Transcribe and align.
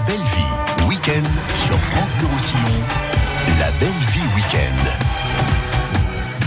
La 0.00 0.06
belle 0.06 0.22
vie, 0.22 0.86
week-end 0.88 1.22
sur 1.66 1.78
France 1.78 2.10
Bleu 2.14 2.28
Roussillon. 2.32 2.58
La 3.58 3.70
belle 3.72 3.88
vie 4.12 4.34
week-end. 4.34 4.90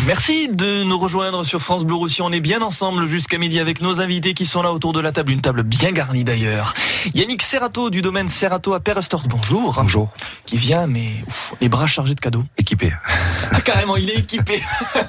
Merci 0.07 0.47
de 0.47 0.83
nous 0.83 0.97
rejoindre 0.97 1.43
sur 1.43 1.61
France 1.61 1.85
Bleu 1.85 1.93
Roussillon. 1.93 2.25
On 2.25 2.31
est 2.31 2.39
bien 2.39 2.63
ensemble 2.63 3.05
jusqu'à 3.05 3.37
midi 3.37 3.59
avec 3.59 3.79
nos 3.81 4.01
invités 4.01 4.33
qui 4.33 4.47
sont 4.47 4.63
là 4.63 4.73
autour 4.73 4.91
de 4.91 4.99
la 4.99 5.11
table. 5.11 5.31
Une 5.31 5.41
table 5.41 5.61
bien 5.61 5.91
garnie 5.91 6.23
d'ailleurs. 6.23 6.73
Yannick 7.13 7.43
Serrato 7.43 7.91
du 7.91 8.01
domaine 8.01 8.27
Serrato 8.27 8.73
à 8.73 8.79
Perestort. 8.79 9.27
Bonjour. 9.27 9.75
Bonjour. 9.77 10.11
Qui 10.47 10.57
vient, 10.57 10.87
mais 10.87 11.23
ouf, 11.27 11.53
les 11.61 11.69
bras 11.69 11.85
chargés 11.85 12.15
de 12.15 12.21
cadeaux. 12.21 12.45
Équipé. 12.57 12.91
Ah, 13.51 13.61
carrément, 13.61 13.97
il 13.97 14.09
est 14.09 14.17
équipé. 14.17 14.63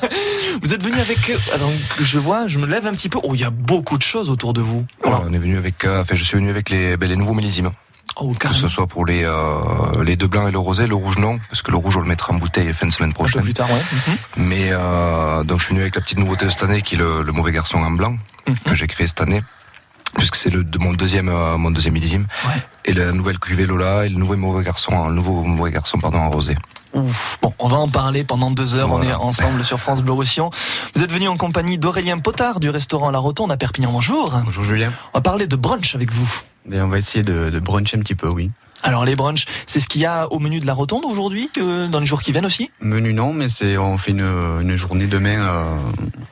vous 0.62 0.74
êtes 0.74 0.82
venu 0.82 1.00
avec. 1.00 1.32
Alors, 1.54 1.72
je 1.98 2.18
vois, 2.18 2.46
je 2.46 2.58
me 2.58 2.66
lève 2.66 2.86
un 2.86 2.92
petit 2.92 3.08
peu. 3.08 3.20
Oh, 3.22 3.34
il 3.34 3.40
y 3.40 3.44
a 3.44 3.50
beaucoup 3.50 3.96
de 3.96 4.02
choses 4.02 4.28
autour 4.28 4.52
de 4.52 4.60
vous. 4.60 4.84
Alors, 5.02 5.24
on 5.26 5.32
est 5.32 5.38
venu 5.38 5.56
avec. 5.56 5.86
Euh, 5.86 6.02
enfin, 6.02 6.14
je 6.14 6.24
suis 6.24 6.36
venu 6.36 6.50
avec 6.50 6.68
les, 6.68 6.98
ben, 6.98 7.08
les 7.08 7.16
nouveaux 7.16 7.32
millésimes. 7.32 7.70
Oh, 8.16 8.32
Que 8.38 8.52
ce 8.54 8.68
soit 8.68 8.86
pour 8.86 9.04
les 9.06 9.24
euh, 9.24 10.04
les 10.04 10.14
deux 10.16 10.28
blancs 10.28 10.48
et 10.48 10.52
le 10.52 10.58
rosé, 10.58 10.86
le 10.86 10.94
rouge 10.94 11.18
non, 11.18 11.38
parce 11.50 11.62
que 11.62 11.70
le 11.72 11.76
rouge 11.76 11.96
on 11.96 12.00
le 12.00 12.06
mettra 12.06 12.32
en 12.32 12.36
bouteille 12.38 12.72
fin 12.72 12.86
de 12.86 12.92
semaine 12.92 13.10
Un 13.10 13.12
peu 13.12 13.16
prochaine. 13.24 13.42
plus 13.42 13.54
tard, 13.54 13.68
ouais. 13.70 13.82
Mhm. 13.92 14.16
Mais 14.36 14.68
euh, 14.70 15.42
donc 15.42 15.58
je 15.58 15.64
suis 15.64 15.72
venu 15.74 15.82
avec 15.82 15.96
la 15.96 16.00
petite 16.00 16.18
nouveauté 16.18 16.44
de 16.44 16.50
cette 16.50 16.62
année 16.62 16.82
qui 16.82 16.94
est 16.94 16.98
le, 16.98 17.22
le 17.22 17.32
mauvais 17.32 17.50
garçon 17.52 17.78
en 17.78 17.90
blanc 17.90 18.16
Mhm. 18.46 18.56
que 18.66 18.74
j'ai 18.74 18.86
créé 18.86 19.06
cette 19.06 19.20
année, 19.22 19.40
puisque 20.16 20.36
c'est 20.36 20.50
le 20.50 20.62
de 20.64 20.78
mon 20.78 20.92
deuxième 20.92 21.28
euh, 21.28 21.56
mon 21.56 21.70
deuxième 21.72 21.94
millésime. 21.94 22.26
Ouais. 22.46 22.62
Et 22.84 22.92
la 22.92 23.10
nouvelle 23.12 23.38
cuvée 23.38 23.66
Lola 23.66 24.04
et 24.06 24.08
le 24.10 24.16
nouveau 24.16 24.36
mauvais 24.36 24.62
garçon, 24.62 24.92
en- 24.92 25.08
le 25.08 25.14
nouveau 25.14 25.42
mauvais 25.42 25.70
garçon 25.72 25.98
pardon 25.98 26.18
en 26.18 26.30
rosé. 26.30 26.54
Ouf. 26.92 27.38
Bon, 27.42 27.52
on 27.58 27.66
va 27.66 27.78
en 27.78 27.88
parler 27.88 28.22
pendant 28.22 28.52
deux 28.52 28.76
heures. 28.76 28.92
On 28.92 29.02
est 29.02 29.12
ensemble 29.12 29.64
sur 29.64 29.80
France 29.80 30.00
Bleu 30.02 30.12
Roussillon. 30.12 30.50
Vous 30.94 31.02
êtes 31.02 31.10
venu 31.10 31.26
en 31.26 31.36
compagnie 31.36 31.76
d'Aurélien 31.78 32.18
Potard 32.20 32.60
du 32.60 32.70
restaurant 32.70 33.10
La 33.10 33.18
Rotonde 33.18 33.50
à 33.50 33.56
Perpignan. 33.56 33.90
Bonjour. 33.90 34.30
Bonjour 34.44 34.62
Julien. 34.62 34.92
On 35.12 35.18
va 35.18 35.20
parler 35.20 35.48
de 35.48 35.56
brunch 35.56 35.96
avec 35.96 36.12
vous. 36.12 36.30
Mais 36.64 36.80
on 36.80 36.88
va 36.88 36.98
essayer 36.98 37.22
de, 37.22 37.50
de 37.50 37.58
bruncher 37.58 37.96
un 37.96 38.00
petit 38.00 38.14
peu, 38.14 38.28
oui. 38.28 38.50
Alors 38.86 39.06
les 39.06 39.16
brunchs, 39.16 39.46
c'est 39.66 39.80
ce 39.80 39.88
qu'il 39.88 40.02
y 40.02 40.06
a 40.06 40.30
au 40.30 40.38
menu 40.38 40.60
de 40.60 40.66
La 40.66 40.74
Rotonde 40.74 41.06
aujourd'hui, 41.06 41.48
euh, 41.56 41.88
dans 41.88 42.00
les 42.00 42.06
jours 42.06 42.20
qui 42.20 42.32
viennent 42.32 42.44
aussi? 42.44 42.70
Menu 42.82 43.14
non, 43.14 43.32
mais 43.32 43.48
c'est 43.48 43.78
on 43.78 43.96
fait 43.96 44.10
une, 44.10 44.20
une 44.60 44.76
journée 44.76 45.06
demain, 45.06 45.38
euh, 45.40 45.64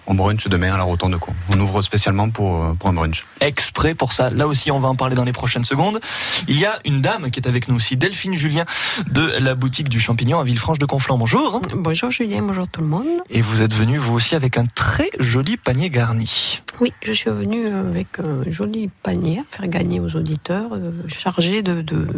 on 0.07 0.13
brunch 0.13 0.47
demain 0.49 0.75
à 0.75 0.77
la 0.77 0.83
rotonde 0.83 1.17
quoi. 1.19 1.33
On 1.57 1.59
ouvre 1.61 1.81
spécialement 1.81 2.29
pour, 2.29 2.63
euh, 2.63 2.73
pour 2.75 2.91
un 2.91 2.93
brunch. 2.93 3.25
exprès 3.41 3.95
pour 3.95 4.13
ça. 4.13 4.29
Là 4.29 4.47
aussi, 4.47 4.71
on 4.71 4.81
va 4.81 4.89
en 4.89 4.97
parler 4.97 5.15
dans 5.17 5.25
les 5.25 5.33
prochaines 5.33 5.65
secondes. 5.65 5.99
Il 6.47 6.59
y 6.59 6.67
a 6.67 6.79
une 6.85 7.01
dame 7.01 7.31
qui 7.31 7.41
est 7.41 7.49
avec 7.49 7.69
nous 7.69 7.77
aussi, 7.77 7.97
Delphine 7.97 8.35
Julien 8.35 8.67
de 9.07 9.33
la 9.39 9.55
boutique 9.55 9.89
du 9.89 9.99
Champignon 9.99 10.39
à 10.39 10.45
Villefranche 10.45 10.79
de 10.79 10.85
Conflans. 10.85 11.17
Bonjour. 11.17 11.63
Bonjour 11.75 12.11
Julien, 12.11 12.43
bonjour 12.43 12.69
tout 12.69 12.83
le 12.83 12.87
monde. 12.87 13.07
Et 13.31 13.41
vous 13.41 13.63
êtes 13.63 13.73
venu 13.73 13.97
vous 13.97 14.13
aussi 14.13 14.35
avec 14.35 14.59
un 14.59 14.67
très 14.67 15.09
joli 15.19 15.57
panier 15.57 15.89
garni. 15.89 16.61
Oui, 16.81 16.93
je 17.03 17.13
suis 17.13 17.31
venue 17.31 17.67
avec 17.67 18.09
un 18.19 18.51
joli 18.51 18.91
panier 19.03 19.41
à 19.41 19.57
faire 19.57 19.69
gagner 19.69 20.01
aux 20.01 20.17
auditeurs, 20.17 20.75
euh, 20.75 20.91
chargé 21.07 21.63
de, 21.63 21.81
de, 21.81 22.09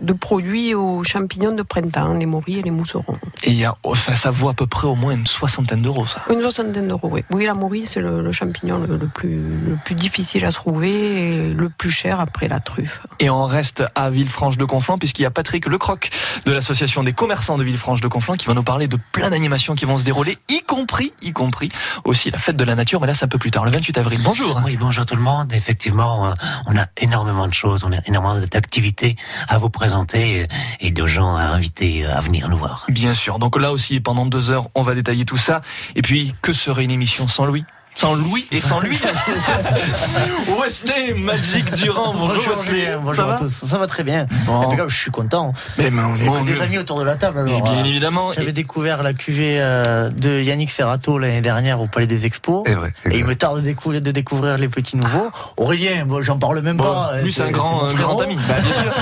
de 0.00 0.12
produits 0.12 0.74
aux 0.74 1.02
champignons 1.04 1.54
de 1.54 1.62
printemps, 1.62 2.14
les 2.14 2.26
morilles 2.26 2.58
et 2.58 2.62
les 2.62 2.70
mousserons. 2.70 3.16
Et 3.44 3.50
il 3.50 3.56
y 3.56 3.64
a, 3.64 3.74
oh, 3.82 3.94
ça, 3.94 4.16
ça 4.16 4.30
vaut 4.30 4.48
à 4.48 4.54
peu 4.54 4.66
près 4.66 4.86
au 4.86 4.94
moins 4.94 5.12
une 5.12 5.26
soixantaine 5.26 5.82
d'euros, 5.82 6.06
ça. 6.06 6.22
Une 6.30 6.40
soixantaine 6.40 6.88
d'euros, 6.88 7.08
oui. 7.10 7.24
Oui, 7.30 7.44
la 7.44 7.54
morille, 7.54 7.86
c'est 7.86 8.00
le, 8.00 8.22
le 8.22 8.32
champignon 8.32 8.78
le, 8.78 8.96
le 8.96 9.08
plus, 9.08 9.40
le 9.64 9.78
plus 9.84 9.94
difficile 9.94 10.44
à 10.44 10.52
trouver 10.52 10.92
et 10.92 11.52
le 11.52 11.68
plus 11.68 11.90
cher 11.90 12.20
après 12.20 12.48
la 12.48 12.60
truffe. 12.60 13.00
Et 13.20 13.30
on 13.30 13.44
reste 13.44 13.82
à 13.94 14.10
Villefranche 14.10 14.56
de 14.56 14.64
Conflans 14.64 14.98
puisqu'il 14.98 15.22
y 15.22 15.26
a 15.26 15.30
Patrick 15.30 15.66
Lecroc 15.66 16.10
de 16.46 16.52
l'association 16.52 17.02
des 17.02 17.12
commerçants 17.12 17.58
de 17.58 17.64
Villefranche 17.64 18.00
de 18.00 18.08
Conflans 18.08 18.34
qui 18.34 18.46
va 18.46 18.54
nous 18.54 18.62
parler 18.62 18.88
de 18.88 18.98
plein 19.12 19.30
d'animations 19.30 19.74
qui 19.74 19.84
vont 19.84 19.98
se 19.98 20.04
dérouler, 20.04 20.38
y 20.48 20.60
compris, 20.60 21.12
y 21.22 21.32
compris 21.32 21.70
aussi 22.04 22.30
la 22.30 22.38
fête 22.38 22.56
de 22.56 22.64
la 22.64 22.74
nature, 22.74 23.00
mais 23.00 23.06
là 23.06 23.14
c'est 23.14 23.24
un 23.24 23.28
peu 23.28 23.38
plus 23.38 23.50
tard, 23.50 23.64
le 23.64 23.70
28 23.70 23.98
avril. 23.98 24.20
Bonjour. 24.24 24.60
Oui, 24.64 24.76
bonjour 24.76 25.06
tout 25.06 25.16
le 25.16 25.22
monde. 25.22 25.52
Effectivement, 25.52 26.34
on 26.66 26.76
a 26.76 26.86
énormément 26.98 27.48
de 27.48 27.54
choses, 27.54 27.84
on 27.84 27.92
a 27.92 27.98
énormément 28.06 28.38
d'activités 28.50 29.16
à 29.48 29.58
vous 29.58 29.70
présenter 29.72 30.42
euh, 30.42 30.46
et 30.80 30.90
de 30.90 31.06
gens 31.06 31.36
à 31.36 31.44
inviter 31.44 32.06
à 32.06 32.20
venir 32.20 32.48
nous 32.48 32.56
voir. 32.56 32.86
Bien 32.88 33.14
sûr. 33.14 33.38
Donc 33.38 33.58
là 33.58 33.72
aussi, 33.72 34.00
pendant 34.00 34.26
deux 34.26 34.50
heures, 34.50 34.68
on 34.74 34.82
va 34.82 34.94
détailler 34.94 35.24
tout 35.24 35.36
ça. 35.36 35.62
Et 35.96 36.02
puis, 36.02 36.34
que 36.42 36.52
serait 36.52 36.84
une 36.84 36.90
émission 36.90 37.26
sans 37.26 37.44
Louis 37.44 37.64
sans 37.94 38.14
Louis 38.14 38.46
et 38.50 38.58
sans 38.60 38.80
lui 38.80 38.98
Wesley 40.60 41.14
Magic 41.14 41.72
Durand, 41.74 42.14
bonjour, 42.14 42.48
Wesley. 42.48 42.74
Julien, 42.86 42.96
bonjour 43.02 43.14
Ça 43.14 43.26
va 43.26 43.34
à 43.34 43.38
tous. 43.38 43.48
Ça 43.52 43.78
va 43.78 43.86
très 43.86 44.02
bien. 44.02 44.26
Bon. 44.46 44.54
En 44.54 44.68
tout 44.68 44.76
cas, 44.76 44.84
je 44.88 44.96
suis 44.96 45.10
content. 45.10 45.52
Mais 45.78 45.90
mon, 45.90 46.16
J'ai 46.16 46.24
mon 46.24 46.42
des 46.42 46.52
Dieu. 46.54 46.62
amis 46.62 46.78
autour 46.78 46.98
de 46.98 47.04
la 47.04 47.14
table. 47.16 47.42
Mais 47.44 47.52
Alors, 47.56 47.62
bien 47.62 47.82
euh, 47.82 47.86
évidemment. 47.86 48.32
J'avais 48.32 48.48
Et- 48.50 48.52
découvert 48.52 49.02
la 49.02 49.12
cuvée 49.12 49.58
euh, 49.60 50.10
de 50.10 50.40
Yannick 50.42 50.70
Serrato 50.70 51.18
l'année 51.18 51.40
dernière 51.42 51.80
au 51.80 51.86
Palais 51.86 52.06
des 52.06 52.26
Expos. 52.26 52.68
Vrai. 52.68 52.92
Et 53.10 53.18
il 53.18 53.24
me 53.24 53.34
tarde 53.34 53.58
de 53.58 53.62
découvrir, 53.62 54.00
de 54.00 54.10
découvrir 54.10 54.56
les 54.58 54.68
petits 54.68 54.96
nouveaux. 54.96 55.30
Aurélien, 55.56 56.04
bon, 56.06 56.22
j'en 56.22 56.38
parle 56.38 56.60
même 56.60 56.76
Bon, 56.76 56.84
pas. 56.84 57.12
lui, 57.22 57.32
c'est 57.32 57.42
un 57.42 57.50
grand, 57.50 57.84
un 57.84 57.94
grand 57.94 58.18
ami. 58.20 58.36
Bah, 58.48 58.54
bien 58.60 58.72
sûr. 58.72 58.92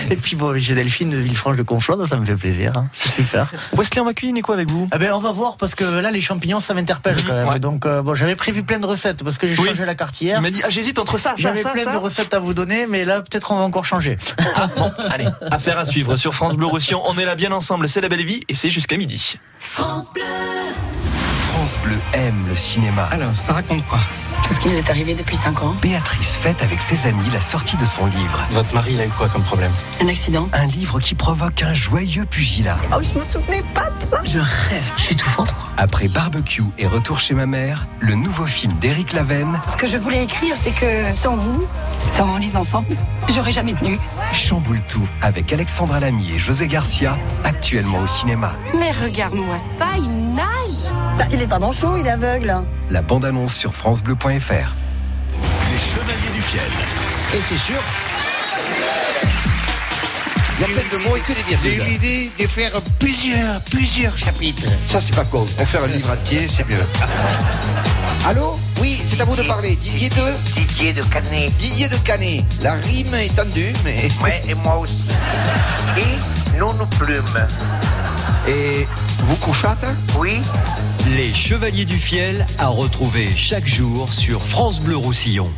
Et 0.10 0.16
puis, 0.16 0.36
bon, 0.36 0.56
j'ai 0.56 0.74
Delphine 0.74 1.10
de 1.10 1.16
Villefranche 1.16 1.56
de 1.56 1.62
Conflans, 1.62 1.96
donc 1.96 2.06
ça 2.08 2.16
me 2.16 2.24
fait 2.24 2.34
plaisir. 2.34 2.72
hein. 2.76 2.86
C'est 2.92 3.10
super. 3.22 3.50
Wesley, 3.76 4.00
on 4.00 4.04
va 4.04 4.14
cuisiner 4.14 4.42
quoi 4.42 4.54
avec 4.54 4.70
vous? 4.70 4.88
Ah 4.92 4.98
ben, 4.98 5.12
on 5.12 5.18
va 5.20 5.32
voir 5.32 5.56
parce 5.56 5.74
que 5.74 5.84
là, 5.84 6.10
les 6.10 6.20
champignons, 6.20 6.60
ça 6.60 6.74
m'interpelle 6.74 7.16
quand 7.26 7.32
même. 7.32 7.48
Ouais. 7.48 7.58
Donc, 7.58 7.86
euh, 7.86 8.02
bon, 8.10 8.14
j'avais 8.14 8.34
prévu 8.34 8.62
plein 8.62 8.78
de 8.78 8.86
recettes 8.86 9.22
parce 9.22 9.38
que 9.38 9.46
j'ai 9.46 9.56
Oui. 9.60 9.68
changé 9.68 9.84
la 9.84 9.94
carte 9.94 10.20
Il 10.20 10.40
m'a 10.40 10.50
dit, 10.50 10.60
ah, 10.64 10.70
j'hésite 10.70 10.98
entre 10.98 11.18
ça, 11.18 11.30
ça, 11.30 11.34
J'avais 11.36 11.62
ça, 11.62 11.70
plein 11.70 11.84
ça. 11.84 11.92
de 11.92 11.96
recettes 11.96 12.34
à 12.34 12.38
vous 12.38 12.54
donner, 12.54 12.86
mais 12.86 13.04
là, 13.04 13.20
peut-être 13.22 13.50
on 13.52 13.56
va 13.56 13.62
encore 13.62 13.84
changer. 13.84 14.18
Bon, 14.76 14.90
allez, 15.10 15.26
affaire 15.50 15.78
à 15.78 15.84
suivre 15.86 16.16
sur 16.16 16.34
France 16.34 16.56
Bleu 16.56 16.66
Roussillon. 16.66 17.02
On 17.06 17.16
est 17.18 17.24
là 17.24 17.34
bien 17.34 17.52
ensemble, 17.52 17.88
c'est 17.88 18.00
la 18.00 18.08
belle 18.08 18.24
vie 18.24 18.42
et 18.48 18.54
c'est 18.54 18.70
jusqu'à 18.70 18.96
midi. 18.96 19.38
France 19.58 20.10
Bleu 21.84 21.98
aime 22.14 22.46
le 22.48 22.56
cinéma. 22.56 23.04
Alors, 23.10 23.32
ça 23.38 23.52
raconte 23.52 23.86
quoi? 23.86 23.98
Tout 24.44 24.54
ce 24.54 24.60
qui 24.60 24.68
nous 24.68 24.76
est 24.76 24.90
arrivé 24.90 25.14
depuis 25.14 25.36
5 25.36 25.62
ans. 25.62 25.74
Béatrice 25.80 26.36
fête 26.36 26.62
avec 26.62 26.82
ses 26.82 27.06
amis 27.06 27.28
la 27.32 27.40
sortie 27.40 27.76
de 27.76 27.84
son 27.84 28.06
livre. 28.06 28.46
Votre 28.50 28.74
mari, 28.74 28.92
il 28.94 29.00
a 29.00 29.06
eu 29.06 29.10
quoi 29.10 29.28
comme 29.28 29.42
problème? 29.42 29.72
Un 30.02 30.08
accident. 30.08 30.48
Un 30.52 30.66
livre 30.66 31.00
qui 31.00 31.14
provoque 31.14 31.62
un 31.62 31.74
joyeux 31.74 32.24
pugilat. 32.24 32.76
Oh, 32.92 33.00
je 33.02 33.18
me 33.18 33.24
souvenais 33.24 33.62
pas 33.74 33.88
de 33.90 34.06
ça. 34.10 34.20
Je 34.24 34.38
rêve. 34.38 34.92
Je 34.96 35.02
suis 35.02 35.16
tout 35.16 35.28
fort. 35.28 35.46
Après 35.76 36.08
Barbecue 36.08 36.64
et 36.78 36.86
Retour 36.86 37.20
chez 37.20 37.34
ma 37.34 37.46
mère, 37.46 37.86
le 38.00 38.14
nouveau 38.14 38.46
film 38.46 38.74
d'Éric 38.80 39.12
Lavenne 39.12 39.60
Ce 39.66 39.76
que 39.76 39.86
je 39.86 39.96
voulais 39.96 40.24
écrire, 40.24 40.54
c'est 40.56 40.72
que 40.72 41.12
sans 41.12 41.36
vous, 41.36 41.64
sans 42.06 42.36
les 42.38 42.56
enfants, 42.56 42.84
j'aurais 43.34 43.52
jamais 43.52 43.72
tenu. 43.74 43.98
chamboule 44.32 44.80
tout 44.88 45.08
avec 45.22 45.52
Alexandra 45.52 46.00
Lamy 46.00 46.32
et 46.32 46.38
José 46.38 46.66
Garcia, 46.66 47.16
actuellement 47.44 48.00
au 48.00 48.06
cinéma. 48.06 48.52
Mais 48.74 48.90
regarde-moi 48.90 49.56
ça, 49.78 49.86
il 49.96 50.34
nage. 50.34 50.92
Bah, 51.18 51.24
il 51.32 51.40
est 51.40 51.48
pas 51.48 51.58
manchot, 51.58 51.96
il 51.96 52.06
est 52.06 52.10
aveugle. 52.10 52.54
La 52.90 53.02
bande-annonce 53.02 53.54
sur 53.54 53.72
francebleu.fr. 53.74 54.28
Les 54.30 55.78
Chevaliers 55.78 56.34
du 56.34 56.42
Fiel. 56.42 56.62
Et 57.34 57.40
c'est 57.40 57.58
sûr. 57.58 57.80
Il 60.58 60.62
y 60.62 60.64
a 60.64 60.66
plein 60.66 60.98
de 60.98 61.04
mots 61.08 61.16
et 61.16 61.20
que 61.20 61.32
des 61.32 61.44
J'ai 61.48 61.54
eu 61.54 61.70
virgules. 61.70 61.92
l'idée 61.92 62.30
de 62.38 62.46
faire 62.46 62.72
plusieurs, 62.98 63.60
plusieurs 63.62 64.18
chapitres. 64.18 64.68
Ça, 64.88 65.00
c'est 65.00 65.14
pas 65.14 65.24
con. 65.24 65.46
En 65.58 65.64
faire 65.64 65.84
un 65.84 65.86
livre 65.86 66.10
entier, 66.12 66.48
c'est 66.48 66.68
mieux. 66.68 66.84
Allô? 68.26 68.58
Oui, 68.80 69.00
c'est 69.06 69.20
à 69.20 69.24
vous 69.24 69.36
de 69.36 69.42
parler. 69.42 69.76
Didier 69.76 70.08
de? 70.10 70.56
Didier 70.56 70.92
de 70.92 71.02
Canet. 71.04 71.56
Didier 71.56 71.88
de 71.88 71.96
Canet. 71.98 72.44
La 72.62 72.72
rime 72.74 73.14
est 73.14 73.34
tendue, 73.34 73.72
mais. 73.84 74.08
Ouais, 74.22 74.42
et 74.48 74.54
moi 74.54 74.78
aussi. 74.78 75.04
Et 75.96 76.58
non 76.58 76.74
nos 76.74 76.86
plumes. 76.86 77.22
Et 78.48 78.86
vous 79.18 79.36
couchâtes 79.36 79.84
Oui, 80.18 80.40
Les 81.16 81.34
Chevaliers 81.34 81.84
du 81.84 81.98
Fiel 81.98 82.46
à 82.58 82.68
retrouver 82.68 83.28
chaque 83.36 83.66
jour 83.66 84.12
sur 84.12 84.42
France 84.42 84.80
Bleu 84.80 84.96
Roussillon. 84.96 85.50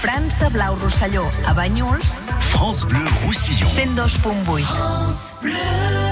França 0.00 0.48
Blau 0.48 0.76
Rosselló, 0.76 1.30
a 1.46 1.52
Banyuls. 1.52 2.26
France 2.40 2.84
Bleu 2.84 3.04
Roussillon. 3.24 3.68
102.8. 3.68 4.64
France 4.64 5.36
Bleu. 5.40 6.02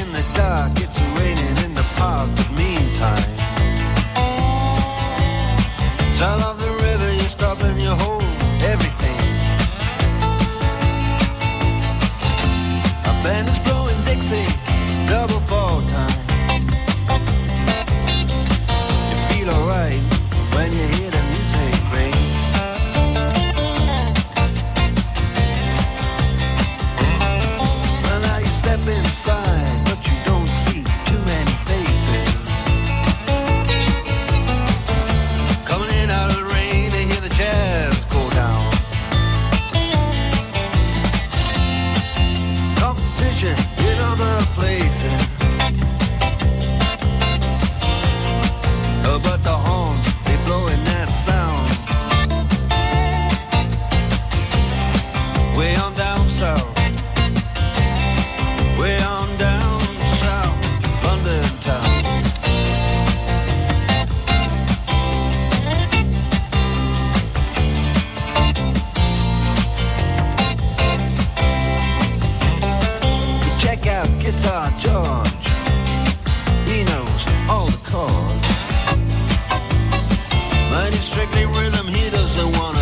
in 0.00 0.12
the 0.12 0.24
dark, 0.34 0.72
it's 0.80 1.00
raining 1.16 1.56
in 1.64 1.74
the 1.74 1.84
park, 1.96 2.28
but 2.36 2.50
meantime. 2.52 3.31
Funky 81.32 81.46
rhythm, 81.46 81.86
he 81.88 82.10
doesn't 82.10 82.52
wanna 82.58 82.81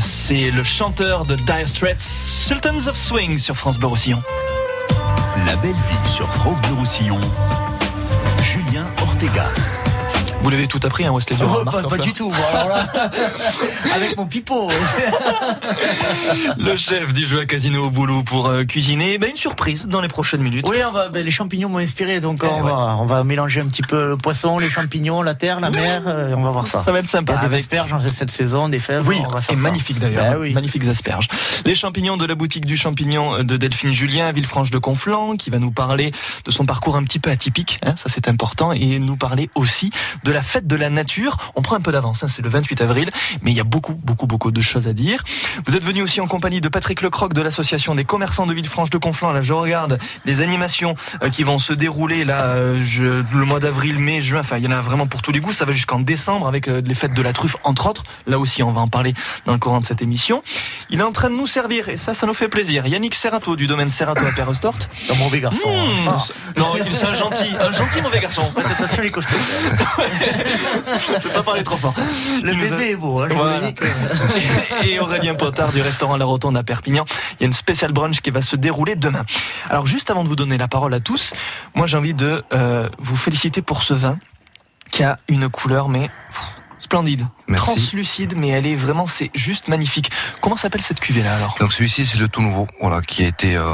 C'est 0.00 0.50
le 0.50 0.62
chanteur 0.62 1.24
de 1.24 1.34
Dire 1.34 1.66
Straits, 1.66 2.00
Sultans 2.00 2.88
of 2.88 2.96
Swing 2.96 3.38
sur 3.38 3.56
France 3.56 3.78
Bleu 3.78 3.88
Roussillon. 3.88 4.22
La 5.46 5.56
belle 5.56 5.72
ville 5.72 6.08
sur 6.08 6.28
France 6.34 6.60
Bleu 6.60 6.74
Roussillon. 6.74 7.20
Julien 8.42 8.86
Ortega. 9.02 9.46
Vous 10.44 10.50
l'avez 10.50 10.66
tout 10.66 10.78
appris, 10.84 11.06
hein, 11.06 11.12
Wesley 11.12 11.36
Durand, 11.36 11.56
Oh, 11.66 11.88
pas, 11.88 11.96
du 11.96 12.12
tout. 12.12 12.28
Bon, 12.28 12.34
alors 12.52 12.68
là, 12.68 12.86
avec 13.94 14.14
mon 14.18 14.26
pipeau. 14.26 14.68
Le 16.58 16.76
chef 16.76 17.12
du 17.14 17.26
jeu 17.26 17.40
à 17.40 17.46
Casino 17.46 17.86
au 17.86 17.90
boulot 17.90 18.22
pour 18.22 18.46
euh, 18.46 18.64
cuisiner. 18.64 19.16
Ben, 19.18 19.30
une 19.30 19.36
surprise 19.36 19.86
dans 19.86 20.00
les 20.02 20.08
prochaines 20.08 20.42
minutes. 20.42 20.66
Oui, 20.68 20.76
on 20.86 20.90
va, 20.92 21.08
ben, 21.08 21.24
les 21.24 21.30
champignons 21.30 21.68
m'ont 21.68 21.78
inspiré, 21.78 22.20
donc 22.20 22.40
Eh 22.42 22.46
on, 22.46 22.56
ouais. 22.62 22.70
va, 22.70 22.96
on 23.00 23.06
va 23.06 23.24
mélanger 23.24 23.60
un 23.62 23.66
petit 23.66 23.82
peu 23.82 24.08
le 24.08 24.16
poisson, 24.18 24.58
les 24.58 24.70
champignons, 24.70 25.22
la 25.22 25.34
terre, 25.34 25.60
la 25.60 25.70
mer, 25.70 26.02
euh, 26.06 26.34
on 26.36 26.42
va 26.42 26.50
voir 26.50 26.66
ça. 26.66 26.82
Ça 26.82 26.92
va 26.92 26.98
être 26.98 27.08
sympa. 27.08 27.32
Il 27.32 27.36
y 27.36 27.38
a 27.38 27.40
des 27.40 27.46
Avec- 27.54 27.60
asperges 27.64 27.92
en 27.94 28.00
cette 28.00 28.30
saison, 28.30 28.68
des 28.68 28.78
fèves. 28.78 29.06
Oui, 29.08 29.16
on 29.26 29.30
va 29.32 29.40
faire 29.40 29.54
et 29.54 29.56
ça. 29.56 29.62
magnifique 29.62 29.98
d'ailleurs. 29.98 30.32
Ben 30.32 30.38
oui. 30.38 30.52
Magnifiques 30.52 30.86
asperges. 30.86 31.28
Les 31.64 31.74
champignons 31.74 32.16
de 32.16 32.26
la 32.26 32.34
boutique 32.34 32.66
du 32.66 32.76
champignon 32.76 33.42
de 33.42 33.56
Delphine 33.56 33.92
Julien 33.92 34.26
à 34.26 34.32
Villefranche 34.32 34.70
de 34.70 34.78
Conflans, 34.78 35.36
qui 35.36 35.48
va 35.50 35.58
nous 35.58 35.70
parler 35.72 36.10
de 36.44 36.50
son 36.50 36.66
parcours 36.66 36.96
un 36.96 37.04
petit 37.04 37.18
peu 37.18 37.30
atypique, 37.30 37.78
hein, 37.84 37.94
ça 37.96 38.08
c'est 38.08 38.28
important, 38.28 38.72
et 38.72 38.98
nous 38.98 39.16
parler 39.16 39.48
aussi 39.54 39.90
de 40.24 40.32
la 40.34 40.42
fête 40.42 40.66
de 40.66 40.76
la 40.76 40.90
nature. 40.90 41.38
On 41.54 41.62
prend 41.62 41.76
un 41.76 41.80
peu 41.80 41.92
d'avance, 41.92 42.22
hein, 42.22 42.28
c'est 42.28 42.42
le 42.42 42.48
28 42.50 42.82
avril, 42.82 43.10
mais 43.42 43.50
il 43.52 43.56
y 43.56 43.60
a 43.60 43.64
beaucoup, 43.64 43.94
beaucoup, 43.94 44.26
beaucoup 44.26 44.50
de 44.50 44.60
choses 44.60 44.86
à 44.86 44.92
dire. 44.92 45.24
Vous 45.66 45.74
êtes 45.76 45.84
venu 45.84 46.02
aussi 46.02 46.20
en 46.20 46.26
compagnie 46.26 46.60
de 46.60 46.68
Patrick 46.68 47.00
Lecroc 47.00 47.32
de 47.32 47.40
l'association 47.40 47.94
des 47.94 48.04
commerçants 48.04 48.46
de 48.46 48.52
Villefranche 48.52 48.90
de 48.90 48.98
Conflans. 48.98 49.32
Là, 49.32 49.40
je 49.42 49.52
regarde 49.52 49.98
les 50.26 50.42
animations 50.42 50.94
euh, 51.22 51.30
qui 51.30 51.42
vont 51.44 51.58
se 51.58 51.72
dérouler 51.72 52.24
là 52.24 52.42
euh, 52.44 52.80
je- 52.84 53.22
le 53.32 53.44
mois 53.46 53.60
d'avril, 53.60 53.98
mai, 53.98 54.20
juin. 54.20 54.40
Enfin, 54.40 54.58
il 54.58 54.64
y 54.64 54.68
en 54.68 54.72
a 54.72 54.80
vraiment 54.80 55.06
pour 55.06 55.22
tous 55.22 55.32
les 55.32 55.40
goûts. 55.40 55.52
Ça 55.52 55.64
va 55.64 55.72
jusqu'en 55.72 56.00
décembre 56.00 56.46
avec 56.48 56.68
euh, 56.68 56.82
les 56.84 56.94
fêtes 56.94 57.14
de 57.14 57.22
la 57.22 57.32
truffe, 57.32 57.56
entre 57.64 57.86
autres. 57.86 58.02
Là 58.26 58.38
aussi, 58.38 58.62
on 58.62 58.72
va 58.72 58.80
en 58.80 58.88
parler 58.88 59.14
dans 59.46 59.52
le 59.52 59.58
courant 59.58 59.80
de 59.80 59.86
cette 59.86 60.02
émission. 60.02 60.42
Il 60.90 61.00
est 61.00 61.04
en 61.04 61.12
train 61.12 61.30
de 61.30 61.36
nous 61.36 61.46
servir 61.46 61.88
et 61.88 61.96
ça, 61.96 62.12
ça 62.14 62.26
nous 62.26 62.34
fait 62.34 62.48
plaisir. 62.48 62.86
Yannick 62.86 63.14
Serrato 63.14 63.54
du 63.56 63.66
domaine 63.66 63.90
Serrato 63.90 64.24
à 64.26 64.32
Perrestort. 64.32 64.74
Un 65.10 65.14
mauvais 65.16 65.40
garçon. 65.40 65.68
Mmh. 65.68 66.08
hein. 66.08 66.16
Non, 66.56 66.74
il- 66.84 66.90
c'est 66.92 67.06
un 67.06 67.14
gentil, 67.14 67.48
un 67.60 67.72
gentil 67.72 68.02
mauvais 68.02 68.20
garçon. 68.20 68.50
Attention 68.56 69.02
les 69.02 69.10
costauds. 69.10 69.36
Je 70.24 71.28
vais 71.28 71.34
pas 71.34 71.42
parler 71.42 71.62
trop 71.62 71.76
fort. 71.76 71.94
Le 72.42 72.52
Il 72.52 72.58
nous 72.58 72.64
a- 72.66 72.76
bébé 72.76 72.90
est 72.90 72.96
beau, 72.96 73.20
hein, 73.20 73.26
je 73.28 73.34
vous 73.34 73.40
Voilà. 73.40 73.72
que- 73.72 73.84
et 74.86 74.98
Aurélien 75.00 75.34
Potard 75.34 75.72
du 75.72 75.80
restaurant 75.82 76.16
La 76.16 76.24
Rotonde 76.24 76.56
à 76.56 76.62
Perpignan. 76.62 77.04
Il 77.32 77.42
y 77.42 77.44
a 77.44 77.46
une 77.46 77.52
spéciale 77.52 77.92
brunch 77.92 78.20
qui 78.20 78.30
va 78.30 78.42
se 78.42 78.56
dérouler 78.56 78.96
demain. 78.96 79.22
Alors 79.68 79.86
juste 79.86 80.10
avant 80.10 80.24
de 80.24 80.28
vous 80.28 80.36
donner 80.36 80.58
la 80.58 80.68
parole 80.68 80.94
à 80.94 81.00
tous, 81.00 81.32
moi 81.74 81.86
j'ai 81.86 81.96
envie 81.96 82.14
de 82.14 82.42
euh, 82.52 82.88
vous 82.98 83.16
féliciter 83.16 83.62
pour 83.62 83.82
ce 83.82 83.94
vin 83.94 84.18
qui 84.90 85.02
a 85.02 85.18
une 85.28 85.48
couleur 85.48 85.88
mais 85.88 86.08
pff, 86.30 86.40
splendide, 86.78 87.22
Merci. 87.48 87.64
translucide, 87.64 88.34
mais 88.36 88.48
elle 88.48 88.66
est 88.66 88.76
vraiment 88.76 89.06
c'est 89.06 89.30
juste 89.34 89.68
magnifique. 89.68 90.10
Comment 90.42 90.56
s'appelle 90.56 90.82
cette 90.82 91.00
cuvée 91.00 91.22
là 91.22 91.34
alors? 91.36 91.56
Donc 91.58 91.72
celui-ci 91.72 92.04
c'est 92.06 92.18
le 92.18 92.28
tout 92.28 92.42
nouveau, 92.42 92.66
voilà, 92.80 93.00
qui 93.00 93.24
a 93.24 93.28
été, 93.28 93.56
euh, 93.56 93.64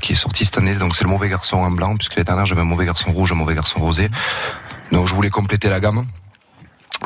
qui 0.00 0.12
est 0.12 0.16
sorti 0.16 0.44
cette 0.44 0.56
année. 0.58 0.74
Donc 0.76 0.94
c'est 0.96 1.04
le 1.04 1.10
mauvais 1.10 1.28
garçon 1.28 1.56
en 1.56 1.70
blanc, 1.70 1.96
puisque 1.96 2.14
l'année 2.14 2.24
dernière 2.24 2.46
j'avais 2.46 2.60
un 2.60 2.64
mauvais 2.64 2.86
garçon 2.86 3.10
rouge, 3.12 3.32
un 3.32 3.34
mauvais 3.34 3.54
garçon 3.56 3.80
rosé. 3.80 4.08
Donc 4.92 5.08
je 5.08 5.14
voulais 5.14 5.30
compléter 5.30 5.68
la 5.68 5.80
gamme. 5.80 6.04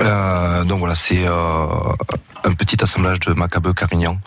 Euh, 0.00 0.64
donc 0.64 0.78
voilà, 0.80 0.94
c'est 0.94 1.26
euh, 1.26 1.66
un 2.44 2.52
petit 2.54 2.82
assemblage 2.82 3.20
de 3.20 3.32
Macabeu 3.32 3.72
Carignan. 3.72 4.18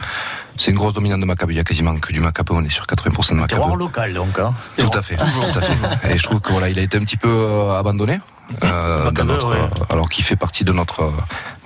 C'est 0.57 0.71
une 0.71 0.77
grosse 0.77 0.93
dominante 0.93 1.21
de 1.21 1.25
Macabeu. 1.25 1.53
Il 1.53 1.57
y 1.57 1.59
a 1.59 1.63
quasiment 1.63 1.95
que 1.95 2.11
du 2.11 2.19
Macabeu. 2.19 2.53
On 2.53 2.63
est 2.63 2.69
sur 2.69 2.85
80% 2.85 3.29
de 3.29 3.35
Macabeu. 3.35 3.47
Terroir 3.61 3.75
local 3.75 4.13
donc. 4.13 4.37
Hein. 4.39 4.53
Tout 4.77 4.89
à 4.97 5.01
fait. 5.01 5.15
Tout 5.15 5.23
à 5.57 5.61
fait. 5.61 6.11
Et 6.13 6.17
je 6.17 6.23
trouve 6.23 6.39
que 6.41 6.51
voilà, 6.51 6.69
il 6.69 6.77
a 6.77 6.81
été 6.81 6.97
un 6.97 7.01
petit 7.01 7.17
peu 7.17 7.29
euh, 7.29 7.79
abandonné. 7.79 8.19
euh, 8.63 8.99
de 8.99 9.05
Macabeu, 9.05 9.31
notre, 9.33 9.49
ouais. 9.51 9.69
alors 9.91 10.09
qu'il 10.09 10.25
fait 10.25 10.35
partie 10.35 10.65
de 10.65 10.73
notre 10.73 11.09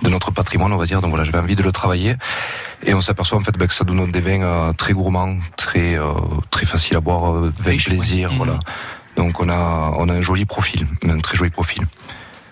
de 0.04 0.10
notre 0.10 0.30
patrimoine, 0.30 0.72
on 0.72 0.78
va 0.78 0.86
dire. 0.86 1.02
Donc 1.02 1.10
voilà, 1.10 1.24
j'avais 1.26 1.40
envie 1.40 1.56
de 1.56 1.64
le 1.64 1.72
travailler. 1.72 2.16
Et 2.84 2.94
on 2.94 3.02
s'aperçoit 3.02 3.40
en 3.40 3.44
fait 3.44 3.58
bah, 3.58 3.66
que 3.66 3.74
ça 3.74 3.86
donne 3.86 4.12
des 4.12 4.22
vins 4.22 4.42
euh, 4.44 4.74
très 4.74 4.94
gourmands, 4.94 5.38
très 5.58 5.98
euh, 5.98 6.14
très 6.52 6.66
faciles 6.68 6.96
à 6.98 7.00
boire, 7.00 7.34
ouais. 7.42 7.78
plaisir, 7.78 8.32
Mhm. 8.34 8.60
Donc 9.16 9.40
on 9.40 9.50
a 9.50 9.94
on 9.98 10.10
a 10.10 10.14
un 10.14 10.22
joli 10.22 10.46
profil, 10.46 10.88
un 11.08 11.20
très 11.20 11.38
joli 11.38 11.50
profil. 11.50 11.84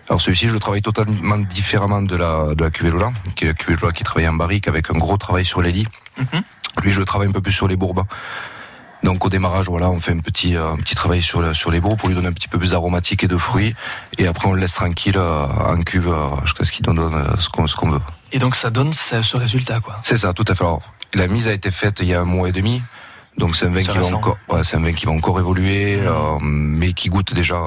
Alors 0.10 0.22
celui-ci, 0.22 0.48
je 0.48 0.54
le 0.54 0.60
travaille 0.60 0.82
totalement 0.82 1.38
différemment 1.38 2.02
de 2.02 2.16
la 2.16 2.54
de 2.56 2.64
la 2.64 2.72
cuvée 2.72 2.92
Lola, 2.92 3.12
qui 3.36 3.46
est 3.46 3.48
la 3.48 3.54
cuvée 3.54 3.78
Lola 3.80 3.92
qui 3.94 4.04
travaille 4.04 4.28
en 4.28 4.34
barrique 4.34 4.68
avec 4.68 4.90
un 4.90 4.98
gros 4.98 5.18
travail 5.18 5.46
sur 5.46 5.62
les 5.62 5.72
lits. 5.72 5.88
Mhm. 6.18 6.42
Lui, 6.84 6.92
je 6.92 7.00
le 7.00 7.06
travaille 7.06 7.30
un 7.30 7.32
peu 7.32 7.42
plus 7.42 7.52
sur 7.52 7.68
les 7.68 7.76
bourbes. 7.76 8.04
Donc 9.04 9.26
au 9.26 9.30
démarrage, 9.30 9.68
voilà, 9.68 9.90
on 9.90 10.00
fait 10.00 10.14
un 10.14 10.20
petit 10.20 10.56
euh, 10.56 10.72
un 10.72 10.78
petit 10.78 10.96
travail 10.96 11.22
sur 11.22 11.54
sur 11.54 11.72
les 11.72 11.82
bourbes 11.82 11.98
pour 11.98 12.08
lui 12.08 12.16
donner 12.16 12.30
un 12.30 12.34
petit 12.34 12.48
peu 12.48 12.58
plus 12.58 12.72
d'aromatique 12.72 13.24
et 13.24 13.28
de 13.28 13.36
fruits, 13.38 13.76
et 14.18 14.28
après 14.28 14.48
on 14.48 14.54
le 14.54 14.62
laisse 14.62 14.74
tranquille 14.74 15.18
euh, 15.18 15.46
en 15.46 15.82
cuve 15.84 16.08
euh, 16.08 16.30
jusqu'à 16.44 16.64
ce 16.64 16.72
qu'il 16.72 16.86
donne 16.86 17.00
euh, 17.00 17.38
ce 17.38 17.50
qu'on 17.50 17.68
ce 17.68 17.76
qu'on 17.76 17.90
veut. 17.92 18.02
Et 18.32 18.40
donc 18.40 18.56
ça 18.56 18.70
donne 18.70 18.94
ce, 18.94 19.22
ce 19.22 19.36
résultat 19.36 19.82
quoi. 19.82 20.00
C'est 20.04 20.18
ça, 20.18 20.34
tout 20.34 20.46
à 20.48 20.56
fait. 20.56 20.64
Alors, 20.64 20.82
la 21.16 21.28
mise 21.28 21.50
a 21.50 21.54
été 21.54 21.70
faite 21.70 22.00
il 22.02 22.08
y 22.08 22.14
a 22.14 22.22
un 22.22 22.26
mois 22.26 22.48
et 22.48 22.54
demi. 22.54 22.82
Donc 23.38 23.56
c'est 23.56 23.66
un 23.66 23.70
vin 23.72 23.82
qui 23.82 23.98
va 23.98 24.06
encore, 24.16 24.38
ouais, 24.50 24.64
c'est 24.64 24.76
un 24.78 24.82
vin 24.82 24.94
qui 24.94 25.06
va 25.06 25.12
encore 25.12 25.40
évoluer, 25.40 26.00
euh, 26.00 26.38
mais 26.42 26.94
qui 26.94 27.10
goûte 27.10 27.34
déjà, 27.34 27.58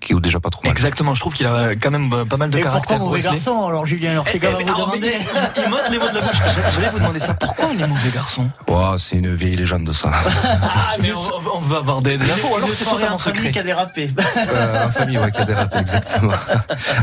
qui 0.00 0.12
goûte 0.14 0.22
déjà 0.22 0.38
pas 0.40 0.50
trop 0.50 0.62
mal. 0.62 0.70
Exactement, 0.72 1.14
je 1.14 1.20
trouve 1.20 1.34
qu'il 1.34 1.46
a 1.46 1.70
quand 1.74 1.90
même 1.90 2.12
euh, 2.12 2.24
pas 2.24 2.36
mal 2.36 2.50
de 2.50 2.58
Et 2.58 2.60
pourquoi 2.60 2.80
caractère. 2.80 2.98
mauvais 3.00 3.16
Wesley. 3.18 3.32
garçon 3.34 3.66
alors 3.68 3.84
Julien 3.84 4.18
Ortega 4.18 4.50
Eh, 4.52 4.62
vous 4.62 4.68
alors, 4.68 4.90
demander 4.92 5.14
il, 5.16 5.62
il 5.64 5.70
m'ôte 5.70 5.88
les 5.90 5.98
mots 5.98 6.08
de 6.08 6.14
la 6.14 6.20
bouche. 6.20 6.36
J'allais 6.70 6.88
vous 6.90 6.98
demander 7.00 7.18
ça. 7.20 7.34
Pourquoi 7.34 7.70
il 7.74 7.80
est 7.82 7.86
mauvais 7.86 8.10
garçon 8.10 8.48
Ouais, 8.68 8.96
c'est 8.98 9.16
une 9.16 9.34
vieille 9.34 9.56
légende 9.56 9.84
de 9.84 9.92
ça. 9.92 10.10
Ah, 10.14 10.96
mais 11.00 11.12
on, 11.12 11.56
on 11.56 11.60
va 11.60 11.78
avoir 11.78 12.00
des, 12.00 12.16
des 12.16 12.30
infos. 12.30 12.54
Alors 12.56 12.68
c'est 12.72 12.84
totalement 12.84 13.06
amis 13.16 13.18
secret. 13.20 13.50
qui 13.50 13.58
a 13.58 13.62
dérapé. 13.64 14.10
Euh, 14.36 14.86
en 14.86 14.90
famille, 14.90 15.18
ouais, 15.18 15.30
qui 15.32 15.40
a 15.40 15.44
dérapé, 15.44 15.78
exactement. 15.78 16.32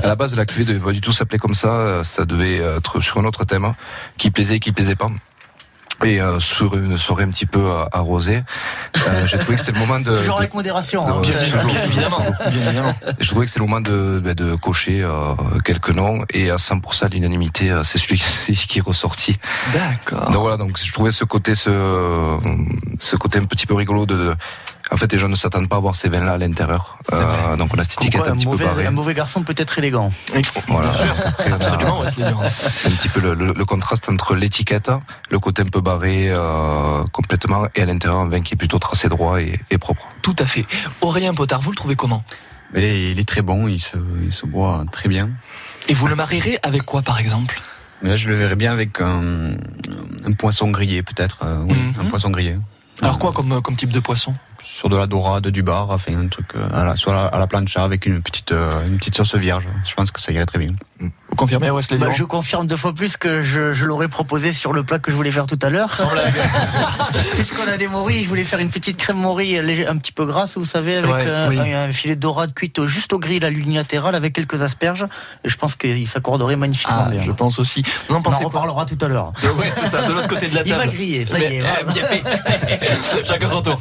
À 0.03 0.07
la 0.07 0.15
base, 0.15 0.35
la 0.35 0.45
cuvée 0.45 0.63
devait 0.65 0.79
pas 0.79 0.91
du 0.93 1.01
tout 1.01 1.11
s'appeler 1.11 1.37
comme 1.39 1.55
ça. 1.55 1.67
euh, 1.67 2.03
Ça 2.05 2.25
devait 2.25 2.57
être 2.57 3.01
sur 3.01 3.17
un 3.19 3.25
autre 3.25 3.43
thème 3.45 3.65
hein, 3.65 3.75
qui 4.17 4.31
plaisait 4.31 4.55
et 4.55 4.59
qui 4.59 4.71
plaisait 4.71 4.95
pas. 4.95 5.09
Et 6.05 6.21
euh, 6.21 6.39
sur 6.39 6.75
une 6.75 6.97
soirée 6.97 7.23
un 7.25 7.29
petit 7.29 7.45
peu 7.45 7.59
euh, 7.59 7.83
arrosée, 7.91 8.41
euh, 9.07 9.25
j'ai 9.27 9.37
trouvé 9.37 9.55
que 9.55 9.59
c'était 9.65 9.73
le 9.77 9.85
moment 9.85 9.99
de. 9.99 10.15
Toujours 10.15 10.35
de- 10.35 10.39
avec 10.41 10.53
modération. 10.53 11.01
hein. 11.05 11.21
de- 11.21 11.27
Bien, 11.27 11.65
bien 11.65 11.83
évidemment, 11.83 12.19
bien 12.49 12.65
évidemment. 12.67 12.95
je 13.19 13.27
trouvais 13.27 13.45
que 13.45 13.51
c'était 13.51 13.59
le 13.59 13.65
moment 13.65 13.81
de, 13.81 14.21
de, 14.23 14.33
de 14.33 14.55
cocher 14.55 15.01
euh, 15.03 15.33
quelques 15.65 15.89
noms 15.89 16.23
et 16.33 16.51
à 16.51 16.55
100% 16.55 17.03
à 17.05 17.07
l'unanimité, 17.09 17.69
euh, 17.69 17.83
c'est 17.83 17.97
celui 17.97 18.17
qui, 18.17 18.53
qui 18.67 18.79
est 18.79 18.81
ressorti. 18.81 19.37
D'accord. 19.73 20.31
Donc 20.31 20.41
voilà, 20.41 20.55
donc 20.57 20.77
je 20.81 20.93
trouvais 20.93 21.11
ce 21.11 21.25
côté, 21.25 21.53
ce, 21.55 21.69
ce 22.99 23.15
côté 23.17 23.39
un 23.39 23.45
petit 23.45 23.65
peu 23.65 23.73
rigolo 23.73 24.05
de. 24.05 24.35
En 24.91 24.98
fait, 24.98 25.12
les 25.12 25.17
gens 25.19 25.29
ne 25.29 25.36
s'attendent 25.36 25.69
pas 25.69 25.75
à 25.75 25.79
voir 25.79 25.96
ces 25.96 26.10
vins-là 26.10 26.34
à 26.34 26.38
l'intérieur. 26.38 26.98
Vrai. 27.12 27.58
donc 27.58 27.74
on 27.75 27.79
a 27.79 27.84
cette 27.84 28.01
étiquette 28.01 28.27
un 28.27 28.36
petit 28.36 28.46
mauvais, 28.46 28.63
peu 28.65 28.69
barrée. 28.72 28.86
un 28.88 28.91
mauvais 28.91 29.13
garçon 29.13 29.43
peut 29.43 29.53
être 29.58 29.77
élégant. 29.77 30.12
Voilà. 30.67 30.89
Bien 30.91 31.05
sûr. 31.05 31.15
Après, 31.27 31.51
Absolument. 31.51 32.03
C'est 32.43 32.88
un 32.88 32.91
petit 32.91 33.10
peu 33.10 33.19
le, 33.19 33.34
le- 33.34 33.53
le 33.53 33.65
contraste 33.65 34.10
entre 34.10 34.36
l'étiquette, 34.36 34.91
le 35.29 35.39
côté 35.39 35.62
un 35.62 35.65
peu 35.69 35.81
barré 35.81 36.29
euh, 36.29 37.03
complètement, 37.12 37.65
et 37.75 37.81
à 37.81 37.86
l'intérieur 37.86 38.19
un 38.19 38.29
vin 38.29 38.41
qui 38.41 38.53
est 38.55 38.58
plutôt 38.58 38.79
tracé 38.79 39.10
droit 39.10 39.39
et, 39.41 39.60
et 39.69 39.77
propre. 39.77 40.08
Tout 40.22 40.36
à 40.39 40.46
fait. 40.46 40.65
Aurélien 41.01 41.34
Potard, 41.34 41.62
vous 41.62 41.72
le 41.72 41.75
trouvez 41.77 41.96
comment? 41.96 42.24
Mais 42.74 42.81
il 42.81 42.86
est, 42.86 43.12
il 43.12 43.19
est 43.19 43.27
très 43.27 43.41
bon, 43.41 43.67
il 43.67 43.79
se, 43.79 43.98
il 44.24 44.31
se 44.34 44.46
boit 44.46 44.84
très 44.91 45.10
bien. 45.10 45.29
Et 45.88 45.93
vous 45.93 46.08
le 46.08 46.15
marierez 46.15 46.60
avec 46.63 46.84
quoi, 46.84 47.01
par 47.01 47.19
exemple? 47.19 47.62
Mais 48.01 48.10
là, 48.10 48.15
je 48.15 48.27
le 48.27 48.36
verrais 48.36 48.55
bien 48.55 48.72
avec 48.72 49.01
un, 49.01 49.51
un 50.25 50.31
poisson 50.38 50.69
grillé, 50.72 51.01
peut-être. 51.03 51.39
euh, 51.43 51.63
oui, 51.67 51.75
Mhm. 51.75 52.05
un 52.05 52.10
poisson 52.10 52.29
grillé. 52.29 52.58
Alors 53.01 53.17
quoi 53.19 53.31
comme, 53.31 53.62
comme 53.62 53.75
type 53.75 53.91
de 53.91 54.00
poisson? 54.00 54.34
Sur 54.79 54.88
de 54.88 54.95
la 54.95 55.07
dorade, 55.07 55.50
du 55.50 55.62
bar, 55.62 55.89
enfin 55.89 56.17
un 56.17 56.29
truc 56.29 56.55
euh, 56.55 56.69
à 56.71 56.86
la, 56.86 57.25
à 57.25 57.38
la 57.38 57.48
plancha 57.48 57.83
avec 57.83 58.05
une 58.05 58.21
petite, 58.21 58.53
euh, 58.53 58.88
une 58.88 58.95
petite 58.95 59.15
sauce 59.15 59.36
vierge. 59.36 59.67
Je 59.83 59.93
pense 59.93 60.09
que 60.09 60.21
ça 60.21 60.31
irait 60.31 60.45
très 60.45 60.57
bien. 60.57 60.69
Vous 60.99 61.35
confirmez, 61.35 61.69
Wesley 61.71 61.97
Bah, 61.97 62.05
Durand 62.07 62.17
je 62.17 62.23
confirme 62.25 62.67
deux 62.67 62.75
fois 62.75 62.93
plus 62.93 63.15
que 63.15 63.41
je, 63.41 63.71
je 63.73 63.85
l'aurais 63.85 64.09
proposé 64.09 64.51
sur 64.51 64.73
le 64.73 64.83
plat 64.83 64.99
que 64.99 65.11
je 65.11 65.15
voulais 65.15 65.31
faire 65.31 65.47
tout 65.47 65.57
à 65.61 65.69
l'heure. 65.69 65.95
Sans 65.97 66.09
blague. 66.11 66.33
Puisqu'on 67.35 67.67
a 67.71 67.77
des 67.77 67.87
morilles, 67.87 68.23
je 68.23 68.29
voulais 68.29 68.43
faire 68.43 68.59
une 68.59 68.69
petite 68.69 68.97
crème 68.97 69.17
morille 69.17 69.57
un 69.87 69.97
petit 69.97 70.11
peu 70.11 70.25
grasse, 70.25 70.57
vous 70.57 70.65
savez, 70.65 70.97
avec 70.97 71.09
Ouais, 71.11 71.23
euh, 71.25 71.47
oui. 71.49 71.59
un, 71.59 71.83
un 71.89 71.93
filet 71.93 72.15
de 72.15 72.19
dorade 72.21 72.53
cuite 72.53 72.85
juste 72.85 73.13
au 73.13 73.19
grill 73.19 73.45
à 73.45 73.49
l'huile 73.49 73.73
latérale 73.73 74.15
avec 74.15 74.33
quelques 74.33 74.61
asperges. 74.61 75.05
Et 75.45 75.49
je 75.49 75.55
pense 75.55 75.75
qu'il 75.75 76.05
s'accorderait 76.07 76.55
magnifiquement 76.57 77.05
Ah, 77.07 77.09
bien. 77.09 77.21
je 77.21 77.31
pense 77.31 77.59
aussi. 77.59 77.83
Vous 78.09 78.15
en 78.15 78.21
On 78.25 78.31
en 78.33 78.39
reparlera 78.39 78.85
tout 78.85 78.97
à 79.01 79.07
l'heure. 79.07 79.31
Ouais, 79.57 79.69
c'est 79.71 79.85
ça, 79.87 80.01
de 80.03 80.11
l'autre 80.13 80.27
côté 80.27 80.47
de 80.47 80.55
la 80.55 80.61
Il 80.65 80.71
table. 80.71 80.85
m'a 80.85 80.91
grillé, 80.91 81.25
ça 81.25 81.39
y 81.39 81.43
est. 81.43 81.63
Eh, 81.81 81.91
bien 81.93 82.03
fait. 82.05 82.21
Chacun 83.25 83.49
son 83.49 83.61
tour. 83.61 83.79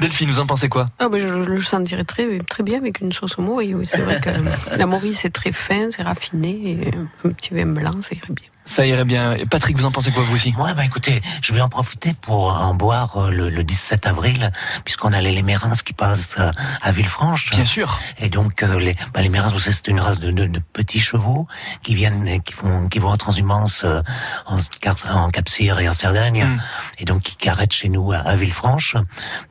Delphine, 0.00 0.30
vous 0.30 0.38
en 0.40 0.46
pensez 0.46 0.68
quoi 0.68 0.90
Ah, 0.98 1.08
ben, 1.08 1.20
je, 1.20 1.26
je 1.26 1.32
le 1.48 1.60
sentirais 1.60 2.04
très, 2.04 2.38
très 2.48 2.62
bien 2.62 2.78
avec 2.78 3.00
une 3.00 3.12
sauce 3.12 3.38
au 3.38 3.42
morille. 3.42 3.74
Oui. 3.74 3.86
C'est 3.90 4.00
vrai 4.02 4.20
que 4.20 4.30
la 4.76 4.86
morille, 4.86 5.14
c'est 5.14 5.30
très 5.32 5.52
fin, 5.52 5.88
c'est 5.94 6.02
raffiné. 6.02 6.57
Et 6.64 6.90
un 6.94 7.30
petit 7.30 7.54
vin 7.54 7.66
blanc, 7.66 8.02
ça 8.02 8.14
irait 8.14 8.34
bien. 8.34 8.48
Ça 8.68 8.86
irait 8.86 9.06
bien. 9.06 9.32
Et 9.32 9.46
Patrick, 9.46 9.78
vous 9.78 9.86
en 9.86 9.90
pensez 9.90 10.10
quoi, 10.12 10.22
vous 10.22 10.34
aussi? 10.34 10.52
Moi, 10.52 10.74
bah 10.74 10.84
écoutez, 10.84 11.22
je 11.40 11.54
vais 11.54 11.62
en 11.62 11.70
profiter 11.70 12.12
pour 12.20 12.52
en 12.52 12.74
boire 12.74 13.16
euh, 13.16 13.30
le, 13.30 13.48
le 13.48 13.64
17 13.64 14.06
avril, 14.06 14.52
puisqu'on 14.84 15.12
a 15.14 15.20
les, 15.22 15.32
les 15.32 15.42
Mérins 15.42 15.72
qui 15.84 15.94
passent 15.94 16.36
euh, 16.38 16.50
à 16.82 16.92
Villefranche. 16.92 17.50
Bien 17.50 17.64
sûr. 17.64 17.98
Et 18.18 18.28
donc 18.28 18.62
euh, 18.62 18.78
les, 18.78 18.94
bah, 19.14 19.22
les 19.22 19.30
Mérins, 19.30 19.48
vous 19.48 19.58
savez, 19.58 19.74
c'est 19.74 19.88
une 19.88 20.00
race 20.00 20.20
de, 20.20 20.30
de, 20.30 20.46
de 20.46 20.58
petits 20.72 21.00
chevaux 21.00 21.48
qui 21.82 21.94
viennent, 21.94 22.42
qui 22.42 22.52
font, 22.52 22.88
qui 22.88 22.98
vont 22.98 23.08
en 23.08 23.16
transhumance 23.16 23.84
en, 24.46 24.58
en 25.14 25.30
Cap-Cyr 25.30 25.80
et 25.80 25.88
en 25.88 25.92
Cerdagne, 25.94 26.44
Mm. 26.44 26.60
et 26.98 27.04
donc 27.04 27.22
qui 27.22 27.36
carrettent 27.36 27.72
chez 27.72 27.88
nous 27.88 28.12
à, 28.12 28.18
à 28.18 28.36
Villefranche. 28.36 28.96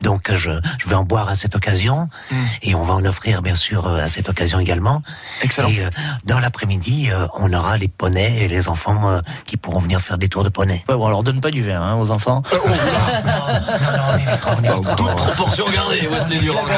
Donc 0.00 0.32
je, 0.32 0.52
je 0.78 0.88
vais 0.88 0.94
en 0.94 1.02
boire 1.04 1.28
à 1.28 1.34
cette 1.34 1.56
occasion, 1.56 2.08
Mm. 2.30 2.36
et 2.62 2.74
on 2.76 2.84
va 2.84 2.94
en 2.94 3.04
offrir 3.04 3.42
bien 3.42 3.56
sûr 3.56 3.88
à 3.88 4.08
cette 4.08 4.28
occasion 4.28 4.60
également. 4.60 5.02
Excellent. 5.42 5.68
Et 5.70 5.84
euh, 5.84 5.90
dans 6.24 6.38
l'après-midi, 6.38 7.08
euh, 7.10 7.26
on 7.34 7.52
aura 7.52 7.76
les 7.76 7.88
poneys 7.88 8.44
et 8.44 8.48
les 8.48 8.68
enfants 8.68 9.07
euh, 9.08 9.20
qui 9.46 9.56
pourront 9.56 9.80
venir 9.80 10.00
faire 10.00 10.18
des 10.18 10.28
tours 10.28 10.44
de 10.44 10.48
poney. 10.48 10.84
Ouais, 10.88 10.94
bon, 10.96 11.06
alors 11.06 11.22
donne 11.22 11.40
pas 11.40 11.50
du 11.50 11.62
vin 11.62 11.80
hein, 11.80 11.94
aux 11.96 12.10
enfants. 12.10 12.42
non, 12.52 12.58
non, 12.60 14.02
on 14.12 14.16
évitera, 14.18 14.50
on 14.58 14.64
évitera. 14.64 14.94
Toute 14.96 15.14
proportion 15.16 15.64
gardée, 15.68 16.08
Wesley 16.10 16.38
Durand, 16.38 16.60
quand 16.60 16.72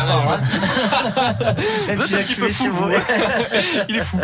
un 1.90 1.96
petit 1.96 2.34
peu 2.34 2.50
fou. 2.50 2.68
Il 3.88 3.96
est 3.96 4.02
fou. 4.04 4.18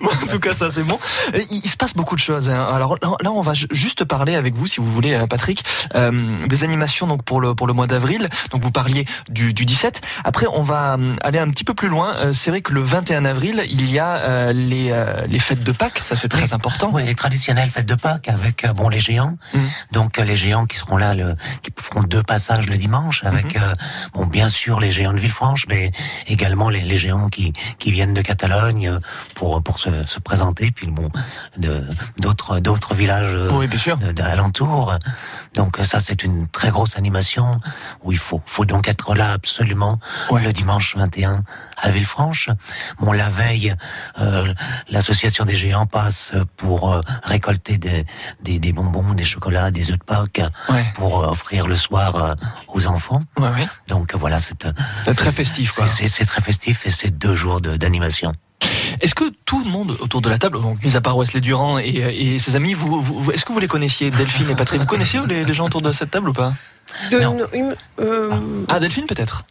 Bon, 0.00 0.10
en 0.10 0.26
tout 0.26 0.38
cas, 0.40 0.54
ça 0.54 0.70
c'est 0.70 0.82
bon. 0.82 0.98
Euh, 1.34 1.40
Il, 1.50 1.60
il 1.64 1.68
se 1.70 1.76
passe 1.76 1.94
beaucoup 1.94 2.14
de 2.14 2.20
choses. 2.20 2.48
hein. 2.48 2.64
Alors 2.74 2.96
là, 3.02 3.30
on 3.30 3.40
va 3.42 3.54
ju- 3.54 3.66
juste 3.70 4.04
parler 4.04 4.34
avec 4.34 4.54
vous, 4.54 4.66
si 4.66 4.80
vous 4.80 4.90
voulez, 4.92 5.14
euh, 5.14 5.26
Patrick, 5.26 5.64
euh, 5.94 6.46
des 6.46 6.64
animations 6.64 7.06
donc 7.06 7.22
pour 7.24 7.40
le 7.40 7.54
pour 7.54 7.66
le 7.66 7.72
mois 7.72 7.86
d'avril. 7.86 8.28
Donc 8.50 8.62
vous 8.62 8.70
parliez 8.70 9.06
du, 9.28 9.52
du 9.54 9.64
17. 9.64 10.00
Après, 10.24 10.46
on 10.52 10.62
va 10.62 10.96
aller 11.22 11.38
un 11.38 11.48
petit 11.50 11.64
peu 11.64 11.74
plus 11.74 11.88
loin. 11.88 12.14
Euh, 12.16 12.32
C'est 12.32 12.50
vrai 12.50 12.60
que 12.60 12.72
le 12.72 12.82
21 12.82 13.24
avril, 13.24 13.62
il 13.68 13.90
y 13.90 13.98
a 13.98 14.16
euh, 14.16 14.52
les 14.52 14.90
euh, 14.90 15.06
les 15.28 15.38
fêtes 15.38 15.62
de 15.62 15.72
Pâques. 15.72 16.02
Ça 16.04 16.16
c'est 16.16 16.28
très 16.28 16.52
important. 16.52 16.90
Oui, 16.92 17.04
les 17.04 17.14
fêtes 17.52 17.86
de 17.86 17.94
Pâques 17.94 18.28
avec 18.28 18.64
euh, 18.64 18.72
bon 18.72 18.88
les 18.88 19.00
géants. 19.00 19.36
Mm. 19.52 19.58
Donc 19.92 20.18
euh, 20.18 20.24
les 20.24 20.36
géants 20.36 20.66
qui 20.66 20.76
seront 20.76 20.96
là, 20.96 21.14
le, 21.14 21.34
qui 21.62 21.70
feront 21.80 22.02
deux 22.02 22.22
passages 22.22 22.66
le 22.68 22.76
dimanche 22.76 23.24
avec 23.24 23.56
Mhm. 23.56 23.62
euh, 23.62 23.72
bon 24.14 24.26
bien 24.26 24.48
sûr 24.48 24.80
les 24.80 24.92
géants 24.92 25.12
de 25.12 25.20
Villefranche, 25.20 25.66
mais 25.68 25.90
également 26.26 26.68
les, 26.68 26.80
les 26.80 26.98
géants 26.98 27.28
qui 27.28 27.52
qui 27.78 27.90
viennent 27.90 28.14
de 28.14 28.22
Catalogne 28.22 28.98
pour 29.34 29.62
pour 29.62 29.78
se, 29.78 30.06
se 30.06 30.18
présenter, 30.20 30.70
puis 30.70 30.86
bon 30.86 31.10
de 31.56 31.84
d'autres 32.18 32.60
d'autres 32.60 32.94
villages 32.94 33.36
Oui, 33.52 33.66
bien 33.68 33.78
sûr. 33.78 33.96
d'alentour. 33.98 34.94
Donc 35.54 35.78
ça 35.82 36.00
c'est 36.00 36.22
une 36.24 36.48
très 36.48 36.70
grosse 36.70 36.96
animation 36.96 37.60
où 38.02 38.12
il 38.12 38.18
faut 38.18 38.42
faut 38.46 38.64
donc 38.64 38.88
être 38.88 39.14
là 39.14 39.32
absolument 39.32 39.98
Ouais. 40.30 40.42
le 40.42 40.52
dimanche 40.52 40.96
21 40.96 41.42
à 41.80 41.90
Villefranche. 41.90 42.48
Bon 43.00 43.12
la 43.12 43.28
veille, 43.28 43.74
euh, 44.20 44.52
l'association 44.88 45.44
des 45.44 45.56
géants 45.56 45.86
passe 45.86 46.32
pour 46.56 46.92
euh, 46.92 47.00
récolter 47.34 47.76
des, 47.78 48.04
des, 48.42 48.58
des 48.58 48.72
bonbons, 48.72 49.12
des 49.14 49.24
chocolats, 49.24 49.70
des 49.70 49.90
œufs 49.90 49.98
de 49.98 50.04
Pâques 50.04 50.42
Ouais. 50.68 50.84
pour 50.94 51.12
euh, 51.22 51.28
offrir 51.34 51.66
le 51.66 51.76
soir 51.76 52.16
euh, 52.16 52.34
aux 52.68 52.86
enfants. 52.86 53.22
Ouais, 53.38 53.48
ouais. 53.56 53.66
Donc 53.88 54.14
voilà, 54.14 54.38
c'est 54.38 54.64
euh, 54.66 54.72
très 55.14 55.32
festif, 55.32 55.68
c'est- 55.88 56.24
très 56.32 56.40
festif 56.40 56.86
et 56.86 56.90
c'est 56.90 57.10
deux 57.10 57.34
jours 57.34 57.60
de- 57.60 57.76
d'animation. 57.76 58.32
Est-ce 59.00 59.14
que 59.14 59.24
tout 59.44 59.62
le 59.64 59.68
monde 59.70 59.90
autour 60.00 60.20
de 60.22 60.28
la 60.30 60.38
table, 60.38 60.60
donc 60.62 60.82
mis 60.84 60.96
à 60.96 61.00
part 61.00 61.16
Wesley 61.18 61.40
Durand 61.40 61.78
et, 61.78 61.88
et 62.34 62.38
ses 62.38 62.54
amis, 62.56 62.72
vous, 62.74 63.00
vous- 63.02 63.30
est-ce 63.32 63.44
que 63.44 63.52
vous 63.52 63.58
les 63.58 63.68
connaissiez, 63.68 64.10
Delphine 64.10 64.48
et 64.50 64.54
Patrick? 64.54 64.80
Vous 64.80 64.86
connaissiez 64.86 65.20
les, 65.26 65.44
les 65.44 65.54
gens 65.54 65.66
autour 65.66 65.82
de 65.82 65.92
cette 65.92 66.10
table 66.12 66.28
ou 66.28 66.32
pas? 66.32 66.54
De- 67.10 67.18
euh, 68.00 68.64
Ah, 68.68 68.78
Delphine 68.80 69.06
peut-être 69.06 69.44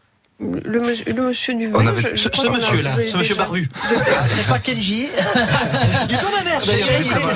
le, 0.64 0.80
monsieur, 0.80 1.06
le 1.14 1.22
monsieur 1.22 1.54
du 1.56 1.68
vin. 1.68 1.86
Avait- 1.88 2.16
ce- 2.16 2.30
monsieur-là, 2.50 2.94
ce 2.96 3.02
monsieur 3.18 3.20
déjà- 3.22 3.36
barbu. 3.36 3.70
j'ai- 3.90 3.96
C'est 4.42 4.48
pas 4.48 4.60
Kenji. 4.60 5.08
Il 6.10 6.16
est 6.16 6.20
ton 6.20 6.30
mère 6.32 6.62
d'ailleurs, 6.66 6.88
c'est 6.90 7.04
très 7.04 7.20
vrai. 7.20 7.36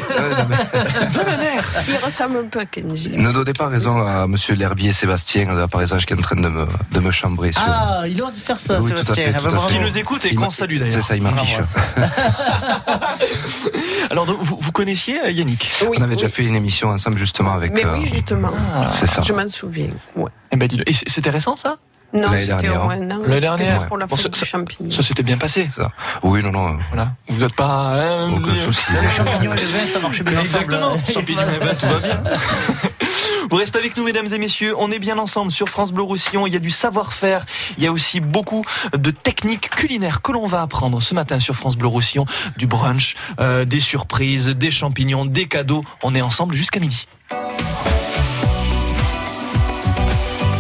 De 1.12 1.32
ma 1.32 1.38
mère 1.38 1.74
Il 1.88 1.96
ressemble 2.06 2.38
un 2.38 2.48
peu 2.48 2.60
à 2.60 2.66
Kenji. 2.66 3.12
Ne 3.16 3.32
donnez 3.32 3.54
pas 3.54 3.68
raison 3.68 4.06
à 4.06 4.28
monsieur 4.28 4.56
l'herbier 4.56 4.92
Sébastien 4.94 5.54
de 5.54 5.60
la 5.60 5.68
paysage 5.68 6.06
qui 6.06 6.14
est 6.14 6.18
en 6.18 6.22
train 6.22 6.36
de 6.40 6.48
me, 6.48 6.66
de 6.92 7.00
me 7.00 7.12
chambrer 7.12 7.52
sur. 7.52 7.62
Ah, 7.66 8.04
il 8.08 8.22
ose 8.22 8.34
faire 8.40 8.60
ça, 8.60 8.80
Oui, 8.80 8.92
tout 8.92 8.98
à 8.98 9.02
Sébastien. 9.04 9.26
fait, 9.28 9.34
Ah, 9.36 9.40
tout 9.40 9.48
à 9.48 9.52
bravo. 9.52 9.68
fait. 9.68 9.74
Qui 9.76 9.80
nous 9.82 9.98
écoute 9.98 10.26
et 10.26 10.36
qu'on 10.36 10.50
salue 10.50 10.80
d'ailleurs. 10.80 11.02
C'est 11.04 11.08
ça, 11.08 11.16
il 11.16 11.22
m'affiche. 11.24 11.60
Alors, 14.10 14.26
donc, 14.26 14.38
vous, 14.42 14.58
vous 14.60 14.72
connaissiez 14.72 15.20
euh, 15.22 15.32
Yannick? 15.32 15.72
Oui, 15.90 15.98
On 16.00 16.04
avait 16.04 16.16
déjà 16.16 16.30
fait 16.30 16.44
une 16.44 16.56
émission 16.56 16.90
ensemble 16.90 17.18
justement 17.18 17.54
avec. 17.54 17.74
Mais 17.74 17.86
euh, 17.86 17.98
oui, 18.00 18.10
justement. 18.14 18.52
c'est 18.92 19.08
ça. 19.08 19.22
Je 19.22 19.34
m'en 19.34 19.48
souviens. 19.50 19.90
Ouais. 20.16 20.32
Eh 20.52 20.58
ben, 20.58 20.68
dis-le. 20.68 20.90
Et 20.90 20.94
c'était 20.94 21.30
récent 21.30 21.56
ça? 21.56 21.78
Non, 22.14 22.22
L'année 22.32 22.42
c'était 22.42 22.70
au 22.70 22.74
hein. 22.84 22.90
un 22.92 23.12
an. 23.12 23.20
L'année 23.27 23.42
dernière. 23.42 23.88
Pour 23.88 23.98
la 23.98 24.05
Bon, 24.05 24.16
fête 24.16 24.24
ça- 24.24 24.29
du 24.29 24.40
ça- 24.40 24.46
champignon. 24.46 24.90
Ça 24.90 25.03
s'était 25.03 25.24
bien 25.24 25.38
passé. 25.38 25.70
ça. 25.75 25.92
Oui, 26.24 26.42
non, 26.42 26.51
non. 26.51 26.77
Voilà. 26.90 27.10
Vous 27.27 27.42
n'êtes 27.44 27.53
pas. 27.53 27.94
hein, 27.96 28.31
Aucun 28.34 28.51
euh, 28.55 28.66
souci. 28.66 28.81
Le 29.01 29.10
champignon 29.10 29.53
et 29.53 29.62
le 29.62 29.68
vin, 29.68 29.88
ça 29.92 30.00
marche 30.00 30.24
bien 30.24 30.40
ensemble. 30.40 30.64
Exactement. 30.64 30.98
Champignon 31.14 31.42
et 31.42 31.60
vin, 31.66 31.74
tout 31.74 31.86
va 31.86 32.00
bien. 32.00 32.24
Vous 33.50 33.55
restez 33.58 33.77
avec 33.79 33.96
nous, 33.98 34.03
mesdames 34.03 34.27
et 34.34 34.40
messieurs. 34.40 34.74
On 34.77 34.90
est 34.92 35.00
bien 35.00 35.18
ensemble 35.18 35.51
sur 35.51 35.68
France 35.70 35.92
Bleu 35.94 36.03
Roussillon. 36.03 36.48
Il 36.48 36.53
y 36.53 36.55
a 36.55 36.60
du 36.60 36.70
savoir-faire. 36.72 37.46
Il 37.77 37.84
y 37.84 37.88
a 37.88 37.92
aussi 37.92 38.20
beaucoup 38.20 38.64
de 38.94 39.12
techniques 39.12 39.70
culinaires 39.70 40.22
que 40.22 40.31
l'on 40.34 40.48
va 40.48 40.62
apprendre 40.62 41.01
ce 41.01 41.14
matin 41.14 41.40
sur 41.40 41.55
France 41.55 41.77
Bleu 41.77 41.88
Roussillon. 41.88 42.25
Du 42.58 42.68
brunch, 42.68 43.16
euh, 43.40 43.64
des 43.66 43.79
surprises, 43.79 44.48
des 44.48 44.72
champignons, 44.72 45.25
des 45.25 45.48
cadeaux. 45.48 45.84
On 46.03 46.14
est 46.16 46.22
ensemble 46.22 46.55
jusqu'à 46.55 46.79
midi. 46.79 47.08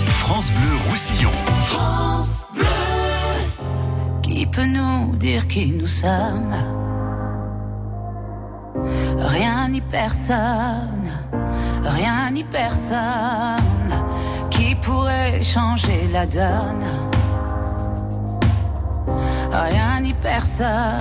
France 0.07 0.51
Bleu 0.51 0.76
Qui 4.23 4.45
peut 4.47 4.65
nous 4.65 5.15
dire 5.17 5.47
qui 5.47 5.67
nous 5.73 5.85
sommes? 5.87 6.55
Rien 9.19 9.69
ni 9.69 9.81
personne, 9.81 11.09
rien 11.83 12.31
ni 12.31 12.43
personne 12.43 13.91
qui 14.49 14.73
pourrait 14.75 15.43
changer 15.43 16.09
la 16.11 16.25
donne. 16.25 16.85
Rien 19.51 19.99
ni 20.01 20.13
personne, 20.13 20.97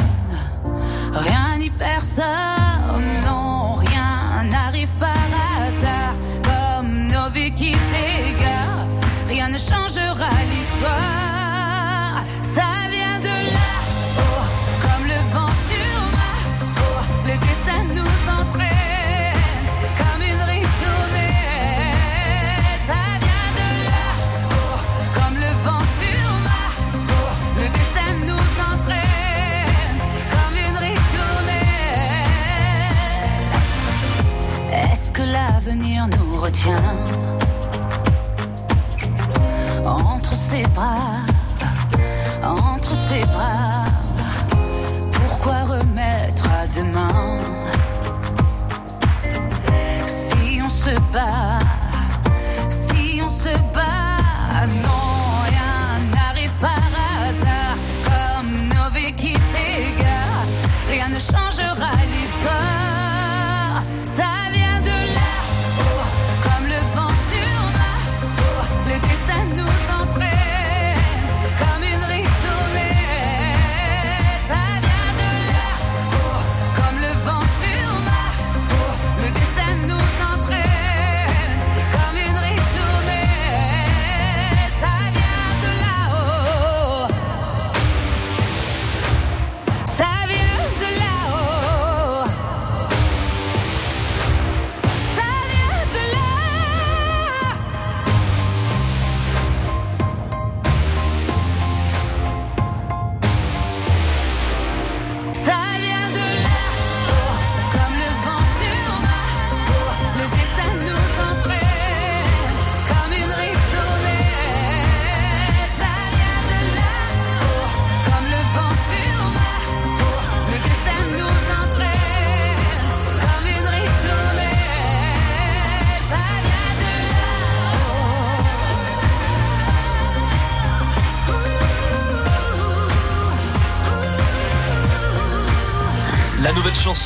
rien 1.13 1.59
ni 1.59 1.71
personne, 1.71 3.26
l'avenir 35.77 36.07
nous 36.09 36.41
retient? 36.41 36.83
entre 39.85 40.35
ses 40.35 40.63
bras, 40.75 41.23
entre 42.43 42.95
ses 43.09 43.25
bras. 43.27 43.85
Pourquoi 45.13 45.65
remettre 45.65 46.45
à 46.51 46.67
demain? 46.67 47.39
Si 50.07 50.61
on 50.65 50.71
se 50.71 50.91
bat, 51.13 51.56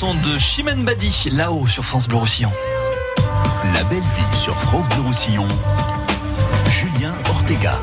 de 0.00 0.38
Chimène 0.38 0.82
Badi, 0.82 1.28
là-haut 1.30 1.66
sur 1.66 1.84
France 1.84 2.08
Bleu 2.08 2.16
Roussillon. 2.16 2.50
La 3.74 3.84
belle 3.84 3.98
ville 3.98 4.34
sur 4.34 4.58
France 4.58 4.88
Bleu 4.88 5.02
Roussillon. 5.02 5.46
Julien 6.70 7.14
Ortega. 7.28 7.78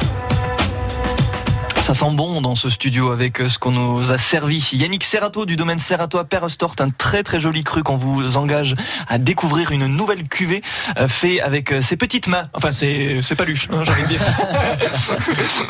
Ça 1.87 1.93
sent 1.93 2.11
bon 2.11 2.41
dans 2.41 2.55
ce 2.55 2.69
studio 2.69 3.11
avec 3.11 3.39
euh, 3.39 3.47
ce 3.47 3.57
qu'on 3.57 3.71
nous 3.71 4.11
a 4.11 4.17
servi. 4.17 4.71
Yannick 4.73 5.05
Serrato 5.05 5.45
du 5.45 5.55
domaine 5.55 5.79
Serrato 5.79 6.17
à 6.17 6.25
Perrestort, 6.25 6.75
un 6.79 6.89
très 6.89 7.23
très 7.23 7.39
joli 7.39 7.63
cru 7.63 7.81
qu'on 7.81 7.95
vous 7.95 8.35
engage 8.35 8.75
à 9.07 9.17
découvrir 9.17 9.71
une 9.71 9.87
nouvelle 9.87 10.27
cuvée 10.27 10.61
euh, 10.97 11.07
fait 11.07 11.39
avec 11.39 11.71
euh, 11.71 11.81
ses 11.81 11.95
petites 11.95 12.27
mains. 12.27 12.49
Enfin, 12.53 12.73
c'est 12.73 13.21
c'est 13.21 13.35
pas 13.35 13.45
luche, 13.45 13.69
hein, 13.71 13.85
j'ai 13.85 13.91
envie 13.93 14.03
de 14.03 14.07
dire. 14.09 14.19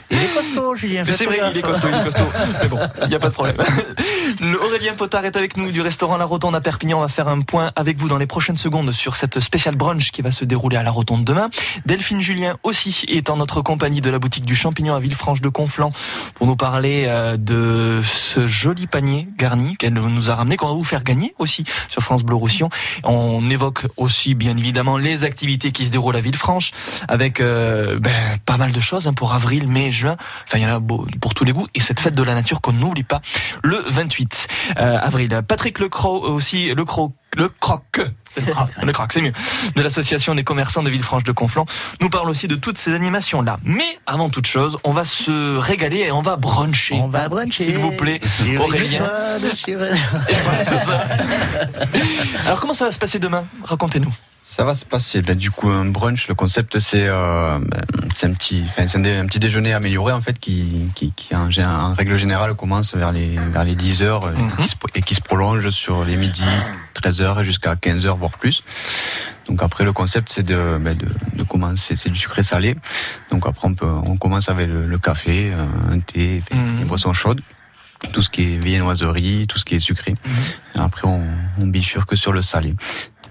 Il 0.10 0.18
est 0.18 0.34
costaud, 0.34 0.76
Julien. 0.76 1.04
C'est 1.08 1.26
vrai, 1.26 1.40
il 1.52 1.58
est 1.58 1.62
costaud, 1.62 1.90
il 1.90 2.00
est 2.00 2.04
costaud. 2.04 2.26
Mais 2.64 2.68
bon, 2.68 2.80
il 3.04 3.10
n'y 3.10 3.16
a 3.16 3.20
pas 3.20 3.30
de 3.30 3.34
problème. 3.34 3.56
Aurélien 4.66 4.94
Potard 4.94 5.26
est 5.26 5.36
avec 5.36 5.58
nous 5.58 5.72
du 5.72 5.82
restaurant 5.82 6.18
La 6.18 6.26
Rotonde 6.26 6.56
à 6.56 6.62
Perpignan. 6.62 6.98
On 6.98 7.02
va 7.02 7.10
faire 7.10 7.28
un 7.28 7.42
point 7.42 7.72
avec 7.76 7.98
vous 7.98 8.08
dans 8.08 8.18
les 8.18 8.26
prochaines 8.26 8.58
secondes 8.58 8.92
sur 8.92 9.16
cette 9.18 9.40
spéciale 9.40 9.76
brunch 9.76 10.12
qui 10.12 10.24
va 10.24 10.32
se 10.32 10.46
dérouler 10.46 10.78
à 10.78 10.84
La 10.84 10.92
Rotonde 10.92 11.24
demain. 11.24 11.50
Delphine 11.86 12.22
Julien 12.22 12.58
aussi 12.64 13.06
est 13.08 13.30
en 13.30 13.38
notre 13.38 13.62
compagnie 13.62 14.02
de 14.02 14.10
la 14.10 14.18
boutique 14.18 14.46
du 14.46 14.56
Champignon 14.56 14.96
à 14.96 15.00
Villefranche 15.00 15.42
de 15.42 15.50
Conflans 15.50 15.92
pour 16.36 16.48
nous 16.48 16.56
parler 16.56 17.06
euh, 17.08 17.38
de 17.38 18.02
ce 18.04 18.48
joli 18.48 18.88
panier 18.88 19.28
garni 19.38 19.76
qu'elle 19.78 19.94
nous 19.94 20.30
a 20.30 20.36
ramené, 20.36 20.58
qu'on 20.58 20.68
va 20.68 20.74
vous 20.74 20.84
faire 20.84 21.04
gagner 21.04 21.34
aussi 21.40 21.64
sur 21.90 22.02
France 22.02 22.24
Bleu 22.24 22.36
Roussillon. 22.36 22.70
On 23.04 23.50
évoque 23.50 23.88
aussi 23.98 24.36
bien 24.36 24.56
évidemment 24.58 24.98
les 24.98 25.24
activités 25.24 25.72
qui 25.72 25.86
se 25.86 25.92
déroulent 25.92 26.16
à 26.16 26.22
Villefranche 26.22 26.72
avec 27.08 27.40
euh, 27.40 28.00
ben, 28.00 28.38
pas 28.46 28.58
mal 28.58 28.72
de 28.72 28.82
choses 28.82 29.08
hein, 29.08 29.14
pour 29.14 29.34
avril, 29.34 29.68
mai, 29.68 29.92
juin. 29.92 30.18
Enfin, 30.46 30.60
il 30.60 30.64
y 30.64 30.66
en 30.66 30.78
a 30.78 30.80
pour 30.80 31.34
tous 31.34 31.44
les 31.44 31.54
goûts. 31.54 31.68
Et 31.76 31.80
cette 31.80 32.00
fête 32.00 32.16
de 32.16 32.24
la 32.24 32.34
nature 32.34 32.62
qu'on 32.62 32.74
n'oublie 32.74 33.04
pas 33.04 33.22
le 33.64 33.78
28 33.90 34.48
euh, 34.80 35.00
avril. 35.00 35.42
Patrick 35.48 35.80
Lecroc 35.80 36.24
aussi, 36.24 36.74
Lecroc 36.74 37.14
le 37.38 37.50
croc. 37.50 38.02
Le 38.38 38.86
le 38.86 38.94
croc, 38.94 39.12
c'est 39.12 39.22
mieux. 39.22 39.34
De 39.76 39.82
l'association 39.82 40.34
des 40.36 40.44
commerçants 40.44 40.84
de 40.84 40.90
Villefranche-de-Conflans 40.90 41.66
nous 42.02 42.10
parle 42.10 42.30
aussi 42.30 42.48
de 42.48 42.56
toutes 42.56 42.78
ces 42.78 42.94
animations-là. 42.94 43.58
Mais 43.64 44.00
avant 44.06 44.30
toute 44.30 44.48
chose, 44.48 44.78
on 44.84 44.92
va 44.92 45.06
se 45.06 45.58
régaler 45.58 46.00
et 46.00 46.12
on 46.12 46.22
va 46.22 46.36
bruncher. 46.38 46.96
On 46.96 47.08
va 47.08 47.28
bruncher. 47.28 47.66
S'il 47.66 47.78
vous 47.78 47.92
plaît, 47.92 48.22
Aurélien. 48.60 49.10
Voilà, 50.44 50.66
ça. 50.66 51.08
Alors 52.46 52.60
comment 52.60 52.74
ça 52.74 52.86
va 52.86 52.92
se 52.92 53.00
passer 53.00 53.20
demain? 53.20 53.46
Racontez-nous. 53.64 54.14
Ça 54.58 54.64
va 54.64 54.74
se 54.74 54.86
passer. 54.86 55.22
Ben, 55.22 55.38
du 55.38 55.52
coup, 55.52 55.70
un 55.70 55.86
brunch, 55.86 56.28
le 56.28 56.34
concept, 56.34 56.80
c'est 56.80 57.06
euh, 57.08 57.60
ben, 57.62 57.80
c'est 58.12 58.26
un 58.26 58.34
petit, 58.34 58.64
enfin, 58.66 58.88
c'est 58.88 58.98
un, 58.98 59.02
dé- 59.02 59.16
un 59.16 59.28
petit 59.28 59.38
déjeuner 59.38 59.72
amélioré 59.74 60.14
en 60.14 60.20
fait, 60.22 60.40
qui, 60.40 60.90
qui, 60.96 61.12
qui 61.16 61.36
en, 61.36 61.48
en 61.62 61.94
règle 61.94 62.16
générale 62.18 62.56
commence 62.56 62.96
vers 62.96 63.12
les 63.12 63.36
vers 63.54 63.64
les 63.64 63.76
10 63.76 64.02
heures 64.02 64.26
euh, 64.26 64.34
et, 64.58 64.62
qui 64.64 64.68
se, 64.68 64.76
et 64.96 65.02
qui 65.04 65.14
se 65.14 65.22
prolonge 65.22 65.70
sur 65.70 66.04
les 66.04 66.16
midis, 66.16 66.42
13 66.96 67.22
heures 67.22 67.40
et 67.42 67.46
jusqu'à 67.46 67.76
15 67.76 68.08
heures 68.08 68.18
voire 68.18 68.32
plus. 68.32 68.64
Donc 69.48 69.62
après, 69.62 69.84
le 69.84 69.94
concept, 69.94 70.30
c'est 70.34 70.42
de, 70.44 70.80
ben, 70.82 70.98
de, 70.98 71.06
de 71.36 71.44
commencer, 71.44 71.96
c'est 71.96 72.10
du 72.10 72.18
sucré 72.18 72.42
salé. 72.42 72.76
Donc 73.30 73.46
après, 73.46 73.68
on 73.68 73.76
peut, 73.76 73.86
on 73.86 74.18
commence 74.18 74.50
avec 74.50 74.68
le, 74.70 74.88
le 74.88 74.98
café, 74.98 75.52
euh, 75.54 75.94
un 75.94 76.00
thé, 76.00 76.42
enfin, 76.52 76.60
les 76.80 76.86
boissons 76.86 77.14
chaudes. 77.14 77.42
Tout 78.14 78.22
ce 78.22 78.30
qui 78.30 78.54
est 78.54 78.58
viennoiserie, 78.58 79.48
tout 79.48 79.58
ce 79.58 79.66
qui 79.66 79.74
est 79.74 79.80
sucré. 79.80 80.14
Et 80.76 80.80
après, 80.80 81.08
on, 81.08 81.24
on 81.60 81.66
bifurque 81.66 82.16
sur 82.16 82.32
le 82.32 82.44
salé. 82.44 82.76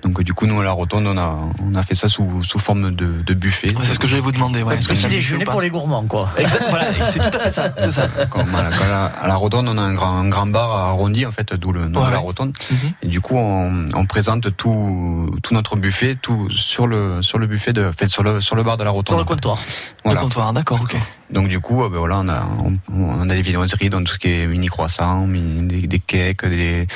Donc 0.06 0.22
du 0.22 0.32
coup, 0.34 0.46
nous 0.46 0.60
à 0.60 0.64
la 0.64 0.70
rotonde, 0.70 1.04
on 1.08 1.18
a, 1.18 1.36
on 1.68 1.74
a 1.74 1.82
fait 1.82 1.96
ça 1.96 2.08
sous, 2.08 2.44
sous 2.44 2.60
forme 2.60 2.94
de, 2.94 3.06
de 3.26 3.34
buffet. 3.34 3.74
Ouais, 3.76 3.82
c'est 3.84 3.94
ce 3.94 3.98
que 3.98 4.06
j'allais 4.06 4.22
vous 4.22 4.30
demander. 4.30 4.62
Ouais. 4.62 4.76
Est-ce 4.78 4.86
que 4.86 4.94
c'est 4.94 5.08
déjeuner 5.08 5.44
pour 5.44 5.60
les 5.60 5.68
gourmands, 5.68 6.04
quoi. 6.04 6.30
Exact, 6.38 6.64
voilà, 6.70 6.86
c'est 7.06 7.18
tout 7.18 7.36
à 7.36 7.40
fait 7.40 7.50
ça. 7.50 7.70
C'est 7.80 7.90
ça. 7.90 8.08
Comme 8.30 8.54
à, 8.54 8.70
la, 8.70 8.76
à 8.76 8.88
la- 8.88 9.04
à 9.06 9.26
la 9.26 9.34
rotonde, 9.34 9.66
on 9.68 9.76
a 9.76 9.82
un 9.82 9.94
grand, 9.94 10.16
un 10.18 10.28
grand 10.28 10.46
bar 10.46 10.70
arrondi, 10.70 11.26
en 11.26 11.32
fait, 11.32 11.54
d'où 11.54 11.72
le 11.72 11.88
nom 11.88 12.00
Ouais, 12.02 12.06
de 12.06 12.12
la 12.12 12.18
rotonde. 12.18 12.52
Mhm. 12.70 12.76
Et 13.02 13.06
du 13.08 13.20
coup, 13.20 13.34
on, 13.36 13.84
on 13.94 14.06
présente 14.06 14.56
tout, 14.56 15.36
tout 15.42 15.54
notre 15.54 15.74
buffet, 15.76 16.16
tout 16.22 16.48
sur 16.50 16.86
le, 16.86 17.20
sur 17.22 17.38
le 17.38 17.48
buffet 17.48 17.72
de, 17.72 17.90
fait, 17.90 18.06
sur 18.08 18.22
le, 18.22 18.40
sur 18.40 18.54
le 18.54 18.62
bar 18.62 18.76
de 18.76 18.84
la 18.84 18.90
rotonde. 18.90 19.16
Sur 19.16 19.18
le 19.18 19.24
comptoir. 19.24 19.58
Voilà. 20.04 20.20
Le 20.20 20.24
comptoir, 20.24 20.52
d'accord, 20.52 20.80
ok. 20.82 20.96
Donc 21.32 21.48
du 21.48 21.58
coup, 21.58 21.82
euh, 21.82 21.88
ben 21.88 21.98
voilà, 21.98 22.18
on 22.20 22.28
a, 22.28 22.46
on, 22.64 22.78
on 22.92 23.28
a 23.28 23.34
des 23.34 23.42
viennoiseries, 23.42 23.90
donc 23.90 24.04
tout 24.04 24.12
ce 24.12 24.18
qui 24.18 24.28
est 24.30 24.46
mini 24.46 24.68
croissants, 24.68 25.26
mini- 25.26 25.66
des, 25.66 25.86
des 25.88 25.98
cakes, 25.98 26.46
des, 26.46 26.86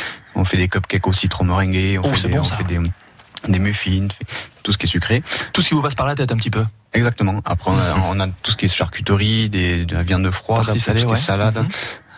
on 0.40 0.44
fait 0.44 0.57
des 0.57 0.68
cupcakes 0.68 1.07
au 1.07 1.12
citron 1.12 1.44
meringué, 1.44 1.98
on 1.98 2.03
Oh, 2.05 2.12
fait, 2.14 2.29
des, 2.29 2.35
bon, 2.35 2.40
on 2.40 2.44
fait 2.44 2.64
des, 2.64 2.79
des 3.48 3.59
muffins, 3.59 4.09
tout 4.62 4.72
ce 4.72 4.79
qui 4.79 4.87
est 4.87 4.88
sucré. 4.88 5.22
Tout 5.53 5.61
ce 5.62 5.68
qui 5.68 5.74
vous 5.74 5.83
passe 5.83 5.94
par 5.94 6.07
la 6.07 6.14
tête 6.14 6.33
un 6.33 6.37
petit 6.37 6.50
peu. 6.50 6.64
Exactement. 6.92 7.40
Après, 7.44 7.70
on 7.70 7.79
a, 7.79 7.94
on 8.11 8.20
a 8.20 8.26
tout 8.42 8.50
ce 8.50 8.57
qui 8.57 8.64
est 8.64 8.68
charcuterie, 8.68 9.48
des, 9.48 9.85
de 9.85 9.94
la 9.94 10.03
viande 10.03 10.31
froide, 10.31 10.66
tout 10.66 10.79
ce 10.79 10.90
qui 10.90 10.98
est 11.12 11.16
salade. 11.16 11.57
Mhm. 11.59 11.68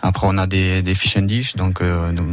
Après, 0.04 0.26
on 0.28 0.36
a 0.36 0.48
des, 0.48 0.82
des 0.82 0.94
fish 0.96 1.16
and 1.16 1.22
dish, 1.22 1.54
donc 1.54 1.80
euh, 1.80 2.10
donc, 2.10 2.26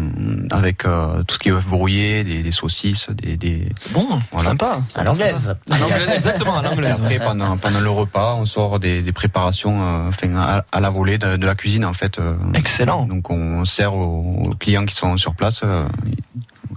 avec 0.50 0.86
euh, 0.86 1.22
tout 1.24 1.36
ce 1.36 1.40
qui 1.40 1.50
est 1.50 1.52
œufs 1.52 1.68
brouillés, 1.68 2.24
des, 2.24 2.42
des 2.42 2.52
saucisses, 2.52 3.08
des, 3.12 3.38
des 3.38 3.70
Bon, 3.92 4.08
Voilà. 4.32 4.50
sympa. 4.50 4.80
À 4.96 5.04
l'anglaise. 5.04 5.56
À 5.70 5.78
l'anglaise, 5.78 6.10
exactement, 6.16 6.58
à 6.58 6.62
Et 6.62 6.70
l'anglaise. 6.70 7.00
après, 7.00 7.20
pendant, 7.20 7.58
pendant 7.58 7.80
le 7.80 7.90
repas, 7.92 8.34
on 8.36 8.46
sort 8.46 8.80
des, 8.80 9.04
des 9.04 9.12
préparations 9.12 9.82
euh, 9.84 10.10
enfin, 10.10 10.36
à, 10.36 10.66
à 10.72 10.80
la 10.80 10.90
volée 10.90 11.20
de, 11.20 11.38
de 11.38 11.46
la 11.46 11.54
cuisine, 11.54 11.86
en 11.86 11.94
fait. 11.94 12.18
euh. 12.18 12.36
Excellent. 12.56 13.06
Donc, 13.06 13.30
on 13.30 13.64
sert 13.66 13.94
aux, 13.94 14.48
aux 14.50 14.56
clients 14.56 14.86
qui 14.86 14.96
sont 14.96 15.16
sur 15.18 15.36
place. 15.36 15.62
Euh, 15.64 15.84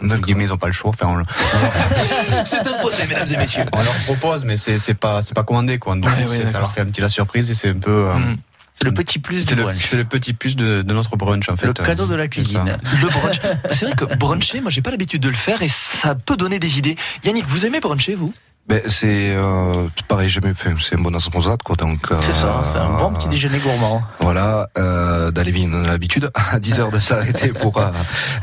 D'accord. 0.03 0.25
ils 0.29 0.47
n'ont 0.47 0.57
pas 0.59 0.67
le 0.67 0.73
choix. 0.73 0.91
Enfin, 0.91 1.15
on, 1.17 1.25
C'est 2.45 2.67
imposé, 2.67 3.07
mesdames 3.07 3.29
et 3.33 3.37
messieurs. 3.37 3.65
on 3.73 3.83
leur 3.83 3.95
propose, 4.05 4.45
mais 4.45 4.57
c'est 4.57 4.79
c'est 4.79 4.95
pas 4.95 5.23
c'est 5.23 5.35
pas 5.35 5.45
commandé, 5.45 5.79
quoi. 5.79 5.95
Donc, 5.95 6.05
Ouais, 6.07 6.25
ouais, 6.27 6.37
c'est- 6.45 6.51
ça 6.53 6.59
leur 6.61 6.73
fait 6.73 6.81
un 6.81 6.87
petit 6.87 7.01
la 7.01 7.09
surprise 7.09 7.51
et 7.51 7.55
c'est 7.55 7.71
un 7.71 7.79
peu. 7.79 8.09
euh, 8.09 8.15
Mm. 8.15 8.37
C'est 8.83 8.89
le 8.89 8.95
petit 8.95 9.19
plus 9.19 9.47
du 9.47 9.55
brunch. 9.55 9.87
c'est 9.87 9.97
le 9.97 10.05
petit 10.05 10.33
plus 10.33 10.57
de, 10.57 10.83
de 10.83 10.95
notre 10.95 11.17
brunch 11.17 11.49
en 11.49 11.57
fait. 11.57 11.67
Le 11.67 11.73
cadeau 11.73 12.07
de 12.07 12.15
la 12.15 12.29
cuisine. 12.29 12.79
Le 13.01 13.09
brunch. 13.09 13.41
C'est 13.71 13.87
vrai 13.87 13.95
que 13.95 14.05
bruncher, 14.17 14.61
moi 14.61 14.71
j'ai 14.71 14.83
pas 14.83 14.91
l'habitude 14.91 15.23
de 15.23 15.29
le 15.29 15.35
faire 15.35 15.63
et 15.63 15.69
ça 15.69 16.15
peut 16.15 16.37
donner 16.37 16.59
des 16.59 16.79
idées. 16.79 16.97
Yannick, 17.25 17.47
vous 17.47 17.65
aimez 17.65 17.81
bruncher, 17.81 18.15
vous? 18.15 18.35
Ben, 18.69 18.81
c'est 18.87 19.35
euh, 19.35 19.89
pareil, 20.07 20.29
jamais 20.29 20.55
fait. 20.55 20.71
C'est 20.81 20.95
un 20.95 21.01
bon 21.03 21.13
assemblage, 21.15 21.59
quoi. 21.65 21.75
Donc, 21.75 22.11
euh, 22.13 22.17
C'est 22.21 22.33
ça, 22.33 22.63
c'est 22.71 22.79
un 22.79 22.91
bon 22.91 23.13
petit 23.13 23.27
déjeuner 23.29 23.59
gourmand. 23.59 24.03
Voilà, 24.21 24.69
euh, 24.79 25.33
vignes, 25.35 25.75
on 25.75 25.85
a 25.85 25.89
l'habitude 25.89 26.31
à 26.53 26.61
10 26.61 26.79
heures 26.79 26.91
de 26.93 26.99
s'arrêter 27.01 27.49
pour 27.49 27.77
euh, 27.79 27.91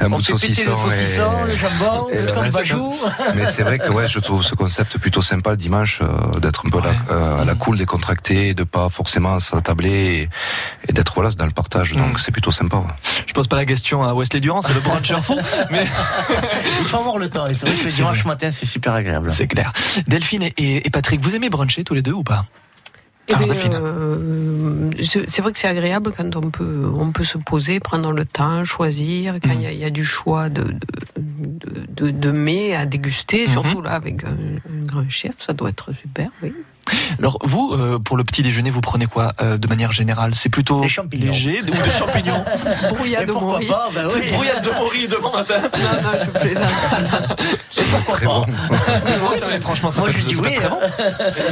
un 0.01 0.07
On 0.07 0.17
bout 0.17 0.21
de 0.21 0.25
saucisson. 0.27 0.71
le 0.71 0.91
saucisson, 0.91 1.31
et- 1.47 1.51
le 1.51 1.57
jambon, 1.57 2.07
et 2.09 2.21
le 2.21 2.31
cambajou. 2.33 2.93
Mais 3.35 3.45
c'est 3.45 3.63
vrai 3.63 3.79
que 3.79 3.89
ouais, 3.89 4.09
je 4.09 4.19
trouve 4.19 4.43
ce 4.43 4.55
concept 4.55 4.97
plutôt 4.97 5.21
sympa 5.21 5.51
le 5.51 5.57
dimanche, 5.57 6.01
euh, 6.03 6.37
d'être 6.39 6.63
un 6.67 6.69
peu 6.69 6.81
là, 6.81 6.91
euh, 7.11 7.41
à 7.41 7.45
la 7.45 7.55
cool, 7.55 7.77
décontracté, 7.77 8.53
de 8.53 8.63
pas 8.65 8.89
forcément 8.89 9.39
s'attabler 9.39 10.29
et, 10.85 10.89
et 10.89 10.93
d'être 10.93 11.13
voilà 11.15 11.31
dans 11.31 11.45
le 11.45 11.51
partage. 11.51 11.93
Donc 11.93 12.15
Mm. 12.15 12.17
c'est 12.19 12.31
plutôt 12.31 12.51
sympa. 12.51 12.75
ouais. 12.77 12.83
Je 13.25 13.33
pose 13.33 13.47
pas 13.47 13.55
la 13.55 13.65
question 13.65 14.03
à 14.03 14.13
Wesley 14.13 14.41
Durand, 14.41 14.61
c'est 14.61 14.73
le 14.73 14.81
bruncher 14.81 15.15
fou, 15.23 15.37
mais 15.71 15.87
Il 16.81 16.85
faut 16.87 16.97
avoir 16.97 17.17
le 17.17 17.29
temps. 17.29 17.47
Et 17.47 17.53
c'est 17.53 17.65
vrai 17.67 17.75
que 17.77 17.85
le 17.85 17.89
dimanche 17.89 18.19
vrai. 18.19 18.27
matin, 18.27 18.49
c'est 18.51 18.65
super 18.65 18.93
agréable. 18.93 19.31
c'est 19.31 19.47
clair. 19.47 19.71
Delphine 20.09 20.43
et, 20.43 20.53
et- 20.57 20.87
et 20.87 20.89
Patrick, 20.89 21.21
vous 21.21 21.35
aimez 21.35 21.49
bruncher 21.49 21.83
tous 21.83 21.93
les 21.93 22.01
deux 22.01 22.11
ou 22.13 22.23
pas? 22.23 22.45
Eh 23.31 23.35
Delphine. 23.35 23.73
euh, 23.75 24.89
c'est 24.99 25.39
vrai 25.41 25.53
que 25.53 25.59
c'est 25.59 25.67
agréable 25.67 26.11
quand 26.17 26.35
on 26.35 26.49
peut, 26.49 26.91
on 26.91 27.11
peut 27.11 27.23
se 27.23 27.37
poser, 27.37 27.79
prendre 27.79 28.11
le 28.11 28.25
temps, 28.25 28.65
choisir, 28.65 29.35
quand 29.43 29.51
il 29.53 29.61
y 29.61 29.67
a- 29.67 29.71
y, 29.71 29.83
a 29.83 29.91
du 29.91 30.03
choix 30.03 30.49
de, 30.49 30.63
de, 31.15 32.09
de, 32.09 32.31
mets 32.31 32.73
à 32.73 32.87
déguster, 32.87 33.45
Mhm. 33.45 33.53
surtout 33.53 33.81
là 33.83 33.91
avec 33.91 34.23
un, 34.23 34.29
un 34.29 34.85
grand 34.85 35.07
chef, 35.11 35.33
ça 35.37 35.53
doit 35.53 35.69
être 35.69 35.93
super, 35.93 36.29
oui. 36.41 36.53
Alors 37.19 37.37
vous, 37.43 37.73
euh, 37.73 37.99
pour 37.99 38.17
le 38.17 38.23
petit 38.23 38.41
déjeuner, 38.41 38.69
vous 38.71 38.81
prenez 38.81 39.05
quoi 39.05 39.33
euh, 39.41 39.57
de 39.57 39.67
manière 39.67 39.91
générale? 39.91 40.33
C'est 40.33 40.49
plutôt 40.49 40.81
Des 40.81 40.89
champignons. 40.89 41.27
léger 41.27 41.61
ou 41.61 41.65
des 41.65 41.91
champignons? 41.91 42.43
Brouillade 42.89 43.27
de 43.27 43.33
pas? 43.33 43.89
Bah 43.93 44.01
oui. 44.15 44.31
Brouillade 44.31 44.63
de 44.63 44.71
Maury 44.71 45.07
demain 45.07 45.31
matin. 45.33 45.55
Non, 45.61 46.01
non, 46.01 46.19
je 46.23 46.39
plaisante. 46.39 47.39
Et 47.77 47.81
pourquoi 47.83 48.15
Très 48.15 48.25
pas? 48.25 48.31
bon. 48.33 48.45
Oui, 49.31 49.37
non, 49.41 49.47
mais 49.51 49.59
franchement, 49.59 49.91
ça 49.91 49.99
Moi, 50.01 50.09
peut, 50.09 50.15
je 50.17 50.21
ça 50.23 50.27
dis 50.29 50.35
peut 50.35 50.41
oui, 50.43 50.47
être 50.53 50.59
très 50.61 50.69
bon. 50.69 50.79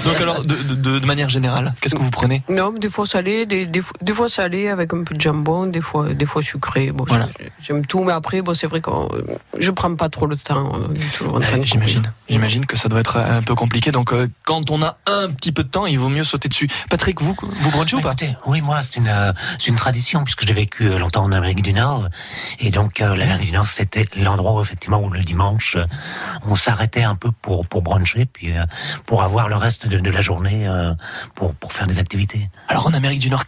Donc 0.05 0.21
alors, 0.21 0.41
de, 0.41 0.99
de- 0.99 1.05
manière 1.05 1.29
générale, 1.29 1.73
qu'est-ce 1.81 1.95
que 1.95 2.01
vous 2.01 2.09
prenez? 2.09 2.43
Non, 2.49 2.71
des 2.71 2.89
fois 2.89 3.05
salé, 3.05 3.45
des, 3.45 3.65
des, 3.65 3.81
fois- 3.81 3.97
des 4.01 4.13
fois 4.13 4.27
salé 4.29 4.67
avec 4.69 4.93
un 4.93 5.03
peu 5.03 5.13
de 5.15 5.21
jambon, 5.21 5.67
des 5.67 5.81
fois, 5.81 6.13
des 6.13 6.25
fois 6.25 6.41
sucré. 6.41 6.91
Bon, 6.91 7.05
Voilà. 7.07 7.27
j'ai- 7.39 7.51
j'aime 7.61 7.85
tout, 7.85 8.03
mais 8.03 8.11
après, 8.13 8.41
bon, 8.41 8.53
c'est 8.53 8.67
vrai 8.67 8.81
que 8.81 8.89
euh, 8.89 9.35
je 9.59 9.71
prends 9.71 9.93
pas 9.95 10.09
trop 10.09 10.25
le 10.25 10.35
temps. 10.35 10.71
euh. 10.75 11.59
J'imagine. 11.61 12.11
J'imagine 12.29 12.65
que 12.65 12.75
ça 12.77 12.89
doit 12.89 12.99
être 12.99 13.17
un 13.17 13.41
peu 13.43 13.55
compliqué. 13.55 13.91
Donc, 13.91 14.11
euh, 14.13 14.27
quand 14.45 14.69
on 14.71 14.81
a 14.81 14.97
un 15.07 15.16
petit 15.29 15.51
peu 15.51 15.63
de 15.63 15.69
temps, 15.69 15.85
il 15.85 15.97
vaut 15.97 16.09
mieux 16.09 16.23
sauter 16.23 16.49
dessus. 16.49 16.69
Patrick, 16.89 17.21
vous, 17.21 17.35
vous 17.41 17.71
brunchez 17.71 17.95
ou 17.95 18.01
pas? 18.01 18.09
Écoutez, 18.09 18.35
oui, 18.45 18.61
moi, 18.61 18.81
c'est 18.81 18.97
une, 18.97 19.07
euh, 19.07 19.33
une 19.67 19.75
tradition, 19.75 20.23
puisque 20.23 20.45
j'ai 20.45 20.53
vécu 20.53 20.87
euh, 20.87 20.99
longtemps 20.99 21.23
en 21.23 21.31
Amérique 21.31 21.61
du 21.61 21.73
Nord. 21.73 22.07
Et 22.59 22.71
donc, 22.71 23.01
euh, 23.01 23.15
l'Amérique 23.15 23.47
du 23.47 23.51
Nord, 23.53 23.65
c'était 23.65 24.07
l'endroit 24.15 24.53
où, 24.53 24.61
effectivement, 24.61 24.99
où 24.99 25.09
le 25.09 25.21
dimanche, 25.21 25.75
euh, 25.75 25.85
on 26.45 26.55
s'arrêtait 26.55 27.03
un 27.03 27.15
peu 27.15 27.31
pour, 27.31 27.67
pour 27.67 27.81
bruncher, 27.81 28.25
puis 28.25 28.55
euh, 28.55 28.63
pour 29.05 29.23
avoir 29.23 29.49
le 29.49 29.55
reste 29.55 29.87
de, 29.87 29.99
de 29.99 30.09
la 30.11 30.21
journée 30.21 30.67
pour, 31.35 31.53
pour 31.55 31.73
faire 31.73 31.87
des 31.87 31.99
activités. 31.99 32.49
Alors, 32.67 32.87
en 32.87 32.93
Amérique 32.93 33.19
du 33.19 33.29
Nord, 33.29 33.45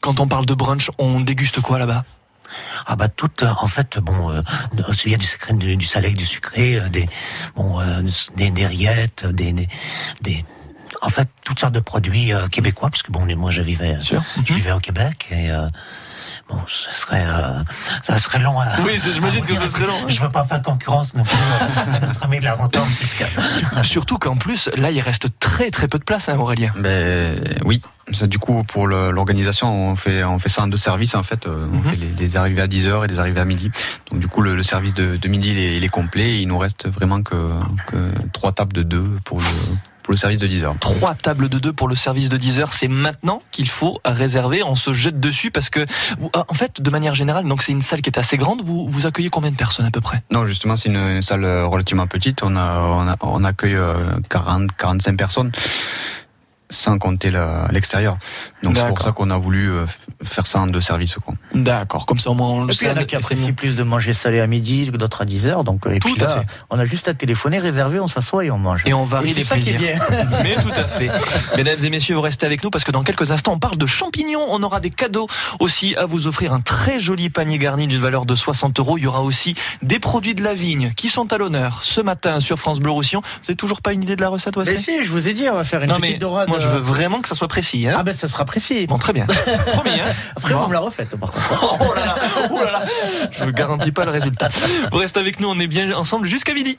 quand 0.00 0.20
on 0.20 0.26
parle 0.28 0.46
de 0.46 0.54
brunch, 0.54 0.90
on 0.98 1.20
déguste 1.20 1.60
quoi 1.60 1.78
là-bas? 1.78 2.04
Ah 2.86 2.96
bah 2.96 3.08
tout, 3.08 3.30
en 3.44 3.68
fait, 3.68 3.98
bon, 3.98 4.30
euh, 4.30 4.42
il 5.04 5.12
y 5.12 5.14
a 5.14 5.18
du, 5.18 5.26
sucré, 5.26 5.52
du, 5.54 5.76
du 5.76 5.86
salé, 5.86 6.10
du 6.10 6.26
sucré, 6.26 6.80
euh, 6.80 6.88
des, 6.88 7.08
bon, 7.54 7.80
euh, 7.80 8.02
des, 8.36 8.50
des 8.50 8.66
rillettes, 8.66 9.24
des, 9.26 9.52
des, 9.52 9.68
des- 10.20 10.44
en 11.02 11.08
fait, 11.08 11.28
toutes 11.44 11.58
sortes 11.60 11.72
de 11.74 11.80
produits 11.80 12.32
euh, 12.32 12.48
québécois, 12.48 12.90
puisque 12.90 13.10
bon, 13.10 13.24
moi 13.36 13.50
je 13.50 13.62
vivais, 13.62 14.00
sûr. 14.00 14.22
je 14.44 14.54
vivais 14.54 14.72
au 14.72 14.80
Québec 14.80 15.28
et 15.30 15.50
euh, 15.50 15.66
bon, 16.48 16.58
ce 16.66 16.90
serait, 16.90 17.24
euh, 17.26 17.58
ça 18.02 18.18
serait 18.18 18.38
long. 18.38 18.58
À, 18.60 18.68
Oui, 18.84 18.98
j'imagine 19.12 19.44
que 19.44 19.54
ce 19.54 19.68
serait 19.68 19.86
long. 19.86 20.08
Je 20.08 20.20
veux 20.20 20.30
pas 20.30 20.44
faire 20.44 20.62
concurrence 20.62 21.14
non 21.14 21.24
plus 21.24 21.36
euh, 21.36 21.96
à 21.96 22.00
notre 22.06 22.24
ami 22.24 22.40
de 22.40 22.44
la 22.44 22.56
puisque 22.98 23.24
Surtout 23.82 24.18
qu'en 24.18 24.36
plus, 24.36 24.68
là, 24.76 24.90
il 24.90 25.00
reste 25.00 25.28
très 25.38 25.70
très 25.70 25.88
peu 25.88 25.98
de 25.98 26.04
place, 26.04 26.28
hein, 26.28 26.36
Aurélien. 26.38 26.72
Ben 26.76 27.42
oui. 27.64 27.80
Ça, 28.12 28.26
du 28.26 28.38
coup, 28.40 28.64
pour 28.64 28.88
l'organisation, 28.88 29.90
on 29.90 29.94
fait, 29.94 30.24
on 30.24 30.40
fait 30.40 30.48
ça 30.48 30.62
en 30.62 30.66
deux 30.66 30.76
services 30.76 31.14
en 31.14 31.22
fait. 31.22 31.46
Euh, 31.46 31.68
On 31.72 31.76
Mhm. 31.76 31.84
fait 31.84 31.96
les, 31.96 32.06
des 32.08 32.36
arrivées 32.36 32.62
à 32.62 32.66
10h 32.66 33.04
et 33.04 33.06
des 33.06 33.20
arrivées 33.20 33.40
à 33.40 33.44
midi. 33.44 33.70
Donc 34.10 34.18
du 34.18 34.26
coup, 34.26 34.42
le, 34.42 34.56
le 34.56 34.64
service 34.64 34.94
de, 34.94 35.16
de 35.16 35.28
midi, 35.28 35.50
il 35.50 35.58
est, 35.58 35.76
il 35.76 35.84
est 35.84 35.88
complet. 35.88 36.30
Et 36.30 36.40
il 36.40 36.48
nous 36.48 36.58
reste 36.58 36.88
vraiment 36.88 37.22
que, 37.22 37.36
que 37.86 38.10
trois 38.32 38.50
tables 38.50 38.72
de 38.72 38.82
deux 38.82 39.08
pour 39.24 39.38
le, 39.38 39.44
pour 40.02 40.12
le 40.12 40.16
service 40.16 40.38
de 40.38 40.46
10h. 40.48 40.78
Trois 40.78 41.14
tables 41.14 41.48
de 41.48 41.58
deux 41.58 41.72
pour 41.72 41.88
le 41.88 41.94
service 41.94 42.28
de 42.28 42.36
10 42.36 42.58
heures. 42.60 42.72
C'est 42.72 42.88
maintenant 42.88 43.42
qu'il 43.50 43.68
faut 43.68 43.98
réserver. 44.04 44.62
On 44.62 44.76
se 44.76 44.92
jette 44.94 45.20
dessus 45.20 45.50
parce 45.50 45.70
que, 45.70 45.86
ah, 46.32 46.44
en 46.48 46.54
fait, 46.54 46.80
de 46.80 46.90
manière 46.90 47.14
générale, 47.14 47.46
donc 47.46 47.62
c'est 47.62 47.72
une 47.72 47.82
salle 47.82 48.00
qui 48.02 48.10
est 48.10 48.18
assez 48.18 48.36
grande. 48.36 48.62
Vous, 48.62 48.88
vous 48.88 49.06
accueillez 49.06 49.30
combien 49.30 49.50
de 49.50 49.56
personnes 49.56 49.86
à 49.86 49.90
peu 49.90 50.00
près? 50.00 50.22
Non, 50.30 50.46
justement, 50.46 50.76
c'est 50.76 50.88
une, 50.88 50.96
une 50.96 51.22
salle 51.22 51.44
relativement 51.64 52.06
petite. 52.06 52.42
On, 52.42 52.56
a, 52.56 52.80
on, 52.80 53.08
a- 53.08 53.16
on 53.20 53.44
accueille 53.44 53.76
euh, 53.76 53.94
40, 54.28 54.70
45 54.76 55.16
personnes. 55.16 55.52
Sans 56.70 56.98
compter 56.98 57.30
l'extérieur. 57.70 58.16
Donc 58.62 58.76
c'est 58.76 58.82
pour 58.82 58.90
D'accord. 58.90 59.06
ça 59.06 59.12
qu'on 59.12 59.30
a 59.30 59.38
voulu 59.38 59.70
euh, 59.70 59.86
faire 60.24 60.46
ça 60.46 60.60
en 60.60 60.66
deux 60.66 60.80
services. 60.80 61.14
Quoi. 61.14 61.34
D'accord, 61.54 62.06
comme 62.06 62.18
ça 62.18 62.30
au 62.30 62.34
moins 62.34 62.48
on 62.48 62.60
le 62.64 62.68
puis 62.68 62.78
il 62.82 62.86
y 62.86 62.90
en 62.90 62.96
a 62.96 63.00
sait. 63.00 63.06
qui 63.06 63.16
apprécient 63.16 63.52
plus 63.52 63.74
de 63.76 63.82
manger 63.82 64.14
salé 64.14 64.40
à 64.40 64.46
midi, 64.46 64.90
d'autres 64.90 65.22
à 65.22 65.24
10 65.24 65.46
heures. 65.48 65.64
Donc, 65.64 65.86
euh, 65.86 65.92
et 65.94 65.98
Tout 65.98 66.14
puis 66.14 66.22
à 66.24 66.28
là, 66.28 66.40
fait. 66.40 66.46
on 66.70 66.78
a 66.78 66.84
juste 66.84 67.08
à 67.08 67.14
téléphoner, 67.14 67.58
réserver, 67.58 68.00
on 68.00 68.06
s'assoit 68.06 68.44
et 68.44 68.50
on 68.50 68.58
mange. 68.58 68.82
Et 68.86 68.94
on 68.94 69.04
varie 69.04 69.32
les 69.34 69.44
ça 69.44 69.58
qui 69.58 69.70
est 69.70 69.74
plaisirs. 69.76 69.98
bien. 70.10 70.26
Mais 70.42 70.54
tout 70.56 70.72
à 70.76 70.86
fait. 70.86 71.10
Mesdames 71.56 71.78
et 71.82 71.90
messieurs, 71.90 72.14
vous 72.14 72.20
restez 72.20 72.46
avec 72.46 72.62
nous 72.62 72.70
parce 72.70 72.84
que 72.84 72.92
dans 72.92 73.02
quelques 73.02 73.30
instants, 73.32 73.52
on 73.54 73.58
parle 73.58 73.76
de 73.76 73.86
champignons. 73.86 74.44
On 74.50 74.62
aura 74.62 74.80
des 74.80 74.90
cadeaux 74.90 75.26
aussi 75.58 75.96
à 75.96 76.06
vous 76.06 76.26
offrir. 76.26 76.52
Un 76.52 76.60
très 76.60 77.00
joli 77.00 77.30
panier 77.30 77.58
garni 77.58 77.86
d'une 77.86 78.00
valeur 78.00 78.26
de 78.26 78.34
60 78.34 78.78
euros. 78.78 78.98
Il 78.98 79.04
y 79.04 79.06
aura 79.06 79.22
aussi 79.22 79.54
des 79.82 79.98
produits 79.98 80.34
de 80.34 80.42
la 80.44 80.54
vigne 80.54 80.92
qui 80.96 81.08
sont 81.08 81.32
à 81.32 81.38
l'honneur 81.38 81.80
ce 81.82 82.00
matin 82.00 82.40
sur 82.40 82.58
France 82.58 82.78
Bleu 82.80 82.90
Roussillon. 82.92 83.20
Vous 83.22 83.40
n'avez 83.48 83.56
toujours 83.56 83.80
pas 83.80 83.92
une 83.92 84.02
idée 84.02 84.16
de 84.16 84.20
la 84.20 84.28
recette, 84.28 84.56
Wesley? 84.56 84.74
Mais 84.76 84.80
si, 84.80 85.02
je 85.02 85.10
vous 85.10 85.26
ai 85.28 85.32
dit, 85.32 85.48
on 85.48 85.54
va 85.54 85.64
faire 85.64 85.82
une 85.82 85.90
Non, 85.90 85.96
petite 85.96 86.20
dorade. 86.20 86.48
Je 86.60 86.68
veux 86.68 86.78
vraiment 86.78 87.20
que 87.20 87.28
ça 87.28 87.34
soit 87.34 87.48
précis. 87.48 87.86
Hein 87.88 87.96
Ah 87.98 88.02
ben 88.02 88.14
ça 88.14 88.28
sera 88.28 88.44
précis. 88.44 88.86
Bon, 88.86 88.98
très 88.98 89.12
bien. 89.12 89.26
Promis, 89.72 89.90
hein 90.00 90.12
Après, 90.36 90.54
Bon. 90.54 90.60
vous 90.62 90.68
me 90.68 90.72
la 90.74 90.80
refaites, 90.80 91.16
par 91.16 91.30
contre. 91.32 91.78
Oh 91.80 91.94
là 91.94 92.04
là, 92.06 92.14
oh 92.50 92.58
là 92.64 92.70
là. 92.72 92.82
Je 93.30 93.44
ne 93.44 93.50
garantis 93.50 93.92
pas 93.92 94.04
le 94.04 94.10
résultat. 94.10 94.48
Vous 94.92 94.98
restez 94.98 95.18
avec 95.20 95.40
nous, 95.40 95.48
on 95.48 95.58
est 95.58 95.66
bien 95.66 95.92
ensemble 95.94 96.26
jusqu'à 96.26 96.54
midi. 96.54 96.78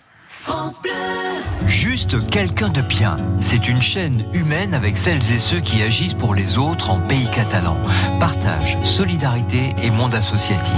Juste 1.67 2.27
quelqu'un 2.29 2.69
de 2.69 2.81
bien. 2.81 3.17
C'est 3.39 3.67
une 3.67 3.81
chaîne 3.81 4.25
humaine 4.33 4.73
avec 4.73 4.97
celles 4.97 5.21
et 5.31 5.39
ceux 5.39 5.59
qui 5.59 5.81
agissent 5.83 6.13
pour 6.15 6.33
les 6.33 6.57
autres 6.57 6.89
en 6.89 6.99
pays 6.99 7.29
catalan. 7.29 7.77
Partage, 8.19 8.77
solidarité 8.83 9.75
et 9.83 9.91
monde 9.91 10.15
associatif. 10.15 10.75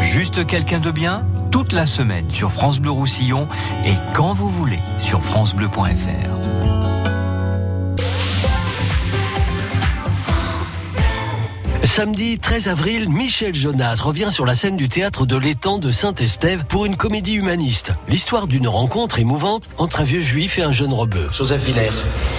Juste 0.00 0.46
quelqu'un 0.46 0.80
de 0.80 0.90
bien, 0.90 1.24
toute 1.52 1.72
la 1.72 1.86
semaine 1.86 2.30
sur 2.30 2.50
France 2.52 2.80
Bleu 2.80 2.90
Roussillon 2.90 3.48
et 3.84 3.94
quand 4.14 4.32
vous 4.32 4.48
voulez 4.50 4.80
sur 4.98 5.22
francebleu.fr. 5.22 6.75
Samedi 11.96 12.38
13 12.38 12.68
avril, 12.68 13.08
Michel 13.08 13.54
Jonas 13.54 14.00
revient 14.02 14.28
sur 14.30 14.44
la 14.44 14.54
scène 14.54 14.76
du 14.76 14.86
théâtre 14.86 15.24
de 15.24 15.34
l'étang 15.34 15.78
de 15.78 15.90
Saint-Estève 15.90 16.66
pour 16.66 16.84
une 16.84 16.94
comédie 16.94 17.36
humaniste. 17.36 17.90
L'histoire 18.06 18.46
d'une 18.46 18.68
rencontre 18.68 19.18
émouvante 19.18 19.70
entre 19.78 20.02
un 20.02 20.04
vieux 20.04 20.20
juif 20.20 20.58
et 20.58 20.62
un 20.62 20.72
jeune 20.72 20.92
rebeu. 20.92 21.26
Joseph 21.32 21.64
Villers, 21.64 21.88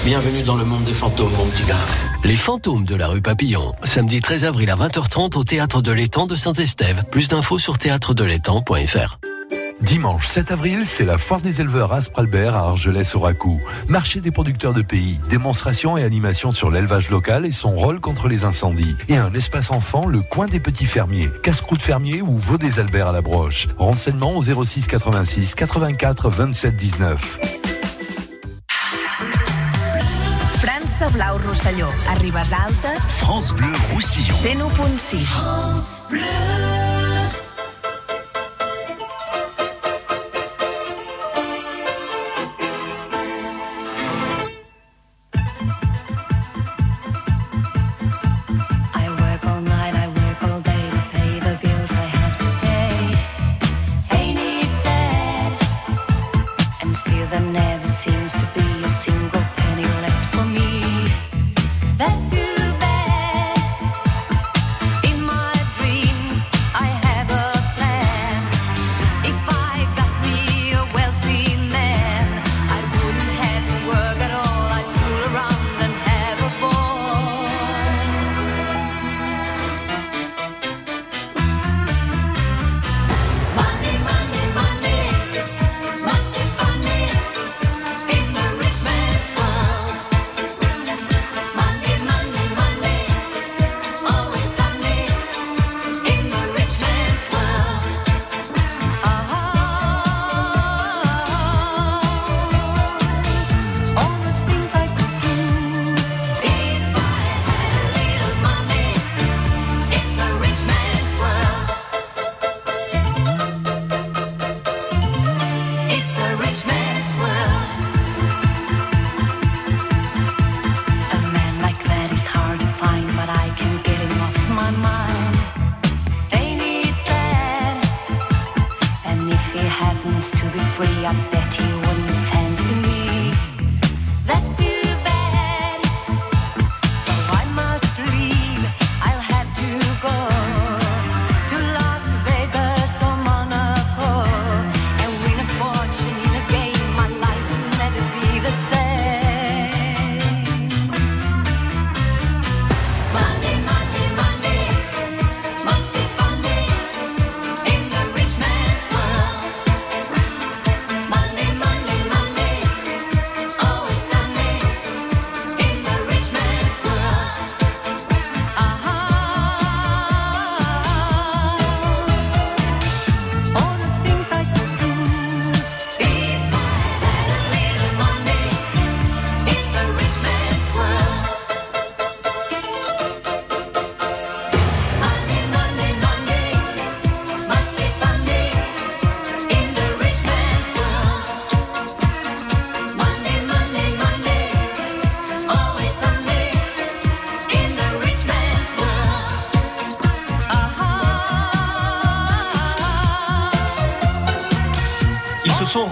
bienvenue 0.06 0.44
dans 0.44 0.54
le 0.54 0.64
monde 0.64 0.84
des 0.84 0.94
fantômes, 0.94 1.34
mon 1.36 1.48
petit 1.48 1.64
gars. 1.64 1.76
Les 2.24 2.36
fantômes 2.36 2.86
de 2.86 2.96
la 2.96 3.08
rue 3.08 3.22
Papillon. 3.22 3.74
Samedi 3.84 4.22
13 4.22 4.44
avril 4.44 4.70
à 4.70 4.76
20h30 4.76 5.36
au 5.36 5.44
théâtre 5.44 5.82
de 5.82 5.92
l'étang 5.92 6.28
de 6.28 6.36
Saint-Estève. 6.36 7.06
Plus 7.10 7.28
d'infos 7.28 7.58
sur 7.58 7.80
théâtredelétang.fr. 7.80 9.18
Dimanche 9.82 10.28
7 10.28 10.52
avril, 10.52 10.84
c'est 10.86 11.06
la 11.06 11.18
foire 11.18 11.40
des 11.40 11.62
éleveurs 11.62 11.94
à 11.94 12.02
Spralbert 12.02 12.56
à 12.56 12.62
Argelès-au-Racou. 12.62 13.62
Marché 13.88 14.22
des 14.22 14.32
producteurs 14.32 14.74
de 14.74 14.82
pays, 14.82 15.20
démonstration 15.30 15.98
et 15.98 16.04
animation 16.04 16.52
sur 16.52 16.72
l'élevage 16.72 17.10
local 17.10 17.46
et 17.46 17.52
son 17.52 17.76
rôle 17.76 18.00
contre 18.00 18.28
les 18.28 18.44
incendies. 18.44 18.96
Et 19.08 19.18
un 19.18 19.32
espace 19.34 19.70
enfant, 19.70 20.08
le 20.08 20.22
coin 20.22 20.48
des 20.48 20.60
petits 20.60 20.88
fermiers, 20.88 21.30
casse-croûte 21.44 21.82
fermier 21.82 22.22
ou 22.22 22.38
veau 22.38 22.58
des 22.58 22.80
Alberts 22.80 23.10
à 23.10 23.12
la 23.12 23.22
broche. 23.22 23.68
Renseignements 23.78 24.36
au 24.36 24.44
06 24.44 24.88
86 24.88 25.54
84 25.54 26.30
27 26.30 26.76
19. 26.76 27.40
França 30.60 31.10
Blau 31.10 31.38
Rosselló, 31.48 31.88
a 32.10 32.14
Ribes 32.16 32.36
Altes, 32.36 33.02
France 33.20 33.54
Bleu 33.54 33.72
Roussillon. 33.94 34.34
101.6. 34.34 36.04
I 36.12 37.17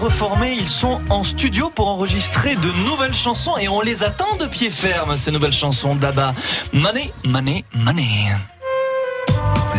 reformés, 0.06 0.56
ils 0.56 0.68
sont 0.68 1.00
en 1.10 1.24
studio 1.24 1.68
pour 1.74 1.88
enregistrer 1.88 2.54
de 2.54 2.70
nouvelles 2.88 3.12
chansons 3.14 3.56
et 3.58 3.68
on 3.68 3.80
les 3.80 4.04
attend 4.04 4.36
de 4.38 4.46
pied 4.46 4.70
ferme, 4.70 5.16
ces 5.16 5.32
nouvelles 5.32 5.52
chansons 5.52 5.96
d'Abba. 5.96 6.32
Money, 6.72 7.10
money, 7.24 7.64
money. 7.74 8.28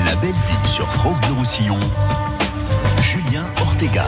La 0.06 0.16
belle 0.18 0.32
ville 0.32 0.70
sur 0.70 0.86
France 0.92 1.18
Bleu 1.22 1.32
Roussillon. 1.32 1.80
Julien 3.02 3.46
Ortega. 3.62 4.08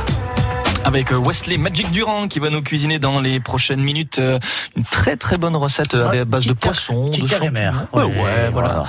Avec 0.83 1.13
euh, 1.13 1.17
Wesley 1.17 1.57
Magic 1.57 1.89
Durand 1.91 2.27
qui 2.27 2.39
va 2.39 2.49
nous 2.49 2.61
cuisiner 2.61 2.99
dans 2.99 3.21
les 3.21 3.39
prochaines 3.39 3.81
minutes 3.81 4.19
euh, 4.19 4.39
une 4.75 4.83
très 4.83 5.15
très 5.15 5.37
bonne 5.37 5.55
recette 5.55 5.93
euh, 5.93 6.21
à 6.21 6.25
base 6.25 6.47
de 6.47 6.53
poisson, 6.53 7.11
de 7.11 7.27
champignons. 7.27 7.87
Ouais, 7.93 8.03
voilà. 8.13 8.49
voilà. 8.51 8.83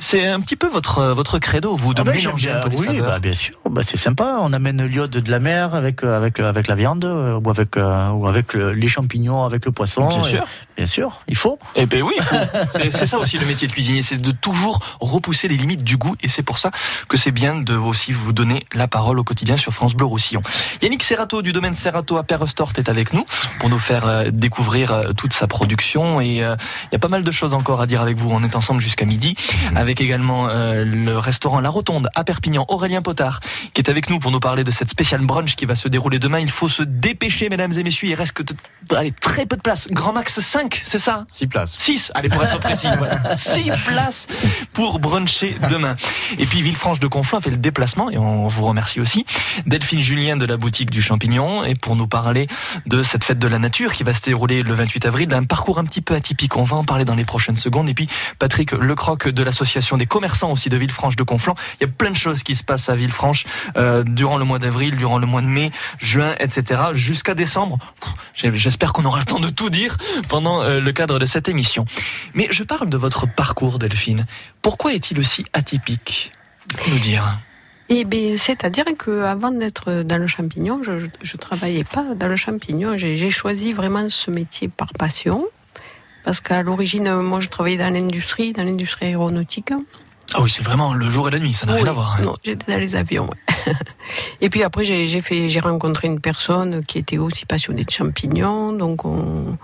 C'est 0.00 0.26
un 0.26 0.40
petit 0.40 0.56
peu 0.56 0.66
votre 0.68 1.04
votre 1.12 1.38
credo, 1.38 1.76
vous, 1.76 1.94
de 1.94 2.00
Ah 2.00 2.04
ben, 2.04 2.16
mélanger 2.16 2.50
un 2.50 2.58
peu 2.58 2.68
les 2.68 2.78
oui, 2.78 2.86
saveurs. 2.86 3.06
bah, 3.06 3.18
bien 3.20 3.32
sûr. 3.32 3.54
Bah, 3.74 3.82
c'est 3.84 3.96
sympa. 3.96 4.36
On 4.40 4.52
amène 4.52 4.84
l'iode 4.86 5.10
de 5.10 5.30
la 5.30 5.40
mer 5.40 5.74
avec 5.74 6.04
euh, 6.04 6.16
avec 6.16 6.38
euh, 6.38 6.48
avec 6.48 6.68
la 6.68 6.76
viande 6.76 7.04
euh, 7.04 7.40
ou 7.44 7.50
avec 7.50 7.74
ou 7.76 8.26
avec 8.28 8.54
le- 8.54 8.72
les 8.72 8.86
champignons, 8.88 9.42
avec 9.44 9.64
le 9.66 9.72
poisson. 9.72 10.06
Bien 10.06 10.20
Et- 10.20 10.24
sûr. 10.24 10.44
bien 10.76 10.86
sûr. 10.86 11.20
Il 11.26 11.36
faut. 11.36 11.58
Eh 11.74 11.86
ben 11.86 12.02
oui, 12.02 12.12
il 12.16 12.22
faut. 12.22 12.36
c'est 12.68 13.06
ça 13.06 13.18
aussi 13.18 13.36
le 13.36 13.46
métier 13.46 13.66
de 13.66 13.72
cuisinier, 13.72 14.02
c'est 14.02 14.16
de 14.16 14.30
toujours 14.30 14.78
repousser 15.00 15.48
les 15.48 15.56
limites 15.56 15.82
du 15.82 15.96
goût 15.96 16.14
et 16.22 16.28
c'est 16.28 16.42
pour 16.44 16.58
ça 16.58 16.70
que 17.08 17.16
c'est 17.16 17.32
bien 17.32 17.56
de 17.56 17.74
aussi 17.74 18.12
vous 18.12 18.32
donner 18.32 18.64
la 18.74 18.86
parole 18.86 19.18
au 19.18 19.24
quotidien 19.24 19.56
sur 19.56 19.72
France 19.72 19.94
Bleu 19.94 20.06
Roussillon. 20.06 20.42
Yannick 20.80 21.02
Serrato 21.02 21.42
du 21.42 21.52
domaine 21.52 21.74
Serrato 21.74 22.16
à 22.16 22.22
Perrestort 22.22 22.72
est 22.76 22.88
avec 22.88 23.12
nous 23.12 23.26
pour 23.58 23.68
nous 23.70 23.78
faire 23.80 24.30
découvrir 24.32 25.02
toute 25.16 25.32
sa 25.32 25.46
production 25.48 26.20
et 26.20 26.44
euh, 26.44 26.54
il 26.90 26.94
y 26.94 26.96
a 26.96 27.00
pas 27.00 27.08
mal 27.08 27.24
de 27.24 27.30
choses 27.32 27.54
encore 27.54 27.80
à 27.80 27.86
dire 27.86 28.00
avec 28.00 28.16
vous. 28.18 28.30
On 28.30 28.42
est 28.44 28.54
ensemble 28.54 28.80
jusqu'à 28.80 29.04
midi 29.04 29.34
avec 29.74 30.00
également 30.00 30.46
euh, 30.48 30.84
le 30.84 31.18
restaurant 31.18 31.58
La 31.60 31.70
Rotonde 31.70 32.08
à 32.14 32.22
Perpignan, 32.22 32.64
Aurélien 32.68 33.02
Potard 33.02 33.40
qui 33.72 33.80
est 33.80 33.90
avec 33.90 34.10
nous 34.10 34.18
pour 34.18 34.30
nous 34.30 34.40
parler 34.40 34.64
de 34.64 34.70
cette 34.70 34.90
spéciale 34.90 35.24
brunch 35.24 35.56
qui 35.56 35.64
va 35.64 35.74
se 35.74 35.88
dérouler 35.88 36.18
demain. 36.18 36.40
Il 36.40 36.50
faut 36.50 36.68
se 36.68 36.82
dépêcher 36.82 37.48
mesdames 37.48 37.72
et 37.72 37.82
messieurs, 37.82 38.08
il 38.08 38.14
reste 38.14 38.32
que 38.32 38.42
allez, 38.94 39.12
très 39.12 39.46
peu 39.46 39.56
de 39.56 39.62
place. 39.62 39.88
Grand 39.90 40.12
max 40.12 40.40
5, 40.40 40.82
c'est 40.84 40.98
ça 40.98 41.24
6 41.28 41.46
places. 41.46 41.76
6, 41.78 42.12
allez 42.14 42.28
pour 42.28 42.42
être 42.42 42.58
précis, 42.58 42.88
voilà. 42.98 43.36
6 43.36 43.70
places 43.86 44.26
pour 44.72 44.98
bruncher 44.98 45.56
demain. 45.70 45.96
Et 46.38 46.46
puis 46.46 46.62
Villefranche 46.62 47.00
de 47.00 47.06
Conflans 47.06 47.40
fait 47.40 47.50
le 47.50 47.56
déplacement 47.56 48.10
et 48.10 48.18
on 48.18 48.48
vous 48.48 48.66
remercie 48.66 49.00
aussi. 49.00 49.24
Delphine 49.66 50.00
Julien 50.00 50.36
de 50.36 50.44
la 50.44 50.56
boutique 50.56 50.90
du 50.90 51.02
Champignon 51.02 51.64
et 51.64 51.74
pour 51.74 51.96
nous 51.96 52.06
parler 52.06 52.46
de 52.86 53.02
cette 53.02 53.24
fête 53.24 53.38
de 53.38 53.48
la 53.48 53.58
nature 53.58 53.92
qui 53.92 54.02
va 54.02 54.14
se 54.14 54.20
dérouler 54.20 54.62
le 54.62 54.74
28 54.74 55.06
avril, 55.06 55.32
un 55.32 55.44
parcours 55.44 55.78
un 55.78 55.84
petit 55.84 56.00
peu 56.00 56.14
atypique. 56.14 56.56
On 56.56 56.64
va 56.64 56.76
en 56.76 56.84
parler 56.84 57.04
dans 57.04 57.14
les 57.14 57.24
prochaines 57.24 57.56
secondes. 57.56 57.88
Et 57.88 57.94
puis 57.94 58.08
Patrick 58.38 58.72
Lecroc 58.72 59.28
de 59.28 59.42
l'association 59.42 59.96
des 59.96 60.06
commerçants 60.06 60.52
aussi 60.52 60.68
de 60.68 60.76
Villefranche 60.76 61.16
de 61.16 61.22
Conflans. 61.22 61.54
Il 61.80 61.84
y 61.84 61.86
a 61.86 61.92
plein 61.92 62.10
de 62.10 62.16
choses 62.16 62.42
qui 62.42 62.54
se 62.54 62.64
passent 62.64 62.88
à 62.88 62.96
Villefranche 62.96 63.44
euh, 63.76 64.02
durant 64.04 64.38
le 64.38 64.44
mois 64.44 64.58
d'avril, 64.58 64.96
durant 64.96 65.18
le 65.18 65.26
mois 65.26 65.40
de 65.40 65.46
mai, 65.46 65.70
juin, 65.98 66.34
etc. 66.38 66.80
jusqu'à 66.92 67.34
décembre. 67.34 67.78
J'espère 68.34 68.92
qu'on 68.92 69.04
aura 69.04 69.18
le 69.18 69.24
temps 69.24 69.40
de 69.40 69.50
tout 69.50 69.70
dire 69.70 69.96
pendant 70.28 70.62
euh, 70.62 70.80
le 70.80 70.92
cadre 70.92 71.18
de 71.18 71.26
cette 71.26 71.48
émission. 71.48 71.84
Mais 72.34 72.48
je 72.50 72.62
parle 72.62 72.88
de 72.88 72.96
votre 72.96 73.26
parcours, 73.26 73.78
Delphine. 73.78 74.26
Pourquoi 74.62 74.94
est-il 74.94 75.18
aussi 75.18 75.44
atypique 75.52 76.32
Faut 76.76 76.90
nous 76.90 76.98
dire? 76.98 77.38
Eh 77.90 78.04
bien, 78.04 78.36
c'est-à-dire 78.38 78.86
que 78.98 79.24
avant 79.24 79.50
d'être 79.50 80.02
dans 80.02 80.16
le 80.16 80.26
champignon, 80.26 80.82
je, 80.82 81.06
je 81.20 81.36
travaillais 81.36 81.84
pas 81.84 82.14
dans 82.14 82.28
le 82.28 82.36
champignon. 82.36 82.96
J'ai 82.96 83.30
choisi 83.30 83.72
vraiment 83.74 84.08
ce 84.08 84.30
métier 84.30 84.68
par 84.68 84.92
passion. 84.94 85.46
Parce 86.24 86.40
qu'à 86.40 86.62
l'origine, 86.62 87.12
moi, 87.16 87.40
je 87.40 87.50
travaillais 87.50 87.76
dans 87.76 87.92
l'industrie, 87.92 88.54
dans 88.54 88.64
l'industrie 88.64 89.06
aéronautique. 89.06 89.72
Ah 90.32 90.40
oui, 90.40 90.48
c'est 90.50 90.62
vraiment 90.64 90.94
le 90.94 91.08
jour 91.10 91.28
et 91.28 91.30
la 91.30 91.38
nuit, 91.38 91.52
ça 91.52 91.66
n'a 91.66 91.74
rien 91.74 91.86
à 91.86 91.92
voir. 91.92 92.16
hein. 92.18 92.22
Non, 92.24 92.36
j'étais 92.42 92.72
dans 92.72 92.78
les 92.78 92.96
avions. 92.96 93.28
et 94.40 94.48
puis 94.50 94.62
après, 94.62 94.84
j'ai 94.84 95.06
j'ai 95.06 95.20
fait, 95.20 95.48
j'ai 95.48 95.60
rencontré 95.60 96.08
une 96.08 96.20
personne 96.20 96.84
qui 96.84 96.98
était 96.98 97.18
aussi 97.18 97.44
passionnée 97.46 97.84
de 97.84 97.90
champignons. 97.90 98.72
Donc, 98.72 99.04
on, 99.04 99.56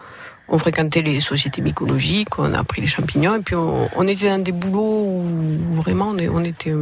on 0.49 0.59
fréquentait 0.59 1.03
les 1.03 1.21
sociétés 1.21 1.63
mycologiques, 1.63 2.39
on 2.39 2.53
a 2.55 2.59
appris 2.61 2.83
les 2.83 2.87
champignons. 2.89 3.37
Et 3.37 3.41
puis, 3.41 3.57
on, 3.57 3.89
on 3.97 4.07
était 4.07 4.29
dans 4.29 4.43
des 4.43 4.53
boulots 4.53 5.07
où 5.07 5.75
vraiment, 5.83 6.11
on, 6.11 6.45
était, 6.45 6.75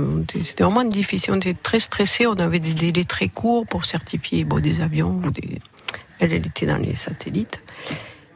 c'était 0.45 0.64
vraiment 0.64 0.85
difficile. 0.85 1.33
On 1.35 1.37
était 1.37 1.55
très 1.55 1.81
stressés. 1.81 2.27
On 2.27 2.35
avait 2.35 2.61
des 2.61 2.75
délais 2.75 3.05
très 3.05 3.29
courts 3.29 3.67
pour 3.67 3.85
certifier 3.85 4.45
bon, 4.45 4.59
des 4.61 4.81
avions 4.81 5.21
ou 5.25 5.31
des. 5.31 5.61
Elle, 6.19 6.33
elle 6.33 6.47
était 6.47 6.67
dans 6.67 6.79
les 6.79 6.97
satellites. 6.97 7.61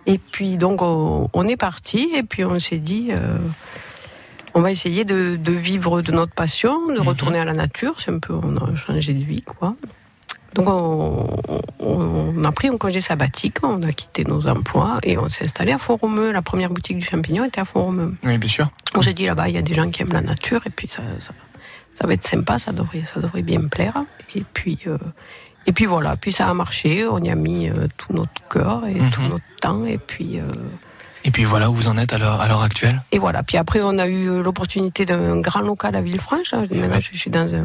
Et 0.07 0.19
puis, 0.19 0.57
donc, 0.57 0.83
on, 0.83 1.29
on 1.33 1.49
est 1.49 1.57
parti. 1.57 2.11
Et 2.15 2.23
puis, 2.23 2.45
on 2.45 2.59
s'est 2.61 2.79
dit. 2.79 3.09
euh, 3.11 3.37
on 4.55 4.61
va 4.61 4.71
essayer 4.71 5.05
de, 5.05 5.37
de 5.37 5.53
vivre 5.53 6.03
de 6.03 6.13
notre 6.13 6.33
passion, 6.35 6.87
de 6.89 6.99
retourner 7.01 7.39
à 7.39 7.45
la 7.45 7.55
nature. 7.55 7.95
C'est 7.99 8.11
un 8.11 8.19
peu, 8.19 8.35
on 8.35 8.57
a 8.57 8.75
changé 8.75 9.15
de 9.15 9.25
vie, 9.25 9.43
quoi. 9.43 9.75
Donc, 10.55 10.69
on, 10.69 12.45
a 12.45 12.53
pris 12.53 12.69
un 12.69 12.77
congé 12.77 13.01
sabbatique, 13.01 13.57
on 13.63 13.83
a 13.83 13.93
quitté 13.93 14.25
nos 14.25 14.47
emplois 14.47 14.99
et 15.03 15.17
on 15.17 15.29
s'est 15.31 15.45
installé 15.45 15.73
à 15.73 15.79
Font-Romeu. 15.79 16.31
La 16.33 16.43
première 16.43 16.69
boutique 16.69 16.99
du 16.99 17.07
champignon 17.07 17.45
était 17.45 17.61
à 17.61 17.65
Font-Romeu. 17.65 18.15
Oui, 18.23 18.37
bien 18.37 18.49
sûr. 18.51 18.69
On 18.95 19.01
s'est 19.01 19.15
dit 19.15 19.25
là-bas, 19.25 19.49
il 19.49 19.55
y 19.55 19.59
a 19.59 19.63
des 19.63 19.73
gens 19.75 19.89
qui 19.91 20.03
aiment 20.03 20.13
la 20.13 20.21
nature 20.21 20.61
et 20.67 20.71
puis 20.71 20.89
ça, 20.89 21.03
ça, 21.21 21.33
ça 21.95 22.07
va 22.07 22.13
être 22.13 22.27
sympa, 22.27 22.59
ça 22.59 22.73
devrait, 22.73 23.05
ça 23.13 23.21
devrait 23.21 23.43
bien 23.43 23.61
me 23.61 23.69
plaire. 23.69 23.97
Et 24.35 24.45
puis, 24.53 24.79
euh, 24.87 24.99
et 25.67 25.73
puis 25.73 25.87
voilà, 25.87 26.17
puis 26.19 26.33
ça 26.33 26.49
a 26.49 26.53
marché, 26.55 27.07
on 27.07 27.19
y 27.23 27.31
a 27.31 27.35
mis 27.35 27.71
euh, 27.71 27.87
tout 27.97 28.13
notre 28.13 28.47
cœur 28.51 28.83
et 28.87 28.99
tout 29.11 29.23
notre 29.23 29.45
temps 29.61 29.87
et 29.87 29.97
puis. 29.99 30.39
euh, 30.39 30.45
Et 31.25 31.31
puis 31.31 31.45
voilà 31.45 31.71
où 31.71 31.75
vous 31.75 31.89
en 31.89 31.97
êtes 31.97 32.13
à 32.13 32.19
l'heure 32.19 32.63
actuelle. 32.63 33.03
et 33.13 33.19
voilà. 33.19 33.43
Puis 33.43 33.57
après, 33.57 33.81
on 33.83 33.99
a 33.99 34.07
eu 34.09 34.29
euh, 34.29 34.43
l'opportunité 34.43 35.05
d'un 35.05 35.41
grand 35.41 35.61
local 35.61 35.95
à 35.95 36.01
Villefranche. 36.01 36.51
Là. 36.53 36.59
Maintenant, 36.71 36.99
je 37.01 37.17
suis 37.17 37.31
dans 37.31 37.53
un, 37.55 37.65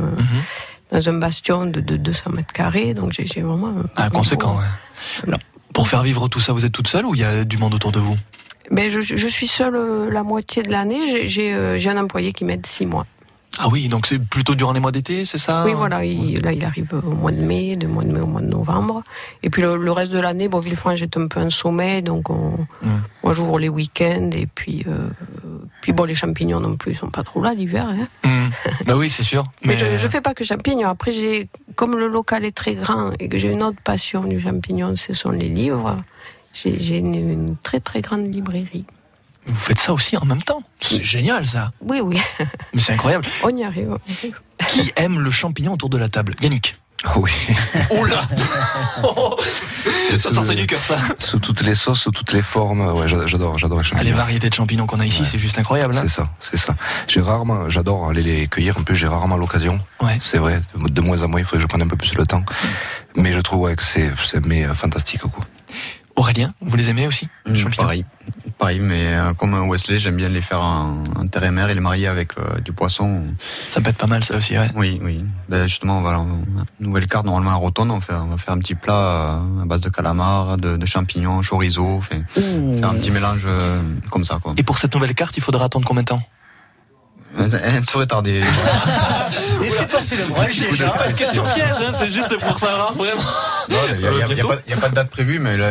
dans 0.91 1.10
un 1.10 1.13
bastion 1.13 1.65
de, 1.65 1.80
de 1.80 1.98
200 1.98 2.32
mètres 2.36 2.54
carrés. 2.54 2.93
Donc, 2.93 3.13
j'ai 3.13 3.41
vraiment. 3.41 3.70
un 3.70 3.84
Ah, 3.96 4.10
conséquent, 4.10 4.58
ouais. 4.58 4.63
Alors, 5.28 5.39
pour 5.74 5.88
faire 5.88 6.04
vivre 6.04 6.28
tout 6.28 6.39
ça, 6.39 6.54
vous 6.54 6.65
êtes 6.65 6.72
toute 6.72 6.88
seule 6.88 7.06
ou 7.06 7.15
il 7.15 7.22
y 7.22 7.24
a 7.24 7.43
du 7.43 7.58
monde 7.58 7.74
autour 7.74 7.91
de 7.91 8.00
vous? 8.00 8.15
Mais 8.70 8.89
je, 8.89 9.00
je 9.02 9.28
suis 9.28 9.48
seule 9.48 9.76
euh, 9.76 10.12
la 10.12 10.24
moitié 10.24 10.62
de 10.62 10.70
l'année. 10.70 11.26
Euh, 11.39 11.78
j'ai 11.78 11.89
un 11.89 11.98
employé 11.98 12.34
qui 12.34 12.43
m'aide 12.46 12.65
six 12.65 12.86
mois. 12.86 13.06
Ah 13.60 13.67
oui, 13.70 13.89
donc 13.89 14.06
c'est 14.06 14.20
plutôt 14.20 14.56
durant 14.56 14.72
les 14.72 14.80
mois 14.80 14.91
d'été, 14.91 15.26
c'est 15.26 15.38
ça 15.38 15.63
Oui, 15.65 15.74
voilà. 15.74 16.06
Il, 16.06 16.41
là, 16.41 16.52
il 16.52 16.63
arrive 16.63 16.93
au 16.93 17.12
mois 17.15 17.32
de 17.32 17.41
mai, 17.41 17.76
de 17.76 17.88
mois 17.88 18.04
de 18.04 18.12
mai 18.12 18.20
au 18.20 18.28
mois 18.28 18.41
de 18.41 18.48
novembre. 18.48 19.04
Et 19.41 19.50
puis 19.50 19.62
le, 19.62 19.78
le 19.78 19.91
reste 19.91 20.12
de 20.12 20.20
l'année, 20.20 20.48
bon, 20.48 20.60
Villefranche 20.60 21.02
est 21.02 21.17
un 21.17 21.28
peu 21.28 21.39
un 21.39 21.50
sommet. 21.50 22.02
Donc, 22.02 22.30
on, 22.30 22.67
moi, 23.24 23.34
j'ouvre 23.34 23.58
les 23.60 23.70
week-ends. 23.70 24.30
Et 24.34 24.46
puis, 24.48 24.86
euh, 24.88 25.10
puis 25.82 25.91
bon, 25.91 26.04
les 26.04 26.15
champignons 26.15 26.60
non 26.60 26.76
plus, 26.76 26.91
ils 26.91 26.98
sont 26.98 27.10
pas 27.10 27.24
trop 27.24 27.41
là 27.41 27.54
l'hiver. 27.54 27.88
Hein. 27.88 28.08
Hmm. 28.24 28.50
Bah 28.86 28.96
oui, 28.96 29.10
c'est 29.10 29.24
sûr. 29.24 29.46
Mais, 29.63 29.76
Mais, 29.82 29.98
je, 29.98 29.98
je 29.98 30.08
fais 30.08 30.22
pas 30.22 30.34
que 30.34 30.43
champignons. 30.43 30.88
Après, 30.89 31.12
j'ai, 31.12 31.50
comme 31.76 31.98
le 31.98 32.08
local 32.08 32.46
est 32.46 32.56
très 32.56 32.76
grand 32.76 33.12
et 33.20 33.28
que 33.28 33.38
j'ai 33.39 33.52
une 33.52 33.63
autre 33.63 33.82
passion 33.84 34.24
du 34.24 34.39
champignon, 34.39 34.96
ce 34.96 35.13
sont 35.13 35.32
les 35.32 35.50
livres. 35.50 35.98
J'ai, 36.54 36.80
j'ai 36.80 36.98
une, 36.98 37.15
une 37.15 37.58
très 37.58 37.80
très 37.80 38.02
grande 38.02 38.34
librairie. 38.34 38.86
Vous 39.47 39.55
faites 39.55 39.79
ça 39.79 39.93
aussi 39.93 40.17
en 40.17 40.25
même 40.25 40.43
temps. 40.43 40.62
C'est 40.79 41.03
génial 41.03 41.45
ça. 41.45 41.71
Oui, 41.81 41.99
oui. 42.01 42.19
Mais 42.73 42.79
c'est 42.81 42.93
incroyable. 42.93 43.25
On 43.43 43.49
y 43.49 43.63
arrive. 43.63 43.97
Qui 44.67 44.91
aime 44.95 45.19
le 45.19 45.31
champignon 45.31 45.73
autour 45.73 45.89
de 45.89 45.97
la 45.97 46.10
table? 46.10 46.33
Yannick. 46.41 46.75
Oui. 47.15 47.31
Oh 47.91 48.04
là 48.06 48.23
Ça 50.17 50.31
sortait 50.33 50.56
du 50.56 50.65
cœur 50.65 50.83
ça. 50.83 50.98
Sous 51.19 51.37
toutes 51.39 51.62
les 51.62 51.75
sauces, 51.75 52.02
sous 52.02 52.12
toutes 52.12 52.33
les 52.33 52.41
formes. 52.41 52.81
Ouais, 52.93 53.08
j'a- 53.08 53.27
j'adore, 53.27 53.58
j'adore 53.60 53.79
les 53.81 53.85
Ah, 53.91 53.93
les 53.93 54.00
champignons. 54.00 54.17
variétés 54.17 54.50
de 54.50 54.54
champignons 54.56 54.87
qu'on 54.87 55.00
a 55.00 55.06
ici, 55.06 55.23
c'est 55.23 55.37
juste 55.37 55.60
incroyable. 55.60 55.95
hein. 55.95 56.02
C'est 56.04 56.10
ça, 56.10 56.29
c'est 56.41 56.58
ça. 56.58 56.75
J'ai 57.08 57.21
rarement, 57.21 57.69
j'adore 57.69 58.10
aller 58.10 58.23
les 58.23 58.48
cueillir. 58.48 58.77
En 58.79 58.83
plus, 58.83 58.95
j'ai 58.95 59.08
rarement 59.08 59.37
l'occasion. 59.37 59.79
Ouais. 60.02 60.17
C'est 60.21 60.39
vrai. 60.39 60.62
De 60.75 61.02
moins 61.02 61.21
en 61.21 61.27
moins, 61.27 61.39
il 61.39 61.43
faudrait 61.45 61.58
que 61.60 61.63
je 61.63 61.67
prenne 61.67 61.83
un 61.83 61.87
peu 61.87 61.98
plus 61.98 62.15
le 62.15 62.25
temps. 62.25 62.43
Mais 63.15 63.31
je 63.31 63.39
trouve 63.41 63.62
ouais, 63.62 63.75
que 63.75 63.83
c'est, 63.83 64.12
c'est 64.25 64.43
mais 64.45 64.65
euh, 64.65 64.73
fantastique 64.73 65.21
quoi. 65.21 65.45
Aurélien, 66.18 66.54
vous 66.62 66.76
les 66.76 66.90
aimez 66.90 67.08
aussi 67.08 67.30
Mm, 67.46 67.56
champignons 67.56 67.84
pareil, 67.84 68.06
pareil, 68.58 68.80
mais 68.80 69.15
euh, 69.15 69.34
comme 69.34 69.54
Wesley, 69.70 70.00
j'aime 70.00 70.15
bien 70.18 70.28
les 70.30 70.42
faire 70.42 70.62
en, 70.62 71.04
en 71.15 71.28
terre 71.28 71.44
et 71.46 71.52
mer 71.52 71.70
et 71.70 71.76
les 71.76 71.80
marier 71.80 72.08
avec 72.08 72.38
euh, 72.38 72.60
du 72.60 72.74
poisson. 72.74 73.24
Ça 73.65 73.80
peut 73.80 73.92
être 73.92 73.98
pas 73.98 74.08
mal 74.08 74.24
ça 74.24 74.36
aussi, 74.36 74.58
ouais. 74.58 74.70
Oui, 74.76 75.00
oui. 75.04 75.24
Ben, 75.48 75.68
justement, 75.68 76.02
voilà, 76.02 76.26
nouvelle 76.80 77.08
carte 77.08 77.26
normalement 77.26 77.52
à 77.52 77.56
Rotonde, 77.56 77.92
on, 77.92 78.02
fait, 78.02 78.13
on 78.13 78.28
va 78.28 78.38
faire 78.38 78.54
un 78.56 78.60
petit 78.60 78.76
plat 78.76 78.94
euh, 78.96 79.62
à 79.62 79.65
base 79.65 79.80
de 79.82 79.90
calamar, 79.90 80.58
de, 80.58 80.76
de 80.76 80.86
champignons, 80.88 81.42
chorizo, 81.48 81.86
enfin, 81.98 82.18
faire 82.34 82.90
un 82.90 82.96
petit 82.96 83.12
mélange 83.12 83.48
comme 84.10 84.26
ça. 84.26 84.40
Quoi. 84.42 84.54
Et 84.58 84.63
pour 84.63 84.78
cette 84.80 84.94
nouvelle 84.96 85.13
carte, 85.13 85.38
il 85.38 85.42
faudra 85.44 85.65
attendre 85.65 85.88
combien 85.88 86.02
de 86.04 86.08
temps? 86.08 86.22
Elle 87.40 87.85
serait 87.85 88.08
tardée. 88.08 88.42
Laissez 89.62 89.85
passer 89.85 90.15
le 90.17 90.25
brunch 90.33 90.52
C'est 90.75 90.85
pas 90.88 91.08
une 91.10 91.15
question 91.15 91.44
piège, 91.54 91.67
hein, 91.85 91.92
c'est 91.94 92.12
juste 92.12 92.38
pour 92.40 92.58
savoir 92.60 92.94
vraiment. 92.94 93.21
Il 93.69 94.00
n'y 94.00 94.08
a, 94.08 94.35
y 94.35 94.40
a- 94.42 94.44
pas- 94.46 94.54
a 94.54 94.77
pas 94.79 94.90
de 94.90 94.96
date 94.96 95.10
prévue, 95.10 95.40
mais 95.40 95.58
là. 95.58 95.67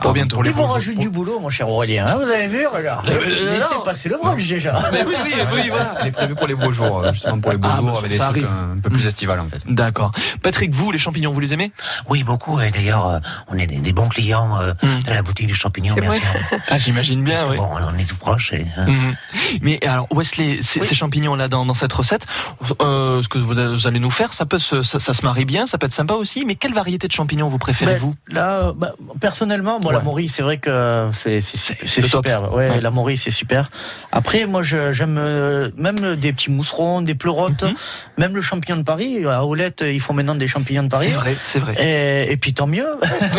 Pour 0.00 0.12
bientôt. 0.12 0.40
Ils 0.44 0.52
vont 0.52 0.66
rajouter 0.66 0.96
du 1.00 1.10
boulot, 1.10 1.40
mon 1.40 1.50
cher 1.50 1.68
Aurélien. 1.68 2.04
hein, 2.06 2.14
vous 2.16 2.30
avez 2.30 2.46
vu, 2.46 2.64
regarde. 2.68 3.08
Euh, 3.08 3.14
euh, 3.20 3.58
Laissez 3.58 3.74
non. 3.74 3.80
passer 3.84 4.08
le 4.08 4.16
brunch 4.16 4.46
déjà. 4.46 4.78
Mais 4.92 5.04
oui, 5.04 5.14
oui, 5.24 5.32
oui, 5.54 5.62
voilà. 5.70 5.94
Elle 6.00 6.06
est 6.06 6.10
prévue 6.12 6.34
pour 6.36 6.46
les 6.46 6.54
beaux 6.54 6.70
jours, 6.70 7.00
euh, 7.00 7.12
justement 7.12 7.40
pour 7.40 7.50
les 7.50 7.58
beaux 7.58 7.68
Ah, 7.72 7.76
jours, 7.78 7.86
bah, 7.92 7.98
avec 7.98 8.10
des 8.12 8.16
trucs 8.18 8.28
arrive. 8.28 8.46
un 8.46 8.78
peu 8.80 8.90
plus 8.90 9.06
estivales 9.06 9.40
en 9.40 9.48
fait. 9.48 9.58
D'accord. 9.66 10.12
Patrick, 10.40 10.72
vous, 10.72 10.92
les 10.92 10.98
champignons, 10.98 11.32
vous 11.32 11.40
les 11.40 11.52
aimez? 11.52 11.72
Oui, 12.08 12.22
beaucoup. 12.22 12.60
Et 12.60 12.70
d'ailleurs, 12.70 13.08
euh, 13.08 13.18
on 13.48 13.58
est 13.58 13.66
des, 13.66 13.78
des 13.78 13.92
bons 13.92 14.08
clients 14.08 14.56
euh, 14.60 14.72
de 14.84 15.12
la 15.12 15.22
boutique 15.22 15.48
du 15.48 15.54
champignon, 15.56 15.94
C'est 15.96 16.00
bien 16.00 16.10
sûr. 16.10 16.22
Ah, 16.68 16.78
j'imagine 16.78 17.24
bien, 17.24 17.34
Parce 17.34 17.46
que 17.46 17.50
oui. 17.50 17.56
Bon, 17.56 17.68
on 17.92 17.98
est 17.98 18.04
tout 18.08 18.16
proche. 18.16 18.52
Et, 18.52 18.64
hein. 18.76 18.86
Mhm. 18.86 19.16
Mais 19.62 19.84
alors, 19.84 20.06
Wesley, 20.12 20.60
ces, 20.88 20.94
ces 20.94 20.94
champignons-là 20.94 21.48
dans, 21.48 21.64
dans 21.66 21.74
cette 21.74 21.92
recette, 21.92 22.26
euh, 22.82 23.22
ce 23.22 23.28
que 23.28 23.38
vous, 23.38 23.86
allez 23.86 24.00
nous 24.00 24.10
faire, 24.10 24.32
ça 24.32 24.46
peut 24.46 24.58
se, 24.58 24.82
ça, 24.82 24.98
ça 25.00 25.14
se 25.14 25.22
marie 25.24 25.44
bien, 25.44 25.66
ça 25.66 25.78
peut 25.78 25.86
être 25.86 25.92
sympa 25.92 26.14
aussi. 26.14 26.44
Mais 26.44 26.54
quelle 26.54 26.74
variété 26.74 27.06
de 27.08 27.12
champignon 27.12 27.48
vous 27.48 27.58
préférez 27.58 27.92
Ben, 27.92 27.98
vous 27.98 28.14
Là, 28.28 28.72
bah, 28.76 28.92
personnellement, 29.20 29.78
bon, 29.80 29.90
la. 29.90 30.00
Maurice, 30.00 30.34
c'est 30.36 30.42
vrai 30.42 30.58
que 30.58 31.10
c'est 31.14 31.40
super. 31.40 32.52
Ouais, 32.54 32.68
Ouais. 32.70 32.80
la 32.80 32.90
Maurice, 32.90 33.22
c'est 33.24 33.30
super. 33.30 33.70
Après, 34.12 34.46
moi, 34.46 34.62
j'aime 34.62 35.18
euh, 35.18 35.70
même 35.76 36.16
des 36.16 36.32
petits 36.32 36.50
mousserons, 36.50 37.02
des 37.02 37.14
pleurotes, 37.14 37.62
Mhm. 37.62 37.74
même 38.16 38.34
le 38.34 38.40
champignon 38.40 38.76
de 38.78 38.82
Paris. 38.82 39.24
À 39.26 39.44
Aulette, 39.44 39.84
ils 39.86 40.00
font 40.00 40.14
maintenant 40.14 40.34
des 40.34 40.46
champignons 40.46 40.82
de 40.84 40.88
Paris. 40.88 41.08
C'est 41.10 41.14
vrai, 41.18 41.36
c'est 41.44 41.58
vrai. 41.58 41.74
Et, 41.78 42.32
et 42.32 42.36
puis 42.36 42.54
tant 42.54 42.66
mieux. 42.66 42.88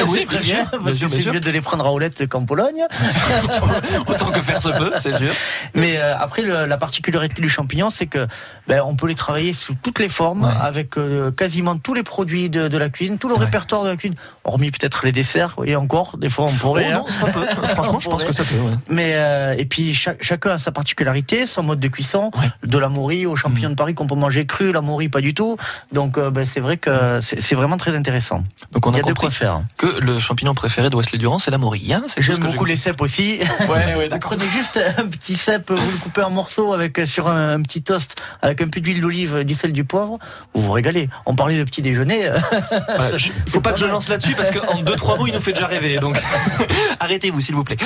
oui, 0.08 0.26
C'est 0.30 0.40
bien 0.40 0.40
bien 0.40 0.66
parce 0.84 0.98
que 0.98 1.08
c'est 1.08 1.26
mieux 1.32 1.40
de 1.40 1.52
les 1.52 1.62
prendre 1.62 1.86
à 1.86 1.92
Aulette 1.92 2.28
qu'en 2.28 2.44
Pologne. 2.46 2.84
Autant 4.08 4.32
que 4.32 4.42
faire 4.42 4.62
se 4.62 4.70
peut, 4.70 4.92
c'est 4.98 5.16
sûr. 5.18 5.32
Mais 5.74 5.98
euh, 6.00 6.18
après, 6.18 6.42
le- 6.42 6.66
la 6.66 6.78
particularité 6.78 7.39
du 7.40 7.50
champignon, 7.50 7.90
c'est 7.90 8.06
que 8.08 8.28
ben, 8.68 8.82
on 8.86 8.96
peut 8.96 9.08
les 9.08 9.16
travailler 9.16 9.54
sous 9.54 9.74
toutes 9.82 10.00
les 10.00 10.10
formes, 10.10 10.44
Ouais. 10.44 10.52
avec 10.62 10.98
euh, 10.98 11.32
quasiment 11.32 11.78
tous 11.78 11.94
les 11.94 12.04
produits 12.04 12.50
de, 12.50 12.68
de 12.68 12.78
la 12.78 12.90
cuisine, 12.90 13.18
tout 13.18 13.28
le 13.28 13.36
vrai. 13.36 13.46
répertoire 13.46 13.84
de 13.84 13.90
la 13.90 13.98
cuisine, 13.98 14.18
hormis 14.44 14.72
peut-être 14.72 15.06
les 15.06 15.12
desserts. 15.12 15.56
Et 15.66 15.76
encore, 15.76 16.18
des 16.18 16.30
fois, 16.30 16.46
on 16.46 16.54
pourrait. 16.54 16.88
Oh 16.90 16.94
non, 16.94 17.06
hein. 17.08 17.12
ça 17.12 17.26
peut. 17.28 17.46
Franchement, 17.68 18.00
je 18.00 18.10
pense 18.10 18.24
que 18.24 18.32
ça 18.32 18.44
peut. 18.44 18.56
ouais. 18.56 18.74
Mais 18.90 19.14
euh, 19.16 19.56
et 19.58 19.66
puis 19.66 19.94
chacun 19.94 20.52
a 20.52 20.58
sa 20.58 20.72
particularité, 20.72 21.46
son 21.46 21.64
mode 21.64 21.80
de 21.80 21.88
cuisson, 21.88 22.32
de 22.64 22.78
la 22.78 22.90
morille 22.90 23.26
au 23.26 23.34
Mm. 23.34 23.38
champignon 23.38 23.70
de 23.70 23.76
Paris 23.76 23.94
qu'on 23.96 24.08
peut 24.08 24.16
manger 24.16 24.46
cru, 24.46 24.72
la 24.72 24.82
morille 24.82 25.10
pas 25.10 25.22
du 25.22 25.34
tout. 25.34 25.58
Donc 25.92 26.18
euh, 26.18 26.30
ben, 26.30 26.46
c'est 26.46 26.60
vrai 26.60 26.78
que 26.78 27.20
c'est 27.22 27.56
vraiment 27.56 27.78
très 27.78 27.96
intéressant. 27.96 28.44
Donc 28.72 28.86
on 28.88 28.92
Il 28.92 28.96
a 28.96 28.98
y 28.98 29.00
a 29.00 29.04
de 29.04 29.08
compris 29.10 29.28
quoi 29.28 29.32
faire. 29.32 29.62
que 29.78 30.00
le 30.00 30.20
champignon 30.20 30.54
préféré 30.54 30.90
de 30.90 30.96
Wesley 30.96 31.18
Durand, 31.18 31.40
c'est 31.40 31.52
la 31.52 31.58
morille. 31.58 31.94
Hein 31.94 32.04
J'aime 32.18 32.38
beaucoup 32.38 32.66
les 32.66 32.76
cèpes 32.76 33.02
aussi. 33.02 33.40
Ouais, 33.62 33.96
ouais, 33.96 34.10
Vous 34.12 34.20
prenez 34.20 34.48
juste 34.50 34.80
un 34.98 35.08
petit 35.08 35.36
cèpe, 35.36 35.72
vous 35.72 35.76
le 35.92 35.98
coupez 35.98 36.22
en 36.24 36.30
morceaux 36.32 36.74
avec 36.74 37.00
sur 37.06 37.19
un, 37.28 37.54
un 37.56 37.62
petit 37.62 37.82
toast 37.84 38.22
avec 38.42 38.62
un 38.62 38.68
peu 38.68 38.80
d'huile 38.82 39.02
d'olive, 39.02 39.40
du 39.44 39.54
sel, 39.56 39.74
du 39.74 39.84
poivre. 39.84 40.18
Vous 40.54 40.62
vous 40.62 40.72
régalez. 40.72 41.10
On 41.26 41.36
parlait 41.36 41.58
de 41.58 41.64
petit 41.64 41.82
déjeuner. 41.82 42.30
Ouais, 42.72 43.18
je- 43.18 43.30
Il 43.46 43.52
faut 43.52 43.62
pas 43.62 43.74
que 43.74 43.80
je 43.80 43.86
lance 43.86 44.10
là-dessus 44.10 44.36
parce 44.36 44.52
qu'en 44.52 44.82
deux 44.82 44.96
trois 44.96 45.18
mots 45.18 45.28
il 45.28 45.34
nous 45.34 45.40
fait 45.42 45.54
déjà 45.54 45.68
rêver. 45.68 46.00
Donc 46.00 46.18
arrêtez-vous 47.00 47.42
s'il 47.42 47.56
vous 47.56 47.64
plaît. 47.64 47.78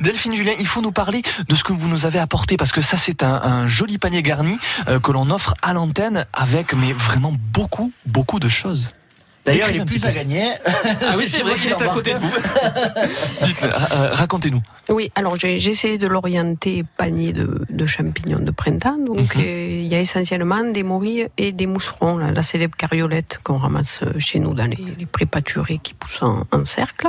Delphine 0.00 0.34
Julien, 0.34 0.52
il 0.58 0.66
faut 0.66 0.80
nous 0.82 0.92
parler 0.92 1.22
de 1.48 1.54
ce 1.54 1.62
que 1.64 1.72
vous 1.72 1.88
nous 1.88 2.04
avez 2.06 2.18
apporté 2.18 2.56
parce 2.56 2.72
que 2.72 2.80
ça 2.82 2.96
c'est 2.96 3.22
un, 3.22 3.34
un 3.42 3.68
joli 3.68 3.98
panier 3.98 4.22
garni 4.22 4.58
euh, 4.88 4.98
que 5.00 5.12
l'on 5.12 5.30
offre 5.30 5.54
à 5.62 5.72
l'antenne 5.72 6.26
avec 6.32 6.74
mais 6.74 6.92
vraiment 6.92 7.34
beaucoup 7.52 7.92
beaucoup 8.06 8.38
de 8.40 8.48
choses. 8.48 8.90
D'ailleurs, 9.46 9.68
il 9.72 9.80
est 9.80 9.84
plus 9.84 10.04
à 10.04 10.10
gagner. 10.10 10.54
Ah 10.66 11.14
oui 11.16 11.24
c'est 11.26 11.42
vrai 11.42 11.54
qu'il 11.54 11.70
est 11.70 11.82
à 11.82 11.88
côté 11.88 12.12
de 12.14 12.18
vous. 12.18 12.34
Euh, 13.62 14.08
racontez-nous. 14.12 14.60
Oui, 14.88 15.10
alors 15.14 15.36
j'ai 15.36 15.54
essayé 15.56 15.98
de 15.98 16.06
l'orienter 16.06 16.84
panier 16.96 17.32
de, 17.32 17.64
de 17.70 17.86
champignons 17.86 18.38
de 18.40 18.50
printemps. 18.50 18.98
Donc 18.98 19.34
Mhm. 19.36 19.42
euh, 19.42 19.80
il 19.82 19.86
y 19.86 19.94
a 19.94 20.00
essentiellement 20.00 20.62
des 20.70 20.82
morilles 20.82 21.28
et 21.38 21.52
des 21.52 21.66
mousserons, 21.66 22.18
là, 22.18 22.30
la 22.32 22.42
célèbre 22.42 22.76
cariolette 22.76 23.38
qu'on 23.42 23.58
ramasse 23.58 24.00
chez 24.18 24.38
nous 24.40 24.54
dans 24.54 24.66
les, 24.66 24.78
les 24.98 25.06
prépâturés 25.06 25.78
qui 25.82 25.94
poussent 25.94 26.22
en, 26.22 26.42
en 26.52 26.64
cercle, 26.64 27.08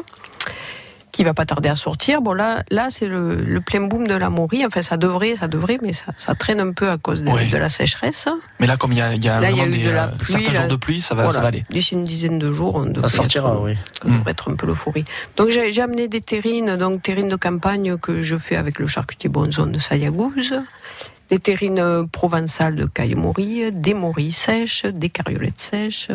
qui 1.18 1.24
va 1.24 1.34
pas 1.34 1.46
tarder 1.46 1.68
à 1.68 1.76
sortir. 1.76 2.22
Bon 2.22 2.34
là, 2.34 2.62
là 2.70 2.90
c'est 2.92 3.08
le, 3.08 3.34
le 3.36 3.60
plein 3.60 3.82
boom 3.82 4.08
de 4.08 4.14
la 4.14 4.30
morille. 4.30 4.64
Enfin 4.68 4.84
ça 4.84 4.98
devrait, 4.98 5.36
ça 5.36 5.48
devrait, 5.48 5.80
mais 5.82 5.92
ça, 5.92 6.06
ça 6.16 6.36
traîne 6.36 6.60
un 6.60 6.74
peu 6.74 6.92
à 6.92 6.98
cause 7.00 7.24
de, 7.24 7.30
Oui. 7.32 7.50
de 7.50 7.58
la 7.58 7.70
sécheresse. 7.70 8.28
Mais 8.60 8.68
là 8.68 8.78
comme 8.78 8.92
il 8.92 9.00
y 9.00 9.02
a, 9.02 9.16
il 9.16 9.24
y 9.26 9.28
a 9.28 9.42
Là, 9.42 9.50
y 9.50 9.60
a 9.60 9.66
eu 9.66 9.70
des 9.72 9.84
de 9.86 9.90
la 9.90 10.06
euh, 10.06 10.12
pluie, 10.16 10.26
certains 10.28 10.52
là. 10.52 10.60
jours 10.60 10.68
de 10.70 10.76
pluie, 10.76 11.02
ça 11.02 11.16
va 11.16 11.24
Voilà. 11.24 11.36
ça 11.36 11.42
va 11.42 11.48
aller. 11.48 11.64
D'ici 11.72 11.96
une 11.96 12.04
dizaine 12.04 12.38
de 12.38 12.54
jours, 12.54 12.76
on 12.76 12.86
devrait, 12.86 13.10
Ça 13.10 13.16
sortira, 13.18 13.52
être, 13.52 13.62
oui. 13.64 13.76
ça 14.04 14.08
devrait 14.08 14.32
être 14.32 14.52
un 14.52 14.56
peu 14.56 14.68
l'euphorie. 14.68 15.06
Donc 15.38 15.50
j'ai 15.50 15.72
j'ai 15.72 15.82
amené 15.82 16.08
des 16.08 16.22
terrines, 16.22 16.76
donc 16.78 17.02
terrines 17.02 17.30
de 17.30 17.36
campagne 17.36 17.98
que 17.98 18.22
je 18.22 18.36
fais 18.38 18.56
avec 18.56 18.78
le 18.78 18.86
charcutier 18.86 19.28
Bonzon 19.28 19.66
de 19.66 19.80
Sayagouze, 19.80 20.54
des 21.32 21.40
terrines 21.40 21.80
euh, 21.80 22.06
provençales 22.06 22.76
de 22.76 22.86
caille-morille, 22.86 23.72
des 23.74 23.96
morilles 23.96 24.32
sèches, 24.32 24.86
des 24.86 25.10
cariolettes 25.10 25.60
sèches, 25.60 26.10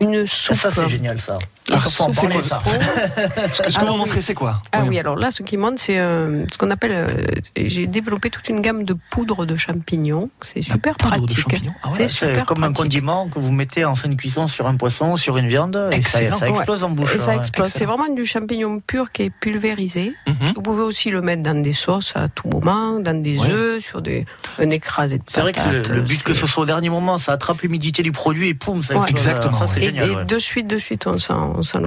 une 0.00 0.26
soupe. 0.26 0.56
Ça, 0.56 0.70
c'est 0.72 0.88
génial, 0.88 1.20
ça. 1.20 1.34
Ah, 1.72 1.78
c'est 1.80 2.28
quoi 2.28 2.42
ça. 2.42 2.62
Ce 3.52 3.62
que, 3.62 3.70
ce 3.70 3.78
que 3.78 3.84
vous 3.84 3.92
oui. 3.92 3.98
montrez 3.98 4.20
c'est 4.20 4.34
quoi 4.34 4.60
Ah 4.72 4.80
Oui. 4.82 4.88
oui, 4.90 4.98
alors 4.98 5.16
là, 5.16 5.30
ce 5.30 5.42
qui 5.42 5.56
monte, 5.56 5.78
c'est 5.78 5.98
euh, 5.98 6.44
ce 6.52 6.58
qu'on 6.58 6.70
appelle. 6.70 6.92
euh, 6.92 7.24
j'ai 7.56 7.86
développé 7.86 8.28
toute 8.28 8.48
une 8.50 8.60
gamme 8.60 8.84
de 8.84 8.94
poudre 9.10 9.46
de 9.46 9.56
champignons. 9.56 10.28
C'est 10.42 10.60
super 10.62 10.94
pratique. 10.96 11.46
Ah 11.82 11.88
ouais, 11.88 11.94
c'est 11.96 12.08
super 12.08 12.44
comme 12.44 12.64
un 12.64 12.72
condiment 12.72 13.28
que 13.28 13.38
vous 13.38 13.52
mettez 13.52 13.84
en 13.86 13.94
fin 13.94 14.08
de 14.08 14.14
cuisson 14.14 14.46
sur 14.46 14.66
un 14.66 14.74
poisson 14.76 15.16
sur 15.16 15.36
une 15.38 15.48
viande. 15.48 15.76
Et 15.92 16.02
ça, 16.02 16.18
Excellent. 16.20 16.38
ça 16.38 16.48
explose 16.48 16.84
en 16.84 16.90
bouche. 16.90 17.14
Et 17.14 17.18
ça 17.18 17.34
explose. 17.34 17.68
C'est 17.70 17.86
vraiment 17.86 18.12
du 18.14 18.26
champignon 18.26 18.80
pur 18.80 19.10
qui 19.10 19.22
est 19.22 19.30
pulvérisé. 19.30 20.14
Mhm. 20.26 20.52
Vous 20.56 20.62
pouvez 20.62 20.82
aussi 20.82 21.10
le 21.10 21.22
mettre 21.22 21.42
dans 21.42 21.60
des 21.62 21.72
sauces 21.72 22.12
à 22.14 22.28
tout 22.28 22.48
moment, 22.48 23.00
dans 23.00 23.20
des 23.22 23.38
Ouais. 23.38 23.50
œufs, 23.50 23.82
sur 23.84 24.02
des, 24.02 24.26
un 24.58 24.70
écrasé 24.70 25.18
de 25.18 25.24
C'est 25.28 25.40
vrai 25.40 25.52
que 25.52 25.92
le, 25.92 26.00
but 26.02 26.22
que 26.22 26.34
ce 26.34 26.46
soit 26.46 26.62
au 26.62 26.66
dernier 26.66 26.90
moment, 26.90 27.16
ça 27.18 27.32
attrape 27.32 27.62
l'humidité 27.62 28.02
du 28.02 28.12
produit 28.12 28.48
et 28.48 28.54
poum, 28.54 28.82
ça 28.82 28.94
explose. 28.94 29.10
Exactement, 29.10 29.66
Ça, 29.66 29.78
Et, 29.80 29.84
génial. 29.84 30.10
et 30.10 30.14
ouais. 30.16 30.24
de 30.24 30.38
suite, 30.38 30.66
de 30.66 30.78
suite, 30.78 31.06
on 31.06 31.18
sent, 31.18 31.32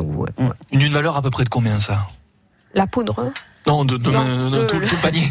goût. 0.03 0.23
ouais. 0.23 0.49
Une, 0.71 0.93
valeur 0.93 1.15
à 1.17 1.21
peu 1.21 1.29
près 1.29 1.43
de 1.43 1.49
combien 1.49 1.79
ça? 1.79 2.07
La 2.73 2.87
poudre. 2.87 3.31
Non, 3.67 3.83
de, 3.85 3.97
de- 3.97 4.09
Non, 4.11 4.49
de- 4.49 4.55
de- 4.55 4.61
le- 4.61 4.67
tout, 4.67 4.79
le- 4.79 4.87
tout 4.87 4.95
le 4.95 5.01
panier. 5.01 5.29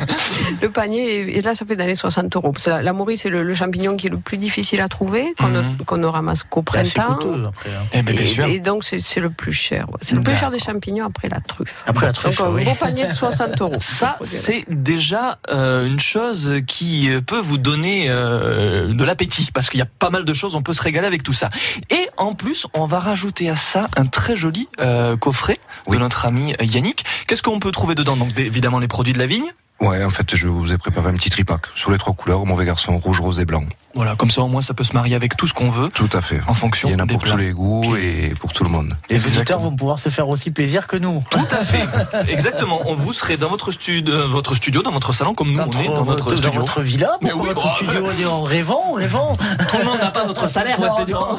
le 0.62 0.70
panier, 0.70 1.36
et 1.36 1.42
là, 1.42 1.54
ça 1.54 1.64
fait 1.66 1.76
dans 1.76 1.86
les 1.86 1.94
60 1.94 2.34
euros. 2.36 2.52
La, 2.66 2.92
morille, 2.92 3.18
c'est 3.18 3.28
le, 3.28 3.42
le 3.42 3.54
champignon 3.54 3.96
qui 3.96 4.06
est 4.06 4.10
le 4.10 4.18
plus 4.18 4.36
difficile 4.38 4.80
à 4.80 4.88
trouver, 4.88 5.34
qu'on 5.38 5.48
Mhm. 5.48 5.76
ne, 5.78 5.84
qu'on 5.84 5.96
ne 5.98 6.06
ramasse 6.06 6.42
qu'au 6.44 6.62
printemps. 6.62 7.16
coûteux, 7.16 7.42
après. 7.46 7.70
hein. 7.70 8.02
Bien 8.02 8.14
Et, 8.20 8.26
sûr. 8.26 8.44
et 8.46 8.60
donc, 8.60 8.84
c'est 8.84 9.00
c'est 9.00 9.20
le 9.20 9.30
plus 9.30 9.52
cher. 9.52 9.86
ouais. 9.90 9.98
C'est 10.02 10.16
le 10.16 10.22
plus 10.22 10.34
cher 10.36 10.50
des 10.50 10.58
champignons 10.58 11.06
après 11.06 11.28
la 11.28 11.40
truffe. 11.40 11.82
Après 11.86 12.06
la 12.06 12.12
truffe, 12.12 12.38
Donc, 12.38 12.46
un 12.48 12.50
oui. 12.52 12.64
gros 12.64 12.74
panier 12.74 13.06
de 13.06 13.12
60 13.12 13.60
euros. 13.60 13.74
Ça, 13.78 14.18
c'est 14.22 14.64
déjà 14.68 15.38
euh, 15.50 15.86
une 15.86 16.00
chose 16.00 16.52
qui 16.66 17.10
euh, 17.10 17.20
peut 17.20 17.38
vous 17.40 17.58
donner 17.58 18.06
euh, 18.08 18.92
de 18.94 19.04
l'appétit, 19.04 19.50
parce 19.52 19.68
qu'il 19.70 19.78
y 19.78 19.82
a 19.82 19.86
pas 19.98 20.10
mal 20.10 20.24
de 20.24 20.32
choses, 20.34 20.54
on 20.54 20.62
peut 20.62 20.72
se 20.74 20.82
régaler 20.82 21.06
avec 21.06 21.22
tout 21.22 21.32
ça. 21.32 21.50
Et 21.90 22.08
en 22.16 22.34
plus, 22.34 22.66
on 22.74 22.86
va 22.86 22.98
rajouter 22.98 23.50
à 23.50 23.56
ça 23.56 23.88
un 23.96 24.06
très 24.06 24.36
joli 24.36 24.68
euh, 24.80 25.16
coffret 25.16 25.58
de 25.90 25.96
notre 25.98 26.24
ami 26.26 26.54
Yannick. 26.62 27.04
Qu'est-ce 27.26 27.42
qu'on 27.42 27.60
peut 27.60 27.70
trouver 27.74 27.94
dedans 27.94 28.16
Donc, 28.16 28.38
évidemment, 28.38 28.78
les 28.78 28.88
produits 28.88 29.12
de 29.12 29.18
la 29.18 29.26
vigne. 29.26 29.46
Ouais, 29.80 30.04
en 30.04 30.10
fait, 30.10 30.34
je 30.36 30.46
vous 30.46 30.72
ai 30.72 30.78
préparé 30.78 31.08
un 31.08 31.14
petit 31.14 31.30
tripack 31.30 31.62
sur 31.74 31.90
les 31.90 31.98
trois 31.98 32.14
couleurs, 32.14 32.46
mauvais 32.46 32.64
garçon, 32.64 32.96
rouge, 32.98 33.20
rose 33.20 33.40
et 33.40 33.44
blanc. 33.44 33.64
Voilà, 33.96 34.14
comme 34.14 34.30
ça, 34.30 34.40
au 34.42 34.46
moins, 34.48 34.62
ça 34.62 34.72
peut 34.72 34.84
se 34.84 34.92
marier 34.92 35.14
avec 35.16 35.36
tout 35.36 35.46
ce 35.48 35.52
qu'on 35.52 35.68
veut. 35.70 35.88
Tout 35.90 36.08
à 36.12 36.22
fait. 36.22 36.40
En 36.46 36.54
fonction 36.54 36.88
Il 36.88 36.92
y 36.92 36.94
en 36.94 37.00
a 37.00 37.06
pour 37.06 37.18
plats. 37.20 37.32
tous 37.32 37.36
les 37.38 37.50
goûts 37.52 37.96
et 37.96 38.32
pour 38.40 38.52
tout 38.52 38.62
le 38.64 38.70
monde. 38.70 38.96
Les 39.10 39.16
Exactement. 39.16 39.40
auditeurs 39.40 39.60
vont 39.60 39.76
pouvoir 39.76 39.98
se 39.98 40.08
faire 40.10 40.28
aussi 40.28 40.52
plaisir 40.52 40.86
que 40.86 40.96
nous. 40.96 41.24
Tout 41.30 41.38
à 41.50 41.64
fait, 41.64 41.84
exactement. 42.28 42.82
On 42.86 42.94
vous 42.94 43.12
serez 43.12 43.36
dans 43.36 43.48
votre 43.50 43.72
studio, 43.72 44.28
votre 44.28 44.54
studio, 44.54 44.82
dans 44.82 44.92
votre 44.92 45.12
salon, 45.12 45.34
comme 45.34 45.52
nous 45.52 45.60
on 45.60 45.70
est 45.80 45.86
dans 45.88 46.02
dans 46.04 46.18
studio. 46.18 46.50
votre 46.52 46.80
villa, 46.80 47.18
Mais 47.22 47.32
oui, 47.32 47.48
votre 47.48 47.64
bah, 47.64 47.72
studio 47.76 48.04
on 48.06 48.20
est 48.22 48.26
en 48.26 48.42
rêvant, 48.42 48.92
rêvant? 48.94 49.36
Tout 49.68 49.78
le 49.78 49.84
monde 49.84 49.98
n'a 49.98 50.10
pas 50.12 50.24
votre 50.24 50.48
salaire, 50.48 50.78
Non, 50.80 50.86
Wesley 50.86 51.12
non. 51.12 51.36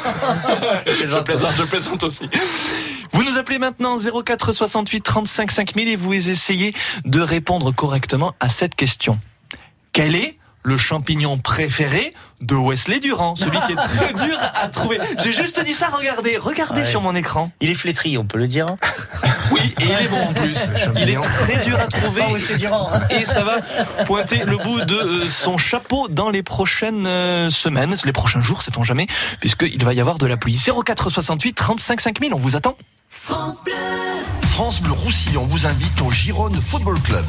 Je 1.05 1.17
plaisante, 1.23 1.53
je 1.57 1.63
plaisante 1.63 2.03
aussi. 2.03 2.25
Vous 3.11 3.23
nous 3.23 3.37
appelez 3.37 3.59
maintenant 3.59 3.97
04 3.97 4.53
68 4.53 5.01
35 5.01 5.51
5000 5.51 5.89
et 5.89 5.95
vous 5.95 6.13
essayez 6.13 6.73
de 7.05 7.19
répondre 7.21 7.71
correctement 7.73 8.33
à 8.39 8.49
cette 8.49 8.75
question. 8.75 9.19
Quel 9.91 10.15
est 10.15 10.37
le 10.63 10.77
champignon 10.77 11.37
préféré 11.37 12.11
de 12.41 12.55
Wesley 12.55 12.99
Durand, 12.99 13.35
celui 13.35 13.59
qui 13.61 13.73
est 13.73 13.75
très 13.75 14.13
dur 14.25 14.35
à 14.55 14.67
trouver. 14.67 14.97
J'ai 15.23 15.31
juste 15.31 15.63
dit 15.63 15.73
ça, 15.73 15.89
regardez, 15.95 16.37
regardez 16.37 16.81
Ouais. 16.81 16.85
sur 16.85 17.01
mon 17.01 17.13
écran. 17.13 17.51
Il 17.61 17.69
est 17.69 17.75
flétri, 17.75 18.17
on 18.17 18.25
peut 18.25 18.39
le 18.39 18.47
dire. 18.47 18.65
Oui, 19.51 19.61
et 19.79 19.83
il 19.83 19.91
est 19.91 20.07
bon 20.09 20.19
en 20.21 20.33
plus. 20.33 20.57
Il 20.97 21.07
est 21.07 21.19
très 21.19 21.59
dur 21.59 21.79
à 21.79 21.85
trouver. 21.85 22.23
Durand. 22.57 22.89
Et 23.11 23.25
ça 23.25 23.43
va 23.43 23.61
pointer 24.05 24.43
le 24.43 24.57
bout 24.57 24.81
de 24.81 24.95
euh, 24.95 25.29
son 25.29 25.57
chapeau 25.57 26.07
dans 26.09 26.31
les 26.31 26.41
prochaines 26.41 27.05
euh, 27.05 27.51
semaines, 27.51 27.95
les 28.03 28.11
prochains 28.11 28.41
jours, 28.41 28.63
sait-on 28.63 28.83
jamais, 28.83 29.05
puisqu'il 29.39 29.81
va 29.85 29.93
y 29.93 30.01
avoir 30.01 30.17
de 30.17 30.25
la 30.25 30.35
pluie. 30.35 30.59
04 30.59 31.11
68 31.11 31.53
35 31.53 32.01
5000, 32.01 32.33
on 32.33 32.39
vous 32.39 32.55
attend. 32.55 32.75
France 33.21 33.63
Bleu. 33.63 33.73
France 34.49 34.81
Bleu 34.81 34.91
Roussillon 34.91 35.47
vous 35.47 35.65
invite 35.65 35.99
au 36.01 36.11
Gironne 36.11 36.59
Football 36.61 36.99
Club. 37.01 37.25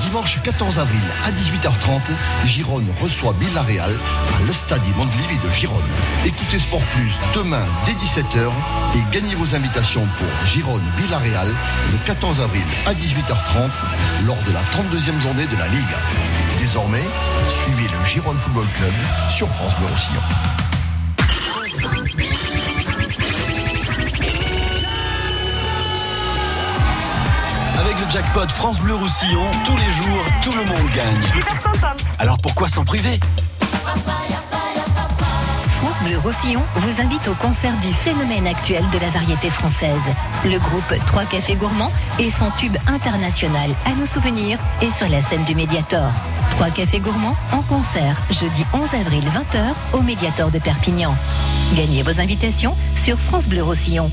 Dimanche 0.00 0.40
14 0.42 0.78
avril 0.78 1.00
à 1.24 1.30
18h30, 1.30 2.00
Gironne 2.44 2.88
reçoit 3.00 3.34
Villarreal 3.38 3.90
à 3.90 4.46
l'Estade 4.46 4.82
Mondelivi 4.96 5.38
de 5.38 5.50
Gironne. 5.52 5.82
Écoutez 6.24 6.58
Sport 6.58 6.82
Plus 6.94 7.12
demain 7.34 7.64
dès 7.84 7.92
17h 7.92 8.50
et 8.94 9.14
gagnez 9.14 9.34
vos 9.34 9.54
invitations 9.54 10.06
pour 10.18 10.46
Gironne 10.46 10.82
Villarreal 10.96 11.48
le 11.92 11.98
14 12.04 12.40
avril 12.40 12.64
à 12.86 12.92
18h30 12.92 13.70
lors 14.26 14.42
de 14.46 14.52
la 14.52 14.62
32e 14.62 15.20
journée 15.20 15.46
de 15.46 15.56
la 15.56 15.68
Ligue. 15.68 15.96
Désormais, 16.58 17.04
suivez 17.62 17.88
le 17.88 18.04
Gironne 18.04 18.38
Football 18.38 18.66
Club 18.76 18.92
sur 19.30 19.48
France 19.48 19.76
Bleu 19.76 19.86
Roussillon. 19.86 20.22
Avec 27.86 28.00
le 28.04 28.10
jackpot 28.10 28.48
France 28.48 28.80
Bleu 28.80 28.96
Roussillon, 28.96 29.48
tous 29.64 29.76
les 29.76 29.92
jours, 29.92 30.24
tout 30.42 30.50
le 30.50 30.64
monde 30.64 30.90
gagne. 30.92 31.32
Alors 32.18 32.36
pourquoi 32.36 32.66
s'en 32.66 32.84
priver 32.84 33.20
France 35.68 36.02
Bleu 36.02 36.18
Roussillon 36.18 36.64
vous 36.74 37.00
invite 37.00 37.28
au 37.28 37.34
concert 37.34 37.76
du 37.76 37.92
phénomène 37.92 38.48
actuel 38.48 38.82
de 38.90 38.98
la 38.98 39.08
variété 39.10 39.50
française. 39.50 40.02
Le 40.44 40.58
groupe 40.58 40.94
Trois 41.06 41.26
Cafés 41.26 41.54
Gourmands 41.54 41.92
et 42.18 42.28
son 42.28 42.50
tube 42.58 42.76
international 42.88 43.70
à 43.84 43.90
nos 43.90 44.06
souvenirs 44.06 44.58
est 44.82 44.90
sur 44.90 45.08
la 45.08 45.22
scène 45.22 45.44
du 45.44 45.54
Médiator. 45.54 46.10
Trois 46.50 46.70
Cafés 46.70 46.98
Gourmands 46.98 47.36
en 47.52 47.62
concert 47.62 48.20
jeudi 48.30 48.66
11 48.72 48.94
avril 48.94 49.22
20h 49.22 49.96
au 49.96 50.02
Médiator 50.02 50.50
de 50.50 50.58
Perpignan. 50.58 51.14
Gagnez 51.76 52.02
vos 52.02 52.20
invitations 52.20 52.76
sur 52.96 53.16
France 53.16 53.46
Bleu 53.48 53.62
Roussillon. 53.62 54.10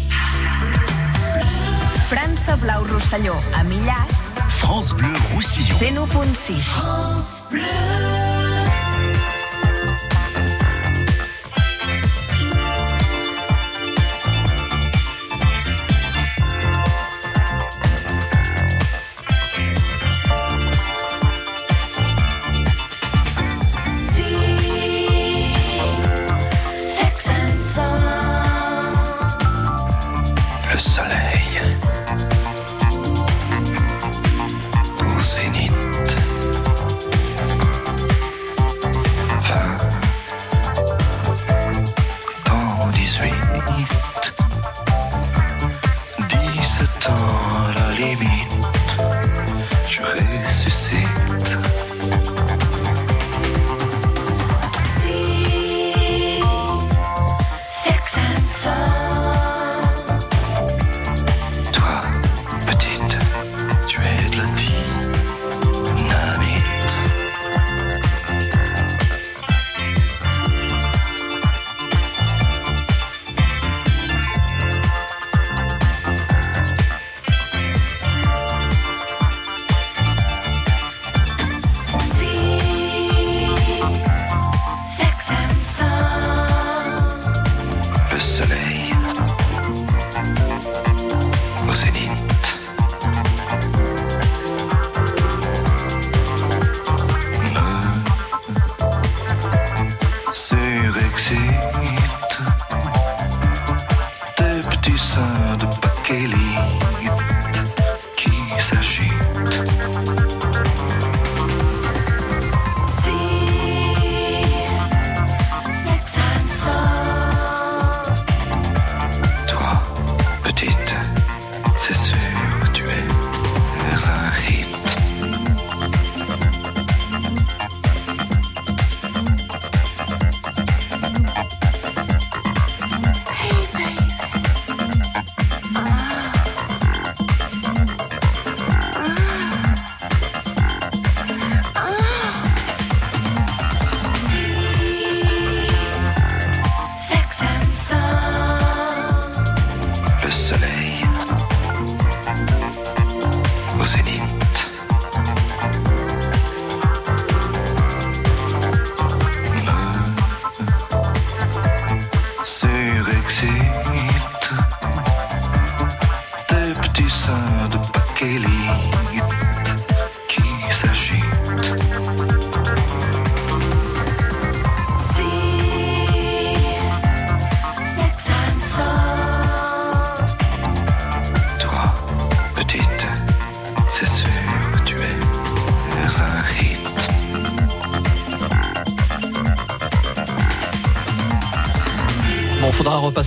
França 2.14 2.56
Blau 2.58 2.84
Rosselló, 2.84 3.42
a 3.56 3.64
Millàs, 3.64 4.36
France 4.48 4.94
Bleu 4.94 5.12
Roussillon. 5.34 6.06
101.6. 6.06 6.62
France 6.62 7.44
Bleu. 7.50 8.43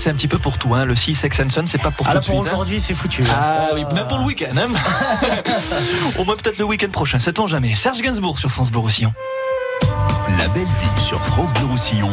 Repasser 0.07 0.11
un 0.11 0.15
petit 0.15 0.29
peu 0.29 0.39
pour 0.39 0.59
tout. 0.59 0.75
Hein. 0.75 0.85
Le 0.85 0.95
6 0.95 1.15
Sex 1.15 1.41
and 1.41 1.51
Son, 1.51 1.67
c'est 1.67 1.81
pas 1.81 1.91
pour 1.91 2.07
Ah, 2.09 2.19
tout 2.19 2.31
pour 2.31 2.41
hein. 2.41 2.45
aujourd'hui, 2.47 2.81
c'est 2.81 2.95
foutu. 2.95 3.25
Ah 3.31 3.69
oui, 3.75 3.85
même 3.95 4.07
pour 4.07 4.19
le 4.19 4.25
week-end. 4.25 4.55
Hein. 4.57 4.69
Au 6.19 6.25
moins 6.25 6.37
peut-être 6.37 6.59
le 6.59 6.65
week-end 6.65 6.91
prochain, 6.91 7.19
sait-on 7.19 7.47
jamais. 7.47 7.75
Serge 7.75 8.01
Gainsbourg 8.01 8.39
sur 8.39 8.51
France 8.51 8.71
Bleu 8.71 8.81
Roussillon. 8.81 9.13
La 10.39 10.49
belle 10.49 10.65
vie 10.65 11.03
sur 11.03 11.23
France 11.25 11.53
Bleu 11.53 11.67
Roussillon. 11.67 12.13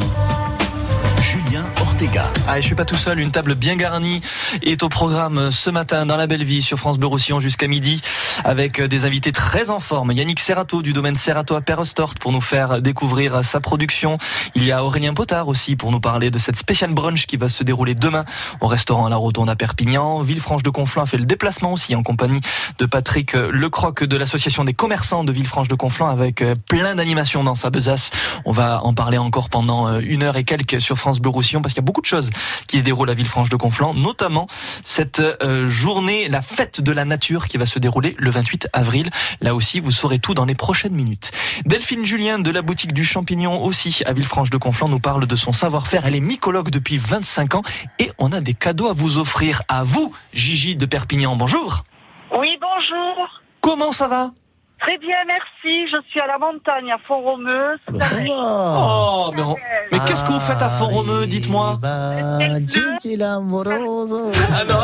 Julien 1.21 1.65
Ortega. 1.79 2.29
Ah, 2.47 2.57
et 2.59 2.61
je 2.61 2.67
suis 2.67 2.75
pas 2.75 2.83
tout 2.85 2.97
seul, 2.97 3.19
une 3.19 3.31
table 3.31 3.55
bien 3.55 3.75
garnie 3.77 4.21
est 4.61 4.83
au 4.83 4.89
programme 4.89 5.51
ce 5.51 5.69
matin 5.69 6.05
dans 6.05 6.17
la 6.17 6.27
belle 6.27 6.43
vie 6.43 6.61
sur 6.61 6.77
France 6.77 6.97
Bleu 6.99 7.07
Roussillon 7.07 7.39
jusqu'à 7.39 7.67
midi 7.67 8.01
avec 8.43 8.81
des 8.81 9.05
invités 9.05 9.31
très 9.31 9.69
en 9.69 9.79
forme. 9.79 10.11
Yannick 10.11 10.39
Serrato 10.39 10.81
du 10.81 10.93
domaine 10.93 11.15
Serrato 11.15 11.55
à 11.55 11.61
Perrestort 11.61 12.15
pour 12.15 12.31
nous 12.31 12.41
faire 12.41 12.81
découvrir 12.81 13.43
sa 13.43 13.59
production. 13.59 14.17
Il 14.55 14.63
y 14.63 14.71
a 14.71 14.83
Aurélien 14.83 15.13
Potard 15.13 15.47
aussi 15.47 15.75
pour 15.75 15.91
nous 15.91 15.99
parler 15.99 16.31
de 16.31 16.39
cette 16.39 16.55
spéciale 16.55 16.93
brunch 16.93 17.25
qui 17.25 17.37
va 17.37 17.49
se 17.49 17.63
dérouler 17.63 17.95
demain 17.95 18.25
au 18.61 18.67
restaurant 18.67 19.07
la 19.09 19.15
Rotonde 19.15 19.49
à 19.49 19.55
Perpignan. 19.55 20.21
Villefranche 20.21 20.63
de 20.63 20.69
Conflans 20.69 21.05
fait 21.05 21.17
le 21.17 21.25
déplacement 21.25 21.73
aussi 21.73 21.95
en 21.95 22.03
compagnie 22.03 22.41
de 22.79 22.85
Patrick 22.85 23.33
Lecroc 23.33 24.03
de 24.03 24.17
l'association 24.17 24.63
des 24.63 24.73
commerçants 24.73 25.23
de 25.23 25.31
Villefranche 25.31 25.67
de 25.67 25.75
Conflans 25.75 26.09
avec 26.09 26.43
plein 26.67 26.95
d'animations 26.95 27.43
dans 27.43 27.55
sa 27.55 27.69
besace. 27.69 28.11
On 28.45 28.51
va 28.51 28.83
en 28.83 28.93
parler 28.93 29.17
encore 29.17 29.49
pendant 29.49 29.99
une 29.99 30.23
heure 30.23 30.37
et 30.37 30.43
quelques 30.43 30.81
sur 30.81 30.97
France 30.97 31.19
Bleu 31.19 31.31
Roussillon 31.31 31.61
parce 31.61 31.73
qu'il 31.73 31.81
y 31.81 31.85
a 31.85 31.87
beaucoup 31.87 32.01
de 32.01 32.05
choses 32.05 32.29
qui 32.67 32.79
se 32.79 32.83
déroulent 32.83 33.09
à 33.09 33.13
Villefranche 33.13 33.49
de 33.49 33.55
Conflans, 33.55 33.93
notamment 33.93 34.47
cette 34.83 35.19
euh, 35.19 35.67
journée, 35.67 36.27
la 36.29 36.41
fête 36.41 36.81
de 36.81 36.91
la 36.91 37.05
nature 37.05 37.47
qui 37.47 37.57
va 37.57 37.65
se 37.65 37.79
dérouler 37.79 38.15
le 38.17 38.29
28 38.29 38.67
avril. 38.73 39.09
Là 39.41 39.55
aussi, 39.55 39.79
vous 39.79 39.91
saurez 39.91 40.19
tout 40.19 40.33
dans 40.33 40.45
les 40.45 40.55
prochaines 40.55 40.93
minutes. 40.93 41.31
Delphine 41.65 42.05
Julien 42.05 42.39
de 42.39 42.51
la 42.51 42.61
boutique 42.61 42.93
du 42.93 43.05
Champignon 43.05 43.63
aussi 43.63 44.01
à 44.05 44.13
Villefranche 44.13 44.49
de 44.49 44.57
Conflans 44.57 44.89
nous 44.89 44.99
parle 44.99 45.27
de 45.27 45.35
son 45.35 45.53
savoir-faire. 45.53 46.05
Elle 46.05 46.15
est 46.15 46.21
mycologue 46.21 46.69
depuis 46.69 46.97
25 46.97 47.55
ans 47.55 47.61
et 47.99 48.11
on 48.17 48.31
a 48.31 48.41
des 48.41 48.53
cadeaux 48.53 48.89
à 48.89 48.93
vous 48.93 49.17
offrir 49.17 49.63
à 49.67 49.83
vous, 49.83 50.13
Gigi 50.33 50.75
de 50.75 50.85
Perpignan. 50.85 51.35
Bonjour. 51.35 51.83
Oui, 52.37 52.57
bonjour. 52.59 53.41
Comment 53.61 53.91
ça 53.91 54.07
va? 54.07 54.31
Très 54.83 54.97
bien, 54.97 55.15
merci. 55.27 55.87
Je 55.87 55.97
suis 56.09 56.19
à 56.19 56.27
la 56.27 56.37
montagne, 56.37 56.91
à 56.91 56.97
Font-Romeu. 57.07 57.77
Oh, 57.89 59.31
mais, 59.33 59.41
on- 59.41 59.55
mais 59.91 59.99
qu'est-ce 60.05 60.23
que 60.23 60.31
vous 60.31 60.39
faites 60.41 60.61
à 60.61 60.69
Font-Romeu, 60.69 61.25
dites-moi 61.25 61.79
Gigi 62.67 63.15
l'amoroso. 63.15 64.31
Ah 64.53 64.63
non, 64.65 64.75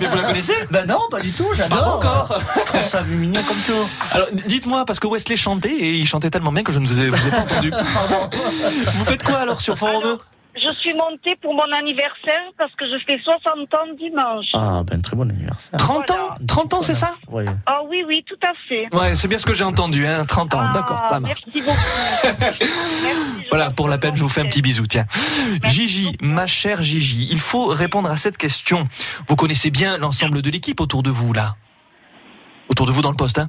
Mais 0.00 0.06
vous 0.06 0.16
la 0.16 0.22
connaissez 0.24 0.54
Ben 0.72 0.86
non, 0.86 1.00
pas 1.10 1.20
du 1.20 1.32
tout, 1.32 1.46
j'adore. 1.54 1.78
Pas 1.78 1.86
encore. 2.10 2.40
Ça 2.82 3.02
mignon 3.02 3.40
comme 3.46 3.56
tout. 3.58 3.88
Alors, 4.10 4.26
dites-moi, 4.32 4.84
parce 4.84 4.98
que 4.98 5.06
Wesley 5.06 5.36
chantait 5.36 5.70
et 5.70 5.90
il 5.94 6.06
chantait 6.06 6.30
tellement 6.30 6.52
bien 6.52 6.64
que 6.64 6.72
je 6.72 6.80
ne 6.80 6.86
vous 6.86 7.00
ai, 7.00 7.08
vous 7.10 7.26
ai 7.28 7.30
pas 7.30 7.38
entendu. 7.42 7.70
vous 8.94 9.04
faites 9.04 9.22
quoi 9.22 9.38
alors 9.38 9.60
sur 9.60 9.78
Font-Romeu? 9.78 10.18
Je 10.56 10.72
suis 10.72 10.92
montée 10.94 11.36
pour 11.36 11.54
mon 11.54 11.70
anniversaire 11.72 12.42
parce 12.58 12.72
que 12.74 12.86
je 12.86 12.96
fais 13.06 13.18
60 13.22 13.74
ans 13.74 13.78
dimanche. 13.98 14.46
Ah, 14.54 14.82
ben 14.84 15.00
très 15.00 15.16
bon 15.16 15.28
anniversaire. 15.30 15.78
30 15.78 16.10
ans 16.10 16.34
30 16.46 16.74
ans, 16.74 16.82
c'est 16.82 16.94
ça 16.94 17.14
Oui. 17.28 17.44
Ah 17.66 17.80
oui, 17.88 18.04
oui, 18.06 18.24
tout 18.26 18.38
à 18.42 18.52
fait. 18.68 18.88
Ouais, 18.94 19.14
c'est 19.14 19.28
bien 19.28 19.38
ce 19.38 19.46
que 19.46 19.54
j'ai 19.54 19.64
entendu, 19.64 20.06
hein, 20.06 20.24
30 20.24 20.54
ans. 20.54 20.72
D'accord, 20.72 21.02
ça 21.06 21.20
marche. 21.20 21.42
Merci 21.46 21.62
beaucoup. 21.62 22.64
Voilà, 23.50 23.68
pour 23.68 23.88
la 23.88 23.98
peine, 23.98 24.14
je 24.14 24.22
vous 24.22 24.28
fais 24.28 24.42
un 24.42 24.46
petit 24.46 24.62
bisou, 24.62 24.86
tiens. 24.86 25.06
Gigi, 25.64 26.16
ma 26.20 26.46
chère 26.46 26.82
Gigi, 26.84 27.28
il 27.32 27.40
faut 27.40 27.66
répondre 27.66 28.08
à 28.10 28.16
cette 28.16 28.38
question. 28.38 28.88
Vous 29.26 29.34
connaissez 29.36 29.70
bien 29.70 29.98
l'ensemble 29.98 30.40
de 30.40 30.50
l'équipe 30.50 30.80
autour 30.80 31.02
de 31.02 31.10
vous, 31.10 31.32
là 31.32 31.56
Autour 32.68 32.86
de 32.86 32.92
vous 32.92 33.02
dans 33.02 33.10
le 33.10 33.16
poste, 33.16 33.38
hein 33.38 33.48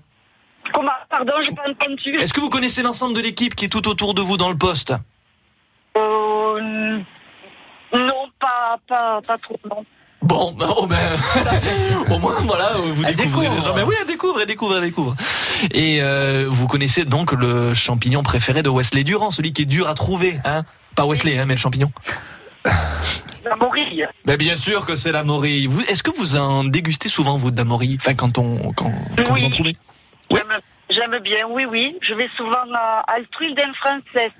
Comment 0.73 0.91
Pardon, 1.09 1.33
j'ai 1.43 1.51
pas 1.51 1.69
entendu. 1.69 2.15
Est-ce 2.15 2.33
que 2.33 2.39
vous 2.39 2.49
connaissez 2.49 2.81
l'ensemble 2.81 3.15
de 3.15 3.21
l'équipe 3.21 3.53
qui 3.55 3.65
est 3.65 3.69
tout 3.69 3.87
autour 3.87 4.13
de 4.13 4.21
vous 4.21 4.37
dans 4.37 4.49
le 4.49 4.57
poste 4.57 4.93
Euh, 5.97 6.99
non, 7.93 8.25
pas, 8.87 9.21
pas, 9.21 9.21
pas 9.25 9.37
trop, 9.37 9.59
non. 9.69 9.85
Bon, 10.21 10.51
ben, 10.51 10.67
oh 10.77 10.85
ben, 10.85 10.97
au 12.13 12.19
moins 12.19 12.35
voilà, 12.41 12.75
euh, 12.75 12.91
vous 12.93 13.03
découvrez 13.05 13.49
les 13.49 13.61
gens. 13.63 13.73
Ben 13.73 13.83
oui, 13.87 13.95
elle 13.99 14.05
découvre, 14.07 14.39
elle 14.39 14.45
découvre, 14.47 14.75
elle 14.77 14.83
découvre. 14.83 15.15
Et 15.71 15.99
euh, 16.01 16.45
vous 16.47 16.67
connaissez 16.67 17.05
donc 17.05 17.31
le 17.31 17.73
champignon 17.73 18.21
préféré 18.21 18.61
de 18.61 18.69
Wesley 18.69 19.03
Durand, 19.03 19.31
celui 19.31 19.51
qui 19.51 19.63
est 19.63 19.65
dur 19.65 19.89
à 19.89 19.95
trouver, 19.95 20.39
hein 20.45 20.61
Pas 20.95 21.05
Wesley, 21.07 21.39
hein, 21.39 21.45
mais 21.47 21.55
le 21.55 21.59
champignon. 21.59 21.91
La 23.43 23.55
morille. 23.55 24.07
Ben 24.25 24.37
bien 24.37 24.55
sûr 24.55 24.85
que 24.85 24.95
c'est 24.95 25.11
la 25.11 25.23
morille. 25.23 25.65
Vous, 25.65 25.81
est-ce 25.85 26.03
que 26.03 26.11
vous 26.11 26.35
en 26.35 26.63
dégustez 26.63 27.09
souvent 27.09 27.37
vous 27.37 27.49
de 27.49 27.57
la 27.57 27.63
morille? 27.63 27.97
Enfin, 27.99 28.13
quand 28.13 28.37
on, 28.37 28.71
quand, 28.73 28.91
quand 29.17 29.33
vous 29.33 29.45
en 29.45 29.49
trouvez? 29.49 29.75
J'aime- 30.29 30.59
J'aime 30.91 31.17
bien, 31.23 31.47
oui, 31.49 31.65
oui. 31.65 31.97
Je 32.01 32.13
vais 32.13 32.29
souvent 32.37 32.65
à 32.75 33.03
Altrui 33.07 33.53
d'un 33.55 33.73
Français, 33.73 34.31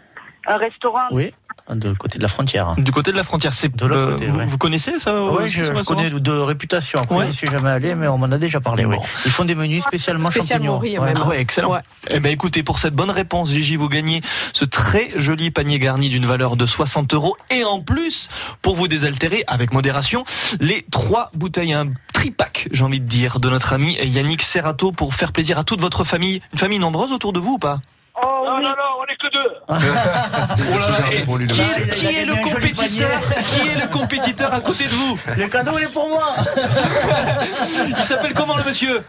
un 0.45 0.57
restaurant. 0.57 1.07
Oui, 1.11 1.31
de 1.75 1.93
côté 1.93 2.17
de 2.17 2.23
la 2.23 2.27
frontière. 2.27 2.75
Du 2.77 2.91
côté 2.91 3.11
de 3.11 3.17
la 3.17 3.23
frontière, 3.23 3.53
c'est 3.53 3.73
De 3.75 3.85
l'autre 3.85 4.01
euh, 4.01 4.11
côté, 4.13 4.27
vous, 4.27 4.39
ouais. 4.39 4.45
vous 4.45 4.57
connaissez 4.57 4.99
ça 4.99 5.23
Oui, 5.23 5.43
euh, 5.43 5.47
je, 5.47 5.63
je 5.63 5.83
connais 5.83 6.09
de, 6.09 6.31
réputation. 6.31 6.99
Après, 6.99 7.15
Ouais. 7.15 7.23
je 7.23 7.27
ne 7.29 7.33
suis 7.33 7.47
jamais 7.47 7.69
allé, 7.69 7.95
mais 7.95 8.07
on 8.07 8.17
m'en 8.17 8.31
a 8.31 8.37
déjà 8.37 8.59
parlé. 8.59 8.85
Oui. 8.85 8.95
Ils 9.25 9.31
font 9.31 9.45
des 9.45 9.55
menus 9.55 9.83
spécialement 9.83 10.29
Spécial 10.31 10.59
champignons. 10.63 10.79
Ouais. 10.79 10.99
même. 11.13 11.19
Ah 11.21 11.27
ouais, 11.27 11.39
excellent. 11.41 11.77
Eh 12.09 12.19
ben 12.19 12.31
écoutez, 12.31 12.63
pour 12.63 12.79
cette 12.79 12.93
bonne 12.95 13.11
réponse, 13.11 13.49
Gigi, 13.51 13.75
vous 13.75 13.89
gagnez 13.89 14.21
ce 14.53 14.65
très 14.65 15.11
joli 15.15 15.51
panier 15.51 15.79
garni 15.79 16.09
d'une 16.09 16.25
valeur 16.25 16.55
de 16.55 16.65
60 16.65 17.13
euros. 17.13 17.35
Et 17.49 17.63
en 17.63 17.79
plus, 17.81 18.29
pour 18.61 18.75
vous 18.75 18.87
désaltérer 18.87 19.43
avec 19.47 19.73
modération, 19.73 20.23
les 20.59 20.85
trois 20.91 21.29
bouteilles, 21.33 21.73
un 21.73 21.87
tripack, 22.13 22.67
j'ai 22.71 22.83
envie 22.83 22.99
de 22.99 23.05
dire, 23.07 23.39
de 23.39 23.49
notre 23.49 23.73
ami 23.73 23.97
Yannick 24.03 24.41
Serrato 24.41 24.91
pour 24.91 25.15
faire 25.15 25.31
plaisir 25.31 25.57
à 25.57 25.63
toute 25.63 25.81
votre 25.81 26.03
famille. 26.03 26.41
Une 26.53 26.59
famille 26.59 26.79
nombreuse 26.79 27.11
autour 27.11 27.33
de 27.33 27.39
vous 27.39 27.53
ou 27.53 27.59
pas? 27.59 27.79
Oh, 28.15 28.43
non, 28.45 28.55
non, 28.61 28.69
non, 28.69 28.99
on 28.99 29.05
est 29.05 29.15
que 29.15 29.31
deux. 29.31 29.55
Oh 29.69 30.79
là 30.79 30.89
là, 30.89 30.97
et 31.13 31.19
le 31.25 31.45
qui, 31.47 31.61
est, 31.61 31.89
qui 31.95 32.05
est 32.07 32.25
le 32.25 32.35
compétiteur 32.35 33.19
Qui 33.53 33.69
est 33.69 33.81
le 33.81 33.87
compétiteur 33.87 34.53
à 34.53 34.59
côté 34.59 34.85
de 34.85 34.91
vous 34.91 35.17
Le 35.37 35.47
cadeau, 35.47 35.71
il 35.77 35.85
est 35.85 35.87
pour 35.87 36.09
moi 36.09 36.25
Il 37.87 38.03
s'appelle 38.03 38.33
comment 38.33 38.57
le 38.57 38.63
monsieur 38.63 39.01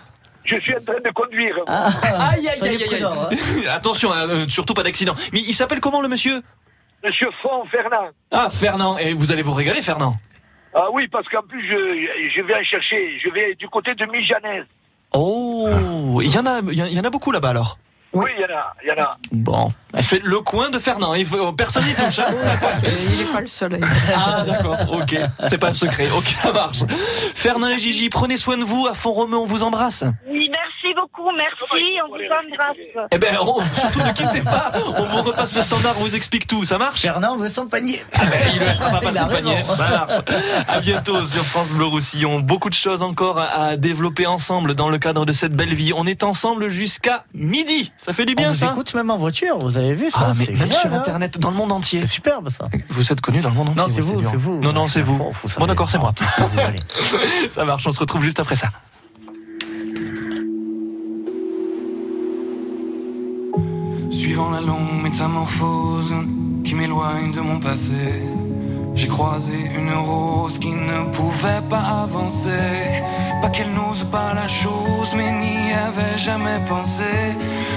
Je 0.44 0.56
suis 0.60 0.74
en 0.76 0.80
train 0.84 1.00
de 1.04 1.10
conduire. 1.10 1.56
Aïe 1.66 2.48
aïe 2.48 2.58
soyez 2.58 2.74
aïe 2.76 2.82
aïe 2.82 2.88
prudent, 2.88 3.28
aïe 3.30 3.66
Attention, 3.68 4.12
hein, 4.12 4.28
euh, 4.28 4.46
surtout 4.48 4.74
pas 4.74 4.82
d'accident. 4.84 5.14
Mais 5.32 5.40
il 5.40 5.54
s'appelle 5.54 5.80
comment 5.80 6.00
le 6.00 6.08
monsieur 6.08 6.40
Monsieur 7.04 7.28
Font 7.42 7.64
Fernand. 7.70 8.10
Ah 8.30 8.48
Fernand, 8.50 8.96
et 8.98 9.12
vous 9.12 9.32
allez 9.32 9.42
vous 9.42 9.52
régaler 9.54 9.82
Fernand 9.82 10.16
Ah 10.74 10.86
oui, 10.92 11.08
parce 11.08 11.28
qu'en 11.28 11.42
plus, 11.42 11.68
je, 11.68 12.30
je 12.36 12.42
vais 12.42 12.54
en 12.54 12.62
chercher. 12.62 13.18
Je 13.22 13.28
vais 13.30 13.56
du 13.56 13.68
côté 13.68 13.94
de 13.94 14.06
Mijanès. 14.06 14.64
Oh, 15.12 16.20
il 16.22 16.32
y 16.32 16.38
en 16.38 16.46
a, 16.46 16.60
il 16.70 16.92
y 16.94 17.00
en 17.00 17.04
a 17.04 17.10
beaucoup 17.10 17.32
là-bas 17.32 17.50
alors. 17.50 17.78
Oui, 18.12 18.30
il 18.36 18.42
y 18.42 18.44
en 18.44 18.56
a. 18.56 18.74
Il 18.82 18.88
y 18.88 18.92
en 18.92 19.04
a. 19.04 19.10
Bon, 19.32 19.72
elle 19.94 20.02
fait 20.02 20.20
le 20.22 20.40
coin 20.40 20.70
de 20.70 20.78
Fernand. 20.78 21.14
Il 21.14 21.26
faut- 21.26 21.52
personne 21.52 21.84
n'y 21.84 21.94
touche. 21.94 22.18
hein. 22.18 22.26
Il 23.12 23.18
n'est 23.26 23.32
pas 23.32 23.40
le 23.40 23.46
seul. 23.46 23.80
Ah 24.14 24.42
d'accord, 24.46 24.76
ok, 24.92 25.18
c'est 25.38 25.58
pas 25.58 25.68
le 25.68 25.74
secret. 25.74 26.08
Ok, 26.16 26.36
ça 26.42 26.52
marche. 26.52 26.78
Fernand 27.34 27.68
et 27.68 27.78
Gigi, 27.78 28.08
prenez 28.08 28.36
soin 28.36 28.56
de 28.56 28.64
vous. 28.64 28.86
À 28.86 28.94
fond 28.94 29.12
Romeu, 29.12 29.36
on 29.36 29.46
vous 29.46 29.62
embrasse. 29.62 30.04
Oui, 30.28 30.50
merci 30.50 30.94
beaucoup, 30.94 31.30
merci, 31.36 31.98
on 32.04 32.08
vous 32.08 32.14
embrasse. 32.14 33.08
Eh 33.12 33.18
ben, 33.18 33.36
oh, 33.40 33.60
surtout 33.74 34.00
ne 34.00 34.12
quittez 34.12 34.40
pas. 34.40 34.72
On 34.96 35.04
vous 35.04 35.22
repasse 35.22 35.54
le 35.54 35.62
standard, 35.62 35.94
on 35.98 36.04
vous 36.04 36.16
explique 36.16 36.46
tout. 36.46 36.64
Ça 36.64 36.78
marche? 36.78 37.00
Fernand 37.02 37.36
veut 37.36 37.48
son 37.48 37.66
panier. 37.66 38.02
Ah 38.14 38.20
ben, 38.24 38.38
il 38.54 38.60
ne 38.60 38.66
laissera 38.66 38.90
pas 38.90 39.00
passer 39.00 39.20
le 39.20 39.28
panier. 39.34 39.62
Ça 39.64 39.88
marche. 39.88 40.14
À 40.68 40.80
bientôt 40.80 41.24
sur 41.26 41.44
France 41.44 41.70
Bleu 41.72 41.86
Roussillon. 41.86 42.40
Beaucoup 42.40 42.70
de 42.70 42.74
choses 42.74 43.02
encore 43.02 43.38
à 43.38 43.76
développer 43.76 44.26
ensemble 44.26 44.74
dans 44.74 44.88
le 44.88 44.98
cadre 44.98 45.24
de 45.26 45.32
cette 45.32 45.52
belle 45.54 45.74
vie. 45.74 45.92
On 45.96 46.06
est 46.06 46.22
ensemble 46.22 46.68
jusqu'à 46.68 47.24
midi. 47.34 47.92
Ça 47.98 48.12
fait 48.12 48.24
du 48.24 48.34
bien 48.34 48.50
on 48.50 48.54
ça. 48.54 48.66
écoute 48.72 48.94
même 48.94 49.10
en 49.10 49.18
voiture, 49.18 49.58
vous 49.58 49.76
avez 49.76 49.81
vu 49.92 50.10
ça 50.10 50.18
Ah, 50.22 50.32
mais 50.38 50.46
même 50.46 50.56
génial, 50.56 50.80
sur 50.80 50.92
hein. 50.92 50.98
Internet, 50.98 51.38
dans 51.38 51.50
le 51.50 51.56
monde 51.56 51.72
entier. 51.72 52.00
C'est 52.02 52.06
superbe 52.06 52.48
ça. 52.48 52.68
Vous 52.90 53.12
êtes 53.12 53.20
connu 53.20 53.40
dans 53.40 53.50
le 53.50 53.56
monde 53.56 53.70
entier. 53.70 53.82
Non, 53.82 53.88
c'est 53.88 54.00
vous, 54.00 54.22
c'est 54.22 54.36
vous. 54.36 54.60
Non, 54.60 54.72
non, 54.72 54.88
c'est 54.88 55.02
vous. 55.02 55.18
Bon, 55.58 55.66
d'accord, 55.66 55.90
c'est 55.90 55.98
moi. 55.98 56.12
Ça 57.48 57.64
marche, 57.64 57.86
on 57.86 57.92
se 57.92 58.00
retrouve 58.00 58.22
juste 58.22 58.40
après 58.40 58.56
ça. 58.56 58.68
Suivant 64.10 64.50
la 64.50 64.60
longue 64.60 65.02
métamorphose 65.02 66.14
qui 66.64 66.74
m'éloigne 66.74 67.32
de 67.32 67.40
mon 67.40 67.58
passé, 67.58 68.22
j'ai 68.94 69.08
croisé 69.08 69.54
une 69.76 69.92
rose 69.94 70.58
qui 70.58 70.70
ne 70.70 71.10
pouvait 71.12 71.62
pas 71.68 72.02
avancer. 72.02 73.02
Pas 73.40 73.48
qu'elle 73.50 73.72
n'ose 73.72 74.04
pas 74.04 74.34
la 74.34 74.46
chose, 74.46 75.14
mais 75.16 75.32
n'y 75.32 75.72
avait 75.72 76.16
jamais 76.16 76.60
pensé. 76.68 77.02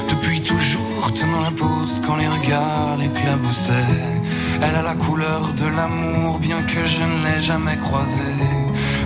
Depuis 0.10 0.42
toujours, 0.42 0.85
tenant 1.12 1.40
la 1.40 1.52
pose 1.52 2.02
quand 2.06 2.16
les 2.16 2.28
regards 2.28 2.98
l'éclaboussaient. 2.98 4.22
Elle 4.62 4.76
a 4.76 4.82
la 4.82 4.96
couleur 4.96 5.54
de 5.54 5.66
l'amour, 5.66 6.40
bien 6.40 6.62
que 6.64 6.86
je 6.86 7.02
ne 7.02 7.26
l'ai 7.26 7.42
jamais 7.42 7.78
croisée. 7.78 8.42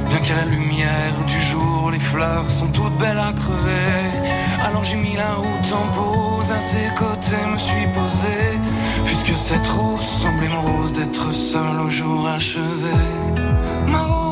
Bien 0.10 0.20
qu'à 0.20 0.36
la 0.36 0.46
lumière 0.46 1.16
du 1.28 1.40
jour, 1.40 1.92
les 1.92 2.00
fleurs 2.00 2.50
sont 2.50 2.68
toutes 2.68 2.98
belles 2.98 3.20
à 3.20 3.34
crever. 3.34 4.30
Alors 4.66 4.84
j'ai 4.84 4.96
mis 4.96 5.16
la 5.16 5.34
route 5.36 5.72
en 5.72 5.88
pause, 5.98 6.52
à 6.52 6.60
ses 6.60 6.90
côtés 6.98 7.46
me 7.54 7.58
suis 7.58 7.88
posé. 7.96 8.38
Puisque 9.06 9.38
cette 9.38 9.68
rose 9.68 10.06
semblait 10.22 10.50
morose 10.50 10.94
d'être 10.94 11.32
seule 11.32 11.80
au 11.80 11.90
jour 11.90 12.28
achevé. 12.28 12.94
Rose, 13.88 14.02
rose, 14.02 14.29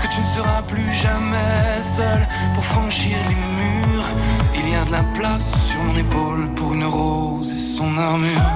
que 0.00 0.08
tu 0.08 0.20
ne 0.20 0.26
seras 0.26 0.62
plus 0.62 0.86
jamais 0.92 1.82
seul 1.96 2.26
pour 2.54 2.64
franchir 2.64 3.16
les 3.28 3.34
murs. 3.34 4.06
Il 4.54 4.68
y 4.70 4.74
a 4.74 4.84
de 4.84 4.92
la 4.92 5.02
place 5.14 5.46
sur 5.68 5.82
mon 5.82 5.96
épaule 5.96 6.48
pour 6.54 6.74
une 6.74 6.84
rose 6.84 7.52
et 7.52 7.56
son 7.56 7.96
armure. 7.98 8.48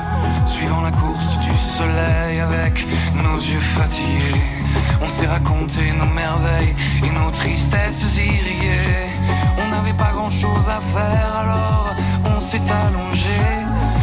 Suivant 0.47 0.83
la 0.83 0.93
course 0.93 1.39
du 1.39 1.57
soleil 1.77 2.41
avec 2.41 2.87
nos 3.15 3.39
yeux 3.39 3.61
fatigués, 3.61 4.43
on 5.03 5.07
s'est 5.07 5.27
raconté 5.27 5.93
nos 5.93 6.07
merveilles 6.07 6.75
et 7.05 7.11
nos 7.11 7.31
tristesses 7.31 8.17
irriguées. 8.17 9.11
On 9.59 9.69
n'avait 9.71 9.99
pas 10.05 10.13
grand 10.13 10.31
chose 10.31 10.69
à 10.69 10.81
faire 10.81 11.37
alors 11.41 11.95
on 12.35 12.41
s'est 12.41 12.63
allongé. 12.85 13.41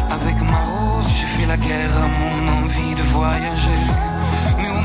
Avec 0.09 0.39
ma 0.41 0.61
rose, 0.61 1.07
j'ai 1.15 1.27
fait 1.35 1.47
la 1.47 1.57
guerre 1.57 1.95
à 1.97 2.07
mon 2.07 2.63
envie 2.63 2.95
de 2.95 3.03
voyager. 3.03 4.12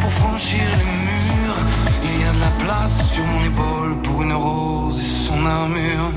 pour 0.00 0.12
franchir 0.12 0.62
les 0.78 0.84
murs. 0.84 1.56
Il 2.02 2.20
y 2.20 2.24
a 2.24 2.32
de 2.32 2.40
la 2.40 2.64
place 2.64 3.10
sur 3.12 3.24
mon 3.24 3.44
épaule 3.44 4.02
pour 4.02 4.22
une 4.22 4.32
rose 4.32 5.00
et 5.00 5.26
son 5.26 5.44
armure. 5.46 6.12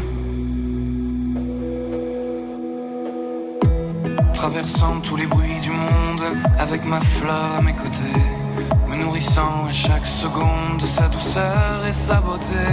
Traversant 4.34 4.99
tous 5.01 5.15
les 5.15 5.25
bruits 5.25 5.59
du 5.61 5.71
monde 5.71 6.23
avec 6.57 6.86
ma 6.86 6.99
fleur 6.99 7.55
à 7.57 7.61
mes 7.61 7.73
côtés, 7.73 8.21
me 8.88 8.95
nourrissant 9.03 9.65
à 9.67 9.71
chaque 9.71 10.05
seconde 10.05 10.78
de 10.80 10.86
sa 10.86 11.07
douceur 11.07 11.86
et 11.88 11.93
sa 11.93 12.21
beauté. 12.21 12.67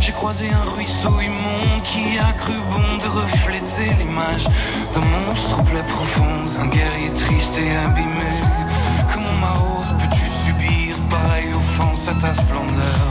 J'ai 0.00 0.12
croisé 0.12 0.50
un 0.50 0.68
ruisseau 0.70 1.20
immonde 1.20 1.82
qui 1.84 2.18
a 2.18 2.32
cru 2.32 2.54
bon 2.70 2.98
de 3.02 3.08
refléter 3.08 3.94
l'image 3.98 4.48
d'un 4.92 5.00
monstre 5.00 5.58
aux 5.58 5.62
plaies 5.62 5.88
profondes, 5.88 6.50
un 6.58 6.66
guerrier 6.66 7.12
triste 7.12 7.56
et 7.56 7.74
abîmé. 7.76 8.65
à 12.08 12.14
ta 12.14 12.34
splendeur. 12.34 13.08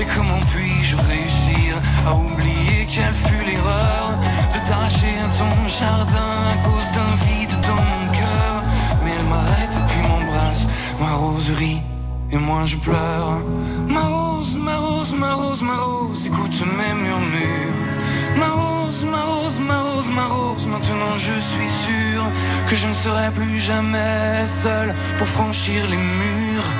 Et 0.00 0.06
comment 0.14 0.40
puis-je 0.52 0.96
réussir 0.96 1.76
à 2.06 2.14
oublier 2.14 2.86
quelle 2.90 3.12
fut 3.12 3.44
l'erreur 3.44 4.12
De 4.54 4.66
t'arracher 4.66 5.14
à 5.18 5.28
ton 5.38 5.66
jardin 5.66 6.48
à 6.48 6.56
cause 6.66 6.88
d'un 6.94 7.14
vide 7.26 7.56
dans 7.62 7.82
mon 7.92 8.12
cœur? 8.12 8.62
Mais 9.04 9.12
elle 9.18 9.26
m'arrête 9.26 9.76
et 9.76 9.92
puis 9.92 10.02
m'embrasse, 10.08 10.66
ma 11.00 11.14
roserie 11.14 11.82
et 12.32 12.36
moi 12.36 12.64
je 12.64 12.76
pleure. 12.76 13.42
Ma 13.88 14.02
rose, 14.02 14.56
ma 14.56 14.76
rose, 14.76 15.12
ma 15.12 15.34
rose, 15.34 15.62
ma 15.62 15.76
rose, 15.76 16.26
écoute 16.26 16.62
mes 16.78 16.94
murmures. 16.94 17.99
Ma 18.36 18.48
rose, 18.48 19.04
ma 19.04 19.24
rose, 19.24 19.58
ma 19.58 19.82
rose, 19.82 20.08
ma 20.08 20.26
rose, 20.26 20.66
maintenant 20.66 21.16
je 21.16 21.38
suis 21.40 21.70
sûr 21.86 22.22
que 22.68 22.76
je 22.76 22.86
ne 22.86 22.94
serai 22.94 23.30
plus 23.30 23.58
jamais 23.58 24.46
seul 24.46 24.94
pour 25.18 25.26
franchir 25.26 25.82
les 25.90 25.96
murs. 25.96 26.70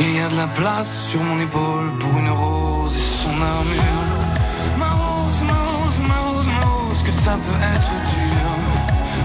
Il 0.00 0.16
y 0.16 0.20
a 0.20 0.28
de 0.28 0.36
la 0.36 0.46
place 0.46 1.06
sur 1.10 1.22
mon 1.22 1.38
épaule 1.40 1.90
pour 1.98 2.18
une 2.18 2.30
rose 2.30 2.96
et 2.96 3.06
son 3.22 3.34
armure. 3.56 4.20
Ma 4.78 4.90
rose, 4.90 5.42
ma 5.50 5.58
rose, 5.68 5.98
ma 6.08 6.18
rose, 6.28 6.46
ma 6.46 6.60
rose, 6.66 7.02
que 7.02 7.12
ça 7.12 7.34
peut 7.46 7.62
être 7.74 7.92
dur. 8.14 8.46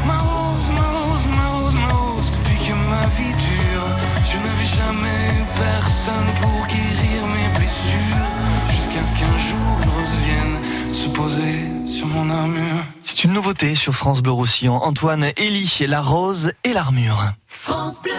Ma 0.05 0.17
rose, 0.17 0.69
ma 0.77 0.87
rose, 0.97 1.27
ma 1.37 1.45
rose, 1.55 1.75
ma 1.75 1.87
rose, 1.95 2.29
depuis 2.31 2.59
que 2.65 2.73
ma 2.73 3.05
vie 3.17 3.35
dure, 3.49 3.87
je 4.31 4.37
n'avais 4.43 4.69
jamais 4.81 5.19
eu 5.37 5.45
personne 5.67 6.29
pour 6.41 6.67
guérir 6.67 7.19
mes 7.35 7.47
blessures. 7.57 8.27
Jusqu'à 8.69 9.03
ce 9.05 9.13
qu'un 9.17 9.37
jour 9.37 9.69
une 9.83 9.89
rose 9.95 10.15
vienne 10.25 10.57
se 10.95 11.07
poser 11.09 11.65
sur 11.85 12.07
mon 12.07 12.29
armure. 12.29 12.85
C'est 13.01 13.25
une 13.25 13.33
nouveauté 13.33 13.75
sur 13.75 13.93
France 13.93 14.21
Bleu 14.21 14.31
Roussillon. 14.31 14.75
Antoine 14.75 15.25
Elie, 15.37 15.79
la 15.87 16.01
rose 16.01 16.53
et 16.63 16.71
l'armure. 16.71 17.33
France 17.47 18.01
Bleu. 18.01 18.13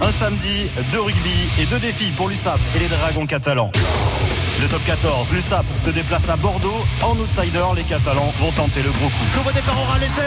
Un 0.00 0.10
samedi, 0.10 0.70
deux 0.92 1.00
rugby 1.00 1.34
et 1.60 1.66
deux 1.66 1.80
défis 1.80 2.12
pour 2.16 2.28
l'USAP 2.28 2.60
et 2.76 2.78
les 2.78 2.86
Dragons 2.86 3.26
catalans. 3.26 3.72
Le 4.62 4.68
top 4.68 4.84
14, 4.86 5.32
l'USAP 5.32 5.66
se 5.76 5.90
déplace 5.90 6.28
à 6.28 6.36
Bordeaux. 6.36 6.84
En 7.02 7.16
outsider, 7.18 7.64
les 7.74 7.82
Catalans 7.82 8.32
vont 8.38 8.52
tenter 8.52 8.82
le 8.82 8.90
gros 8.92 9.08
coup. 9.08 9.36
Nouveau 9.36 9.50
départ 9.50 9.76
aura 9.82 9.98
laissé 9.98 10.22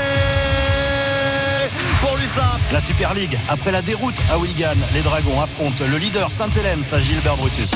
pour 2.02 2.18
l'USAP. 2.18 2.60
La 2.74 2.82
Super 2.82 3.14
League, 3.14 3.40
après 3.48 3.72
la 3.72 3.82
déroute 3.82 4.20
à 4.30 4.38
Wigan, 4.38 4.76
les 4.94 5.02
Dragons 5.02 5.40
affrontent 5.40 5.86
le 5.90 5.98
leader 5.98 6.32
Saint-Hélène 6.32 6.84
Gilbert 7.02 7.38
Brutus. 7.38 7.72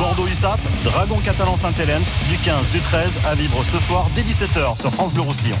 Bordeaux 0.00 0.26
USAP, 0.26 0.58
Dragon 0.82 1.18
Catalan 1.22 1.56
Saint-Hélène, 1.56 2.02
du 2.30 2.38
15, 2.38 2.70
du 2.70 2.80
13 2.80 3.20
à 3.26 3.34
vivre 3.34 3.62
ce 3.62 3.78
soir 3.78 4.06
dès 4.14 4.22
17h 4.22 4.80
sur 4.80 4.90
France 4.90 5.12
Bleu 5.12 5.20
Roussillon. 5.20 5.58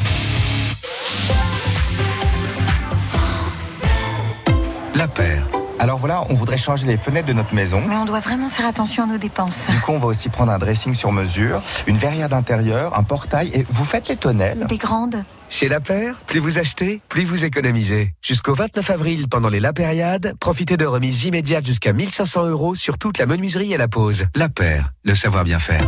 La 4.94 5.06
paire. 5.08 5.44
Alors 5.78 5.98
voilà, 5.98 6.22
on 6.30 6.34
voudrait 6.34 6.56
changer 6.56 6.86
les 6.86 6.96
fenêtres 6.96 7.28
de 7.28 7.34
notre 7.34 7.54
maison. 7.54 7.82
Mais 7.86 7.96
on 7.96 8.06
doit 8.06 8.20
vraiment 8.20 8.48
faire 8.48 8.66
attention 8.66 9.02
à 9.02 9.06
nos 9.06 9.18
dépenses. 9.18 9.66
Du 9.68 9.78
coup, 9.80 9.92
on 9.92 9.98
va 9.98 10.06
aussi 10.06 10.30
prendre 10.30 10.52
un 10.52 10.58
dressing 10.58 10.94
sur 10.94 11.12
mesure, 11.12 11.60
une 11.86 11.98
verrière 11.98 12.30
d'intérieur, 12.30 12.98
un 12.98 13.02
portail 13.02 13.50
et 13.52 13.66
vous 13.68 13.84
faites 13.84 14.08
les 14.08 14.16
tonnelles. 14.16 14.64
Des 14.70 14.78
grandes. 14.78 15.22
Chez 15.50 15.68
La 15.68 15.80
Paire, 15.80 16.14
plus 16.26 16.38
vous 16.38 16.58
achetez, 16.58 17.02
plus 17.08 17.24
vous 17.24 17.44
économisez. 17.44 18.14
Jusqu'au 18.22 18.54
29 18.54 18.88
avril, 18.88 19.28
pendant 19.28 19.48
les 19.48 19.58
La 19.58 19.72
Périade, 19.72 20.34
profitez 20.40 20.76
de 20.76 20.86
remises 20.86 21.24
immédiates 21.24 21.66
jusqu'à 21.66 21.92
1500 21.92 22.46
euros 22.46 22.76
sur 22.76 22.96
toute 22.98 23.18
la 23.18 23.26
menuiserie 23.26 23.72
et 23.72 23.76
la 23.76 23.88
pose. 23.88 24.26
La 24.36 24.48
Paire, 24.48 24.92
le 25.04 25.14
savoir 25.14 25.42
bien 25.42 25.58
faire. 25.58 25.84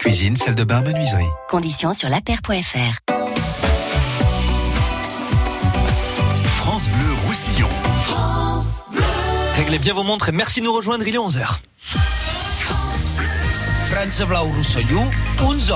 Cuisine, 0.00 0.36
salle 0.36 0.54
de 0.54 0.64
bain, 0.64 0.80
menuiserie. 0.80 1.28
Conditions 1.48 1.92
sur 1.92 2.08
lapaire.fr. 2.08 3.12
France 6.46 6.88
Bleu 6.88 7.12
Roussillon. 7.26 7.68
Réglez 9.56 9.78
bien 9.78 9.92
vos 9.92 10.02
montres 10.02 10.30
et 10.30 10.32
merci 10.32 10.60
de 10.60 10.64
nous 10.64 10.72
rejoindre, 10.72 11.06
il 11.06 11.14
est 11.14 11.18
11h. 11.18 11.58
France 13.90 14.22
Blau 14.22 14.44
Roussillon, 14.44 15.08
11 15.40 15.72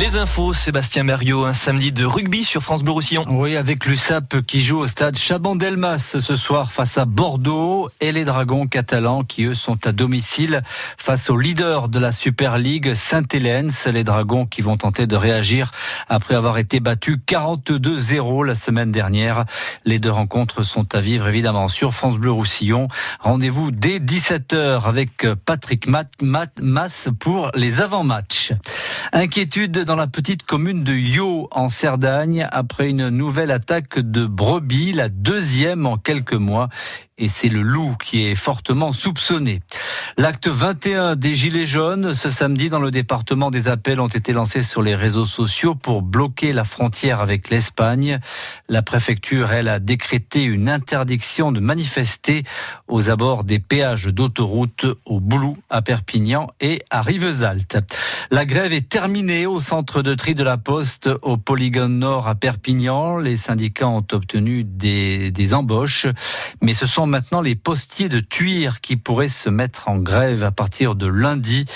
Les 0.00 0.16
infos, 0.16 0.52
Sébastien 0.52 1.04
Berriot, 1.04 1.44
un 1.44 1.52
samedi 1.52 1.92
de 1.92 2.04
rugby 2.04 2.42
sur 2.44 2.62
France 2.62 2.82
Bleu 2.82 2.92
Roussillon. 2.92 3.24
Oui, 3.28 3.56
avec 3.56 3.86
l'USAP 3.86 4.42
qui 4.42 4.60
joue 4.60 4.80
au 4.80 4.86
stade 4.86 5.16
Chaban-Delmas 5.16 6.16
ce 6.20 6.36
soir 6.36 6.72
face 6.72 6.98
à 6.98 7.04
Bordeaux 7.04 7.88
et 8.00 8.10
les 8.10 8.24
Dragons 8.24 8.66
catalans 8.66 9.22
qui 9.22 9.44
eux 9.44 9.54
sont 9.54 9.86
à 9.86 9.92
domicile 9.92 10.62
face 10.98 11.30
au 11.30 11.36
leader 11.36 11.88
de 11.88 11.98
la 12.00 12.12
Super 12.12 12.58
League, 12.58 12.92
Saint-Hélène. 12.94 13.70
Les 13.86 14.04
Dragons 14.04 14.46
qui 14.46 14.62
vont 14.62 14.76
tenter 14.76 15.06
de 15.06 15.16
réagir 15.16 15.70
après 16.08 16.34
avoir 16.34 16.58
été 16.58 16.80
battus 16.80 17.18
42-0 17.26 18.44
la 18.44 18.56
semaine 18.56 18.90
dernière. 18.90 19.44
Les 19.84 20.00
deux 20.00 20.10
rencontres 20.10 20.64
sont 20.64 20.92
à 20.94 21.00
vivre 21.00 21.28
évidemment 21.28 21.68
sur 21.68 21.94
France 21.94 22.18
Bleu 22.18 22.32
Roussillon. 22.32 22.88
Rendez-vous 23.20 23.70
dès 23.70 24.00
17h 24.00 24.82
avec 24.82 25.26
Patrick 25.46 25.86
Mat 25.86 26.10
Mat 26.20 26.50
Mas 26.60 27.08
pour 27.20 27.52
les 27.54 27.80
avant-matchs. 27.80 28.52
Inquiétude 29.12 29.83
dans 29.84 29.96
la 29.96 30.06
petite 30.06 30.44
commune 30.44 30.82
de 30.82 30.94
Yo 30.94 31.48
en 31.50 31.68
Cerdagne 31.68 32.48
après 32.50 32.88
une 32.88 33.10
nouvelle 33.10 33.50
attaque 33.50 33.98
de 33.98 34.26
brebis, 34.26 34.92
la 34.92 35.08
deuxième 35.08 35.86
en 35.86 35.98
quelques 35.98 36.34
mois 36.34 36.68
et 37.16 37.28
c'est 37.28 37.48
le 37.48 37.62
loup 37.62 37.96
qui 38.02 38.26
est 38.26 38.34
fortement 38.34 38.92
soupçonné. 38.92 39.60
L'acte 40.16 40.48
21 40.48 41.14
des 41.14 41.36
Gilets 41.36 41.66
jaunes, 41.66 42.12
ce 42.12 42.28
samedi 42.28 42.70
dans 42.70 42.80
le 42.80 42.90
département 42.90 43.52
des 43.52 43.68
appels 43.68 44.00
ont 44.00 44.08
été 44.08 44.32
lancés 44.32 44.62
sur 44.62 44.82
les 44.82 44.96
réseaux 44.96 45.24
sociaux 45.24 45.76
pour 45.76 46.02
bloquer 46.02 46.52
la 46.52 46.64
frontière 46.64 47.20
avec 47.20 47.50
l'Espagne. 47.50 48.18
La 48.68 48.82
préfecture, 48.82 49.52
elle, 49.52 49.68
a 49.68 49.78
décrété 49.78 50.42
une 50.42 50.68
interdiction 50.68 51.52
de 51.52 51.60
manifester 51.60 52.42
aux 52.88 53.10
abords 53.10 53.44
des 53.44 53.60
péages 53.60 54.06
d'autoroute 54.06 54.86
au 55.04 55.20
Boulou, 55.20 55.56
à 55.70 55.82
Perpignan 55.82 56.48
et 56.60 56.82
à 56.90 57.00
Rivesaltes. 57.00 57.78
La 58.32 58.44
grève 58.44 58.72
est 58.72 58.88
terminée 58.88 59.46
au 59.46 59.60
centre 59.60 60.02
de 60.02 60.14
tri 60.14 60.34
de 60.34 60.42
la 60.42 60.56
Poste 60.56 61.08
au 61.22 61.36
Polygone 61.36 61.98
Nord 62.00 62.26
à 62.26 62.34
Perpignan. 62.34 63.18
Les 63.18 63.36
syndicats 63.36 63.88
ont 63.88 64.04
obtenu 64.10 64.64
des, 64.64 65.30
des 65.30 65.54
embauches, 65.54 66.06
mais 66.60 66.74
ce 66.74 66.86
sont 66.86 67.03
maintenant 67.06 67.40
les 67.40 67.54
postiers 67.54 68.08
de 68.08 68.20
Tuire 68.20 68.80
qui 68.80 68.96
pourraient 68.96 69.28
se 69.28 69.48
mettre 69.48 69.88
en 69.88 69.98
grève 69.98 70.44
à 70.44 70.50
partir 70.50 70.94
de 70.94 71.06
lundi. 71.06 71.66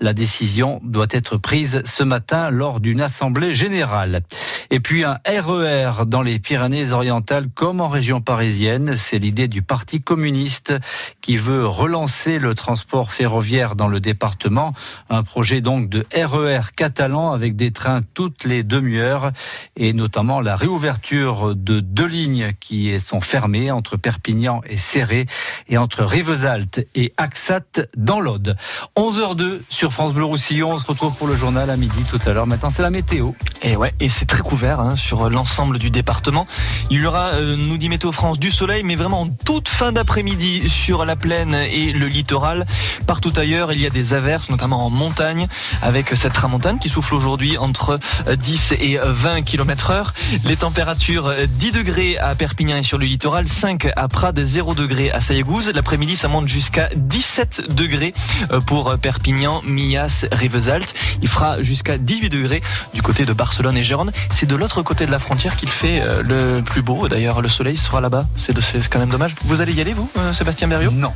La 0.00 0.12
décision 0.12 0.80
doit 0.82 1.06
être 1.10 1.36
prise 1.36 1.82
ce 1.84 2.02
matin 2.02 2.50
lors 2.50 2.80
d'une 2.80 3.00
assemblée 3.00 3.54
générale. 3.54 4.22
Et 4.70 4.80
puis 4.80 5.04
un 5.04 5.18
RER 5.26 6.06
dans 6.06 6.22
les 6.22 6.38
Pyrénées-Orientales 6.38 7.48
comme 7.54 7.80
en 7.80 7.88
région 7.88 8.20
parisienne, 8.20 8.96
c'est 8.96 9.18
l'idée 9.18 9.48
du 9.48 9.62
Parti 9.62 10.00
communiste 10.00 10.74
qui 11.20 11.36
veut 11.36 11.66
relancer 11.66 12.38
le 12.38 12.54
transport 12.54 13.12
ferroviaire 13.12 13.76
dans 13.76 13.88
le 13.88 14.00
département. 14.00 14.72
Un 15.10 15.22
projet 15.22 15.60
donc 15.60 15.88
de 15.88 16.06
RER 16.14 16.72
catalan 16.74 17.32
avec 17.32 17.56
des 17.56 17.72
trains 17.72 18.02
toutes 18.14 18.44
les 18.44 18.62
demi-heures 18.62 19.32
et 19.76 19.92
notamment 19.92 20.40
la 20.40 20.56
réouverture 20.56 21.54
de 21.54 21.80
deux 21.80 22.06
lignes 22.06 22.52
qui 22.60 22.98
sont 23.00 23.20
fermées 23.20 23.70
entre 23.70 23.96
Perpignan 23.96 24.62
et 24.66 24.77
serré 24.78 25.26
et 25.68 25.78
entre 25.78 26.04
Rivesaltes 26.04 26.80
et 26.94 27.12
Axat 27.16 27.88
dans 27.96 28.20
l'Aude. 28.20 28.56
11h02 28.96 29.60
sur 29.68 29.92
France 29.92 30.14
Bleu 30.14 30.24
Roussillon. 30.24 30.70
On 30.72 30.78
se 30.78 30.86
retrouve 30.86 31.14
pour 31.14 31.26
le 31.26 31.36
journal 31.36 31.70
à 31.70 31.76
midi 31.76 32.02
tout 32.08 32.20
à 32.24 32.32
l'heure. 32.32 32.46
Maintenant, 32.46 32.70
c'est 32.70 32.82
la 32.82 32.90
météo. 32.90 33.32
Et 33.62 33.76
ouais, 33.76 33.94
et 34.00 34.08
c'est 34.08 34.24
très 34.24 34.40
couvert 34.40 34.80
hein, 34.80 34.96
sur 34.96 35.28
l'ensemble 35.28 35.78
du 35.78 35.90
département. 35.90 36.46
Il 36.90 37.02
y 37.02 37.06
aura, 37.06 37.28
euh, 37.34 37.56
nous 37.56 37.76
dit 37.78 37.88
Météo 37.88 38.12
France, 38.12 38.38
du 38.38 38.50
soleil, 38.50 38.82
mais 38.84 38.96
vraiment 38.96 39.22
en 39.22 39.28
toute 39.28 39.68
fin 39.68 39.92
d'après-midi 39.92 40.68
sur 40.68 41.04
la 41.04 41.16
plaine 41.16 41.54
et 41.54 41.92
le 41.92 42.06
littoral. 42.06 42.66
Partout 43.06 43.32
ailleurs, 43.36 43.72
il 43.72 43.80
y 43.80 43.86
a 43.86 43.90
des 43.90 44.14
averses, 44.14 44.50
notamment 44.50 44.86
en 44.86 44.90
montagne, 44.90 45.48
avec 45.82 46.10
cette 46.16 46.32
tramontane 46.32 46.78
qui 46.78 46.88
souffle 46.88 47.14
aujourd'hui 47.14 47.58
entre 47.58 47.98
10 48.32 48.72
et 48.78 48.98
20 49.02 49.42
km 49.42 49.90
heure. 49.90 50.14
Les 50.44 50.56
températures 50.56 51.32
10 51.46 51.72
degrés 51.72 52.18
à 52.18 52.34
Perpignan 52.34 52.76
et 52.76 52.82
sur 52.82 52.98
le 52.98 53.06
littoral, 53.06 53.48
5 53.48 53.88
à 53.96 54.08
Prades, 54.08 54.38
0 54.38 54.67
degrés 54.74 55.10
à 55.10 55.20
Saillagouze. 55.20 55.70
L'après-midi, 55.74 56.16
ça 56.16 56.28
monte 56.28 56.48
jusqu'à 56.48 56.88
17 56.96 57.72
degrés 57.74 58.14
euh, 58.52 58.60
pour 58.60 58.96
Perpignan, 58.98 59.62
Millas, 59.64 60.26
Rivesaltes. 60.32 60.94
Il 61.22 61.28
fera 61.28 61.60
jusqu'à 61.62 61.98
18 61.98 62.28
degrés 62.28 62.62
du 62.94 63.02
côté 63.02 63.24
de 63.24 63.32
Barcelone 63.32 63.76
et 63.76 63.84
Gérone. 63.84 64.12
C'est 64.30 64.46
de 64.46 64.56
l'autre 64.56 64.82
côté 64.82 65.06
de 65.06 65.10
la 65.10 65.18
frontière 65.18 65.56
qu'il 65.56 65.70
fait 65.70 66.00
euh, 66.00 66.22
le 66.22 66.62
plus 66.62 66.82
beau. 66.82 67.08
D'ailleurs, 67.08 67.42
le 67.42 67.48
soleil 67.48 67.76
sera 67.76 68.00
là-bas. 68.00 68.26
C'est 68.38 68.54
quand 68.88 68.98
même 68.98 69.10
dommage. 69.10 69.34
Vous 69.44 69.60
allez 69.60 69.72
y 69.72 69.80
aller, 69.80 69.92
vous, 69.92 70.10
euh, 70.18 70.32
Sébastien 70.32 70.68
Berriot? 70.68 70.90
Non. 70.90 71.12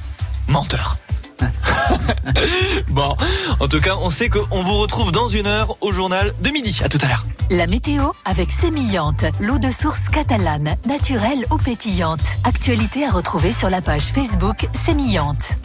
Menteur. 0.48 0.98
bon, 2.88 3.16
en 3.60 3.68
tout 3.68 3.80
cas, 3.80 3.96
on 4.00 4.10
sait 4.10 4.28
qu'on 4.28 4.62
vous 4.62 4.74
retrouve 4.74 5.12
dans 5.12 5.28
une 5.28 5.46
heure 5.46 5.76
au 5.80 5.92
journal 5.92 6.32
de 6.40 6.50
midi. 6.50 6.80
À 6.84 6.88
tout 6.88 6.98
à 7.02 7.08
l'heure. 7.08 7.26
La 7.50 7.66
météo 7.66 8.10
avec 8.24 8.50
Sémillante, 8.50 9.24
l'eau 9.40 9.58
de 9.58 9.70
source 9.70 10.08
catalane, 10.08 10.76
naturelle 10.86 11.44
ou 11.50 11.58
pétillante. 11.58 12.20
Actualité 12.44 13.04
à 13.04 13.10
retrouver 13.10 13.52
sur 13.52 13.68
la 13.68 13.82
page 13.82 14.04
Facebook 14.04 14.66
Sémillante. 14.72 15.56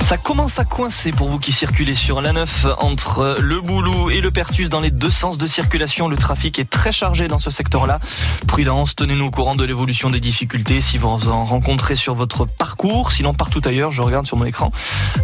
Ça 0.00 0.18
commence 0.18 0.58
à 0.58 0.64
coincer 0.64 1.12
pour 1.12 1.28
vous 1.28 1.38
qui 1.38 1.52
circulez 1.52 1.94
sur 1.94 2.20
la 2.20 2.32
9 2.32 2.66
entre 2.80 3.36
le 3.40 3.60
Boulou 3.60 4.10
et 4.10 4.20
le 4.20 4.30
Pertus 4.30 4.68
dans 4.68 4.80
les 4.80 4.90
deux 4.90 5.10
sens 5.10 5.38
de 5.38 5.46
circulation. 5.46 6.08
Le 6.08 6.16
trafic 6.16 6.58
est 6.58 6.68
très 6.68 6.92
chargé 6.92 7.26
dans 7.26 7.38
ce 7.38 7.50
secteur-là. 7.50 8.00
Prudence, 8.46 8.94
tenez-nous 8.94 9.26
au 9.26 9.30
courant 9.30 9.54
de 9.54 9.64
l'évolution 9.64 10.10
des 10.10 10.20
difficultés 10.20 10.80
si 10.80 10.98
vous 10.98 11.28
en 11.28 11.44
rencontrez 11.44 11.96
sur 11.96 12.14
votre 12.14 12.44
parcours. 12.44 13.12
Sinon, 13.12 13.34
partout 13.34 13.62
ailleurs, 13.64 13.92
je 13.92 14.02
regarde 14.02 14.26
sur 14.26 14.36
mon 14.36 14.44
écran, 14.44 14.70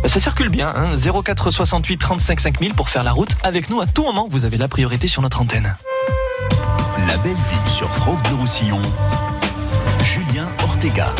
bah, 0.02 0.08
ça 0.08 0.20
circule 0.20 0.48
bien. 0.48 0.72
Hein 0.74 0.94
04 0.96 1.50
68 1.50 1.96
35 1.98 2.40
5000 2.40 2.74
pour 2.74 2.88
faire 2.88 3.04
la 3.04 3.12
route 3.12 3.36
avec 3.42 3.70
nous 3.70 3.80
à 3.80 3.86
tout 3.86 4.04
moment. 4.04 4.28
Vous 4.30 4.44
avez 4.44 4.56
la 4.56 4.68
priorité 4.68 5.08
sur 5.08 5.22
notre 5.22 5.40
antenne. 5.40 5.76
La 7.06 7.16
belle 7.18 7.32
ville 7.32 7.70
sur 7.70 7.92
France 7.96 8.22
Bleu 8.22 8.34
Roussillon. 8.36 8.80
Julien 10.02 10.48
Ortega. 10.62 11.14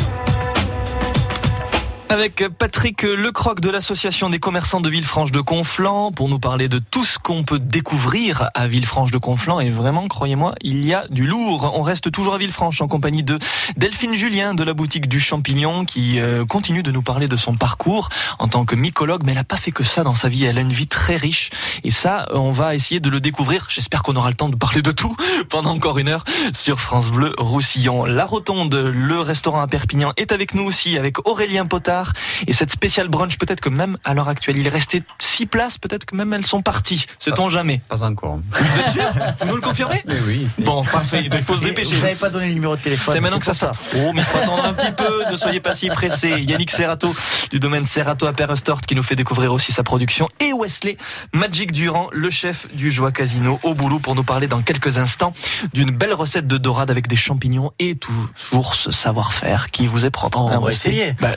Avec 2.11 2.43
Patrick 2.59 3.05
Lecroc 3.05 3.61
de 3.61 3.71
l'association 3.71 4.31
des 4.31 4.41
commerçants 4.41 4.81
de 4.81 4.91
Villefranche 4.91 5.31
de 5.31 5.41
Conflans 5.41 6.11
pour 6.11 6.29
nous 6.29 6.41
parler 6.41 6.69
de 6.69 6.81
tout 6.81 7.05
ce 7.05 7.21
qu'on 7.21 7.45
peut 7.45 7.61
découvrir 7.61 8.49
à 8.55 8.67
Villefranche 8.67 9.13
de 9.13 9.19
Conflans 9.19 9.61
et 9.61 9.71
vraiment 9.71 10.09
croyez-moi 10.09 10.57
il 10.61 10.85
y 10.85 10.93
a 10.93 11.07
du 11.09 11.25
lourd. 11.25 11.73
On 11.77 11.83
reste 11.83 12.11
toujours 12.11 12.35
à 12.35 12.39
Villefranche 12.39 12.81
en 12.81 12.89
compagnie 12.89 13.23
de 13.23 13.39
Delphine 13.77 14.15
Julien 14.15 14.55
de 14.55 14.65
la 14.65 14.75
boutique 14.75 15.09
du 15.09 15.21
Champignon 15.21 15.85
qui 15.85 16.19
euh, 16.19 16.45
continue 16.45 16.83
de 16.83 16.91
nous 16.91 17.01
parler 17.01 17.29
de 17.29 17.37
son 17.37 17.55
parcours 17.55 18.09
en 18.41 18.49
tant 18.49 18.65
que 18.65 18.75
mycologue 18.75 19.23
mais 19.25 19.31
elle 19.31 19.39
n'a 19.39 19.45
pas 19.45 19.57
fait 19.57 19.71
que 19.71 19.85
ça 19.85 20.03
dans 20.03 20.17
sa 20.17 20.29
vie, 20.29 20.45
elle 20.45 20.59
a 20.59 20.63
une 20.63 20.73
vie 20.73 20.89
très 20.89 21.17
riche 21.17 21.51
et 21.85 21.93
ça 21.93 22.27
on 22.33 22.51
va 22.51 22.75
essayer 22.75 22.99
de 22.99 23.09
le 23.09 23.21
découvrir. 23.21 23.69
J'espère 23.71 24.03
qu'on 24.03 24.17
aura 24.17 24.31
le 24.31 24.37
temps 24.37 24.49
de 24.49 24.57
parler 24.57 24.83
de 24.83 24.91
tout 24.91 25.15
pendant 25.49 25.71
encore 25.71 25.99
une 25.99 26.09
heure 26.09 26.25
sur 26.55 26.81
France 26.81 27.13
Bleu 27.13 27.37
Roussillon. 27.39 28.05
La 28.05 28.25
Rotonde, 28.25 28.75
le 28.75 29.21
restaurant 29.21 29.61
à 29.61 29.69
Perpignan 29.69 30.13
est 30.17 30.33
avec 30.33 30.55
nous 30.55 30.65
aussi 30.65 30.99
avec 30.99 31.25
Aurélien 31.29 31.67
Potard 31.67 32.00
et 32.47 32.53
cette 32.53 32.71
spéciale 32.71 33.09
brunch, 33.09 33.39
peut-être 33.39 33.61
que 33.61 33.69
même 33.69 33.97
à 34.05 34.15
l'heure 34.15 34.29
actuelle, 34.29 34.57
il 34.59 34.69
restait 34.69 35.03
six 35.19 35.47
places, 35.47 35.79
peut-être 35.79 36.05
que 36.05 36.15
même 36.17 36.33
elles 36.33 36.47
sont 36.47 36.63
parties. 36.63 37.07
Sait-on 37.19 37.49
jamais 37.49 37.81
Pas 37.89 38.03
encore. 38.03 38.39
Vous 38.51 38.81
êtes 38.81 38.91
sûr 38.91 39.03
Vous 39.41 39.47
nous 39.49 39.57
le 39.57 39.61
confirmez 39.63 40.03
Oui. 40.27 40.49
Bon, 40.59 40.85
parfait. 40.85 41.29
Il 41.33 41.43
faut 41.43 41.57
se 41.57 41.65
dépêcher. 41.65 41.97
Vous 41.97 42.03
n'avez 42.03 42.17
pas 42.17 42.31
donné 42.31 42.49
le 42.49 42.55
numéro 42.55 42.77
de 42.77 42.81
téléphone. 42.83 43.15
C'est 43.15 43.21
maintenant 43.21 43.39
que 43.39 43.45
ça 43.45 43.55
se 43.55 43.61
passe. 43.61 43.77
Oh, 43.95 44.13
mais 44.15 44.21
il 44.21 44.25
faut 44.25 44.39
attendre 44.39 44.65
un 44.65 44.73
petit 44.73 44.93
peu. 44.93 45.31
Ne 45.31 45.37
soyez 45.37 45.61
pas 45.61 45.75
si 45.75 45.89
pressés. 45.89 46.41
Yannick 46.41 46.71
Serrato 46.71 47.15
du 47.51 47.59
domaine 47.61 47.85
Serrato 47.85 48.27
à 48.27 48.33
Perrestort 48.33 48.81
qui 48.83 48.95
nous 48.95 49.03
fait 49.03 49.17
découvrir 49.17 49.53
aussi 49.53 49.73
sa 49.73 49.83
production. 49.83 50.29
Et 50.41 50.53
Wesley 50.53 50.97
Magic 51.35 51.73
Durand, 51.73 52.09
le 52.13 52.31
chef 52.31 52.67
du 52.75 52.91
Joie 52.91 53.13
Casino 53.13 53.59
au 53.63 53.75
boulot 53.75 53.99
pour 53.99 54.15
nous 54.15 54.25
parler 54.25 54.47
dans 54.47 54.63
quelques 54.63 54.99
instants 54.99 55.33
d'une 55.73 55.91
belle 55.91 56.15
recette 56.15 56.47
de 56.47 56.59
dorade 56.59 56.91
avec 56.91 57.09
des 57.09 57.17
champignons 57.17 57.73
et 57.79 57.97
toujours 57.97 58.75
ce 58.75 58.91
savoir-faire 58.93 59.71
qui 59.71 59.87
vous 59.87 60.05
est 60.07 60.11
propre. 60.11 60.39
Oh, 60.43 60.49
Hein, 60.51 60.57
on 60.57 60.61
va 60.61 60.67
Wesley 60.69 60.93
essayer. 60.95 61.15
Bah, 61.21 61.33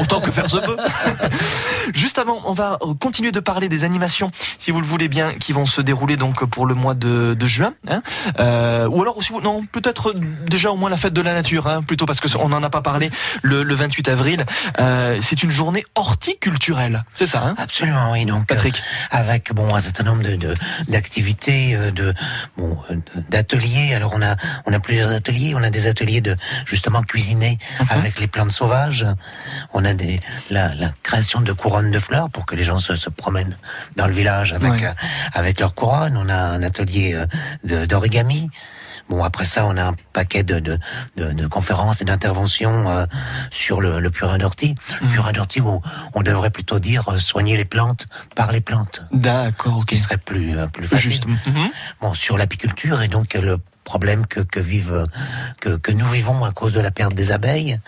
autant 0.00 0.20
que 0.20 0.30
faire 0.30 0.50
se 0.50 0.56
peut. 0.58 0.76
Juste 1.94 2.18
avant, 2.18 2.40
on 2.44 2.52
va 2.52 2.78
continuer 3.00 3.32
de 3.32 3.40
parler 3.40 3.68
des 3.68 3.84
animations, 3.84 4.30
si 4.58 4.70
vous 4.70 4.80
le 4.80 4.86
voulez 4.86 5.08
bien, 5.08 5.34
qui 5.34 5.52
vont 5.52 5.66
se 5.66 5.80
dérouler 5.80 6.16
donc 6.16 6.44
pour 6.46 6.66
le 6.66 6.74
mois 6.74 6.94
de, 6.94 7.34
de 7.34 7.46
juin. 7.46 7.74
hein. 7.88 8.02
Euh, 8.38 8.86
ou 8.88 9.02
alors 9.02 9.16
aussi, 9.16 9.32
non, 9.42 9.64
peut-être 9.70 10.14
déjà 10.46 10.70
au 10.70 10.76
moins 10.76 10.90
la 10.90 10.96
fête 10.96 11.12
de 11.12 11.20
la 11.20 11.32
nature, 11.34 11.66
hein, 11.66 11.82
plutôt 11.82 12.06
parce 12.06 12.20
que 12.20 12.28
on 12.38 12.48
n'en 12.48 12.62
a 12.62 12.70
pas 12.70 12.80
parlé 12.80 13.10
le, 13.42 13.62
le 13.62 13.74
28 13.74 14.08
avril. 14.08 14.44
Euh, 14.80 15.18
c'est 15.20 15.42
une 15.42 15.50
journée 15.50 15.84
horticulturelle, 15.94 17.04
c'est 17.14 17.26
ça 17.26 17.42
hein? 17.44 17.54
Absolument, 17.58 18.12
oui. 18.12 18.24
Donc, 18.24 18.46
Patrick. 18.46 18.76
euh, 18.76 19.18
avec 19.18 19.52
bon 19.52 19.74
un 19.74 19.80
certain 19.80 20.04
nombre 20.04 20.22
de 20.22 20.54
d'activités, 20.88 21.74
euh, 21.74 21.90
de 21.90 22.14
bon 22.56 22.76
euh, 22.90 22.94
d'ateliers. 23.28 23.94
Alors 23.94 24.12
on 24.14 24.22
a 24.22 24.36
on 24.66 24.72
a 24.72 24.78
plusieurs 24.80 25.10
ateliers. 25.10 25.54
On 25.56 25.62
a 25.62 25.70
des 25.70 25.86
ateliers 25.86 26.20
de 26.20 26.36
justement 26.66 27.02
cuisiner 27.02 27.58
avec 27.90 28.20
les 28.20 28.26
plantes 28.26 28.52
sauvages. 28.52 29.06
On 29.72 29.84
a 29.84 29.89
des 29.94 30.20
la, 30.50 30.74
la 30.74 30.90
création 31.02 31.40
de 31.40 31.52
couronnes 31.52 31.90
de 31.90 31.98
fleurs 31.98 32.30
pour 32.30 32.46
que 32.46 32.54
les 32.56 32.62
gens 32.62 32.78
se, 32.78 32.94
se 32.96 33.10
promènent 33.10 33.56
dans 33.96 34.06
le 34.06 34.12
village 34.12 34.52
avec 34.52 34.70
Ouais. 34.72 34.84
euh, 34.86 34.92
avec 35.34 35.60
leurs 35.60 35.74
couronnes. 35.74 36.16
On 36.16 36.28
a 36.28 36.36
un 36.36 36.62
atelier 36.62 37.14
euh, 37.14 37.86
d'origami. 37.86 38.50
Bon, 39.08 39.24
après 39.24 39.44
ça, 39.44 39.66
on 39.66 39.76
a 39.76 39.82
un 39.86 39.94
paquet 40.12 40.44
de, 40.44 40.60
de, 40.60 40.78
de, 41.16 41.32
de 41.32 41.46
conférences 41.48 42.00
et 42.00 42.04
d'interventions 42.04 42.88
euh, 42.88 43.06
sur 43.50 43.80
le, 43.80 43.98
le 43.98 44.10
purin 44.10 44.38
d'ortie. 44.38 44.76
Le 45.00 45.08
purin 45.08 45.32
d'ortie, 45.32 45.60
où 45.60 45.82
on 46.14 46.22
devrait 46.22 46.50
plutôt 46.50 46.78
dire 46.78 47.08
euh, 47.08 47.18
soigner 47.18 47.56
les 47.56 47.64
plantes 47.64 48.06
par 48.36 48.52
les 48.52 48.60
plantes. 48.60 49.02
D'accord, 49.12 49.78
ok. 49.78 49.80
Ce 49.82 49.86
qui 49.86 49.96
serait 49.96 50.16
plus, 50.16 50.54
plus 50.72 50.86
facile. 50.86 51.10
Juste. 51.10 51.26
Mhm. 51.26 51.70
Bon, 52.00 52.14
sur 52.14 52.38
l'apiculture 52.38 53.02
et 53.02 53.08
donc 53.08 53.34
le 53.34 53.58
problème 53.82 54.26
que, 54.26 54.38
que 54.40 54.60
vivent, 54.60 55.06
que, 55.60 55.70
que 55.70 55.90
nous 55.90 56.06
vivons 56.08 56.44
à 56.44 56.52
cause 56.52 56.72
de 56.72 56.80
la 56.80 56.92
perte 56.92 57.14
des 57.14 57.32
abeilles. 57.32 57.80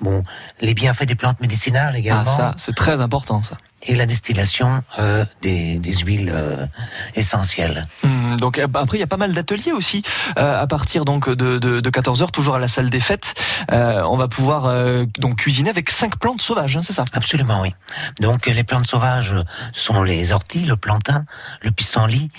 Bon, 0.00 0.22
les 0.60 0.74
bienfaits 0.74 1.04
des 1.06 1.14
plantes 1.14 1.40
médicinales 1.40 1.96
également. 1.96 2.24
Ah, 2.26 2.36
ça, 2.36 2.54
c'est 2.58 2.74
très 2.74 3.00
important, 3.00 3.42
ça. 3.42 3.56
Et 3.88 3.94
la 3.94 4.04
distillation 4.06 4.82
euh, 4.98 5.24
des, 5.42 5.78
des 5.78 5.92
huiles 5.92 6.32
euh, 6.34 6.66
essentielles. 7.14 7.86
Hum, 8.02 8.36
donc 8.38 8.58
euh, 8.58 8.66
après 8.74 8.96
il 8.96 9.00
y 9.00 9.04
a 9.04 9.06
pas 9.06 9.16
mal 9.16 9.32
d'ateliers 9.32 9.72
aussi 9.72 10.02
euh, 10.38 10.60
à 10.60 10.66
partir 10.66 11.04
donc 11.04 11.28
de, 11.30 11.58
de, 11.58 11.80
de 11.80 11.90
14h 11.90 12.30
toujours 12.32 12.56
à 12.56 12.58
la 12.58 12.68
salle 12.68 12.90
des 12.90 13.00
fêtes 13.00 13.34
Euh, 13.72 14.02
on 14.08 14.16
va 14.16 14.28
pouvoir 14.28 14.66
euh, 14.66 15.04
donc 15.18 15.36
cuisiner 15.38 15.70
avec 15.70 15.90
cinq 15.90 16.18
plantes 16.18 16.42
sauvages 16.42 16.76
hein, 16.76 16.82
c'est 16.82 16.92
ça? 16.92 17.04
Absolument, 17.12 17.60
oui. 17.62 17.74
Donc, 18.20 18.46
les 18.46 18.64
plantes 18.64 18.86
sauvages 18.86 19.34
sont 19.72 20.02
les 20.02 20.32
orties, 20.32 20.64
le 20.64 20.76
plantain, 20.76 21.24
le 21.62 21.70
pissenlit, 21.70 22.30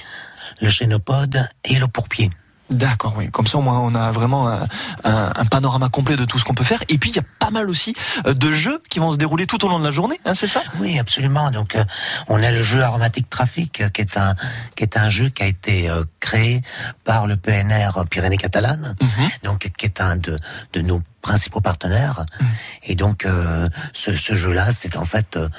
le 0.61 0.69
chénopode 0.69 1.47
et 1.63 1.75
le 1.75 1.87
pourpier. 1.87 2.29
D'accord, 2.69 3.13
oui. 3.17 3.29
Comme 3.31 3.47
ça, 3.47 3.57
au 3.57 3.61
moins, 3.61 3.79
on 3.79 3.95
a 3.95 4.11
vraiment 4.11 4.49
un, 4.49 4.63
un- 5.05 5.31
un 5.35 5.45
panorama 5.45 5.87
complet 5.89 6.17
de 6.17 6.25
tout 6.25 6.37
ce 6.37 6.43
qu'on 6.43 6.53
peut 6.53 6.65
faire. 6.65 6.83
Et 6.89 6.97
puis, 6.97 7.11
il 7.11 7.15
y 7.15 7.19
a 7.19 7.23
pas 7.39 7.49
mal 7.49 7.69
aussi 7.69 7.93
euh, 8.25 8.33
de 8.33 8.51
jeux 8.51 8.81
qui 8.89 8.99
vont 8.99 9.11
se 9.13 9.17
dérouler 9.17 9.47
tout 9.47 9.63
au 9.65 9.69
long 9.69 9.79
de 9.79 9.85
la 9.85 9.91
journée, 9.91 10.19
hein, 10.25 10.33
c'est 10.33 10.47
ça? 10.47 10.63
Oui, 10.79 10.99
absolument. 10.99 11.49
Donc, 11.51 11.75
euh, 11.75 11.85
on 12.27 12.43
a 12.43 12.51
le 12.51 12.61
jeu 12.63 12.81
aromatique 12.83 13.29
trafic, 13.29 13.79
euh, 13.81 13.89
qui 13.89 14.01
est 14.01 14.17
un 14.17 14.35
qui 14.75 14.83
est 14.83 14.97
un 14.97 15.07
jeu 15.09 15.29
qui 15.29 15.43
a 15.43 15.45
été 15.47 15.89
euh, 15.89 16.03
créé 16.19 16.61
par 17.05 17.25
le 17.25 17.37
PNR 17.37 17.91
Pyrénées-Catalanes, 18.09 18.95
donc 19.43 19.71
qui 19.77 19.85
est 19.85 20.01
un 20.01 20.17
de 20.17 20.37
de 20.73 20.81
nos 20.81 21.01
principaux 21.27 21.59
partenaires. 21.59 22.25
Et 22.83 22.95
donc, 22.95 23.25
euh, 23.25 23.67
ce, 23.91 24.15
ce 24.15 24.33
jeu-là, 24.33 24.71
c'est 24.71 24.95
en 24.95 25.03
fait, 25.03 25.35
euh, 25.35 25.49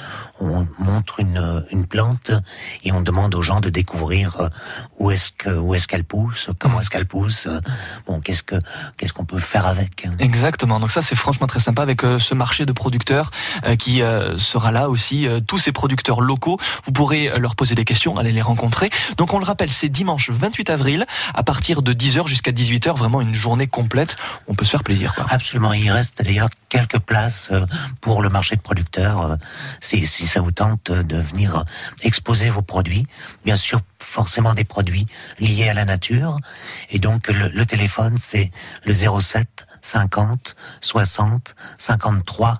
on 0.41 0.67
montre 0.79 1.21
une 1.21 1.63
une 1.71 1.87
plante 1.87 2.31
et 2.85 2.91
on 2.91 3.03
demande 3.03 3.35
aux 3.35 3.43
gens 3.43 3.61
de 3.61 3.69
découvrir 3.69 4.41
euh, 4.41 4.49
où 4.99 5.11
est-ce 5.11 5.31
que 5.31 5.51
où 5.51 5.75
est-ce 5.75 5.87
qu'elle 5.87 6.05
pousse, 6.05 6.49
comment 6.59 6.81
est-ce 6.81 6.89
qu'elle 6.89 7.05
pousse, 7.05 7.49
bon, 8.07 8.21
qu'est-ce 8.21 8.43
que 8.43 8.57
qu'est-ce 8.97 9.13
qu'on 9.13 9.27
peut 9.27 9.39
faire 9.39 9.67
avec. 9.67 10.09
Exactement. 10.21 10.81
Donc 10.81 10.91
ça, 10.91 11.03
c'est 11.03 11.17
franchement 11.17 11.47
très 11.47 11.61
sympa 11.61 11.83
avec 11.83 12.01
ce 12.01 12.35
marché 12.35 12.65
de 12.65 12.73
producteurs 12.73 13.31
qui 13.79 14.01
sera 14.37 14.73
là 14.73 14.89
aussi. 14.89 15.29
tous 15.47 15.59
ces 15.59 15.73
producteurs 15.73 16.23
locaux, 16.23 16.59
vous 16.85 16.93
pourrez 16.93 17.31
leur 17.39 17.57
poser 17.57 17.75
des 17.75 17.85
questions, 17.85 18.17
aller 18.17 18.33
les 18.33 18.47
rencontrer. 18.53 18.89
Donc 19.19 19.35
on 19.35 19.39
le 19.39 19.45
rappelle, 19.45 19.71
c'est 19.71 19.91
dimanche 19.91 20.31
28 20.31 20.71
avril 20.71 21.07
à 21.35 21.43
partir 21.43 21.83
de 21.83 21.93
10h 21.93 22.27
jusqu'à 22.27 22.53
18h, 22.53 22.97
vraiment 22.97 23.21
une 23.21 23.35
journée 23.35 23.67
complète. 23.67 24.17
On 24.47 24.55
peut 24.55 24.65
se 24.65 24.71
faire 24.71 24.85
plaisir. 24.85 25.15
Quoi. 25.15 25.27
Absolument. 25.29 25.58
Il 25.75 25.91
reste 25.91 26.23
d'ailleurs 26.23 26.49
quelques 26.69 26.99
places 26.99 27.49
euh, 27.51 27.67
pour 28.01 28.23
le 28.23 28.29
marché 28.29 28.57
de 28.57 28.61
producteurs. 28.61 29.23
euh, 29.23 29.37
Si, 29.81 30.07
ça 30.07 30.41
vous 30.41 30.53
tente 30.53 30.91
de 30.91 31.17
venir 31.17 31.65
exposer 32.03 32.51
vos 32.51 32.63
produits, 32.63 33.07
bien 33.45 33.57
sûr, 33.57 33.81
forcément 33.99 34.55
des 34.55 34.65
produits 34.65 35.07
liés 35.39 35.69
à 35.69 35.75
la 35.75 35.85
nature. 35.85 36.39
Et 36.91 36.99
donc 36.99 37.29
le, 37.29 37.67
téléphone, 37.67 38.17
c'est 38.19 38.51
le 38.85 38.95
07 38.95 39.67
50 39.83 40.57
60 40.81 41.55
53 41.79 42.59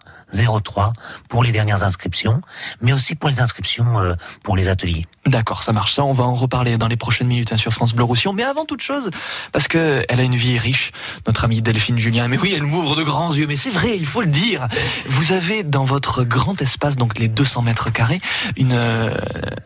03 0.65 0.93
pour 1.29 1.43
les 1.43 1.53
dernières 1.53 1.83
inscriptions, 1.83 2.41
mais 2.81 2.93
aussi 2.93 3.15
pour 3.15 3.29
les 3.29 3.41
inscriptions 3.41 3.99
euh, 3.99 4.15
pour 4.43 4.57
les 4.57 4.69
ateliers. 4.69 5.07
D'accord, 5.27 5.63
ça 5.63 5.73
marche. 5.73 5.95
Ça, 5.95 6.05
on 6.05 6.13
va 6.13 6.25
en 6.25 6.35
reparler 6.35 6.79
dans 6.79 6.89
les 6.89 6.97
prochaines 6.97 7.27
minutes 7.27 7.53
hein, 7.53 7.57
sur 7.59 7.73
France 7.73 7.95
Bleu 7.95 8.05
Roussillon. 8.05 8.33
Mais 8.33 8.45
avant 8.45 8.65
toute 8.65 8.81
chose, 8.81 9.11
parce 9.53 9.69
que 9.69 10.05
elle 10.09 10.21
a 10.21 10.23
une 10.23 10.37
vie 10.37 10.59
riche, 10.59 10.93
notre 11.27 11.45
amie 11.45 11.61
Delphine 11.61 11.99
Julien. 11.99 12.29
Mais 12.29 12.39
oui, 12.39 12.55
elle 12.57 12.63
m'ouvre 12.63 12.88
de 12.97 13.03
grands 13.03 13.33
yeux. 13.33 13.47
Mais 13.47 13.57
c'est 13.57 13.71
vrai, 13.71 13.97
il 13.97 14.07
faut 14.07 14.21
le 14.21 14.29
dire. 14.29 14.69
Vous 15.07 15.33
avez 15.33 15.63
dans 15.63 15.85
votre 15.85 16.25
grand 16.25 16.61
espace, 16.61 16.97
donc 16.97 17.19
les 17.19 17.29
200 17.29 17.63
mètres 17.63 17.91
carrés, 17.91 18.21
une 18.57 18.73
euh, 18.73 19.15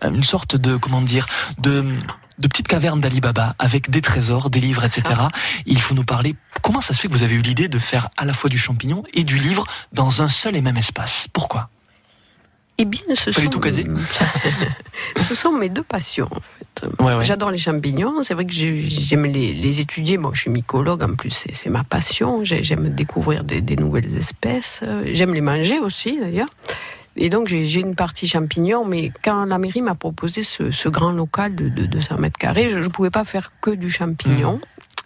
une 0.03 0.25
sorte 0.25 0.57
de 0.57 0.77
comment 0.77 1.03
dire 1.03 1.27
de 1.59 1.85
de 2.39 2.49
petites 2.49 2.69
cavernes 2.69 3.01
d'Alibaba 3.01 3.55
avec 3.59 3.91
des 3.91 4.01
trésors, 4.01 4.51
des 4.51 4.61
livres, 4.61 4.85
etc. 4.85 5.03
Il 5.67 5.81
faut 5.81 5.95
nous 5.95 6.05
parler. 6.05 6.35
Comment 6.63 6.81
ça 6.81 6.95
se 6.95 7.01
fait 7.01 7.09
que 7.09 7.13
vous 7.13 7.23
avez 7.23 7.35
eu 7.35 7.43
l'idée 7.43 7.69
de 7.69 7.79
faire 7.79 8.09
à 8.17 8.25
la 8.25 8.35
fois 8.35 8.51
du 8.51 8.59
champignon 8.59 9.05
et 9.15 9.25
du 9.25 9.39
livre 9.39 9.65
dans 9.93 10.23
un 10.23 10.29
seul 10.29 10.57
et 10.57 10.61
même 10.61 10.77
espace? 10.77 11.29
Pourquoi? 11.33 11.71
Eh 12.83 12.85
bien, 12.85 13.01
ce 13.15 13.31
sont, 13.31 13.41
tout 13.49 13.61
caser 13.61 13.87
ce 15.29 15.35
sont 15.37 15.53
mes 15.53 15.69
deux 15.69 15.85
passions, 15.85 16.29
en 16.31 16.41
fait. 16.41 16.89
Ouais, 17.03 17.15
ouais. 17.15 17.25
J'adore 17.25 17.53
les 17.53 17.59
champignons. 17.59 18.25
C'est 18.25 18.35
vrai 18.35 18.45
que 18.45 18.53
j'ai- 18.53 18.91
j'aime 18.91 19.25
les, 19.25 19.53
les 19.53 19.81
étudier. 19.81 20.19
Moi, 20.19 20.33
je 20.35 20.41
suis 20.41 20.51
mycologue, 20.51 21.03
en 21.05 21.15
plus, 21.15 21.45
c'est 21.63 21.71
ma 21.71 21.85
passion. 21.85 22.45
J'ai- 22.45 22.63
J'aime 22.65 22.89
découvrir 22.93 23.45
des, 23.45 23.61
des 23.61 23.77
nouvelles 23.77 24.17
espèces. 24.17 24.81
Euh, 24.83 25.05
J'aime 25.13 25.33
les 25.33 25.41
manger 25.41 25.79
aussi, 25.79 26.19
d'ailleurs. 26.19 26.49
Et 27.15 27.29
donc, 27.29 27.47
j'ai 27.49 27.79
une 27.81 27.95
partie 27.95 28.27
champignons, 28.27 28.85
mais 28.87 29.13
quand 29.23 29.45
la 29.45 29.59
mairie 29.59 29.83
m'a 29.83 29.95
proposé 29.95 30.43
ce, 30.43 30.71
ce 30.71 30.89
grand 30.89 31.13
local 31.13 31.55
de, 31.55 31.69
de 31.69 31.85
200 31.85 32.17
mètres 32.19 32.39
carrés, 32.39 32.71
je 32.71 32.79
ne 32.79 32.89
pouvais 32.89 33.11
pas 33.11 33.23
faire 33.25 33.53
que 33.61 33.71
du 33.71 33.91
champignon. 33.91 34.61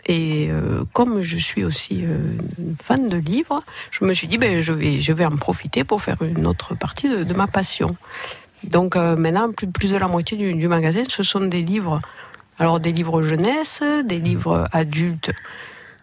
Et 0.06 0.48
euh, 0.50 0.84
comme 0.92 1.20
je 1.20 1.36
suis 1.36 1.64
aussi 1.64 2.04
euh, 2.04 2.18
fan 2.80 3.08
de 3.08 3.16
livres, 3.16 3.60
je 3.90 4.04
me 4.04 4.14
suis 4.14 4.28
dit, 4.28 4.38
ben, 4.38 4.60
je, 4.60 4.72
vais, 4.72 5.00
je 5.00 5.12
vais 5.12 5.24
en 5.24 5.36
profiter 5.36 5.82
pour 5.82 6.00
faire 6.00 6.22
une 6.22 6.46
autre 6.46 6.76
partie 6.76 7.08
de, 7.08 7.24
de 7.24 7.34
ma 7.34 7.48
passion. 7.48 7.96
Donc 8.62 8.94
euh, 8.94 9.16
maintenant, 9.16 9.50
plus, 9.52 9.66
plus 9.66 9.90
de 9.90 9.96
la 9.96 10.06
moitié 10.06 10.36
du, 10.36 10.54
du 10.54 10.68
magasin, 10.68 11.02
ce 11.08 11.22
sont 11.22 11.40
des 11.40 11.62
livres. 11.62 11.98
Alors 12.58 12.80
des 12.80 12.92
livres 12.92 13.22
jeunesse, 13.22 13.82
des 14.04 14.18
livres 14.18 14.66
adultes, 14.72 15.32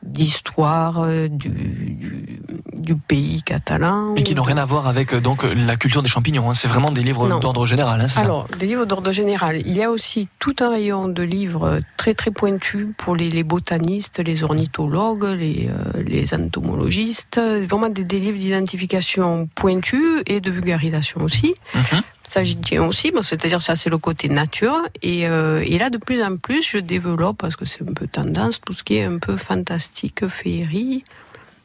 d'histoire 0.06 1.00
euh, 1.02 1.28
du, 1.28 1.50
du, 1.50 2.40
du 2.74 2.96
pays 2.96 3.42
catalan. 3.44 4.16
Et 4.16 4.24
qui 4.24 4.36
n'ont 4.36 4.44
rien 4.44 4.58
à 4.58 4.66
voir 4.66 4.88
avec 4.88 5.14
euh, 5.14 5.22
donc 5.22 5.44
la 5.44 5.76
culture 5.76 6.04
des 6.04 6.10
champignons. 6.10 6.50
hein. 6.50 6.54
C'est 6.54 6.68
vraiment 6.68 6.92
des 6.92 7.04
livres 7.04 7.40
d'ordre 7.40 7.66
général. 7.66 8.02
hein, 8.02 8.08
ça 8.08 8.22
Alors, 8.22 8.48
des 8.60 8.66
livres 8.68 8.86
d'ordre 8.86 9.12
général. 9.12 9.62
Il 9.66 9.74
y 9.74 9.82
a 9.84 9.90
aussi 9.90 10.28
tout 10.40 10.54
un 10.60 10.70
rayon 10.70 11.08
de 11.08 11.24
livres 11.24 11.80
très 11.98 12.14
très 12.14 12.32
pointus 12.32 12.88
pour 12.98 13.16
les, 13.16 13.30
les 13.30 13.44
botanistes, 13.44 14.20
les 14.20 14.44
ornithologues, 14.44 15.24
les, 15.26 15.70
euh, 15.70 16.04
les 16.06 16.34
entomologistes. 16.34 17.40
Vraiment 17.70 17.90
des, 17.90 18.04
des 18.04 18.20
livres 18.20 18.38
d'identification 18.38 19.48
pointus 19.56 20.22
et 20.26 20.42
de 20.42 20.52
vulgarisation 20.52 21.22
aussi. 21.22 21.54
Ça, 22.34 22.44
j'y 22.44 22.56
tiens 22.56 22.84
aussi, 22.86 23.12
bon, 23.12 23.22
c'est-à-dire 23.22 23.62
ça, 23.62 23.76
c'est 23.76 23.92
le 23.92 24.00
côté 24.00 24.28
nature. 24.28 24.76
Et, 25.04 25.28
euh, 25.28 25.64
et 25.68 25.78
là, 25.78 25.92
de 25.92 26.00
plus 26.00 26.24
en 26.24 26.38
plus, 26.38 26.64
je 26.68 26.80
développe, 26.80 27.38
parce 27.38 27.56
que 27.56 27.64
c'est 27.66 27.84
un 27.88 27.94
peu 27.94 28.08
tendance, 28.08 28.60
tout 28.66 28.74
ce 28.74 28.84
qui 28.84 28.96
est 28.96 29.04
un 29.04 29.20
peu 29.20 29.38
fantastique, 29.38 30.28
féerie. 30.28 31.04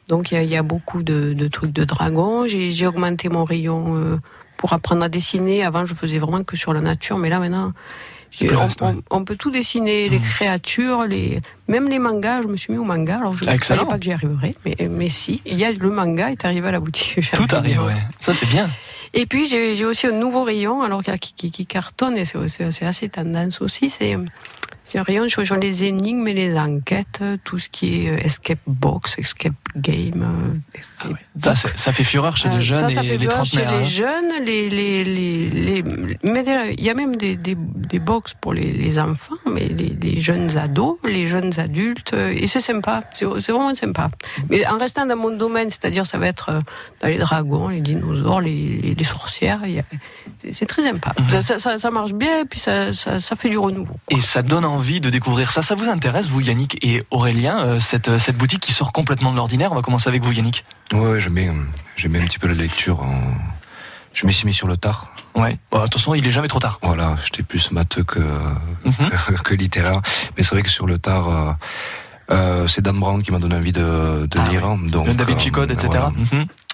Donc, 0.09 0.29
il 0.29 0.35
y 0.35 0.37
a, 0.37 0.43
il 0.43 0.49
y 0.49 0.55
a 0.55 0.61
beaucoup 0.61 1.01
de, 1.01 1.33
de 1.33 1.47
trucs 1.47 1.71
de 1.73 1.83
dragons. 1.85 2.45
J'ai 2.47 2.85
augmenté 2.85 3.29
mon 3.29 3.45
rayon 3.45 3.95
euh, 3.95 4.19
pour 4.57 4.73
apprendre 4.73 5.01
à 5.03 5.09
dessiner. 5.09 5.63
Avant, 5.63 5.87
je 5.87 5.95
faisais 5.95 6.19
vraiment 6.19 6.43
que 6.43 6.55
sur 6.55 6.71
la 6.71 6.81
nature, 6.81 7.17
mais 7.17 7.29
là, 7.29 7.39
maintenant, 7.39 7.73
on, 8.43 8.45
vaste, 8.65 8.79
on- 8.83 9.01
on 9.09 9.25
peut 9.25 9.35
tout 9.37 9.49
dessiner, 9.49 10.07
les 10.07 10.19
créatures, 10.19 11.05
les, 11.07 11.41
même 11.67 11.89
les 11.89 11.97
mangas. 11.97 12.43
Je 12.43 12.47
me 12.47 12.57
suis 12.57 12.71
mis 12.71 12.77
au 12.77 12.83
manga, 12.83 13.17
alors 13.17 13.33
je 13.33 13.43
ne 13.43 13.49
savais 13.63 13.79
pas 13.89 13.97
que 13.97 14.03
j'y 14.03 14.11
arriverais, 14.11 14.51
mais, 14.65 14.75
mais 14.87 15.09
si. 15.09 15.41
Il 15.47 15.57
y 15.57 15.65
a 15.65 15.71
le 15.71 15.89
manga 15.89 16.29
est 16.29 16.45
arrivé 16.45 16.67
à 16.67 16.71
la 16.73 16.79
boutique. 16.79 17.31
Tout 17.33 17.47
arrive, 17.55 17.81
ouais. 17.81 17.95
Ça, 18.19 18.35
c'est 18.35 18.45
bien. 18.45 18.69
Et 19.13 19.25
puis 19.25 19.47
j'ai 19.47 19.85
aussi 19.85 20.07
un 20.07 20.11
nouveau 20.11 20.43
rayon, 20.43 20.81
alors 20.81 21.01
qui, 21.03 21.65
cartonne 21.65 22.17
et 22.17 22.25
c'est 22.25 22.85
assez 22.85 23.09
tendance 23.09 23.61
aussi. 23.61 23.89
C'est 23.89 24.15
c'est 24.89 24.97
un 24.97 25.03
rayon 25.03 25.29
sur, 25.29 25.45
sur 25.45 25.55
les 25.55 25.83
énigmes 25.83 26.27
et 26.27 26.33
les 26.33 26.57
enquêtes, 26.57 27.21
tout 27.43 27.59
ce 27.59 27.69
qui 27.69 28.07
est 28.07 28.09
euh, 28.09 28.25
escape 28.25 28.57
box, 28.65 29.19
escape 29.19 29.53
game. 29.75 30.59
euh, 31.05 31.09
escape 31.39 31.75
Ça, 31.77 31.91
fait 31.91 32.03
fureur 32.03 32.37
chez 32.37 32.49
les 32.49 32.55
euh, 32.55 32.59
jeunes 32.59 32.89
ça, 32.89 32.95
ça 32.95 33.03
et 33.03 33.07
fait 33.07 33.17
les 33.17 33.27
peur 33.27 33.45
chez 33.45 33.57
trentenaires. 33.61 33.79
les 33.79 33.85
hein. 33.85 33.89
jeunes, 33.89 34.45
les, 34.45 34.69
les, 34.69 35.03
les, 35.03 35.83
mais 36.23 36.43
il 36.77 36.83
y 36.83 36.89
a 36.89 36.93
même 36.93 37.15
des, 37.15 37.35
des, 37.35 37.55
des 37.55 37.99
box 37.99 38.33
pour 38.39 38.53
les, 38.53 38.71
les 38.71 38.99
enfants, 38.99 39.35
mais 39.51 39.67
les, 39.67 40.19
jeunes 40.19 40.57
ados, 40.57 40.97
les 41.03 41.27
jeunes 41.27 41.51
adultes, 41.59 42.13
euh, 42.13 42.33
et 42.35 42.47
c'est 42.47 42.61
sympa, 42.61 43.03
c'est 43.13 43.25
vraiment 43.25 43.75
sympa. 43.75 44.09
Mais 44.49 44.65
en 44.67 44.77
restant 44.77 45.05
dans 45.05 45.15
mon 45.15 45.35
domaine, 45.35 45.69
c'est-à-dire 45.69 46.05
ça 46.05 46.17
va 46.17 46.27
être 46.27 46.59
dans 47.01 47.07
les 47.07 47.17
dragons, 47.17 47.69
les 47.69 47.81
dinosaures, 47.81 48.41
les, 48.41 48.95
les 48.97 49.03
sorcières, 49.03 49.61
c'est 50.51 50.65
très 50.65 50.83
sympa. 50.83 51.13
Mhm. 51.19 51.41
Ça, 51.41 51.91
marche 51.91 52.13
bien, 52.13 52.41
et 52.41 52.45
puis 52.45 52.59
ça, 52.59 52.91
fait 53.35 53.49
du 53.49 53.57
renouveau. 53.57 53.93
Et 54.09 54.21
ça 54.21 54.41
donne 54.41 54.65
envie 54.65 55.01
de 55.01 55.09
découvrir 55.09 55.51
ça. 55.51 55.61
Ça 55.61 55.75
vous 55.75 55.85
intéresse, 55.85 56.27
vous, 56.27 56.41
Yannick 56.41 56.83
et 56.85 57.03
Aurélien, 57.11 57.79
cette, 57.79 58.17
cette 58.19 58.37
boutique 58.37 58.61
qui 58.61 58.73
sort 58.73 58.91
complètement 58.91 59.31
de 59.31 59.37
l'ordinaire 59.37 59.58
On 59.67 59.75
va 59.75 59.81
commencer 59.81 60.07
avec 60.09 60.23
vous, 60.23 60.31
Yannick. 60.31 60.65
Ouais, 60.93 61.19
j'aime 61.19 61.33
bien, 61.35 61.53
j'aime 61.95 62.13
bien 62.13 62.21
un 62.21 62.25
petit 62.25 62.39
peu 62.39 62.47
la 62.47 62.53
lecture. 62.53 63.05
Je 64.13 64.25
me 64.25 64.31
suis 64.31 64.45
mis 64.45 64.53
sur 64.53 64.67
le 64.67 64.77
tard. 64.77 65.07
Ouais. 65.35 65.57
Bon, 65.71 65.79
attention, 65.81 66.15
il 66.15 66.25
est 66.27 66.31
jamais 66.31 66.47
trop 66.47 66.59
tard. 66.59 66.79
Voilà, 66.81 67.15
j'étais 67.23 67.43
plus 67.43 67.71
matheux 67.71 68.03
que, 68.03 68.19
Mhm. 68.85 69.09
que 69.43 69.53
littéraire. 69.53 70.01
Mais 70.37 70.43
c'est 70.43 70.49
vrai 70.55 70.63
que 70.63 70.69
sur 70.69 70.87
le 70.87 70.97
tard, 70.97 71.29
euh, 71.29 71.51
euh, 72.31 72.67
c'est 72.67 72.81
Dan 72.81 72.99
Brown 72.99 73.21
qui 73.21 73.31
m'a 73.31 73.39
donné 73.39 73.55
envie 73.55 73.71
de, 73.71 74.27
de 74.29 74.49
lire. 74.49 74.65
hein. 74.65 74.77
Donc, 74.89 75.07
David 75.15 75.35
euh, 75.35 75.39
Chicode, 75.39 75.71
etc. 75.71 75.87
voilà. 75.89 76.11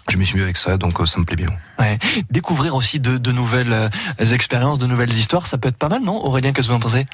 Je 0.10 0.18
me 0.18 0.24
suis 0.24 0.36
mis 0.38 0.44
avec 0.44 0.56
ça, 0.58 0.78
donc 0.78 1.02
euh, 1.02 1.06
ça 1.08 1.20
me 1.20 1.26
plaît 1.26 1.36
bien. 1.36 1.48
Ouais. 1.80 1.98
Découvrir 2.30 2.76
aussi 2.76 3.00
de, 3.00 3.18
de 3.18 3.32
nouvelles 3.32 3.74
euh, 3.74 3.90
expériences, 4.32 4.78
de 4.80 4.86
nouvelles 4.88 5.12
histoires, 5.14 5.48
ça 5.48 5.58
peut 5.58 5.68
être 5.70 5.78
pas 5.78 5.90
mal, 5.90 6.04
non 6.04 6.24
Aurélien, 6.24 6.52
qu'est-ce 6.54 6.68
que 6.68 6.72
vous 6.72 6.78
en 6.78 6.82
pensez? 6.82 7.06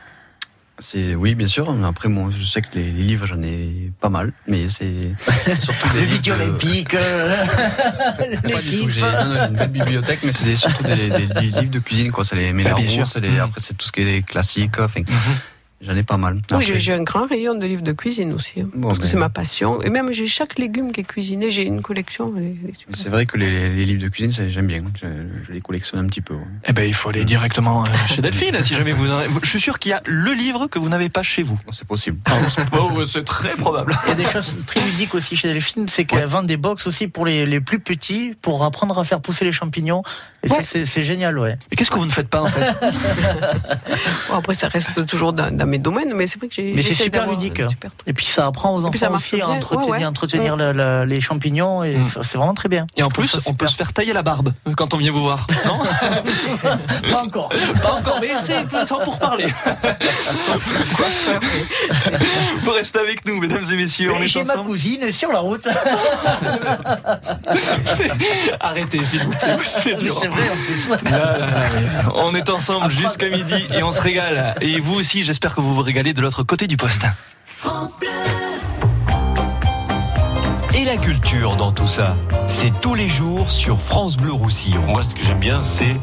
C'est 0.84 1.14
oui, 1.14 1.36
bien 1.36 1.46
sûr. 1.46 1.72
Après, 1.86 2.10
moi, 2.10 2.30
je 2.36 2.44
sais 2.44 2.60
que 2.62 2.70
les, 2.74 2.86
les 2.92 3.04
livres, 3.04 3.28
j'en 3.28 3.42
ai 3.44 3.92
pas 4.02 4.10
mal, 4.10 4.34
mais 4.48 4.68
c'est 4.68 5.14
surtout 5.60 5.90
des 5.94 6.02
Le 6.02 6.06
livres 6.16 6.42
olympique, 6.42 6.96
l'équipe. 8.46 8.90
J'ai 8.90 9.02
une 9.04 9.56
belle 9.56 9.68
bibliothèque, 9.70 10.20
mais 10.24 10.34
c'est 10.34 10.56
surtout 10.56 10.84
des, 10.84 11.10
des- 11.10 11.28
des 11.28 11.42
livres 11.42 11.70
de 11.70 11.80
cuisine, 11.80 12.12
quoi. 12.12 12.24
C'est 12.24 12.36
les 12.36 12.52
Mélaros, 12.52 12.80
bien 12.82 12.90
sûr. 12.90 13.06
c'est 13.08 13.20
les- 13.20 13.30
Mhm. 13.30 13.40
après 13.42 13.62
c'est 13.62 13.76
tout 13.78 13.86
ce 13.86 13.92
qui 13.92 14.02
est 14.02 14.24
classique. 14.24 14.80
Enfin, 14.80 15.02
j'en 15.82 15.96
ai 15.96 16.04
pas 16.04 16.18
mal. 16.18 16.42
Oui, 16.52 16.64
j'ai 16.78 16.94
un 16.94 17.04
grand 17.04 17.26
rayon 17.28 17.56
de 17.56 17.66
livres 17.66 17.82
de 17.82 17.92
cuisine 17.92 18.34
aussi, 18.34 18.62
hein, 18.62 18.70
Bon, 18.74 18.88
parce 18.90 19.00
que 19.00 19.04
ben- 19.04 19.10
c'est 19.10 19.18
ma 19.18 19.30
passion. 19.30 19.82
Et 19.82 19.90
même 19.90 20.12
j'ai 20.12 20.28
chaque 20.28 20.58
légume 20.60 20.92
qui 20.92 21.02
est 21.02 21.04
cuisiné, 21.04 21.52
j'ai 21.52 21.64
une 21.64 21.82
collection. 21.82 22.34
super. 22.78 22.96
C'est 22.96 23.10
vrai 23.10 23.26
que 23.26 23.38
les, 23.38 23.70
les 23.74 23.86
livres 23.86 24.02
de 24.02 24.08
cuisine, 24.10 24.32
ça, 24.32 24.48
j'aime 24.50 24.68
bien. 24.68 24.84
Je, 25.02 25.08
je 25.48 25.52
les 25.54 25.62
collectionne 25.62 26.00
un 26.00 26.08
petit 26.08 26.22
peu. 26.22 26.34
ouais. 26.36 26.42
Eh 26.68 26.74
ben, 26.74 26.84
il 26.88 26.94
faut 26.94 27.10
aller 27.10 27.26
directement 27.26 27.84
euh, 27.84 27.88
chez 28.08 28.22
Delphine, 28.22 28.62
si 28.62 28.76
jamais 28.76 28.94
vous. 28.94 29.10
en- 29.12 29.22
Je 29.44 29.50
suis 29.50 29.60
sûr 29.62 29.80
qu'il 29.80 29.92
y 29.92 29.94
a 29.94 30.02
le 30.06 30.34
livre 30.34 30.68
que 30.68 30.80
vous 30.80 30.90
n'avez 30.90 31.10
pas 31.10 31.24
chez 31.24 31.44
vous. 31.44 31.60
C'est 31.72 31.88
possible. 31.88 32.18
Oh, 32.78 33.04
c'est 33.06 33.26
très 33.26 33.56
probable. 33.56 33.98
Il 34.06 34.10
y 34.10 34.12
a 34.12 34.16
des 34.16 34.26
choses 34.26 34.58
très 34.66 34.82
ludiques 34.86 35.16
aussi 35.16 35.36
chez 35.36 35.48
Delphine, 35.52 35.88
c'est 35.88 36.06
qu'elle 36.06 36.26
vend 36.28 36.44
des 36.44 36.58
box 36.58 36.88
aussi 36.88 37.08
pour 37.08 37.26
les, 37.26 37.46
les 37.46 37.60
plus 37.62 37.80
petits, 37.80 38.34
pour 38.42 38.64
apprendre 38.64 38.98
à 39.00 39.04
faire 39.04 39.22
pousser 39.22 39.46
les 39.46 39.52
champignons. 39.52 40.04
Et 40.44 40.50
c'est- 40.50 40.64
c'est 40.64 40.86
c'est 40.86 41.04
génial, 41.04 41.38
ouais. 41.38 41.58
Et 41.72 41.76
qu'est-ce 41.76 41.92
que 41.92 41.98
vous 42.00 42.06
ne 42.06 42.12
faites 42.12 42.28
pas, 42.30 42.42
en 42.42 42.48
fait 42.48 42.66
Bon, 44.30 44.38
après, 44.38 44.54
ça 44.56 44.68
reste 44.70 45.06
toujours 45.06 45.34
dans, 45.34 45.56
dans 45.56 45.66
mes 45.68 45.78
domaines, 45.78 46.14
mais 46.16 46.26
c'est 46.28 46.40
vrai 46.40 46.48
que 46.48 46.56
j'ai. 46.56 46.74
Mais 46.76 46.82
c'est 46.82 46.94
super 46.96 47.28
ludique. 47.30 47.62
super. 47.70 47.92
Et 48.08 48.14
puis 48.14 48.26
ça 48.26 48.48
apprend 48.48 48.74
aux 48.76 48.84
enfants 48.86 49.14
aussi 49.14 49.36
bien. 49.36 49.46
à 49.46 49.50
entretenir, 49.50 49.90
Ouais, 49.90 49.98
ouais. 50.00 50.06
entretenir 50.06 50.56
Mm. 50.56 50.60
la- 50.60 50.74
la- 50.74 51.06
les 51.06 51.22
champignons, 51.22 51.84
et 51.84 51.98
Mm. 51.98 52.06
c'est 52.24 52.38
vraiment 52.38 52.54
très 52.56 52.70
bien. 52.70 52.88
Et 52.98 53.04
en 53.04 53.10
plus, 53.10 53.28
ça 53.28 53.38
on 53.46 53.54
peut 53.54 53.68
se 53.68 53.76
faire 53.76 53.94
tailler 53.94 54.14
la 54.14 54.24
barbe 54.24 54.52
quand 54.76 54.94
on 54.94 54.98
vient 54.98 55.12
vous 55.12 55.22
voir, 55.22 55.46
non 55.66 55.80
Pas 57.12 57.22
encore. 57.24 57.50
Pas 57.82 57.94
encore, 57.94 58.18
mais 58.22 58.30
c'est 58.44 58.66
sans 58.88 59.00
pour 59.02 59.20
parler. 59.20 59.48
Vous 62.62 62.72
restez 62.72 63.00
avec 63.00 63.26
nous, 63.28 63.38
mesdames 63.40 63.66
et 63.72 63.76
messieurs, 63.76 64.12
on 64.16 64.22
Et 64.22 64.26
est 64.26 64.28
chez 64.28 64.44
ma 64.44 64.56
cousine 64.58 65.12
sur 65.12 65.32
la 65.32 65.40
route. 65.40 65.68
Arrêtez, 68.60 69.04
s'il 69.04 69.24
vous 69.24 69.32
plaît, 69.32 69.58
c'est 69.64 69.96
dur. 69.96 70.20
Vrai. 70.32 71.12
Là, 71.12 71.38
là, 71.38 71.48
là, 71.48 71.64
on 72.16 72.34
est 72.34 72.50
ensemble 72.50 72.90
jusqu'à 72.92 73.30
midi 73.30 73.66
et 73.74 73.84
on 73.84 73.92
se 73.92 74.02
régale. 74.02 74.56
Et 74.62 74.80
vous 74.80 74.96
aussi, 74.96 75.24
j'espère 75.24 75.56
que 75.56 75.62
vous 75.62 75.74
vous 75.74 75.82
régalez 75.82 76.14
de 76.14 76.22
l'autre 76.22 76.44
côté 76.44 76.68
du 76.68 76.78
poste. 76.78 77.04
Et 80.82 80.86
la 80.86 80.98
culture 80.98 81.58
dans 81.58 81.72
tout 81.72 81.86
ça, 81.86 82.16
c'est 82.48 82.72
tous 82.82 82.96
les 82.96 83.08
jours 83.08 83.52
sur 83.52 83.80
France 83.80 84.18
Bleu 84.18 84.32
Roussillon. 84.32 84.82
Moi, 84.88 85.04
ce 85.04 85.14
que 85.14 85.22
j'aime 85.22 85.40
bien, 85.40 85.62
c'est 85.62 85.96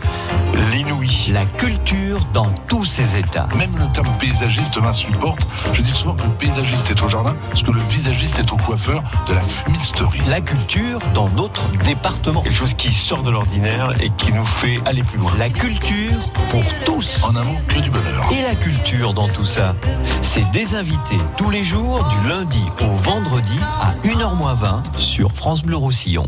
l'inouï. 0.71 1.33
La 1.33 1.47
culture 1.47 2.21
dans 2.33 2.53
tous 2.69 2.85
ses 2.85 3.17
états. 3.17 3.49
Même 3.57 3.77
le 3.77 3.91
terme 3.91 4.17
paysagiste 4.19 4.81
m'insupporte. 4.81 5.49
Je 5.73 5.83
dis 5.83 5.91
souvent 5.91 6.15
que 6.15 6.23
le 6.23 6.35
paysagiste 6.35 6.89
est 6.91 7.03
au 7.03 7.09
jardin, 7.09 7.35
parce 7.49 7.65
que 7.65 7.73
le 7.73 7.81
visagiste 7.89 8.39
est 8.39 8.53
au 8.53 8.57
coiffeur 8.57 9.03
de 9.27 9.35
la 9.35 9.41
fumisterie. 9.41 10.21
La 10.29 10.41
culture 10.41 11.01
dans 11.13 11.29
notre 11.31 11.67
département. 11.79 12.43
Quelque 12.43 12.55
chose 12.55 12.75
qui 12.75 12.93
sort 12.93 13.25
de 13.25 13.33
l'ordinaire 13.33 13.97
et 14.01 14.11
qui 14.11 14.33
nous 14.33 14.45
fait 14.45 14.81
aller 14.87 15.03
plus 15.03 15.19
loin. 15.19 15.33
La 15.41 15.49
culture 15.49 16.21
pour 16.51 16.63
tous. 16.85 17.25
En 17.25 17.35
amont, 17.35 17.59
que 17.67 17.81
du 17.81 17.91
bonheur. 17.91 18.29
Et 18.31 18.43
la 18.43 18.55
culture 18.55 19.13
dans 19.13 19.29
tout 19.29 19.45
ça, 19.45 19.75
c'est 20.23 20.49
des 20.53 20.77
invités 20.77 21.19
tous 21.37 21.51
les 21.51 21.65
jours 21.65 22.05
du 22.05 22.29
lundi 22.29 22.65
au 22.81 22.93
vendredi 22.93 23.59
à 23.81 23.91
1h 24.07 24.37
moins 24.69 24.83
20 24.83 24.99
sur 24.99 25.33
France 25.33 25.63
Bleu 25.63 25.77
Roussillon. 25.77 26.27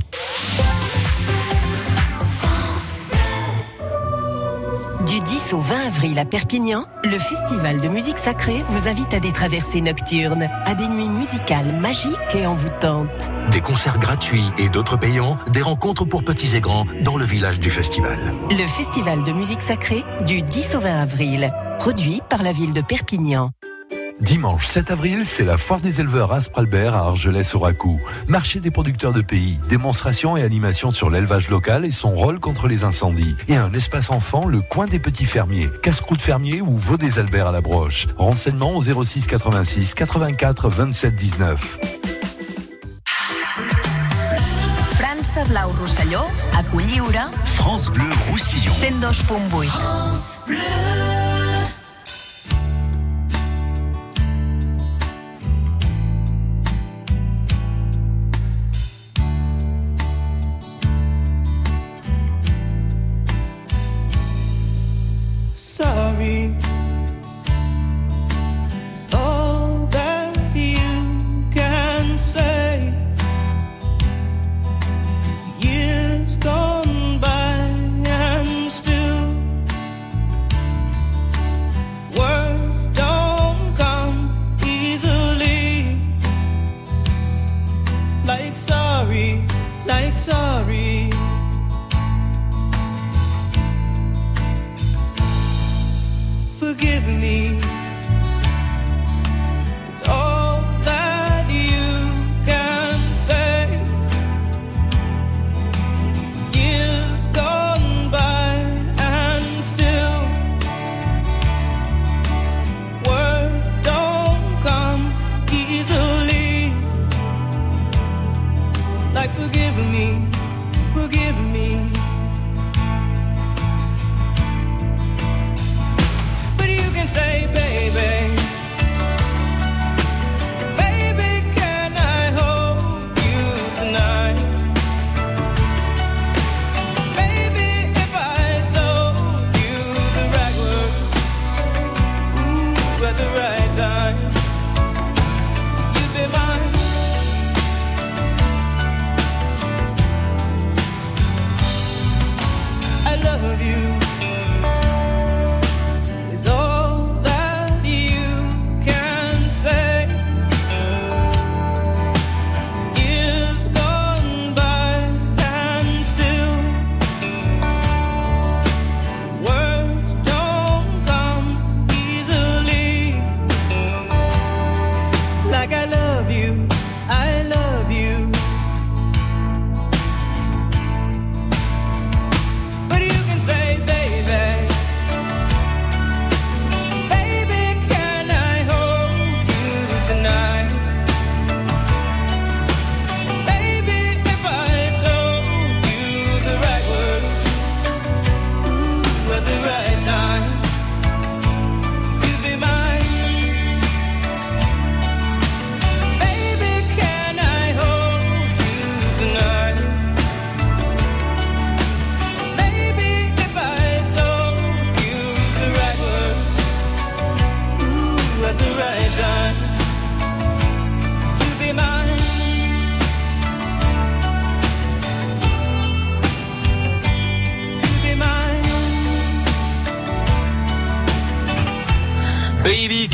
Du 5.06 5.18
10 5.20 5.54
au 5.54 5.60
20 5.60 5.86
avril 5.86 6.18
à 6.18 6.24
Perpignan, 6.24 6.84
le 7.02 7.18
Festival 7.18 7.80
de 7.80 7.88
musique 7.88 8.18
sacrée 8.18 8.62
vous 8.68 8.86
invite 8.86 9.12
à 9.12 9.18
des 9.18 9.32
traversées 9.32 9.80
nocturnes, 9.80 10.48
à 10.64 10.74
des 10.74 10.86
nuits 10.86 11.08
musicales 11.08 11.74
magiques 11.80 12.14
et 12.34 12.46
envoûtantes. 12.46 13.30
Des 13.50 13.60
concerts 13.60 13.98
gratuits 13.98 14.44
et 14.58 14.68
d'autres 14.68 14.96
payants, 14.96 15.36
des 15.50 15.62
rencontres 15.62 16.04
pour 16.04 16.22
petits 16.22 16.54
et 16.54 16.60
grands 16.60 16.86
dans 17.02 17.16
le 17.16 17.24
village 17.24 17.58
du 17.58 17.70
festival. 17.70 18.34
Le 18.50 18.66
Festival 18.66 19.24
de 19.24 19.32
musique 19.32 19.62
sacrée 19.62 20.04
du 20.24 20.42
10 20.42 20.76
au 20.76 20.80
20 20.80 21.02
avril, 21.02 21.50
produit 21.78 22.20
par 22.28 22.42
la 22.42 22.52
ville 22.52 22.72
de 22.72 22.82
Perpignan. 22.82 23.50
Dimanche 24.20 24.66
7 24.66 24.90
avril, 24.90 25.24
c'est 25.24 25.44
la 25.44 25.56
foire 25.56 25.80
des 25.80 26.00
éleveurs 26.00 26.32
Aspralbert 26.32 26.94
à 26.94 27.06
Argelès-Oracou. 27.06 28.00
Marché 28.28 28.60
des 28.60 28.70
producteurs 28.70 29.12
de 29.12 29.22
pays, 29.22 29.58
démonstration 29.68 30.36
et 30.36 30.42
animation 30.42 30.90
sur 30.90 31.08
l'élevage 31.08 31.48
local 31.48 31.86
et 31.86 31.90
son 31.90 32.14
rôle 32.14 32.38
contre 32.38 32.68
les 32.68 32.84
incendies. 32.84 33.34
Et 33.48 33.56
un 33.56 33.72
espace 33.72 34.10
enfant, 34.10 34.46
le 34.46 34.60
coin 34.60 34.86
des 34.86 34.98
petits 34.98 35.24
fermiers, 35.24 35.70
casse-croûte 35.82 36.20
fermier 36.20 36.60
ou 36.60 36.76
veau 36.76 36.98
des 36.98 37.18
Alberts 37.18 37.46
à 37.46 37.52
la 37.52 37.62
broche. 37.62 38.06
Renseignements 38.18 38.76
au 38.76 38.82
06 38.82 39.26
86 39.26 39.94
84 39.94 40.68
27 40.68 41.16
19. 41.16 41.78
França 44.98 45.44
Blau 45.44 45.70
Rosselló, 45.80 46.20
a 46.56 46.62
Culliure, 46.64 47.30
France 47.44 47.90
Bleu 47.90 48.04
Roussillon. 48.30 48.72
102.8. 48.72 50.50
sorry. 50.50 50.56
It's 50.56 51.29
sorry. 65.80 66.69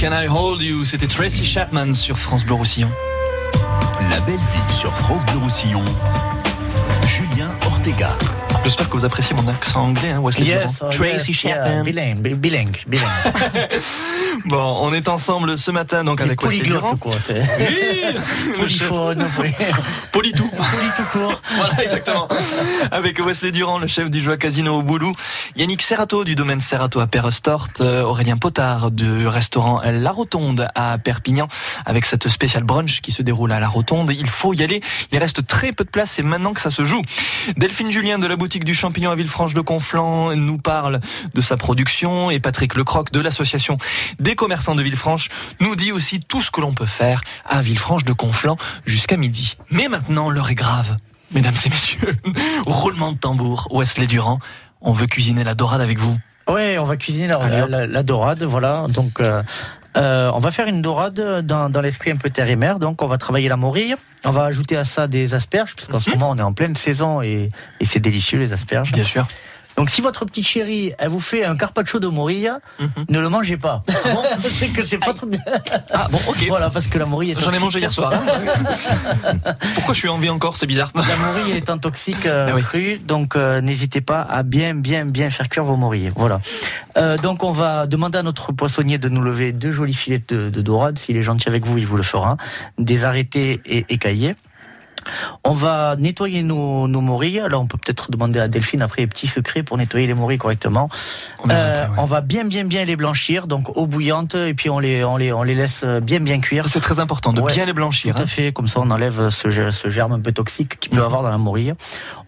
Can 0.08 0.12
I 0.14 0.28
hold 0.28 0.62
you 0.62 0.84
C'était 0.84 1.08
Tracy 1.08 1.44
Chapman 1.44 1.92
sur 1.94 2.16
France 2.16 2.44
Bleu 2.44 2.54
Roussillon. 2.54 2.90
La 4.08 4.20
belle 4.20 4.36
vie 4.36 4.74
sur 4.78 4.96
France 4.98 5.24
Bleu 5.26 5.38
Roussillon. 5.38 5.82
Julien 7.06 7.50
Ortega. 7.66 8.16
J'espère 8.62 8.88
que 8.88 8.96
vous 8.96 9.04
appréciez 9.04 9.34
mon 9.34 9.46
accent 9.48 9.80
anglais, 9.84 10.10
hein, 10.10 10.20
Wesley 10.20 10.46
Yes, 10.46 10.76
Durand. 10.78 10.88
oh, 10.88 10.92
Tracy 10.92 11.30
yes, 11.32 11.42
yeah, 11.44 11.54
Chapman. 11.54 11.84
bilingue, 11.84 12.18
bi- 12.18 12.34
bilingue, 12.34 12.82
bilingue. 12.86 13.06
Bon, 14.44 14.78
on 14.82 14.92
est 14.92 15.08
ensemble 15.08 15.56
ce 15.58 15.70
matin 15.70 16.04
donc 16.04 16.20
avec 16.20 16.40
Wesley 16.42 16.60
Durand. 16.62 16.96
quoi, 16.96 17.12
c'est- 17.24 17.42
Oui. 18.60 19.56
Politou. 20.12 20.48
Polytou 20.48 21.02
court. 21.12 21.40
Voilà, 21.56 21.82
exactement. 21.82 22.28
Avec 22.90 23.18
Wesley 23.24 23.50
Durand, 23.50 23.78
le 23.78 23.86
chef 23.86 24.10
du 24.10 24.20
Joie 24.20 24.36
Casino 24.36 24.74
au 24.78 24.82
Boulou, 24.82 25.12
Yannick 25.56 25.80
Serrato 25.80 26.24
du 26.24 26.34
domaine 26.34 26.60
Serrato 26.60 27.00
à 27.00 27.06
Perrestort, 27.06 27.68
euh, 27.80 28.02
Aurélien 28.02 28.36
Potard 28.36 28.90
du 28.90 29.26
restaurant 29.26 29.80
La 29.82 30.12
Rotonde 30.12 30.68
à 30.74 30.98
Perpignan, 30.98 31.48
avec 31.86 32.04
cette 32.04 32.28
spéciale 32.28 32.62
brunch 32.62 33.00
qui 33.00 33.10
se 33.10 33.22
déroule 33.22 33.52
à 33.52 33.58
La 33.58 33.68
Rotonde. 33.68 34.12
Il 34.12 34.28
faut 34.28 34.52
y 34.52 34.62
aller. 34.62 34.82
Il 35.12 35.18
reste 35.18 35.46
très 35.46 35.72
peu 35.72 35.84
de 35.84 35.88
place. 35.88 36.10
C'est 36.10 36.22
maintenant 36.22 36.52
que 36.52 36.60
ça 36.60 36.70
se 36.70 36.84
joue. 36.84 37.00
Delphine 37.56 37.90
Julien 37.90 38.18
de 38.18 38.26
la 38.26 38.36
boutique 38.36 38.64
du 38.64 38.74
Champignon 38.74 39.10
à 39.10 39.16
Villefranche 39.16 39.54
de 39.54 39.62
Conflans 39.62 40.36
nous 40.36 40.58
parle 40.58 41.00
de 41.34 41.40
sa 41.40 41.56
production 41.56 42.30
et 42.30 42.38
Patrick 42.38 42.74
Lecroc 42.74 43.10
de 43.10 43.20
l'association 43.20 43.78
des 44.20 44.34
commerçants 44.34 44.74
de 44.74 44.82
Villefranche 44.82 45.30
nous 45.60 45.74
dit 45.74 45.90
aussi 45.90 46.20
tout 46.20 46.42
ce 46.42 46.50
que 46.50 46.60
l'on 46.60 46.74
peut 46.74 46.84
faire 46.84 47.22
à 47.46 47.62
Villefranche 47.62 48.04
de 48.04 48.12
Conflans 48.12 48.58
jusqu'à 48.84 49.16
midi. 49.16 49.56
Mais 49.70 49.88
maintenant, 49.88 50.28
l'heure 50.28 50.50
est 50.50 50.54
grave. 50.54 50.98
Mesdames 51.32 51.54
et 51.64 51.68
messieurs, 51.70 52.16
roulement 52.66 53.12
de 53.12 53.18
tambour, 53.18 53.66
Wesley 53.72 54.06
Durand, 54.06 54.38
on 54.80 54.92
veut 54.92 55.06
cuisiner 55.06 55.44
la 55.44 55.54
dorade 55.54 55.80
avec 55.80 55.98
vous. 55.98 56.16
Ouais, 56.48 56.78
on 56.78 56.84
va 56.84 56.96
cuisiner 56.96 57.26
la, 57.26 57.36
Allez, 57.36 57.62
hop. 57.62 57.68
la- 57.70 57.86
la 57.86 58.02
dorade, 58.02 58.42
voilà. 58.44 58.86
Donc, 58.88 59.18
euh, 59.20 59.42
euh, 59.96 60.30
on 60.32 60.38
va 60.38 60.50
faire 60.52 60.68
une 60.68 60.80
dorade 60.82 61.40
dans, 61.44 61.68
dans 61.70 61.80
l'esprit 61.80 62.10
un 62.12 62.16
peu 62.16 62.30
terre 62.30 62.48
et 62.48 62.56
mer. 62.56 62.78
Donc, 62.78 63.02
on 63.02 63.06
va 63.06 63.18
travailler 63.18 63.48
la 63.48 63.56
morille. 63.56 63.96
On 64.24 64.30
va 64.30 64.44
ajouter 64.44 64.76
à 64.76 64.84
ça 64.84 65.08
des 65.08 65.34
asperges, 65.34 65.74
puisqu'en 65.74 65.98
ce 65.98 66.10
moment, 66.10 66.30
on 66.30 66.36
est 66.36 66.42
en 66.42 66.52
pleine 66.52 66.76
saison 66.76 67.20
et, 67.22 67.50
et 67.80 67.84
c'est 67.86 68.00
délicieux, 68.00 68.38
les 68.38 68.52
asperges. 68.52 68.92
Bien 68.92 69.04
sûr. 69.04 69.26
Donc, 69.76 69.90
si 69.90 70.00
votre 70.00 70.24
petite 70.24 70.46
chérie, 70.46 70.92
elle 70.98 71.08
vous 71.10 71.20
fait 71.20 71.44
un 71.44 71.56
carpaccio 71.56 71.98
de 72.00 72.06
morille, 72.08 72.50
ne 73.08 73.20
le 73.20 73.28
mangez 73.28 73.56
pas. 73.56 73.84
c'est 74.38 74.68
que 74.68 74.82
c'est 74.82 74.98
pas 74.98 75.12
trop 75.12 75.26
bien. 75.26 75.40
Ah 75.92 76.06
bon, 76.10 76.18
ok. 76.28 76.44
Voilà, 76.48 76.70
parce 76.70 76.86
que 76.86 76.98
la 76.98 77.04
morille 77.06 77.32
est 77.32 77.40
J'en 77.40 77.50
ai 77.50 77.58
mangé 77.58 77.80
hier 77.80 77.92
soir. 77.92 78.12
hein. 78.14 79.36
Pourquoi 79.74 79.94
je 79.94 79.98
suis 80.00 80.08
en 80.08 80.18
vie 80.18 80.30
encore 80.30 80.56
C'est 80.56 80.66
bizarre. 80.66 80.90
La 80.94 81.16
morille 81.16 81.56
étant 81.56 81.78
toxique 81.78 82.24
euh, 82.26 82.46
Ah 82.50 82.54
oui. 82.54 82.62
crue, 82.62 82.98
donc 82.98 83.36
euh, 83.36 83.60
n'hésitez 83.60 84.00
pas 84.00 84.20
à 84.22 84.42
bien, 84.42 84.74
bien, 84.74 85.04
bien 85.04 85.30
faire 85.30 85.48
cuire 85.48 85.64
vos 85.64 85.76
morilles. 85.76 86.12
Voilà. 86.16 86.40
Euh, 86.96 87.16
donc 87.18 87.42
on 87.42 87.52
va 87.52 87.86
demander 87.86 88.18
à 88.18 88.22
notre 88.22 88.52
poissonnier 88.52 88.98
de 88.98 89.08
nous 89.08 89.20
lever 89.20 89.52
deux 89.52 89.72
jolis 89.72 89.94
filets 89.94 90.22
de, 90.28 90.48
de 90.50 90.62
dorade. 90.62 90.98
S'il 90.98 91.16
est 91.16 91.22
gentil 91.22 91.48
avec 91.48 91.66
vous, 91.66 91.76
il 91.78 91.86
vous 91.86 91.96
le 91.96 92.02
fera. 92.02 92.36
Des 92.78 93.04
arrêtés 93.04 93.60
et 93.66 93.84
écaillés. 93.90 94.34
On 95.44 95.52
va 95.52 95.96
nettoyer 95.96 96.42
nos, 96.42 96.88
nos 96.88 97.00
morilles. 97.00 97.40
Alors 97.40 97.62
on 97.62 97.66
peut 97.66 97.78
peut-être 97.78 98.10
demander 98.10 98.40
à 98.40 98.48
Delphine 98.48 98.82
après 98.82 99.02
les 99.02 99.06
petits 99.08 99.26
secrets 99.26 99.62
pour 99.62 99.76
nettoyer 99.78 100.06
les 100.06 100.14
morilles 100.14 100.38
correctement. 100.38 100.88
Euh, 101.50 101.86
on 101.98 102.04
va 102.04 102.20
bien 102.20 102.44
bien 102.44 102.64
bien 102.64 102.84
les 102.84 102.96
blanchir, 102.96 103.46
donc 103.46 103.76
eau 103.76 103.86
bouillante, 103.86 104.34
et 104.34 104.54
puis 104.54 104.70
on 104.70 104.78
les 104.78 105.04
on 105.04 105.16
les 105.16 105.32
on 105.32 105.42
les 105.42 105.54
laisse 105.54 105.84
bien 106.02 106.20
bien 106.20 106.40
cuire. 106.40 106.68
C'est 106.68 106.80
très 106.80 106.98
important 107.00 107.32
de 107.32 107.40
Ouais, 107.40 107.52
bien 107.52 107.66
les 107.66 107.72
blanchir. 107.72 108.14
Tout 108.14 108.20
à 108.20 108.24
hein. 108.24 108.26
fait, 108.26 108.52
comme 108.52 108.66
ça 108.66 108.80
on 108.80 108.90
enlève 108.90 109.28
ce, 109.30 109.48
ge- 109.48 109.70
ce 109.70 109.88
germe 109.88 110.12
un 110.12 110.20
peu 110.20 110.32
toxique 110.32 110.78
qu'il 110.80 110.90
peut 110.92 111.02
avoir 111.02 111.22
dans 111.22 111.30
la 111.30 111.38
morille. 111.38 111.74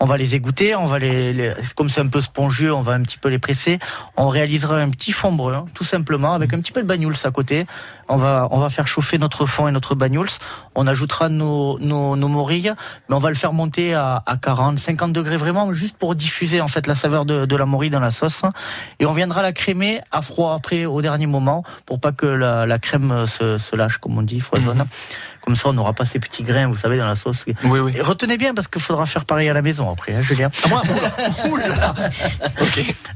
On 0.01 0.07
va 0.07 0.17
les 0.17 0.35
égoutter, 0.37 0.75
on 0.77 0.87
va 0.87 0.99
les, 0.99 1.33
les- 1.33 1.53
comme 1.75 1.89
c'est 1.89 2.01
un 2.01 2.07
peu 2.07 2.21
spongieux, 2.21 2.73
on 2.73 2.83
va 2.83 2.93
un 2.93 3.03
petit 3.03 3.19
peu 3.19 3.29
les 3.29 3.39
presser. 3.39 3.79
On 4.17 4.29
réalisera 4.29 4.77
un 4.79 4.91
petit 4.91 5.13
fond 5.13 5.33
brun, 5.33 5.67
tout 5.75 5.85
simplement, 5.85 6.35
avec 6.35 6.53
un 6.55 6.61
petit 6.61 6.73
peu 6.73 6.83
de 6.83 6.87
bagnouls 6.87 7.15
à 7.25 7.31
côté. 7.31 7.67
On 8.09 8.17
va, 8.17 8.49
on 8.51 8.59
va 8.59 8.71
faire 8.71 8.87
chauffer 8.87 9.19
notre 9.19 9.47
fond 9.47 9.69
et 9.69 9.73
notre 9.73 9.95
bagnouls. 9.95 10.39
On 10.75 10.87
ajoutera 10.87 11.29
nos, 11.29 11.79
nos, 11.79 12.17
morilles, 12.17 12.73
mais 13.09 13.15
on 13.15 13.19
va 13.19 13.29
le 13.29 13.35
faire 13.35 13.53
monter 13.53 13.95
à, 13.95 14.23
à 14.25 14.37
40, 14.37 14.79
50 14.79 15.13
degrés 15.13 15.37
vraiment, 15.37 15.73
juste 15.73 15.97
pour 15.97 16.15
diffuser 16.15 16.61
en 16.61 16.69
fait 16.69 16.87
la 16.87 16.95
saveur 16.95 17.25
de, 17.25 17.57
la 17.57 17.67
morille 17.67 17.91
dans 17.91 18.01
la 18.01 18.11
sauce. 18.11 18.43
Et 18.99 19.07
on 19.07 19.13
viendra 19.13 19.43
la 19.43 19.53
crémer 19.53 20.01
à 20.11 20.23
froid 20.23 20.55
après, 20.55 20.87
au 20.87 21.03
dernier 21.03 21.27
moment, 21.27 21.65
pour 21.87 22.01
pas 22.01 22.13
que 22.13 22.27
la, 22.27 22.79
crème 22.79 23.27
se, 23.27 23.59
se 23.59 23.77
lâche, 23.77 23.99
comme 23.99 24.17
on 24.19 24.23
dit, 24.23 24.41
foisonne. 24.41 24.87
Comme 25.49 25.57
ça, 25.57 25.71
on 25.71 25.73
n'aura 25.73 25.95
pas 25.95 26.05
ces 26.05 26.19
petits 26.19 26.43
grains, 26.43 26.67
vous 26.67 26.77
savez, 26.77 26.99
dans 26.99 27.07
la 27.07 27.15
sauce. 27.15 27.47
Oui, 27.65 27.79
oui. 27.79 27.95
Et 27.97 28.03
retenez 28.03 28.37
bien, 28.37 28.53
parce 28.53 28.69
qu'il 28.69 28.83
faudra 28.83 29.07
faire 29.07 29.25
pareil 29.25 29.49
à 29.49 29.55
la 29.55 29.63
maison 29.63 29.91
après, 29.91 30.15
hein, 30.15 30.21
Julien. 30.21 30.51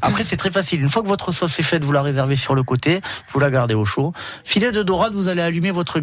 Après, 0.01 0.25
c'est 0.25 0.39
très 0.39 0.51
facile. 0.51 0.81
Une 0.81 0.89
fois 0.89 1.03
que 1.03 1.09
votre 1.09 1.31
sauce 1.31 1.59
est 1.59 1.63
faite, 1.63 1.85
vous 1.85 1.93
la 1.93 2.01
réservez 2.01 2.35
sur 2.35 2.55
le 2.55 2.63
côté, 2.63 3.03
vous 3.35 3.39
la 3.39 3.51
gardez 3.51 3.75
au 3.75 3.85
chaud. 3.85 4.15
Filet 4.45 4.73
de 4.73 4.83
dorade, 4.83 5.13
vous 5.13 5.29
allez 5.29 5.43
allumer 5.43 5.73
votre 5.73 6.01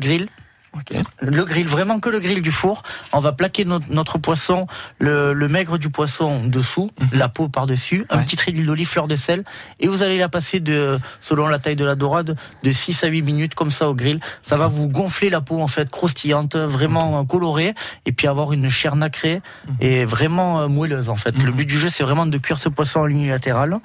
Le 1.21 1.45
grill, 1.45 1.67
vraiment 1.67 1.99
que 1.99 2.09
le 2.09 2.19
grill 2.19 2.41
du 2.41 2.51
four. 2.51 2.83
On 3.11 3.19
va 3.19 3.31
plaquer 3.31 3.65
no- 3.65 3.79
notre 3.89 4.17
poisson, 4.17 4.67
le, 4.99 5.33
le 5.33 5.47
maigre 5.47 5.77
du 5.77 5.89
poisson 5.89 6.43
dessous, 6.45 6.91
la 7.11 7.27
peau 7.27 7.49
par-dessus, 7.49 8.05
un 8.09 8.19
petit 8.23 8.35
trait 8.35 8.51
d'huile 8.51 8.65
d'olive, 8.67 8.87
fleur 8.87 9.07
de 9.07 9.15
sel, 9.15 9.43
et 9.79 9.87
vous 9.87 10.03
allez 10.03 10.17
la 10.17 10.29
passer 10.29 10.59
de, 10.59 10.99
selon 11.21 11.47
la 11.47 11.59
taille 11.59 11.75
de 11.75 11.85
la 11.85 11.95
dorade, 11.95 12.37
de 12.63 12.71
6 12.71 13.03
à 13.03 13.07
8 13.07 13.21
minutes 13.23 13.55
comme 13.55 13.71
ça 13.71 13.89
au 13.89 13.95
grill. 13.95 14.19
Ça 14.41 14.55
va 14.57 14.67
vous 14.67 14.87
gonfler 14.87 15.29
la 15.29 15.41
peau 15.41 15.61
en 15.61 15.67
fait, 15.67 15.89
croustillante, 15.89 16.55
vraiment 16.55 17.19
euh, 17.19 17.23
colorée, 17.23 17.73
et 18.05 18.11
puis 18.11 18.27
avoir 18.27 18.53
une 18.53 18.69
chair 18.69 18.95
nacrée 18.95 19.41
et 19.79 20.05
vraiment 20.05 20.61
euh, 20.61 20.67
moelleuse 20.67 21.09
en 21.09 21.15
fait. 21.15 21.35
Le 21.37 21.51
but 21.51 21.65
du 21.65 21.79
jeu, 21.79 21.89
c'est 21.89 22.03
vraiment 22.03 22.25
de 22.25 22.37
cuire 22.37 22.59
ce 22.59 22.69
poisson 22.69 22.99
en 23.01 23.05
ligne 23.05 23.29
latérale 23.29 23.75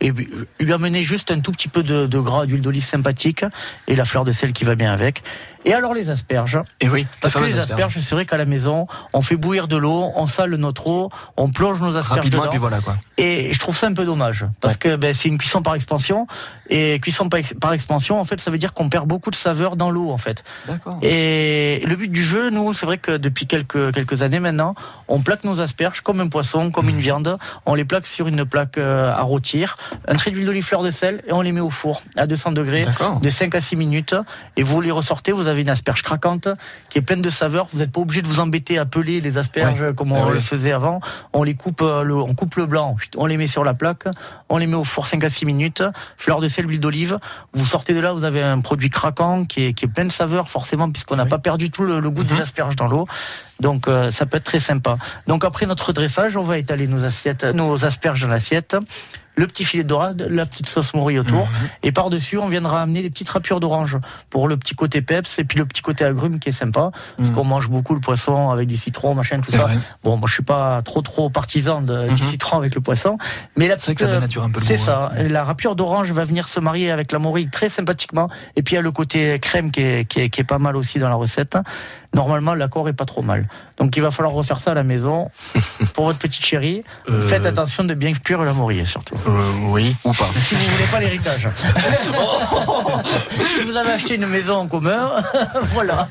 et 0.00 0.12
lui 0.60 0.72
amener 0.72 1.02
juste 1.02 1.30
un 1.30 1.40
tout 1.40 1.52
petit 1.52 1.68
peu 1.68 1.82
de, 1.82 2.06
de 2.06 2.18
gras, 2.18 2.46
d'huile 2.46 2.62
d'olive 2.62 2.84
sympathique 2.84 3.44
et 3.88 3.96
la 3.96 4.04
fleur 4.04 4.24
de 4.24 4.32
sel 4.32 4.52
qui 4.52 4.64
va 4.64 4.74
bien 4.74 4.92
avec. 4.92 5.22
Et 5.64 5.72
alors 5.72 5.94
les 5.94 6.10
asperges. 6.10 6.60
Et 6.80 6.88
oui, 6.88 7.06
Parce 7.20 7.34
que 7.34 7.44
les 7.44 7.58
asperges, 7.58 7.98
c'est 7.98 8.14
vrai 8.14 8.26
qu'à 8.26 8.36
la 8.36 8.44
maison, 8.44 8.86
on 9.12 9.22
fait 9.22 9.36
bouillir 9.36 9.68
de 9.68 9.76
l'eau, 9.76 10.10
on 10.14 10.26
sale 10.26 10.54
notre 10.56 10.86
eau, 10.86 11.10
on 11.36 11.50
plonge 11.50 11.80
nos 11.80 11.96
asperges 11.96 12.18
Rapidement, 12.18 12.42
dedans. 12.42 12.50
et 12.50 12.50
puis 12.50 12.58
voilà, 12.58 12.80
quoi. 12.80 12.96
Et 13.16 13.52
je 13.52 13.58
trouve 13.58 13.76
ça 13.76 13.86
un 13.86 13.92
peu 13.92 14.04
dommage 14.04 14.44
parce 14.60 14.76
que 14.76 14.96
ben, 14.96 15.14
c'est 15.14 15.28
une 15.28 15.38
cuisson 15.38 15.62
par 15.62 15.74
expansion 15.74 16.26
et 16.70 16.98
cuisson 17.00 17.28
par, 17.28 17.72
expansion, 17.72 18.18
en 18.18 18.24
fait, 18.24 18.40
ça 18.40 18.50
veut 18.50 18.58
dire 18.58 18.72
qu'on 18.72 18.88
perd 18.88 19.06
beaucoup 19.06 19.30
de 19.30 19.36
saveur 19.36 19.76
dans 19.76 19.90
l'eau, 19.90 20.10
en 20.10 20.16
fait. 20.16 20.44
D'accord. 20.66 20.98
Et 21.02 21.82
le 21.86 21.94
but 21.96 22.10
du 22.10 22.24
jeu, 22.24 22.50
nous, 22.50 22.72
c'est 22.72 22.86
vrai 22.86 22.98
que 22.98 23.16
depuis 23.16 23.46
quelques 23.46 23.92
quelques 23.92 24.22
années 24.22 24.40
maintenant, 24.40 24.74
on 25.08 25.20
plaque 25.20 25.44
nos 25.44 25.60
asperges 25.60 26.00
comme 26.00 26.20
un 26.20 26.28
poisson, 26.28 26.70
comme 26.70 26.88
une 26.88 27.00
viande. 27.00 27.38
On 27.66 27.74
les 27.74 27.84
plaque 27.84 28.06
sur 28.06 28.28
une 28.28 28.44
plaque 28.44 28.78
euh, 28.78 29.12
à 29.12 29.22
rôtir, 29.22 29.76
un 30.08 30.14
trait 30.14 30.30
d'huile 30.30 30.46
d'olive, 30.46 30.64
fleur 30.64 30.82
de 30.82 30.90
sel, 30.90 31.22
et 31.26 31.32
on 31.32 31.42
les 31.42 31.52
met 31.52 31.60
au 31.60 31.70
four 31.70 32.02
à 32.16 32.26
200 32.26 32.52
degrés 32.52 32.86
de 33.20 33.28
5 33.28 33.54
à 33.54 33.60
6 33.60 33.76
minutes. 33.76 34.14
Et 34.56 34.62
vous 34.62 34.80
les 34.80 34.90
ressortez, 34.90 35.32
vous 35.32 35.46
avez 35.46 35.53
une 35.62 35.68
asperge 35.68 36.02
craquante 36.02 36.48
qui 36.90 36.98
est 36.98 37.02
pleine 37.02 37.22
de 37.22 37.30
saveur. 37.30 37.66
Vous 37.72 37.78
n'êtes 37.78 37.92
pas 37.92 38.00
obligé 38.00 38.22
de 38.22 38.28
vous 38.28 38.40
embêter 38.40 38.78
à 38.78 38.84
peler 38.86 39.20
les 39.20 39.38
asperges 39.38 39.92
comme 39.94 40.12
on 40.12 40.22
Ah 40.22 40.26
ouais. 40.28 40.34
le 40.34 40.40
faisait 40.40 40.72
avant. 40.72 41.00
On 41.32 41.42
les 41.42 41.54
coupe, 41.54 41.82
euh, 41.82 42.02
le, 42.02 42.14
on 42.16 42.34
coupe 42.34 42.56
le 42.56 42.66
blanc, 42.66 42.96
on 43.16 43.26
les 43.26 43.36
met 43.36 43.46
sur 43.46 43.64
la 43.64 43.74
plaque, 43.74 44.04
on 44.48 44.58
les 44.58 44.66
met 44.66 44.76
au 44.76 44.84
four 44.84 45.06
5 45.06 45.22
à 45.24 45.28
6 45.30 45.46
minutes. 45.46 45.82
Fleur 46.16 46.40
de 46.40 46.48
sel, 46.48 46.68
huile 46.68 46.80
d'olive. 46.80 47.18
Vous 47.54 47.66
sortez 47.66 47.94
de 47.94 48.00
là, 48.00 48.12
vous 48.12 48.24
avez 48.24 48.42
un 48.42 48.60
produit 48.60 48.90
craquant 48.90 49.44
qui 49.44 49.64
est, 49.64 49.72
qui 49.74 49.84
est 49.86 49.88
plein 49.88 50.04
de 50.04 50.12
saveur 50.12 50.50
forcément 50.50 50.90
puisqu'on 50.90 51.16
n'a 51.16 51.26
pas 51.26 51.38
perdu 51.38 51.70
tout 51.70 51.82
le, 51.82 52.00
le 52.00 52.10
goût 52.10 52.24
des 52.24 52.40
asperges 52.40 52.76
dans 52.76 52.86
l'eau. 52.86 53.06
Donc 53.60 53.88
euh, 53.88 54.10
ça 54.10 54.26
peut 54.26 54.36
être 54.36 54.44
très 54.44 54.60
sympa. 54.60 54.96
Donc 55.26 55.44
après 55.44 55.66
notre 55.66 55.92
dressage, 55.92 56.36
on 56.36 56.42
va 56.42 56.58
étaler 56.58 56.86
nos 56.86 57.04
assiettes, 57.04 57.44
nos 57.44 57.84
asperges 57.84 58.20
dans 58.22 58.28
l'assiette. 58.28 58.76
Le 59.36 59.48
petit 59.48 59.64
filet 59.64 59.82
de 59.82 59.88
dorade, 59.88 60.28
la 60.30 60.46
petite 60.46 60.68
sauce 60.68 60.94
morille 60.94 61.18
autour, 61.18 61.48
et 61.82 61.90
par-dessus, 61.90 62.38
on 62.38 62.46
viendra 62.46 62.80
amener 62.82 63.02
des 63.02 63.10
petites 63.10 63.28
râpures 63.28 63.58
d'orange 63.58 63.98
pour 64.30 64.46
le 64.46 64.56
petit 64.56 64.76
côté 64.76 65.02
peps 65.02 65.40
et 65.40 65.44
puis 65.44 65.58
le 65.58 65.66
petit 65.66 65.82
côté 65.82 66.04
agrume 66.04 66.38
qui 66.38 66.50
est 66.50 66.52
sympa, 66.52 66.92
parce 67.16 67.30
qu'on 67.32 67.42
mange 67.42 67.68
beaucoup 67.68 67.94
le 67.94 68.00
poisson 68.00 68.50
avec 68.50 68.68
du 68.68 68.76
citron, 68.76 69.12
machin, 69.16 69.40
tout 69.40 69.50
ça. 69.50 69.58
vrai. 69.58 69.76
Bon, 70.04 70.16
moi 70.16 70.28
je 70.28 70.34
suis 70.34 70.44
pas 70.44 70.82
trop 70.82 71.02
trop 71.02 71.30
partisan 71.30 71.82
de- 71.82 72.10
du 72.14 72.22
citron 72.22 72.58
avec 72.58 72.76
le 72.76 72.80
poisson, 72.80 73.18
mais 73.56 73.66
la 73.66 73.76
C'est 73.76 73.86
vrai 73.86 73.94
que 73.96 74.00
ça 74.02 74.06
petite, 74.06 74.20
dénature 74.20 74.43
un 74.44 74.50
peu 74.50 74.60
le 74.60 74.66
C'est 74.66 74.76
ça. 74.76 75.12
La 75.16 75.44
râpure 75.44 75.76
d'orange 75.76 76.12
va 76.12 76.24
venir 76.24 76.48
se 76.48 76.60
marier 76.60 76.90
avec 76.90 77.12
la 77.12 77.18
morille 77.18 77.48
très 77.50 77.68
sympathiquement. 77.68 78.28
Et 78.56 78.62
puis 78.62 78.74
il 78.74 78.76
y 78.76 78.78
a 78.78 78.82
le 78.82 78.92
côté 78.92 79.38
crème 79.40 79.70
qui 79.70 79.80
est, 79.80 80.04
qui 80.08 80.20
est, 80.20 80.30
qui 80.30 80.40
est 80.40 80.44
pas 80.44 80.58
mal 80.58 80.76
aussi 80.76 80.98
dans 80.98 81.08
la 81.08 81.14
recette. 81.14 81.56
Normalement, 82.14 82.54
l'accord 82.54 82.88
est 82.88 82.92
pas 82.94 83.04
trop 83.04 83.22
mal. 83.22 83.48
Donc 83.76 83.96
il 83.96 84.00
va 84.02 84.10
falloir 84.12 84.32
refaire 84.34 84.60
ça 84.60 84.70
à 84.70 84.74
la 84.74 84.84
maison 84.84 85.30
pour 85.94 86.04
votre 86.06 86.18
petite 86.18 86.44
chérie. 86.46 86.84
Euh. 87.10 87.26
Faites 87.28 87.44
attention 87.44 87.82
de 87.84 87.92
bien 87.94 88.12
cuire 88.12 88.42
la 88.42 88.52
morille 88.52 88.86
surtout. 88.86 89.16
oui, 89.68 89.96
ou 90.04 90.12
pas. 90.12 90.28
Si 90.38 90.54
vous 90.54 90.60
voulez 90.70 90.84
pas 90.90 91.00
l'héritage. 91.00 91.48
si 93.56 93.62
vous 93.62 93.76
avez 93.76 93.90
acheté 93.92 94.14
une 94.14 94.26
maison 94.26 94.54
en 94.56 94.66
commun, 94.66 95.10
voilà. 95.62 96.08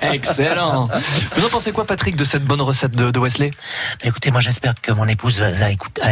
Excellent. 0.00 0.88
Vous 1.36 1.44
en 1.46 1.48
pensez 1.48 1.72
quoi, 1.72 1.84
Patrick, 1.86 2.16
de 2.16 2.24
cette 2.24 2.44
bonne 2.44 2.60
recette 2.62 2.92
de, 2.94 3.10
de 3.10 3.18
Wesley? 3.18 3.50
Écoutez, 4.04 4.30
moi 4.30 4.40
j'espère 4.40 4.74
que 4.80 4.92
mon 4.92 5.06
épouse 5.08 5.40
a 5.42 5.70
écouté 5.70 6.02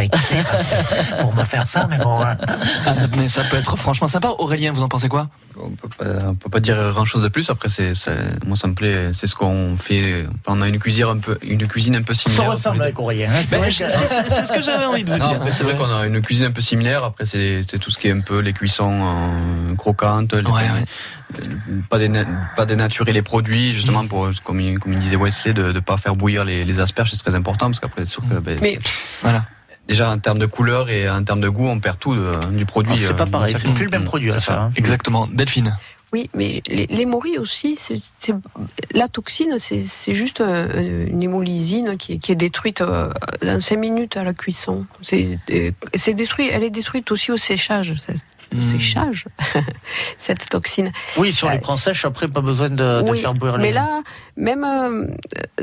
parce 0.49 0.63
que 0.63 1.21
pour 1.21 1.33
me 1.35 1.43
faire 1.45 1.67
ça, 1.67 1.87
mais 1.89 1.97
bon. 1.97 2.21
hein. 2.21 2.37
Ah, 2.85 2.93
ça- 2.93 3.07
mais 3.17 3.29
ça 3.29 3.43
peut 3.45 3.57
être 3.57 3.75
franchement 3.77 4.07
sympa. 4.07 4.29
Aurélien, 4.39 4.71
vous 4.71 4.83
en 4.83 4.87
pensez 4.89 5.07
quoi? 5.09 5.27
On 5.63 5.69
peut 5.69 5.87
pas, 5.97 6.05
on 6.27 6.35
peut 6.35 6.49
pas 6.49 6.59
dire 6.59 6.91
grand 6.91 7.05
chose 7.05 7.21
de 7.23 7.27
plus. 7.27 7.49
Après, 7.49 7.69
c'est, 7.69 7.93
ça- 7.95 8.11
moi, 8.45 8.55
ça 8.57 8.67
me 8.67 8.73
plaît. 8.73 9.11
C'est 9.13 9.27
ce 9.27 9.35
qu'on 9.35 9.77
fait. 9.77 10.25
On 10.47 10.61
a 10.61 10.67
une 10.67 10.79
cuisine 10.79 11.05
un 11.05 11.17
peu, 11.17 11.37
une 11.43 11.67
cuisine 11.67 11.95
un 11.95 12.01
peu 12.01 12.13
similaire. 12.13 12.51
ressemble 12.51 12.81
avec 12.81 12.97
Aurélien. 12.99 13.29
hein. 13.31 13.43
C'est 13.47 13.59
Ben, 13.59 13.65
que- 13.67 13.71
c'est 13.71 13.89
c'est 13.89 14.45
ce 14.45 14.51
que 14.53 14.61
j'avais 14.61 14.85
envie 14.85 15.03
de 15.03 15.11
vous 15.11 15.17
Non, 15.17 15.27
dire. 15.29 15.37
après, 15.37 15.51
c'est 15.51 15.63
vrai 15.63 15.75
qu'on 15.75 15.93
a 15.95 16.05
une 16.05 16.21
cuisine 16.21 16.45
un 16.45 16.51
peu 16.51 16.61
similaire. 16.61 17.03
Après, 17.03 17.25
c'est, 17.25 17.61
c'est 17.69 17.77
tout 17.79 17.91
ce 17.91 17.97
qui 17.99 18.07
est 18.07 18.11
un 18.11 18.21
peu 18.21 18.39
les 18.39 18.53
cuissons 18.53 19.01
euh, 19.03 19.75
croquantes, 19.75 20.33
les- 20.33 20.41
Ouais, 20.41 20.51
ouais. 20.53 20.85
euh, 21.39 21.45
pas, 21.89 21.97
déna- 21.99 22.25
pas 22.55 22.65
dénaturer 22.65 23.11
les 23.13 23.21
produits, 23.21 23.73
justement, 23.73 24.05
pour, 24.07 24.29
comme, 24.43 24.59
il, 24.59 24.79
comme 24.79 24.93
il 24.93 24.99
disait 24.99 25.15
Wesley, 25.15 25.53
de 25.53 25.71
ne 25.71 25.79
pas 25.79 25.97
faire 25.97 26.15
bouillir 26.15 26.43
les, 26.45 26.63
les 26.65 26.79
asperges, 26.81 27.11
c'est 27.11 27.17
très 27.23 27.35
important, 27.35 27.67
parce 27.67 27.79
qu'après, 27.79 28.05
c'est 28.05 28.11
sûr 28.11 28.23
que, 28.27 28.35
ben, 28.39 28.57
Mais 28.61 28.79
Voilà. 29.21 29.45
Déjà, 29.87 30.09
en 30.11 30.17
termes 30.19 30.39
de 30.39 30.45
couleur 30.45 30.89
et 30.89 31.09
en 31.09 31.23
termes 31.23 31.41
de 31.41 31.49
goût, 31.49 31.67
on 31.67 31.79
perd 31.79 31.99
tout 31.99 32.15
de- 32.15 32.45
du 32.55 32.65
produit. 32.65 32.93
Ah, 32.95 32.99
c'est 32.99 33.11
euh, 33.11 33.13
pas 33.13 33.25
pareil, 33.25 33.55
c'est 33.57 33.73
plus 33.73 33.85
le 33.85 33.91
même 33.91 34.03
produit. 34.05 34.31
à 34.31 34.39
ça. 34.39 34.45
ça, 34.45 34.59
hein. 34.61 34.71
Exactement. 34.75 35.27
Delphine. 35.27 35.77
Oui, 36.13 36.29
mais 36.35 36.61
les, 36.67 36.87
les 36.87 37.05
morilles 37.05 37.37
aussi, 37.37 37.79
la 38.93 39.07
toxine, 39.07 39.55
c'est 39.59 40.13
juste 40.13 40.41
un- 40.41 40.67
une 41.07 41.23
hémolysine 41.23 41.95
qui 41.97 42.13
est, 42.13 42.17
qui 42.17 42.33
est 42.33 42.35
détruite 42.35 42.81
euh, 42.81 43.09
dans 43.41 43.61
5 43.61 43.77
minutes 43.77 44.17
à 44.17 44.23
la 44.23 44.33
cuisson. 44.33 44.85
C'est 45.01 45.39
euh, 45.51 45.71
détruit, 46.13 46.49
elle 46.51 46.63
est 46.63 46.69
détruite 46.69 47.11
aussi 47.11 47.31
au 47.31 47.37
séchage. 47.37 47.95
ça- 47.99 48.13
Hmm. 48.53 48.81
cette 50.17 50.49
toxine. 50.49 50.91
Oui, 51.15 51.31
sur 51.31 51.49
les 51.49 51.55
Euh, 51.55 51.59
crans 51.59 51.77
sèches, 51.77 52.03
après, 52.03 52.27
pas 52.27 52.41
besoin 52.41 52.69
de, 52.69 53.01
faire 53.15 53.33
bouillir 53.33 53.55
les... 53.55 53.63
mais 53.63 53.71
là, 53.71 54.01
même 54.35 54.65
euh, 54.65 55.07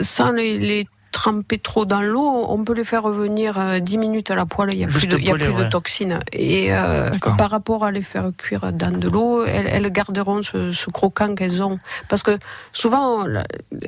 sans 0.00 0.30
les, 0.30 0.58
les 0.58 0.86
tremper 1.18 1.58
trop 1.58 1.84
dans 1.84 2.00
l'eau, 2.00 2.46
on 2.48 2.62
peut 2.64 2.74
les 2.74 2.84
faire 2.84 3.02
revenir 3.02 3.58
euh, 3.58 3.80
10 3.80 3.98
minutes 3.98 4.30
à 4.30 4.36
la 4.36 4.46
poêle, 4.46 4.70
il 4.72 4.78
n'y 4.78 4.84
a 4.84 4.86
plus, 4.86 5.06
de, 5.08 5.18
y 5.18 5.30
a 5.30 5.34
plus 5.34 5.52
de 5.52 5.64
toxines. 5.64 6.20
Et 6.32 6.68
euh, 6.70 7.10
par 7.36 7.50
rapport 7.50 7.84
à 7.84 7.90
les 7.90 8.02
faire 8.02 8.30
cuire 8.38 8.72
dans 8.72 8.96
de 8.96 9.08
l'eau, 9.08 9.44
elles, 9.44 9.66
elles 9.66 9.90
garderont 9.90 10.42
ce, 10.44 10.70
ce 10.70 10.88
croquant 10.90 11.34
qu'elles 11.34 11.60
ont. 11.62 11.78
Parce 12.08 12.22
que 12.22 12.38
souvent, 12.72 13.24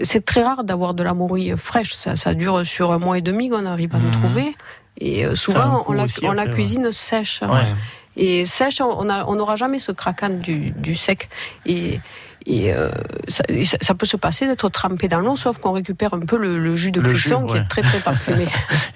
c'est 0.03 0.25
très 0.25 0.43
rare 0.43 0.65
d'avoir 0.65 0.93
de 0.95 1.03
la 1.05 1.15
morille 1.15 1.55
fraîche. 1.57 1.95
Ça, 1.95 2.17
ça 2.17 2.35
dure 2.35 2.67
sur 2.67 2.91
un 2.93 2.99
mois 2.99 3.17
et 3.19 3.23
demi 3.23 3.49
qu'on 3.49 3.65
arrive 3.67 3.95
à 3.95 3.99
en 3.99 4.01
Mhm. 4.01 4.11
trouver. 4.21 4.55
Et 4.99 5.25
euh, 5.25 5.35
souvent, 5.37 5.85
on 5.87 5.93
la, 5.93 6.05
aussi, 6.05 6.19
on 6.25 6.33
la 6.33 6.43
après, 6.43 6.51
ouais. 6.51 6.55
cuisine 6.57 6.91
sèche. 6.93 7.43
Ouais. 7.43 7.69
Et 8.17 8.45
sèche, 8.45 8.81
on 8.81 9.35
n'aura 9.37 9.55
jamais 9.55 9.79
ce 9.79 9.93
craquant 9.93 10.31
du, 10.31 10.73
du 10.73 10.95
sec. 10.97 11.29
Et, 11.65 12.01
et 12.47 12.73
euh, 12.73 12.91
ça, 13.29 13.95
peut 13.95 14.07
se 14.07 14.17
passer 14.17 14.47
d'être 14.47 14.69
trempé 14.69 15.09
dans 15.09 15.21
l'eau, 15.21 15.37
sauf 15.37 15.59
qu'on 15.59 15.73
récupère 15.73 16.15
un 16.15 16.21
peu 16.21 16.39
le, 16.39 16.59
le 16.59 16.75
jus 16.77 16.91
de 16.91 17.01
Le 17.01 17.11
cuisson 17.11 17.47
jus, 17.47 17.55
qui 17.55 17.59
est 17.59 17.69
très 17.69 17.83
très 17.83 18.01
parfumé. 18.01 18.47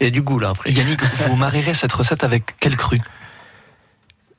Il 0.00 0.04
y 0.04 0.06
a 0.06 0.10
du 0.10 0.22
goût 0.22 0.38
là 0.38 0.50
après. 0.50 0.70
Yannick, 0.72 1.02
vous 1.26 1.36
marierez 1.36 1.74
cette 1.74 1.92
recette 1.92 2.24
avec 2.24 2.56
quel 2.58 2.76
cru 2.76 3.00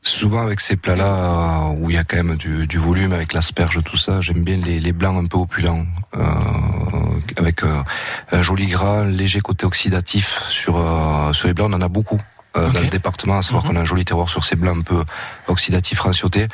Souvent 0.01 0.41
avec 0.43 0.59
ces 0.59 0.75
plats-là 0.75 1.71
euh, 1.71 1.79
où 1.79 1.89
il 1.89 1.95
y 1.95 1.99
a 1.99 2.03
quand 2.03 2.17
même 2.17 2.35
du, 2.35 2.67
du 2.67 2.77
volume 2.77 3.11
avec 3.11 3.33
l'asperge, 3.33 3.79
tout 3.83 3.97
ça, 3.97 4.21
j'aime 4.21 4.43
bien 4.43 4.57
les, 4.57 4.79
les 4.79 4.91
blancs 4.91 5.23
un 5.23 5.27
peu 5.27 5.37
opulents, 5.37 5.85
euh, 6.15 6.21
avec 7.37 7.63
euh, 7.63 7.81
un 8.31 8.41
joli 8.41 8.67
gras, 8.67 8.99
un 8.99 9.09
léger 9.09 9.41
côté 9.41 9.65
oxydatif 9.65 10.41
sur 10.49 10.77
euh, 10.77 11.33
sur 11.33 11.47
les 11.47 11.53
blancs. 11.53 11.69
On 11.71 11.73
en 11.73 11.81
a 11.81 11.89
beaucoup 11.89 12.19
euh, 12.57 12.69
dans 12.69 12.79
le 12.79 12.87
département, 12.87 13.39
à 13.39 13.41
savoir 13.41 13.63
qu'on 13.63 13.75
a 13.75 13.81
un 13.81 13.85
joli 13.85 14.05
terroir 14.05 14.29
sur 14.29 14.45
ces 14.45 14.55
blancs 14.55 14.77
un 14.77 14.81
peu 14.81 15.03
oxydatifs, 15.47 15.99
ranciotés, 15.99 16.47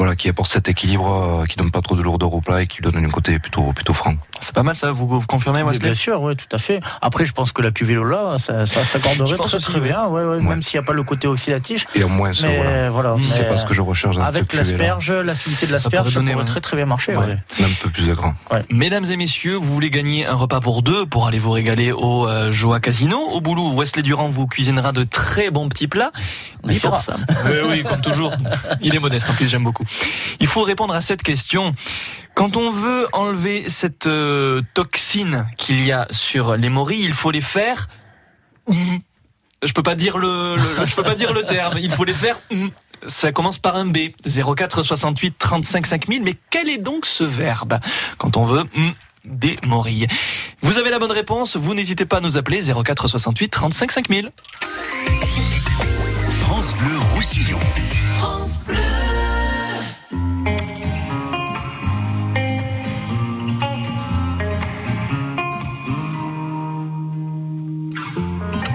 voilà, 0.00 0.16
qui 0.16 0.30
apporte 0.30 0.50
cet 0.50 0.66
équilibre, 0.66 1.42
euh, 1.42 1.44
qui 1.44 1.56
donne 1.58 1.70
pas 1.70 1.82
trop 1.82 1.94
de 1.94 2.00
lourdeur 2.00 2.32
au 2.32 2.40
plat 2.40 2.62
et 2.62 2.66
qui 2.66 2.80
donne 2.80 2.96
un 2.96 3.10
côté 3.10 3.38
plutôt 3.38 3.74
plutôt 3.74 3.92
franc. 3.92 4.14
C'est 4.40 4.54
pas 4.54 4.62
mal 4.62 4.74
ça, 4.74 4.92
vous, 4.92 5.06
vous 5.06 5.20
confirmez, 5.26 5.62
Wesley 5.62 5.88
bien 5.90 5.94
sûr, 5.94 6.22
oui, 6.22 6.34
tout 6.36 6.46
à 6.52 6.56
fait. 6.56 6.80
Après, 7.02 7.26
je 7.26 7.32
pense 7.34 7.52
que 7.52 7.60
la 7.60 7.70
cuvée 7.70 7.92
Lola, 7.96 8.38
ça, 8.38 8.64
ça 8.64 8.82
s'accorderait 8.82 9.36
très 9.36 9.58
très 9.58 9.78
bien, 9.78 10.06
ouais, 10.06 10.24
ouais, 10.24 10.36
Ouais. 10.36 10.42
même 10.42 10.62
s'il 10.62 10.80
n'y 10.80 10.84
a 10.84 10.86
pas 10.86 10.94
le 10.94 11.02
côté 11.02 11.28
oxydatif. 11.28 11.86
Et 11.94 12.02
au 12.02 12.08
moins, 12.08 12.32
ça, 12.32 12.46
Mais 12.46 12.56
voilà. 12.88 13.12
voilà. 13.12 13.16
C'est 13.28 13.46
pas 13.46 13.58
ce 13.58 13.66
que 13.66 13.74
je 13.74 13.82
recherche 13.82 14.16
dans 14.16 14.22
Avec 14.22 14.54
l'asperge, 14.54 15.12
l'acidité 15.12 15.66
de 15.66 15.72
Ça 15.72 15.74
l'asperge, 15.74 16.08
ça, 16.08 16.14
donner, 16.14 16.32
pourrait 16.32 16.46
très 16.46 16.62
très 16.62 16.78
bien 16.78 16.86
marcher. 16.86 17.14
Ouais. 17.14 17.26
ouais. 17.26 17.38
Un 17.62 17.68
peu 17.82 17.90
plus 17.90 18.06
de 18.06 18.14
grand. 18.14 18.32
Mesdames 18.70 19.04
et 19.04 19.18
messieurs, 19.18 19.56
vous 19.56 19.70
voulez 19.74 19.90
gagner 19.90 20.24
un 20.26 20.34
repas 20.34 20.60
pour 20.60 20.80
deux 20.82 21.04
pour 21.04 21.26
aller 21.26 21.38
vous 21.38 21.50
régaler 21.52 21.92
au 21.92 22.26
euh, 22.26 22.50
Joa 22.50 22.80
Casino 22.80 23.18
Au 23.18 23.42
boulot, 23.42 23.74
Wesley 23.74 24.02
Durand 24.02 24.30
vous 24.30 24.46
cuisinera 24.46 24.92
de 24.92 25.04
très 25.04 25.50
bons 25.50 25.68
petits 25.68 25.88
plats. 25.88 26.12
Mais 26.64 26.78
pour 26.78 27.00
ça, 27.00 27.16
oui, 27.44 27.52
oui, 27.70 27.84
comme 27.86 28.00
toujours. 28.00 28.32
Il 28.80 28.94
est 28.94 28.98
modeste, 29.00 29.28
en 29.28 29.34
plus 29.34 29.46
j'aime 29.46 29.64
beaucoup. 29.64 29.84
Il 30.40 30.46
faut 30.46 30.62
répondre 30.62 30.94
à 30.94 31.00
cette 31.00 31.22
question. 31.22 31.74
Quand 32.34 32.56
on 32.56 32.70
veut 32.70 33.06
enlever 33.12 33.68
cette 33.68 34.06
euh, 34.06 34.62
toxine 34.74 35.46
qu'il 35.56 35.84
y 35.84 35.92
a 35.92 36.06
sur 36.10 36.56
les 36.56 36.68
morilles, 36.68 37.04
il 37.04 37.12
faut 37.12 37.30
les 37.30 37.40
faire. 37.40 37.88
Je 39.62 39.72
peux 39.72 39.82
pas 39.82 39.94
dire 39.94 40.16
le, 40.16 40.56
je 40.86 40.94
peux 40.94 41.02
pas 41.02 41.14
dire 41.14 41.32
le 41.34 41.42
terme. 41.42 41.76
Il 41.78 41.92
faut 41.92 42.04
les 42.04 42.14
faire. 42.14 42.40
Ça 43.06 43.32
commence 43.32 43.58
par 43.58 43.76
un 43.76 43.86
B. 43.86 43.98
04 44.26 44.82
68 44.82 45.36
35 45.38 45.86
5000. 45.86 46.22
Mais 46.22 46.36
quel 46.50 46.68
est 46.68 46.78
donc 46.78 47.06
ce 47.06 47.24
verbe 47.24 47.78
quand 48.18 48.36
on 48.36 48.44
veut 48.44 48.60
hum, 48.60 48.92
des 49.24 49.58
morilles? 49.66 50.06
Vous 50.62 50.78
avez 50.78 50.90
la 50.90 50.98
bonne 50.98 51.12
réponse. 51.12 51.56
Vous 51.56 51.74
n'hésitez 51.74 52.06
pas 52.06 52.18
à 52.18 52.20
nous 52.20 52.36
appeler 52.36 52.62
04 52.62 53.08
68 53.08 53.48
35 53.48 53.92
5000. 53.92 54.30
France 56.40 56.74
Bleu 56.74 56.98
Roussillon. 57.14 57.58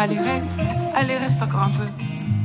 Allez, 0.00 0.18
reste. 0.18 0.58
Allez, 0.94 1.18
reste 1.18 1.42
encore 1.42 1.62
un 1.62 1.70
peu. 1.70 1.86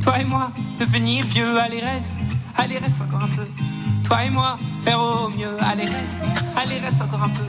Toi 0.03 0.19
et 0.19 0.25
moi, 0.25 0.51
devenir 0.77 1.25
vieux. 1.25 1.57
Allez, 1.57 1.79
reste. 1.79 2.17
Allez, 2.57 2.77
reste 2.77 3.01
encore 3.01 3.23
un 3.23 3.35
peu. 3.35 3.47
Toi 4.03 4.25
et 4.25 4.29
moi, 4.29 4.57
faire 4.83 4.99
au 4.99 5.29
mieux. 5.29 5.55
Allez, 5.61 5.85
reste. 5.85 6.21
Allez, 6.57 6.79
reste 6.79 7.01
encore 7.01 7.23
un 7.23 7.29
peu. 7.29 7.45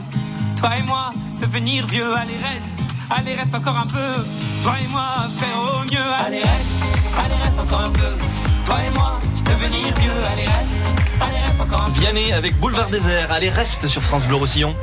Toi 0.55 0.77
et 0.77 0.83
moi, 0.83 1.09
devenir 1.41 1.85
vieux. 1.87 2.15
Allez, 2.15 2.37
reste. 2.41 2.79
Allez, 3.09 3.35
reste 3.35 3.55
encore 3.55 3.77
un 3.77 3.87
peu. 3.87 4.23
Toi 4.63 4.73
et 4.83 4.91
moi, 4.91 5.01
faire 5.27 5.59
au 5.59 5.83
mieux. 5.91 6.25
Allez 6.25 6.39
reste, 6.39 6.71
allez 7.17 7.43
reste 7.43 7.59
encore 7.59 7.81
un 7.81 7.89
peu. 7.89 8.11
Toi 8.65 8.75
et 8.85 8.91
moi, 8.97 9.19
devenir 9.45 9.93
vieux. 9.97 10.11
Allez 10.33 10.45
reste, 10.45 10.75
allez 11.21 11.45
reste 11.45 11.61
encore 11.61 11.83
un 11.83 11.89
peu. 11.89 11.99
Vianney 11.99 12.33
avec 12.33 12.59
Boulevard 12.59 12.89
Désert. 12.89 13.31
Allez, 13.31 13.49
reste 13.49 13.87
sur 13.87 14.01
France 14.01 14.25
Bleu 14.25 14.35
Roussillon. 14.35 14.75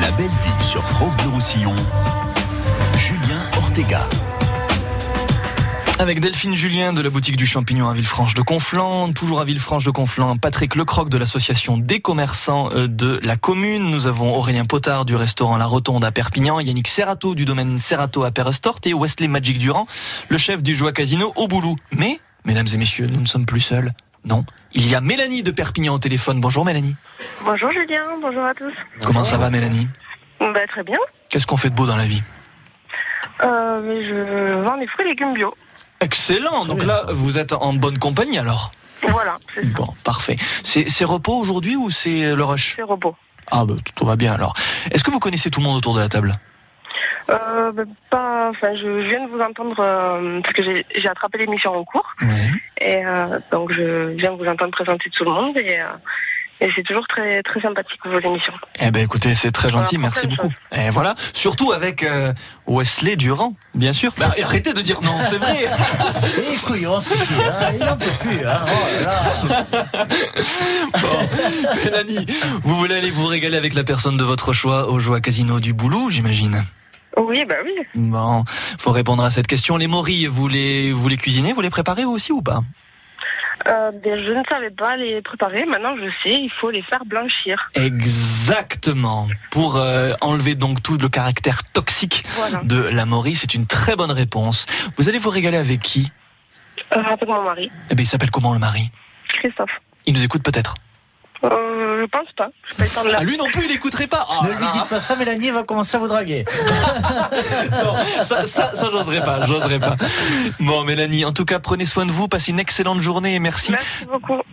La 0.00 0.10
belle 0.12 0.26
ville 0.26 0.64
sur 0.64 0.86
France 0.88 1.16
Bleu 1.16 1.28
Roussillon. 1.28 1.74
Julien 2.96 3.42
Avec 6.00 6.18
Delphine 6.18 6.54
Julien 6.54 6.92
de 6.92 7.00
la 7.00 7.10
boutique 7.10 7.36
du 7.36 7.46
champignon 7.46 7.88
à 7.88 7.92
Villefranche 7.92 8.34
de 8.34 8.42
Conflans, 8.42 9.12
toujours 9.12 9.38
à 9.40 9.44
Villefranche 9.44 9.84
de 9.84 9.92
Conflans, 9.92 10.36
Patrick 10.36 10.74
Lecroc 10.74 11.08
de 11.08 11.16
l'association 11.16 11.78
des 11.78 12.00
commerçants 12.00 12.70
euh, 12.72 12.88
de 12.88 13.20
la 13.22 13.36
commune, 13.36 13.88
nous 13.88 14.08
avons 14.08 14.34
Aurélien 14.34 14.64
Potard 14.64 15.04
du 15.04 15.14
restaurant 15.14 15.56
La 15.56 15.66
Rotonde 15.66 16.04
à 16.04 16.10
Perpignan, 16.10 16.58
Yannick 16.58 16.88
Serrato 16.88 17.36
du 17.36 17.44
domaine 17.44 17.78
Serrato 17.78 18.24
à 18.24 18.32
Perrestort 18.32 18.80
et 18.84 18.94
Wesley 18.94 19.28
Magic 19.28 19.58
Durand, 19.58 19.86
le 20.28 20.38
chef 20.38 20.60
du 20.60 20.74
Joie 20.74 20.92
Casino 20.92 21.32
au 21.36 21.46
Boulou. 21.46 21.76
Mais, 21.92 22.18
mesdames 22.44 22.66
et 22.72 22.78
messieurs, 22.78 23.06
nous 23.06 23.20
ne 23.20 23.26
sommes 23.26 23.46
plus 23.46 23.60
seuls. 23.60 23.92
Non, 24.24 24.44
il 24.72 24.88
y 24.88 24.96
a 24.96 25.00
Mélanie 25.00 25.44
de 25.44 25.52
Perpignan 25.52 25.94
au 25.94 25.98
téléphone. 26.00 26.40
Bonjour 26.40 26.64
Mélanie. 26.64 26.96
Bonjour 27.44 27.70
Julien, 27.70 28.02
bonjour 28.20 28.42
à 28.42 28.54
tous. 28.54 28.74
Comment 29.04 29.22
ça 29.22 29.38
va 29.38 29.50
Mélanie? 29.50 29.86
Bah, 30.40 30.66
Très 30.68 30.82
bien. 30.82 30.98
Qu'est-ce 31.28 31.46
qu'on 31.46 31.56
fait 31.56 31.70
de 31.70 31.76
beau 31.76 31.86
dans 31.86 31.96
la 31.96 32.06
vie? 32.06 32.22
Euh, 33.42 33.80
mais 33.82 34.02
je 34.02 34.54
vends 34.62 34.76
des 34.76 34.86
fruits 34.86 35.06
et 35.06 35.08
légumes 35.10 35.34
bio. 35.34 35.54
Excellent, 36.00 36.64
donc 36.64 36.84
là 36.84 37.02
vous 37.10 37.38
êtes 37.38 37.52
en 37.52 37.72
bonne 37.72 37.98
compagnie 37.98 38.38
alors 38.38 38.70
Voilà, 39.02 39.36
c'est 39.54 39.62
ça. 39.62 39.68
Bon, 39.74 39.88
parfait. 40.04 40.36
C'est 40.62 40.88
c'est 40.88 41.04
repos 41.04 41.36
aujourd'hui 41.36 41.76
ou 41.76 41.90
c'est 41.90 42.34
le 42.34 42.44
rush? 42.44 42.74
C'est 42.76 42.82
repos. 42.82 43.16
Ah 43.50 43.64
bah 43.64 43.74
tout 43.94 44.04
va 44.04 44.16
bien 44.16 44.34
alors. 44.34 44.54
Est-ce 44.90 45.02
que 45.02 45.10
vous 45.10 45.18
connaissez 45.18 45.50
tout 45.50 45.60
le 45.60 45.66
monde 45.66 45.76
autour 45.76 45.94
de 45.94 46.00
la 46.00 46.08
table? 46.08 46.38
Euh, 47.30 47.72
bah, 47.72 47.82
pas, 48.10 48.48
enfin, 48.50 48.74
je, 48.74 48.86
viens 49.08 49.26
de 49.26 49.30
vous 49.30 49.40
entendre 49.40 49.76
euh, 49.80 50.40
parce 50.40 50.54
que 50.54 50.62
j'ai 50.62 50.86
j'ai 50.94 51.08
attrapé 51.08 51.38
l'émission 51.38 51.74
en 51.74 51.84
cours. 51.84 52.14
Et 52.80 53.04
euh, 53.04 53.38
donc 53.52 53.72
je 53.72 54.14
viens 54.14 54.32
de 54.32 54.42
vous 54.42 54.48
entendre 54.48 54.70
présenter 54.70 55.10
tout 55.10 55.24
le 55.24 55.30
monde 55.30 55.56
et, 55.58 55.80
euh, 55.80 55.84
et 56.60 56.68
c'est 56.74 56.82
toujours 56.82 57.06
très 57.06 57.42
très 57.42 57.60
sympathique 57.60 58.00
vos 58.04 58.18
émissions. 58.18 58.52
Eh 58.80 58.90
ben 58.90 59.02
écoutez, 59.02 59.34
c'est 59.34 59.52
très 59.52 59.70
gentil, 59.70 59.96
Voilà, 59.96 60.10
merci 60.14 60.26
beaucoup. 60.26 60.52
Et 60.72 60.90
voilà, 60.90 61.14
surtout 61.32 61.72
avec 61.72 62.02
euh, 62.02 62.32
Wesley 62.66 63.16
Durand, 63.16 63.54
bien 63.74 63.92
sûr. 63.92 64.12
Bah, 64.18 64.34
arrêtez 64.42 64.72
de 64.72 64.80
dire 64.80 65.00
non, 65.02 65.16
c'est 65.30 65.38
vrai. 65.38 65.66
Il 66.38 66.54
est 66.54 66.64
couillon, 66.64 67.00
ceci, 67.00 67.32
hein, 67.34 67.72
il 67.80 67.88
en 67.88 67.96
peut 67.96 68.06
plus. 68.20 68.46
Hein. 68.46 68.60
Oh 68.66 68.86
là 68.94 69.02
là. 69.02 70.06
Bon, 71.00 71.74
Mélanie, 71.84 72.26
vous 72.62 72.76
voulez 72.76 72.96
aller 72.96 73.10
vous 73.10 73.26
régaler 73.26 73.56
avec 73.56 73.74
la 73.74 73.84
personne 73.84 74.16
de 74.16 74.24
votre 74.24 74.52
choix 74.52 74.88
au 74.88 74.98
Joie 74.98 75.20
Casino 75.20 75.60
du 75.60 75.72
Boulou, 75.74 76.10
j'imagine 76.10 76.64
Oui, 77.16 77.44
bah 77.44 77.56
oui. 77.64 77.72
Bon, 77.94 78.44
faut 78.78 78.90
répondre 78.90 79.22
à 79.22 79.30
cette 79.30 79.46
question. 79.46 79.76
Les 79.76 79.86
morilles, 79.86 80.26
vous 80.26 80.48
les, 80.48 80.92
vous 80.92 81.08
les 81.08 81.16
cuisinez, 81.16 81.52
vous 81.52 81.60
les 81.60 81.70
préparez 81.70 82.04
vous 82.04 82.12
aussi 82.12 82.32
ou 82.32 82.42
pas? 82.42 82.62
Euh, 83.66 83.90
ben, 84.04 84.24
je 84.24 84.32
ne 84.32 84.42
savais 84.48 84.70
pas 84.70 84.96
les 84.96 85.20
préparer. 85.22 85.64
Maintenant, 85.66 85.96
je 85.96 86.08
sais. 86.22 86.34
Il 86.40 86.50
faut 86.60 86.70
les 86.70 86.82
faire 86.82 87.04
blanchir. 87.04 87.70
Exactement. 87.74 89.28
Pour 89.50 89.76
euh, 89.76 90.12
enlever 90.20 90.54
donc 90.54 90.82
tout 90.82 90.96
le 90.98 91.08
caractère 91.08 91.64
toxique 91.64 92.24
Voilà. 92.36 92.60
de 92.62 92.76
la 92.80 93.04
morille, 93.04 93.34
c'est 93.36 93.54
une 93.54 93.66
très 93.66 93.96
bonne 93.96 94.12
réponse. 94.12 94.66
Vous 94.96 95.08
allez 95.08 95.18
vous 95.18 95.30
régaler 95.30 95.58
avec 95.58 95.80
qui? 95.80 96.08
Euh, 96.96 97.02
avec 97.02 97.26
mon 97.26 97.42
mari, 97.42 97.70
Eh 97.90 97.94
ben, 97.94 98.02
il 98.02 98.06
s'appelle 98.06 98.30
comment 98.30 98.52
le 98.52 98.58
mari? 98.58 98.90
Christophe. 99.28 99.80
Il 100.06 100.14
nous 100.14 100.22
écoute 100.22 100.42
peut-être. 100.42 100.74
Euh, 101.44 102.00
je 102.00 102.06
pense 102.06 102.32
pas. 102.36 102.48
Je 102.66 102.74
pas 102.74 102.84
le 102.84 102.90
temps 102.90 103.04
de 103.04 103.10
Ah, 103.16 103.22
lui 103.22 103.36
non 103.36 103.46
plus, 103.46 103.64
il 103.66 103.72
écouterait 103.72 104.06
pas. 104.06 104.26
Oh 104.30 104.44
ne 104.44 104.50
lui 104.50 104.66
dites 104.72 104.86
pas 104.88 104.98
ça, 105.00 105.14
Mélanie 105.16 105.50
va 105.50 105.62
commencer 105.62 105.96
à 105.96 106.00
vous 106.00 106.08
draguer. 106.08 106.44
Non, 107.70 107.94
ça, 108.22 108.44
ça, 108.46 108.74
ça 108.74 108.88
j'oserais 108.90 109.22
pas, 109.22 109.44
j'oserais 109.46 109.78
pas. 109.78 109.96
Bon, 110.60 110.82
Mélanie, 110.84 111.24
en 111.24 111.32
tout 111.32 111.44
cas, 111.44 111.58
prenez 111.58 111.84
soin 111.84 112.06
de 112.06 112.12
vous, 112.12 112.28
passez 112.28 112.50
une 112.50 112.60
excellente 112.60 113.00
journée 113.00 113.34
et 113.34 113.38
merci, 113.38 113.74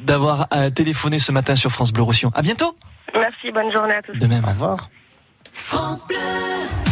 d'avoir 0.02 0.48
euh, 0.54 0.70
téléphoné 0.70 1.20
ce 1.20 1.32
matin 1.32 1.56
sur 1.56 1.72
France 1.72 1.92
Bleu 1.92 2.04
Roussillon. 2.04 2.32
À 2.36 2.42
bientôt. 2.42 2.76
Merci. 3.16 3.52
Bonne 3.52 3.72
journée 3.72 3.96
à 3.96 4.02
tous. 4.02 4.18
De 4.18 4.28
même. 4.28 4.44
Au 4.44 4.50
revoir. 4.50 4.90
France 5.56 6.06
Bleu. 6.06 6.18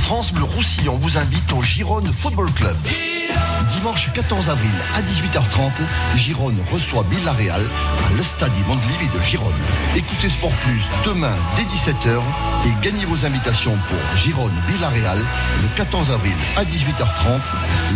France 0.02 0.32
Bleu 0.32 0.44
Roussillon 0.44 0.98
vous 0.98 1.18
invite 1.18 1.52
au 1.52 1.62
Gironde 1.62 2.10
Football 2.12 2.50
Club. 2.54 2.76
Dimanche 3.70 4.10
14 4.14 4.50
avril 4.50 4.72
à 4.96 5.02
18h30, 5.02 5.86
Gironde 6.16 6.58
reçoit 6.72 7.04
Villarreal 7.10 7.62
à 7.62 8.18
l'Estadi 8.18 8.62
Mondlili 8.66 9.10
de 9.14 9.22
Gironde. 9.22 9.54
Écoutez 9.96 10.30
Sport 10.30 10.54
Plus 10.64 10.82
demain 11.06 11.36
dès 11.58 11.64
17h 11.64 12.22
et 12.66 12.84
gagnez 12.84 13.06
vos 13.06 13.26
invitations 13.26 13.78
pour 13.90 14.18
Gironde 14.18 14.54
Villarreal 14.68 15.20
le 15.20 15.68
14 15.76 16.12
avril 16.12 16.36
à 16.56 16.64
18h30 16.64 17.42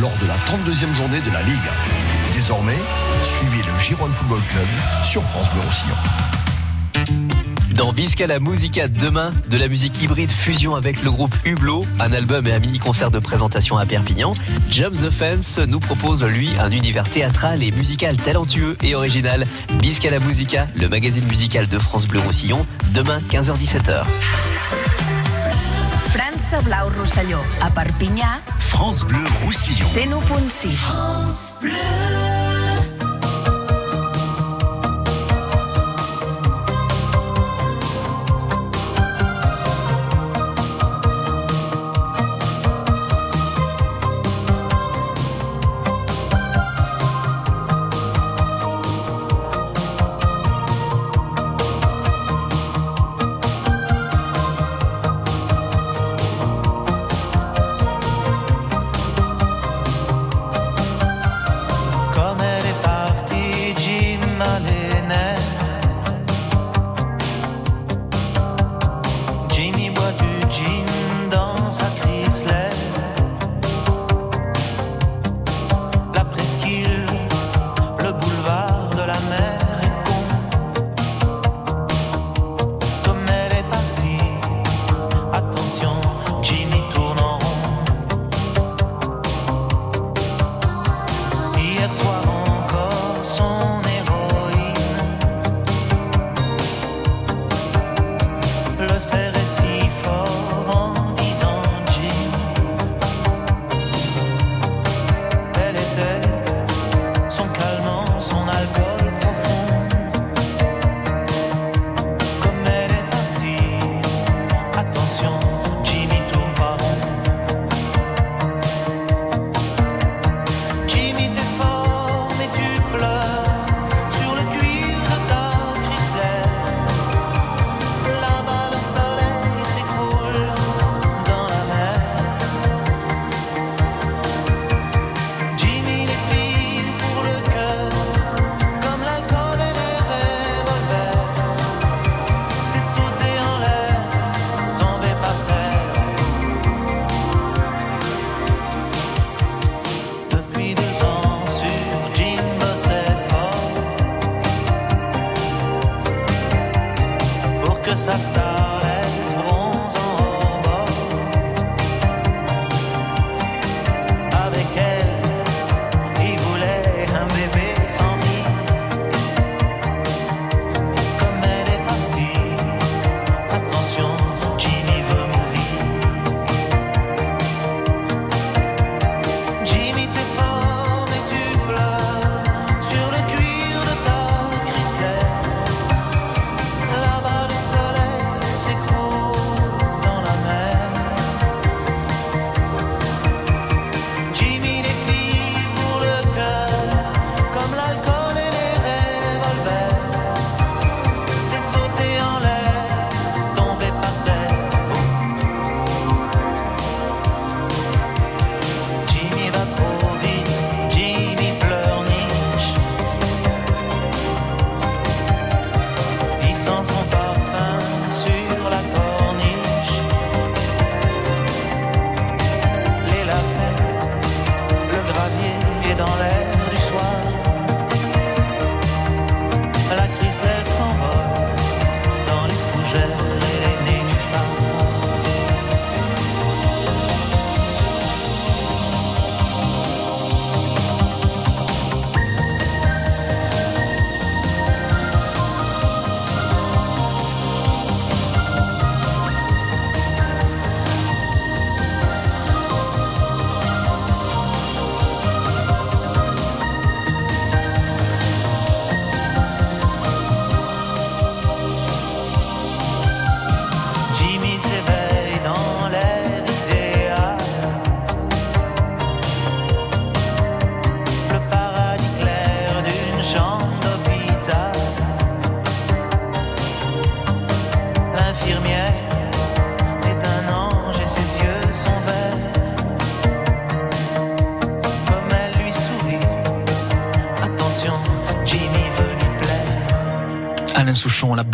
lors 0.01 0.15
de 0.21 0.27
la 0.27 0.35
32e 0.35 0.93
journée 0.95 1.21
de 1.21 1.31
la 1.31 1.43
Ligue. 1.43 1.71
Désormais, 2.33 2.77
suivez 3.39 3.63
le 3.63 3.79
Gironde 3.79 4.11
Football 4.11 4.41
Club 4.49 4.67
sur 5.05 5.23
France 5.23 5.47
Bleu 5.53 5.61
Roussillon. 5.61 5.95
Dans 7.77 7.91
Visca 7.91 8.25
la 8.25 8.39
Musica 8.39 8.87
demain, 8.87 9.31
de 9.51 9.55
la 9.55 9.67
musique 9.67 10.01
hybride 10.01 10.31
fusion 10.31 10.73
avec 10.73 11.03
le 11.03 11.11
groupe 11.11 11.35
Hublot, 11.45 11.85
un 11.99 12.11
album 12.11 12.47
et 12.47 12.51
un 12.51 12.57
mini-concert 12.57 13.11
de 13.11 13.19
présentation 13.19 13.77
à 13.77 13.85
Perpignan, 13.85 14.33
Jump 14.71 14.95
the 14.95 15.11
Fence 15.11 15.59
nous 15.59 15.79
propose 15.79 16.23
lui 16.23 16.49
un 16.59 16.71
univers 16.71 17.07
théâtral 17.07 17.61
et 17.61 17.69
musical 17.69 18.17
talentueux 18.17 18.77
et 18.81 18.95
original. 18.95 19.45
Visca 19.79 20.09
la 20.09 20.17
Musica, 20.17 20.65
le 20.75 20.89
magazine 20.89 21.25
musical 21.27 21.67
de 21.67 21.77
France 21.77 22.07
Bleu 22.07 22.19
Roussillon, 22.19 22.65
demain 22.95 23.19
15h-17h. 23.29 24.05
France 26.09 26.55
Blau 26.63 26.89
Rosselló, 26.97 27.37
a 27.61 27.69
Perpinyà. 27.69 28.41
France 28.57 29.05
Bleu 29.05 29.23
Roussillon. 29.45 29.85
101.6. 29.85 30.77
France 30.77 31.55
Bleu. 31.61 32.46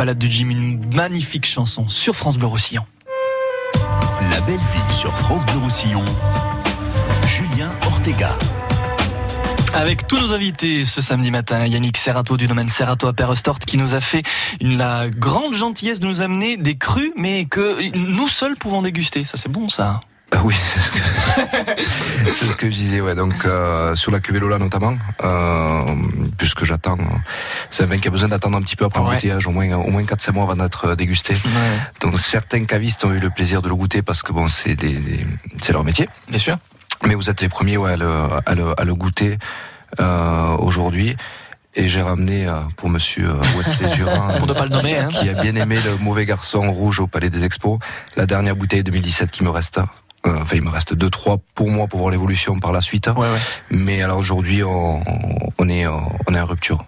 De 0.03 0.27
Jim, 0.27 0.49
une 0.49 0.93
magnifique 0.93 1.45
chanson 1.45 1.87
sur 1.87 2.13
France 2.13 2.37
Bleu 2.37 2.47
Roussillon. 2.47 2.85
La 4.31 4.41
belle 4.41 4.57
ville 4.57 4.93
sur 4.93 5.15
France 5.19 5.45
Bleu 5.45 5.59
Roussillon, 5.59 6.03
Julien 7.25 7.71
Ortega. 7.85 8.37
Avec 9.73 10.05
tous 10.05 10.19
nos 10.19 10.33
invités 10.33 10.83
ce 10.83 11.01
samedi 11.01 11.31
matin, 11.31 11.65
Yannick 11.65 11.95
Serrato 11.95 12.35
du 12.35 12.47
domaine 12.47 12.67
Serrato 12.67 13.07
à 13.07 13.13
Perrestort 13.13 13.59
qui 13.59 13.77
nous 13.77 13.93
a 13.93 14.01
fait 14.01 14.23
la 14.59 15.09
grande 15.09 15.53
gentillesse 15.53 16.01
de 16.01 16.07
nous 16.07 16.21
amener 16.21 16.57
des 16.57 16.77
crus, 16.77 17.13
mais 17.15 17.45
que 17.45 17.77
nous 17.95 18.27
seuls 18.27 18.57
pouvons 18.57 18.81
déguster. 18.81 19.23
Ça, 19.23 19.37
c'est 19.37 19.49
bon, 19.49 19.69
ça. 19.69 20.01
Ah 20.43 20.45
oui, 20.45 20.55
c'est 20.73 20.79
ce, 20.81 20.91
que... 20.91 20.99
c'est 22.33 22.45
ce 22.45 22.55
que 22.57 22.65
je 22.65 22.71
disais, 22.71 22.99
ouais. 23.01 23.15
Donc 23.15 23.33
euh, 23.45 23.95
sur 23.95 24.11
la 24.11 24.19
cuvée 24.19 24.39
Lola 24.39 24.57
notamment, 24.57 24.97
euh, 25.23 25.95
puisque 26.37 26.65
j'attends, 26.65 26.97
c'est 27.69 27.83
un 27.83 27.85
vin 27.85 27.97
qui 27.97 28.09
a 28.09 28.11
besoin 28.11 28.27
d'attendre 28.29 28.57
un 28.57 28.61
petit 28.61 28.75
peu 28.75 28.83
après 28.85 28.99
Ouais. 28.99 29.07
embouteillage, 29.07 29.47
au 29.47 29.51
moins 29.51 29.71
au 29.75 29.89
moins 29.89 30.03
4-5 30.03 30.33
mois 30.33 30.43
avant 30.43 30.55
d'être 30.55 30.85
euh, 30.89 30.95
dégusté. 30.95 31.35
Donc 32.01 32.19
certains 32.19 32.65
cavistes 32.65 33.05
ont 33.05 33.13
eu 33.13 33.19
le 33.19 33.29
plaisir 33.29 33.61
de 33.61 33.69
le 33.69 33.75
goûter 33.75 34.01
parce 34.01 34.21
que 34.21 34.33
bon, 34.33 34.47
c'est 34.49 34.75
des, 34.75 34.93
des- 34.93 35.25
c'est 35.61 35.71
leur 35.73 35.83
métier. 35.85 36.09
Bien 36.27 36.39
sûr. 36.39 36.55
Mais 37.05 37.15
vous 37.15 37.29
êtes 37.29 37.41
les 37.41 37.49
premiers 37.49 37.77
ouais, 37.77 37.93
à, 37.93 37.97
le, 37.97 38.09
à, 38.45 38.55
le, 38.55 38.79
à 38.79 38.83
le 38.83 38.95
goûter 38.95 39.37
euh, 39.99 40.55
aujourd'hui. 40.57 41.15
Et 41.75 41.87
j'ai 41.89 42.01
ramené 42.03 42.47
euh, 42.47 42.59
pour 42.77 42.87
Monsieur 42.89 43.29
Wesley 43.57 43.89
Durand, 43.95 44.37
Pour 44.37 44.45
ne 44.47 44.53
pas 44.53 44.65
le 44.65 44.69
nommer, 44.69 44.97
hein. 44.97 45.07
qui 45.07 45.27
a 45.27 45.33
bien 45.33 45.55
aimé 45.55 45.77
le 45.83 45.97
mauvais 45.97 46.25
garçon 46.25 46.71
rouge 46.71 46.99
au 46.99 47.07
Palais 47.07 47.31
des 47.31 47.43
Expos, 47.45 47.79
la 48.15 48.25
dernière 48.27 48.55
bouteille 48.55 48.83
2017 48.83 49.31
qui 49.31 49.43
me 49.43 49.49
reste. 49.49 49.79
Euh, 50.25 50.39
enfin, 50.41 50.55
il 50.55 50.61
me 50.63 50.69
reste 50.69 50.93
deux 50.93 51.09
trois 51.09 51.37
pour 51.53 51.69
moi 51.69 51.87
pour 51.87 51.99
voir 51.99 52.11
l'évolution 52.11 52.59
par 52.59 52.71
la 52.71 52.81
suite. 52.81 53.09
Mais 53.69 54.01
alors 54.01 54.19
aujourd'hui, 54.19 54.63
on, 54.63 55.01
on 55.59 55.69
est 55.69 55.85
on 55.87 56.33
est 56.33 56.39
en 56.39 56.45
rupture. 56.45 56.79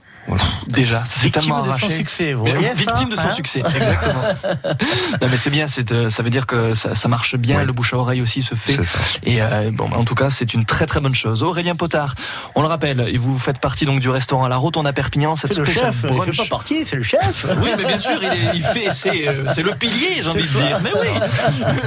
Déjà, 0.67 1.05
ça 1.05 1.15
s'est 1.17 1.25
Victime 1.27 1.41
tellement 1.41 1.59
de 1.61 1.65
son 1.65 1.69
arraché. 1.71 1.89
succès, 1.91 2.33
vous 2.33 2.43
Mais 2.45 2.51
voyez 2.53 2.67
ça, 2.69 2.73
victime 2.73 3.09
de 3.09 3.15
son 3.15 3.21
hein 3.21 3.29
succès, 3.31 3.59
exactement. 3.75 4.21
non 5.21 5.27
mais 5.29 5.37
c'est 5.37 5.49
bien, 5.51 5.67
c'est, 5.67 5.91
euh, 5.91 6.09
ça 6.09 6.23
veut 6.23 6.29
dire 6.31 6.47
que 6.47 6.73
ça, 6.73 6.95
ça 6.95 7.07
marche 7.07 7.35
bien, 7.35 7.63
le 7.63 7.71
bouche 7.73 7.93
à 7.93 7.97
oreille 7.97 8.21
aussi 8.21 8.41
se 8.41 8.55
fait. 8.55 8.77
Et 9.23 9.41
euh, 9.41 9.69
bon, 9.71 9.87
bah, 9.87 9.97
en 9.99 10.03
tout 10.03 10.15
cas, 10.15 10.29
c'est 10.31 10.53
une 10.53 10.65
très 10.65 10.85
très 10.87 10.99
bonne 10.99 11.13
chose. 11.15 11.43
Aurélien 11.43 11.75
Potard, 11.75 12.15
on 12.55 12.61
le 12.61 12.67
rappelle, 12.67 13.01
et 13.07 13.17
vous 13.17 13.37
faites 13.37 13.59
partie 13.59 13.85
donc 13.85 13.99
du 13.99 14.09
restaurant 14.09 14.47
La 14.47 14.57
Rotonde 14.57 14.87
à 14.87 14.93
Perpignan, 14.93 15.35
cette 15.35 15.53
C'est 15.53 15.59
le 15.59 15.65
chef, 15.65 15.97
il 16.03 16.15
brunch. 16.15 16.35
fait 16.35 16.43
pas 16.43 16.49
partie, 16.49 16.83
c'est 16.85 16.95
le 16.95 17.03
chef. 17.03 17.45
Oui, 17.61 17.69
mais 17.77 17.85
bien 17.85 17.99
sûr, 17.99 18.17
il, 18.21 18.25
est- 18.27 18.55
il 18.55 18.63
fait, 18.63 18.89
c'est, 18.93 19.27
euh, 19.27 19.45
c'est 19.53 19.63
le 19.63 19.71
pilier, 19.75 20.21
j'ai 20.21 20.29
envie 20.29 20.41
de 20.41 20.47
C'est 20.47 20.57
dire. 20.57 20.79
Mais 20.83 20.91
oui, 20.99 21.07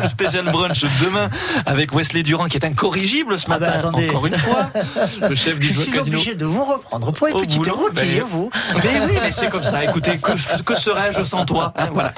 le 0.03 0.09
spécial 0.09 0.45
brunch 0.51 0.81
demain 1.05 1.29
avec 1.67 1.93
Wesley 1.93 2.23
Durand 2.23 2.47
qui 2.47 2.57
est 2.57 2.65
incorrigible 2.65 3.39
ce 3.39 3.47
Ah 3.49 3.59
ben, 3.59 3.67
matin. 3.67 3.79
attendez. 3.89 4.09
Encore 4.09 4.27
une 4.27 4.35
fois, 4.37 4.71
le 5.29 5.35
chef 5.35 5.59
du 5.59 5.69
Je 5.69 5.75
jeu 5.75 5.81
suis 5.83 5.93
casino. 5.93 6.17
obligé 6.17 6.35
de 6.35 6.47
vous 6.47 6.65
reprendre 6.65 7.13
pour 7.13 7.27
les 7.27 7.33
Au 7.33 7.41
petites 7.41 7.59
boulot, 7.59 7.77
routines, 7.77 8.05
ben, 8.07 8.25
vous. 8.29 8.51
Mais 8.75 9.01
oui, 9.07 9.19
mais 9.23 9.33
c'est 9.33 9.49
comme 9.49 9.63
ça. 9.63 9.85
Écoutez, 9.85 10.19
que, 10.19 10.63
que 10.63 10.75
serais-je 10.75 11.23
sans 11.23 11.45
toi 11.45 11.73
hein, 11.77 11.91
Voilà. 11.93 12.13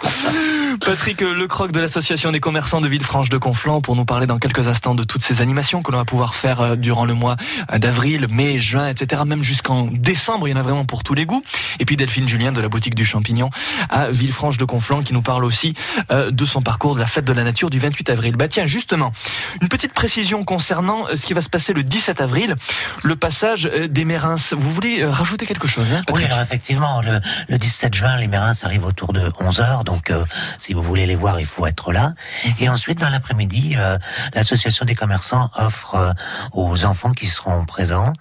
Patrick 0.84 1.20
Lecroc 1.20 1.72
de 1.72 1.80
l'association 1.80 2.32
des 2.32 2.40
commerçants 2.40 2.80
de 2.80 2.88
Villefranche 2.88 3.28
de 3.28 3.38
Conflans 3.38 3.80
pour 3.80 3.96
nous 3.96 4.04
parler 4.04 4.26
dans 4.26 4.38
quelques 4.38 4.68
instants 4.68 4.94
de 4.94 5.04
toutes 5.04 5.22
ces 5.22 5.40
animations 5.40 5.82
que 5.82 5.92
l'on 5.92 5.98
va 5.98 6.04
pouvoir 6.04 6.34
faire 6.34 6.60
euh, 6.60 6.76
durant 6.76 7.04
le 7.04 7.14
mois 7.14 7.36
euh, 7.72 7.78
d'avril, 7.78 8.26
mai, 8.30 8.60
juin, 8.60 8.88
etc. 8.88 9.22
Même 9.26 9.42
jusqu'en 9.42 9.88
décembre, 9.92 10.48
il 10.48 10.52
y 10.52 10.54
en 10.54 10.56
a 10.56 10.62
vraiment 10.62 10.84
pour 10.84 11.02
tous 11.02 11.14
les 11.14 11.26
goûts. 11.26 11.42
Et 11.80 11.84
puis 11.84 11.96
Delphine 11.96 12.28
Julien 12.28 12.52
de 12.52 12.60
la 12.60 12.68
boutique 12.68 12.94
du 12.94 13.04
Champignon 13.04 13.50
à 13.88 14.10
Villefranche 14.10 14.58
de 14.58 14.64
Conflans 14.64 15.02
qui 15.02 15.12
nous 15.12 15.22
parle 15.22 15.44
aussi 15.44 15.74
euh, 16.10 16.30
de 16.30 16.44
son 16.44 16.62
parcours 16.62 16.94
de 16.94 17.00
la 17.00 17.06
fête 17.06 17.24
de 17.24 17.32
la 17.32 17.44
nature 17.44 17.70
du 17.70 17.78
28 17.78 18.10
avril. 18.10 18.36
Bah 18.36 18.48
tiens, 18.48 18.66
justement, 18.66 19.12
une 19.60 19.68
petite 19.68 19.92
précision 19.92 20.44
concernant 20.44 21.06
ce 21.14 21.26
qui 21.26 21.34
va 21.34 21.42
se 21.42 21.50
passer 21.50 21.72
le 21.72 21.82
17 21.82 22.20
avril, 22.20 22.56
le 23.02 23.16
passage 23.16 23.64
des 23.64 24.04
Mérins. 24.04 24.36
Vous 24.52 24.72
voulez 24.72 25.04
rajouter 25.04 25.46
quelque 25.46 25.68
chose 25.68 25.86
hein, 25.92 25.99
Oui, 26.12 26.24
alors 26.24 26.40
effectivement, 26.40 27.00
le, 27.02 27.20
le 27.48 27.58
17 27.58 27.94
juin, 27.94 28.16
les 28.16 28.26
Mérins 28.26 28.52
arrivent 28.62 28.86
autour 28.86 29.12
de 29.12 29.20
11h, 29.20 29.84
donc 29.84 30.10
euh, 30.10 30.24
si 30.58 30.72
vous 30.72 30.82
voulez 30.82 31.06
les 31.06 31.14
voir, 31.14 31.40
il 31.40 31.46
faut 31.46 31.66
être 31.66 31.92
là. 31.92 32.14
Et 32.58 32.68
ensuite, 32.68 32.98
dans 32.98 33.10
l'après-midi, 33.10 33.74
euh, 33.78 33.98
l'association 34.34 34.84
des 34.84 34.94
commerçants 34.94 35.50
offre 35.56 35.94
euh, 35.94 36.12
aux 36.52 36.84
enfants 36.84 37.12
qui 37.12 37.26
seront 37.26 37.64
présents 37.64 38.12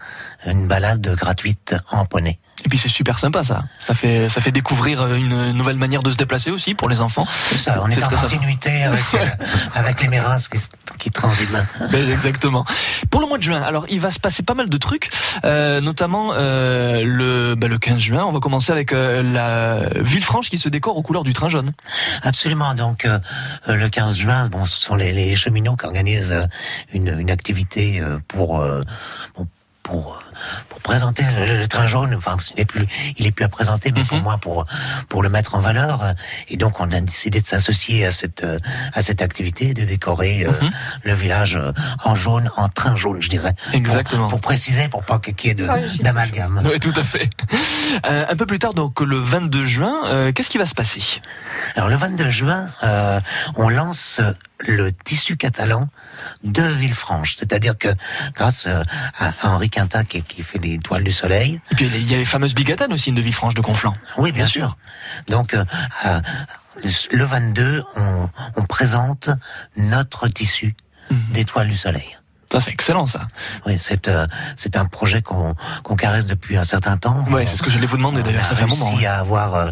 une 0.46 0.68
balade 0.68 1.16
gratuite 1.16 1.76
en 1.92 2.06
poney. 2.06 2.40
Et 2.66 2.70
puis 2.70 2.78
c'est 2.78 2.90
super 2.90 3.20
sympa 3.20 3.44
ça. 3.44 3.64
Ça 3.80 3.94
fait 3.94 4.28
ça 4.28 4.42
fait 4.42 4.52
découvrir 4.52 5.02
euh, 5.02 5.16
une 5.16 5.52
nouvelle 5.54 5.78
manière 5.78 6.04
de 6.04 6.12
se 6.12 6.18
déplacer 6.18 6.52
aussi 6.52 6.74
pour 6.74 6.90
les 6.90 7.00
enfants. 7.00 7.26
C'est 7.50 7.58
ça, 7.58 7.82
on 7.82 7.90
est, 7.90 8.04
en 8.04 8.08
très 8.08 8.18
sympa. 8.18 8.28
continuité 8.28 8.84
avec, 8.84 9.04
euh, 9.14 9.26
avec 9.76 10.02
les 10.02 10.10
Mérins 10.10 10.38
qui, 10.40 10.60
qui 10.98 11.12
transident. 11.12 11.64
Ben, 11.92 12.10
exactement. 12.10 12.66
Pour 13.10 13.22
le 13.22 13.28
mois 13.28 13.38
de 13.38 13.44
juin, 13.44 13.62
alors 13.62 13.86
il 13.90 14.02
va 14.02 14.12
se 14.12 14.20
passer 14.20 14.44
pas 14.44 14.56
mal 14.56 14.70
de 14.70 14.78
trucs, 14.78 15.10
euh, 15.46 15.80
notamment 15.80 16.32
euh, 16.34 17.02
le 17.06 17.56
ben, 17.56 17.70
le 17.70 17.78
15 17.78 17.98
juin. 17.98 18.26
On 18.26 18.32
va 18.32 18.40
commencer 18.40 18.72
avec 18.72 18.92
euh, 18.92 19.24
la 19.24 20.02
Villefranche 20.02 20.50
qui 20.50 20.60
se 20.60 20.68
décore 20.68 20.98
aux 20.98 21.04
couleurs 21.04 21.24
du 21.24 21.34
train 21.34 21.50
jaune. 21.50 21.72
Absolument. 22.24 22.74
Donc 22.76 23.06
euh, 23.06 23.20
le 23.68 23.90
15 23.90 24.18
juin, 24.18 24.50
bon, 24.50 24.66
ce 24.66 24.82
sont 24.82 24.96
les, 24.96 25.14
les 25.14 25.36
cheminots 25.36 25.78
qui 25.78 25.86
organisent 25.86 26.48
une, 26.94 27.18
une 27.20 27.32
activité 27.32 28.04
pour 28.28 28.60
euh, 28.60 28.82
bon, 29.38 29.48
pour 29.90 30.14
euh, 30.14 30.29
pour 30.70 30.80
présenter 30.82 31.24
le, 31.48 31.58
le 31.60 31.68
train 31.68 31.88
jaune. 31.88 32.14
Enfin, 32.16 32.38
il 32.56 32.62
est 32.62 32.66
plus 32.66 32.86
il 33.18 33.26
est 33.26 33.32
plus 33.32 33.46
à 33.46 33.50
présenter, 33.50 33.92
mais 33.92 34.04
pour 34.04 34.18
moi 34.20 34.38
pour 34.38 34.66
pour 35.08 35.24
le 35.24 35.30
mettre 35.30 35.56
en 35.56 35.60
valeur. 35.60 36.14
Et 36.48 36.58
donc 36.58 36.80
on 36.80 36.92
a 36.92 37.00
décidé 37.02 37.42
de 37.42 37.46
s'associer 37.46 38.06
à 38.06 38.12
cette 38.12 38.46
à 38.94 39.02
cette 39.02 39.22
activité, 39.22 39.74
de 39.74 39.84
décorer 39.86 40.46
euh, 40.46 40.52
le 41.04 41.14
village 41.14 41.56
euh, 41.56 41.72
en 42.04 42.16
jaune, 42.16 42.50
en 42.58 42.70
train 42.70 42.96
jaune, 42.96 43.22
je 43.22 43.30
dirais. 43.30 43.54
Exactement. 43.74 44.24
Pour, 44.24 44.40
pour 44.40 44.42
préciser, 44.42 44.88
pour 44.90 45.04
pas 45.04 45.20
qu'il 45.20 45.48
y 45.48 45.50
ait 45.52 45.54
de- 45.54 45.68
d'amalgame. 46.04 46.62
Oui, 46.66 46.80
tout 46.80 46.94
à 46.96 47.04
fait. 47.04 47.30
Euh, 48.06 48.26
un 48.30 48.36
peu 48.36 48.46
plus 48.46 48.60
tard, 48.60 48.74
donc 48.74 49.00
le 49.02 49.18
22 49.18 49.66
juin, 49.66 50.02
euh, 50.06 50.32
qu'est-ce 50.32 50.50
qui 50.50 50.58
va 50.58 50.66
se 50.66 50.76
passer? 50.76 51.02
Alors 51.76 51.90
le 51.90 51.96
22 51.96 52.30
juin, 52.30 52.70
euh, 52.84 53.20
on 53.56 53.70
lance 53.70 54.20
le 54.68 54.92
tissu 54.92 55.38
catalan 55.38 55.88
de 56.44 56.62
Villefranche. 56.62 57.36
C'est-à-dire 57.38 57.78
que 57.78 57.88
grâce 58.36 58.68
à 58.68 59.32
Henri 59.44 59.70
Quinta 59.70 60.04
qui, 60.04 60.22
qui 60.30 60.44
fait 60.44 60.60
les 60.60 60.78
toiles 60.80 61.04
du 61.04 61.12
soleil. 61.12 61.60
Et 61.72 61.76
puis 61.76 61.86
il 61.88 62.10
y 62.10 62.14
a 62.14 62.18
les 62.18 62.26
fameuses 62.26 62.56
bigatanes 62.56 62.94
aussi 62.94 63.12
de 63.12 63.22
Villefranche 63.22 63.56
de 63.56 63.62
Conflans. 63.62 63.96
Oui, 64.18 64.32
bien 64.32 64.46
sûr. 64.46 64.78
Donc 65.28 65.54
euh, 65.54 65.66
le 67.12 67.24
22, 67.26 67.84
on, 67.98 68.30
on 68.56 68.64
présente 68.64 69.30
notre 69.76 70.28
tissu 70.30 70.76
des 71.34 71.44
toiles 71.44 71.68
du 71.68 71.76
soleil. 71.78 72.18
Ça 72.52 72.60
c'est 72.60 72.72
excellent 72.72 73.06
ça. 73.06 73.28
Oui, 73.68 73.78
c'est 73.80 74.08
euh, 74.08 74.26
c'est 74.56 74.76
un 74.76 74.86
projet 74.86 75.22
qu'on 75.22 75.54
qu'on 75.84 75.96
caresse 75.96 76.26
depuis 76.26 76.58
un 76.58 76.64
certain 76.64 76.98
temps. 76.98 77.24
Ouais, 77.30 77.46
c'est 77.46 77.56
ce 77.58 77.62
que 77.62 77.70
j'allais 77.70 77.86
vous 77.86 77.98
demander 77.98 78.24
d'ailleurs. 78.24 78.44
Ça 78.44 78.56
fait 78.56 78.64
un 78.64 78.68
moment. 78.68 78.86
réussi 78.86 79.02
ouais. 79.02 79.06
à 79.06 79.20
avoir 79.20 79.54
euh, 79.54 79.72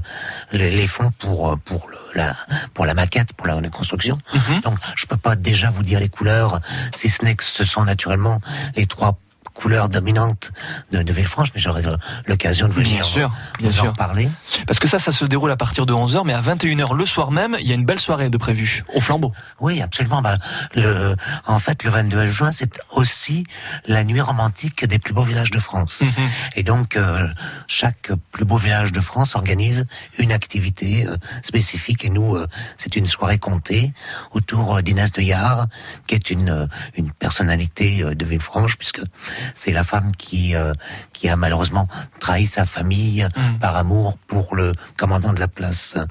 les, 0.52 0.70
les 0.70 0.86
fonds 0.86 1.12
pour 1.18 1.54
euh, 1.54 1.56
pour 1.56 1.90
le, 1.90 1.98
la 2.14 2.36
pour 2.76 2.86
la 2.86 2.94
maquette, 2.94 3.34
pour 3.34 3.48
la, 3.48 3.60
la 3.60 3.70
construction. 3.70 4.20
Mhm. 4.32 4.62
Donc, 4.62 4.78
je 4.96 5.08
peux 5.08 5.18
pas 5.18 5.36
déjà 5.36 5.72
vous 5.72 5.82
dire 5.82 6.00
les 6.00 6.10
couleurs, 6.10 6.60
si 6.94 7.10
ce 7.10 7.26
n'est 7.26 7.34
que 7.34 7.44
ce 7.44 7.66
sont 7.66 7.84
naturellement 7.84 8.42
les 8.76 8.86
trois 8.86 9.18
couleurs 9.58 9.90
dominantes 9.90 10.52
de, 10.92 11.02
de 11.02 11.14
Villefranche, 11.14 11.50
mais 11.54 11.60
j'aurai 11.60 11.82
l'occasion 12.28 12.68
de 12.68 12.74
venir 12.74 12.96
Bien 12.96 13.04
sûr, 13.04 13.32
bien 13.60 13.70
vous 13.72 13.80
en 13.80 13.84
sûr. 13.84 13.94
parler. 13.94 14.30
Parce 14.68 14.80
que 14.80 14.88
ça, 14.88 15.00
ça 15.00 15.12
se 15.12 15.26
déroule 15.26 15.52
à 15.52 15.58
partir 15.58 15.86
de 15.86 15.94
11h, 15.94 16.22
mais 16.26 16.34
à 16.34 16.42
21h 16.42 16.96
le 16.96 17.06
soir 17.06 17.32
même, 17.32 17.58
il 17.60 17.68
y 17.68 17.72
a 17.72 17.76
une 17.76 17.86
belle 17.86 18.00
soirée 18.00 18.30
de 18.30 18.38
prévue 18.38 18.84
au 18.94 19.02
flambeau. 19.02 19.34
Oui, 19.60 19.82
absolument. 19.82 20.22
Bah, 20.22 20.38
le, 20.76 21.16
en 21.48 21.60
fait, 21.60 21.84
le 21.84 21.90
22 21.90 22.28
juin, 22.28 22.52
c'est 22.52 22.80
aussi 22.92 23.46
la 23.86 24.04
nuit 24.04 24.22
romantique 24.22 24.86
des 24.86 25.00
plus 25.00 25.14
beaux 25.14 25.24
villages 25.24 25.52
de 25.52 25.60
France. 25.60 26.02
Mhm. 26.02 26.12
Et 26.56 26.64
donc, 26.64 26.96
euh, 26.96 27.28
chaque 27.68 28.12
plus 28.32 28.46
beau 28.46 28.58
village 28.58 28.92
de 28.92 29.02
France 29.02 29.36
organise 29.36 29.86
une 30.20 30.32
activité 30.32 31.06
euh, 31.08 31.18
spécifique. 31.42 32.06
Et 32.06 32.10
nous, 32.10 32.36
euh, 32.36 32.48
c'est 32.76 32.96
une 32.96 33.08
soirée 33.08 33.40
comptée 33.40 33.92
autour 34.32 34.78
euh, 34.78 34.82
d'Inès 34.82 35.12
de 35.12 35.22
Yard, 35.22 35.68
qui 36.06 36.16
est 36.16 36.30
une, 36.30 36.50
euh, 36.50 36.68
une 36.96 37.12
personnalité 37.12 38.04
euh, 38.04 38.14
de 38.14 38.24
Villefranche, 38.26 38.78
puisque 38.78 39.02
c'est 39.54 39.72
la 39.72 39.84
femme 39.84 40.12
qui, 40.18 40.56
euh, 40.56 40.74
qui 41.14 41.30
a 41.30 41.36
malheureusement 41.36 41.88
trahi 42.20 42.46
sa 42.46 42.66
famille 42.66 43.28
Mm. 43.36 43.60
par 43.60 43.76
amour 43.76 44.18
pour 44.28 44.56
le 44.56 44.72
commandant 44.98 45.34
de 45.34 45.40
la 45.40 45.48
place 45.48 45.96
euh, 45.98 46.06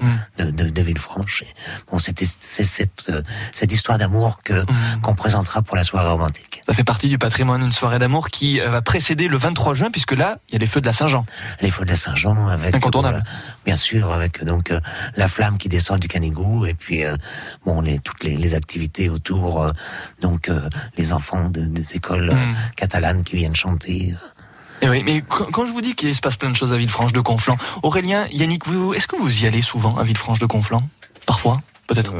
de, 0.45 0.51
de, 0.51 0.69
de 0.69 0.81
Villefranche. 0.81 1.43
Et 1.43 1.47
bon, 1.91 1.99
c'était 1.99 2.25
c'est 2.39 2.63
cette, 2.65 3.05
euh, 3.09 3.21
cette 3.51 3.71
histoire 3.71 3.97
d'amour 3.97 4.39
que 4.43 4.61
Mm. 4.63 5.01
qu'on 5.01 5.15
présentera 5.15 5.61
pour 5.61 5.75
la 5.75 5.83
soirée 5.83 6.09
romantique. 6.09 6.61
Ça 6.67 6.73
fait 6.73 6.83
partie 6.83 7.07
du 7.09 7.17
patrimoine, 7.17 7.61
une 7.63 7.71
soirée 7.71 7.99
d'amour 7.99 8.29
qui 8.29 8.59
euh, 8.59 8.69
va 8.69 8.81
précéder 8.81 9.27
le 9.27 9.37
23 9.37 9.73
juin, 9.73 9.89
puisque 9.91 10.11
là, 10.13 10.37
il 10.49 10.53
y 10.53 10.55
a 10.55 10.59
les 10.59 10.67
feux 10.67 10.81
de 10.81 10.85
la 10.85 10.93
Saint-Jean. 10.93 11.25
Les 11.61 11.71
feux 11.71 11.85
de 11.85 11.89
la 11.89 11.95
Saint-Jean 11.95 12.47
avec 12.47 12.75
Incontournable. 12.75 13.23
bien 13.65 13.75
sûr 13.75 14.11
avec 14.13 14.43
donc 14.43 14.71
euh, 14.71 14.79
la 15.15 15.27
flamme 15.27 15.57
qui 15.57 15.69
descend 15.69 15.99
du 15.99 16.07
Canigou 16.07 16.65
et 16.65 16.73
puis 16.73 17.03
euh, 17.05 17.15
bon 17.65 17.81
les 17.81 17.99
toutes 17.99 18.23
les, 18.23 18.35
les 18.37 18.55
activités 18.55 19.09
autour 19.09 19.61
euh, 19.63 19.71
donc 20.21 20.49
euh, 20.49 20.69
les 20.97 21.13
enfants 21.13 21.49
de- 21.49 21.65
des 21.67 21.95
écoles 21.95 22.31
Mm. 22.33 22.55
catalanes 22.75 23.23
qui 23.27 23.35
viennent 23.35 23.55
chanter. 23.55 24.13
euh. 24.13 24.85
Et 24.85 24.89
oui, 24.89 25.03
mais 25.05 25.21
quand 25.27 25.45
quand 25.51 25.65
je 25.65 25.71
vous 25.71 25.81
dis 25.81 25.95
qu'il 25.95 26.13
se 26.15 26.21
passe 26.21 26.35
plein 26.35 26.49
de 26.51 26.55
choses 26.55 26.71
à 26.71 26.77
Villefranche 26.77 27.11
de 27.13 27.19
Conflans, 27.19 27.57
Aurélien, 27.83 28.25
Yannick, 28.31 28.67
vous, 28.67 28.93
est-ce 28.93 29.07
que 29.07 29.15
vous 29.15 29.41
y 29.43 29.47
allez 29.47 29.61
souvent 29.61 29.97
à 29.97 30.03
Villefranche 30.03 30.39
de 30.39 30.45
Conflans? 30.45 30.83
Parfois, 31.25 31.59
peut-être? 31.87 32.13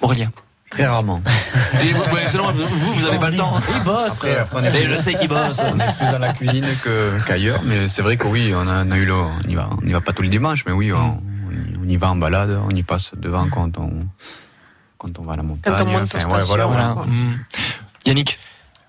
Aurélien. 0.00 0.30
Très 0.70 0.86
rarement. 0.86 1.20
Et 1.82 1.92
vous, 1.92 2.02
vous, 2.02 2.66
vous, 2.78 2.92
vous 2.94 3.06
avez 3.06 3.18
pas 3.18 3.30
le 3.30 3.36
temps. 3.36 3.56
hein. 3.56 3.60
Il 3.76 3.82
bosse. 3.84 4.14
Après, 4.14 4.36
après, 4.38 4.60
on 4.60 4.64
est 4.64 4.82
Et 4.82 4.86
je 4.88 4.96
sais 4.96 5.14
qu'il 5.14 5.28
bosse. 5.28 5.60
On 5.60 5.78
est 5.78 5.92
plus 5.96 6.06
dans 6.10 6.18
la 6.18 6.32
cuisine 6.32 6.66
que- 6.82 7.12
qu'ailleurs, 7.26 7.62
mais 7.64 7.86
c'est 7.88 8.02
vrai 8.02 8.16
que 8.16 8.26
oui, 8.26 8.52
on 8.54 8.66
a, 8.66 8.84
on 8.84 8.90
a 8.90 8.96
eu 8.96 9.04
le, 9.04 9.14
on 9.14 9.40
y 9.48 9.54
va, 9.54 9.68
on 9.80 9.86
y 9.86 9.92
va 9.92 10.00
pas 10.00 10.12
tous 10.12 10.22
les 10.22 10.28
dimanches, 10.30 10.64
mais 10.66 10.72
oui, 10.72 10.92
on, 10.92 11.20
on 11.82 11.88
y- 11.88 11.96
va 11.96 12.10
en 12.10 12.16
balade, 12.16 12.58
on 12.66 12.70
y 12.70 12.82
passe 12.82 13.10
devant 13.16 13.48
quand 13.50 13.78
on, 13.78 13.90
quand 14.98 15.16
on 15.18 15.22
va 15.22 15.34
à 15.34 15.36
la 15.36 15.42
montagne. 15.44 15.74
Quand 15.76 15.84
on 15.84 15.90
monte 15.90 16.14
Enfin, 16.14 16.28
ouais, 16.28 16.44
voilà, 16.44 16.66
voilà. 16.66 16.92
Voilà. 16.94 17.10
Mm. 17.10 17.38
Yannick? 18.06 18.38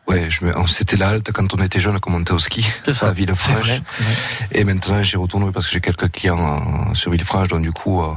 Ouais, 0.07 0.29
je 0.29 0.45
me... 0.45 0.53
c'était 0.67 1.01
halte 1.01 1.31
quand 1.31 1.53
on 1.53 1.63
était 1.63 1.79
jeune, 1.79 1.99
quand 1.99 2.11
on 2.11 2.17
montait 2.17 2.33
au 2.33 2.39
ski 2.39 2.65
à 3.01 3.11
Villefranche. 3.11 3.81
Et 4.51 4.63
maintenant, 4.63 5.01
j'y 5.01 5.17
retourne 5.17 5.51
parce 5.51 5.65
que 5.65 5.73
j'ai 5.73 5.81
quelques 5.81 6.11
clients 6.11 6.89
euh, 6.91 6.93
sur 6.93 7.11
Villefranche, 7.11 7.47
donc 7.47 7.63
du 7.63 7.71
coup, 7.71 8.01
euh, 8.01 8.13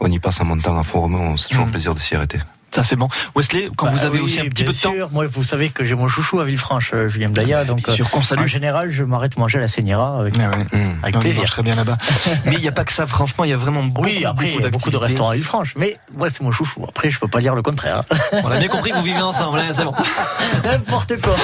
on 0.00 0.10
y 0.10 0.18
passe 0.18 0.40
en 0.40 0.44
montant 0.44 0.78
à 0.78 0.82
Font-Romeu, 0.82 1.36
c'est 1.36 1.48
toujours 1.48 1.66
un 1.66 1.70
plaisir 1.70 1.94
de 1.94 2.00
s'y 2.00 2.14
arrêter. 2.14 2.40
Ça 2.72 2.84
c'est 2.84 2.96
bon. 2.96 3.08
Wesley, 3.34 3.68
quand 3.76 3.86
Bah 3.86 3.92
vous 3.92 4.04
avez 4.04 4.18
oui, 4.18 4.24
aussi 4.24 4.40
un 4.40 4.44
petit 4.44 4.62
peu 4.64 4.72
de 4.72 4.78
temps. 4.78 4.92
sûr. 4.92 5.08
Moi, 5.10 5.26
vous 5.26 5.42
savez 5.42 5.70
que 5.70 5.82
j'ai 5.84 5.94
mon 5.96 6.06
chouchou 6.06 6.38
à 6.40 6.44
Villefranche, 6.44 6.92
euh, 6.94 7.08
Julien 7.08 7.28
Blaya. 7.28 7.64
Donc, 7.64 7.80
sûr, 7.88 8.08
qu'on 8.10 8.22
salue. 8.22 8.42
en 8.42 8.46
général, 8.46 8.90
je 8.90 9.02
m'arrête 9.02 9.36
manger 9.36 9.58
à 9.58 9.62
la 9.62 9.68
Seignera 9.68 10.20
avec, 10.20 10.36
avec 10.38 10.72
Non, 10.72 10.90
il 11.04 11.18
plaisir. 11.18 11.40
mange 11.42 11.50
très 11.50 11.62
bien 11.62 11.74
là-bas. 11.74 11.98
Mais 12.46 12.54
il 12.54 12.60
n'y 12.60 12.68
a 12.68 12.72
pas 12.72 12.84
que 12.84 12.92
ça, 12.92 13.06
franchement, 13.08 13.42
il 13.44 13.50
y 13.50 13.52
a 13.52 13.56
vraiment 13.56 13.82
beaucoup, 13.82 14.06
Oui, 14.06 14.24
après, 14.24 14.48
il 14.54 14.60
y 14.60 14.64
a 14.64 14.70
beaucoup 14.70 14.90
de 14.90 14.96
restaurants 14.96 15.30
à 15.30 15.34
Villefranche, 15.34 15.74
mais 15.76 15.98
moi, 16.14 16.30
c'est 16.30 16.42
mon 16.42 16.52
chouchou. 16.52 16.84
Après, 16.88 17.10
je 17.10 17.18
peux 17.18 17.28
pas 17.28 17.40
dire 17.40 17.54
le 17.54 17.62
contraire. 17.62 18.02
On 18.32 18.50
a 18.50 18.56
bien 18.58 18.68
compris 18.68 18.90
que 18.92 18.96
vous 18.96 19.02
vivez 19.02 19.20
ensemble, 19.20 19.58
hein, 19.58 19.72
c'est 19.74 19.84
bon. 19.84 19.94
N'importe 20.64 21.20
quoi. 21.20 21.34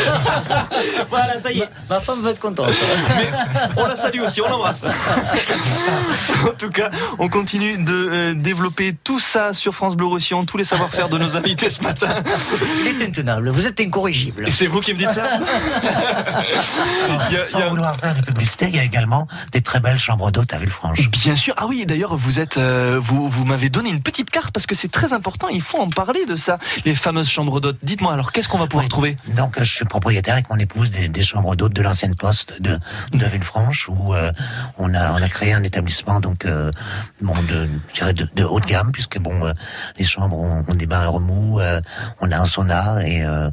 voilà, 1.11 1.39
ça 1.41 1.51
y 1.53 1.61
est. 1.61 1.69
Ma 1.91 2.01
femme 2.01 2.21
va 2.23 2.31
être 2.31 2.41
contente. 2.41 2.71
On 3.77 3.87
la 3.87 3.97
salue 3.97 4.21
aussi, 4.21 4.41
on 4.41 4.49
l'embrasse. 4.49 4.83
en 6.45 6.53
tout 6.59 6.71
cas, 6.71 6.91
on 7.19 7.29
continue 7.29 7.79
de 7.79 7.93
euh, 7.93 8.35
développer 8.35 8.95
tout 9.05 9.19
ça 9.21 9.53
sur 9.55 9.75
France 9.75 9.97
Bleu 9.97 10.07
Roussillon, 10.07 10.45
tous 10.45 10.57
les 10.57 10.65
savoir-faire 10.65 11.09
de 11.09 11.16
nos 11.19 11.37
invités 11.37 11.71
ce 11.71 11.81
matin. 11.83 12.09
Il 12.81 12.87
est 12.89 13.05
intenable. 13.05 13.51
Vous 13.51 13.67
êtes 13.67 13.81
incorrigible. 13.81 14.47
Et 14.49 14.51
c'est 14.51 14.67
vous 14.67 14.81
qui 14.81 14.93
me 14.95 14.99
dites 14.99 15.11
ça 15.11 15.39
Sans, 17.07 17.29
Il 17.31 17.35
y 17.35 17.39
a- 17.39 17.47
sans 17.47 17.59
il 17.59 17.61
y 17.61 17.65
a- 17.65 17.69
vouloir 17.69 17.97
faire 17.97 18.15
de 18.15 18.21
publicité, 18.23 18.67
il 18.69 18.77
y 18.77 18.79
a 18.79 18.83
également 18.85 19.27
des 19.53 19.61
très 19.63 19.81
belles 19.81 19.99
chambres 19.99 20.31
d'hôtes 20.31 20.53
à 20.53 20.59
Villefranche. 20.59 21.11
Bien 21.11 21.37
sûr. 21.37 21.55
Ah 21.57 21.67
oui, 21.67 21.85
d'ailleurs, 21.87 22.17
vous 22.17 22.39
êtes, 22.41 22.57
euh, 22.59 22.99
vous, 23.01 23.29
vous 23.29 23.45
m'avez 23.45 23.69
donné 23.69 23.91
une 23.91 24.03
petite 24.03 24.31
carte 24.31 24.51
parce 24.53 24.67
que 24.67 24.75
c'est 24.75 24.91
très 24.91 25.13
important. 25.13 25.49
Il 25.49 25.63
faut 25.63 25.79
en 25.79 25.89
parler 25.91 26.25
de 26.27 26.37
ça, 26.37 26.59
les 26.85 26.95
fameuses 26.95 27.29
chambres 27.29 27.61
d'hôtes. 27.61 27.79
Dites-moi 27.83 28.13
alors, 28.13 28.33
qu'est-ce 28.33 28.49
qu'on 28.49 28.59
va 28.59 28.67
pouvoir 28.67 28.89
trouver? 28.89 29.17
Donc, 29.29 29.59
euh, 29.59 29.65
je 29.65 29.73
suis 29.73 29.85
propriétaire 29.85 30.35
avec 30.35 30.51
mon 30.51 30.59
épouse 30.59 30.91
des, 30.91 31.09
des 31.09 31.23
chambres 31.23 31.55
d'hôtes 31.57 31.75
de 31.75 31.83
l'ancienne 31.83 32.15
poste 32.15 32.61
de, 32.61 32.79
de 33.13 33.27
Villefranche 33.27 33.89
où 33.89 34.15
euh, 34.15 34.33
on 34.79 34.95
a 34.95 35.13
on 35.13 35.23
a 35.23 35.29
créé 35.29 35.53
un 35.53 35.63
établissement 35.63 36.21
donc 36.21 36.45
euh, 36.45 36.71
bon 37.21 37.35
de 37.49 37.69
de, 38.13 38.29
de 38.35 38.45
haut 38.45 38.61
de 38.61 38.67
gamme 38.67 38.93
puisque 38.93 39.19
bon 39.19 39.45
euh, 39.47 39.53
les 39.99 40.05
chambres 40.05 40.39
ont, 40.39 40.65
ont 40.69 40.75
des 40.75 40.87
remous, 41.09 41.61
euh, 41.61 41.81
on 42.21 42.31
a 42.33 42.39
un 42.39 42.47
sauna 42.47 43.07
et 43.07 43.25
euh, 43.25 43.51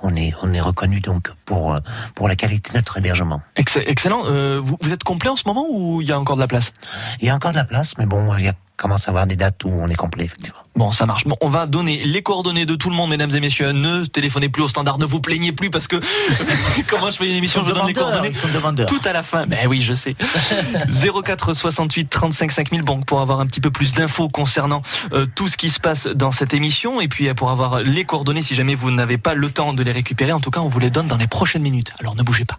on 0.00 0.14
est 0.16 0.32
on 0.42 0.52
est 0.52 0.60
reconnu 0.60 1.00
donc 1.00 1.30
pour 1.44 1.74
euh, 1.74 1.80
pour 2.14 2.28
la 2.28 2.36
qualité 2.36 2.72
de 2.72 2.76
notre 2.78 2.98
hébergement. 2.98 3.40
Ex- 3.56 3.78
Excellent. 3.86 4.22
Vous, 4.60 4.76
vous 4.80 4.92
êtes 4.92 5.04
complet 5.04 5.30
en 5.30 5.36
ce 5.36 5.44
moment 5.46 5.66
ou 5.70 6.00
il 6.02 6.08
y 6.08 6.12
a 6.12 6.18
encore 6.18 6.36
de 6.36 6.40
la 6.42 6.48
place? 6.48 6.72
Il 7.20 7.26
y 7.26 7.30
a 7.30 7.34
encore 7.34 7.52
de 7.52 7.56
la 7.56 7.64
place, 7.64 7.94
mais 7.98 8.06
bon, 8.06 8.34
il 8.36 8.44
y 8.44 8.48
a 8.48 8.54
commence 8.82 9.06
à 9.06 9.10
avoir 9.12 9.26
des 9.26 9.36
dates 9.36 9.64
où 9.64 9.70
on 9.70 9.88
est 9.88 9.94
complet 9.94 10.24
effectivement. 10.24 10.58
Bon, 10.74 10.90
ça 10.90 11.06
marche. 11.06 11.24
Bon, 11.24 11.36
on 11.40 11.48
va 11.48 11.66
donner 11.66 12.02
les 12.04 12.22
coordonnées 12.22 12.66
de 12.66 12.74
tout 12.74 12.90
le 12.90 12.96
monde, 12.96 13.10
mesdames 13.10 13.30
et 13.34 13.40
messieurs. 13.40 13.70
Ne 13.72 14.04
téléphonez 14.06 14.48
plus 14.48 14.62
au 14.62 14.68
standard, 14.68 14.98
ne 14.98 15.04
vous 15.04 15.20
plaignez 15.20 15.52
plus 15.52 15.70
parce 15.70 15.86
que 15.86 16.00
comment 16.88 17.08
je 17.10 17.16
fais 17.16 17.28
une 17.28 17.36
émission, 17.36 17.62
Ils 17.62 17.68
je 17.68 17.74
donne 17.74 17.86
les 17.86 17.92
coordonnées 17.92 18.28
ils 18.28 18.36
sont 18.36 18.48
demandeurs. 18.52 18.86
tout 18.86 19.00
à 19.04 19.12
la 19.12 19.22
fin. 19.22 19.46
Ben 19.46 19.68
oui, 19.68 19.80
je 19.80 19.92
sais. 19.92 20.16
04 21.24 21.54
68 21.54 22.08
35 22.10 22.50
5000 22.52 22.82
donc 22.84 23.06
pour 23.06 23.20
avoir 23.20 23.40
un 23.40 23.46
petit 23.46 23.60
peu 23.60 23.70
plus 23.70 23.94
d'infos 23.94 24.28
concernant 24.28 24.82
euh, 25.12 25.26
tout 25.34 25.46
ce 25.48 25.56
qui 25.56 25.70
se 25.70 25.78
passe 25.78 26.06
dans 26.08 26.32
cette 26.32 26.52
émission 26.52 27.00
et 27.00 27.08
puis 27.08 27.28
euh, 27.28 27.34
pour 27.34 27.50
avoir 27.50 27.80
les 27.80 28.04
coordonnées 28.04 28.42
si 28.42 28.54
jamais 28.54 28.74
vous 28.74 28.90
n'avez 28.90 29.18
pas 29.18 29.34
le 29.34 29.50
temps 29.50 29.72
de 29.72 29.82
les 29.82 29.92
récupérer. 29.92 30.32
En 30.32 30.40
tout 30.40 30.50
cas, 30.50 30.60
on 30.60 30.68
vous 30.68 30.80
les 30.80 30.90
donne 30.90 31.06
dans 31.06 31.16
les 31.18 31.28
prochaines 31.28 31.62
minutes. 31.62 31.92
Alors 32.00 32.16
ne 32.16 32.22
bougez 32.22 32.44
pas. 32.44 32.58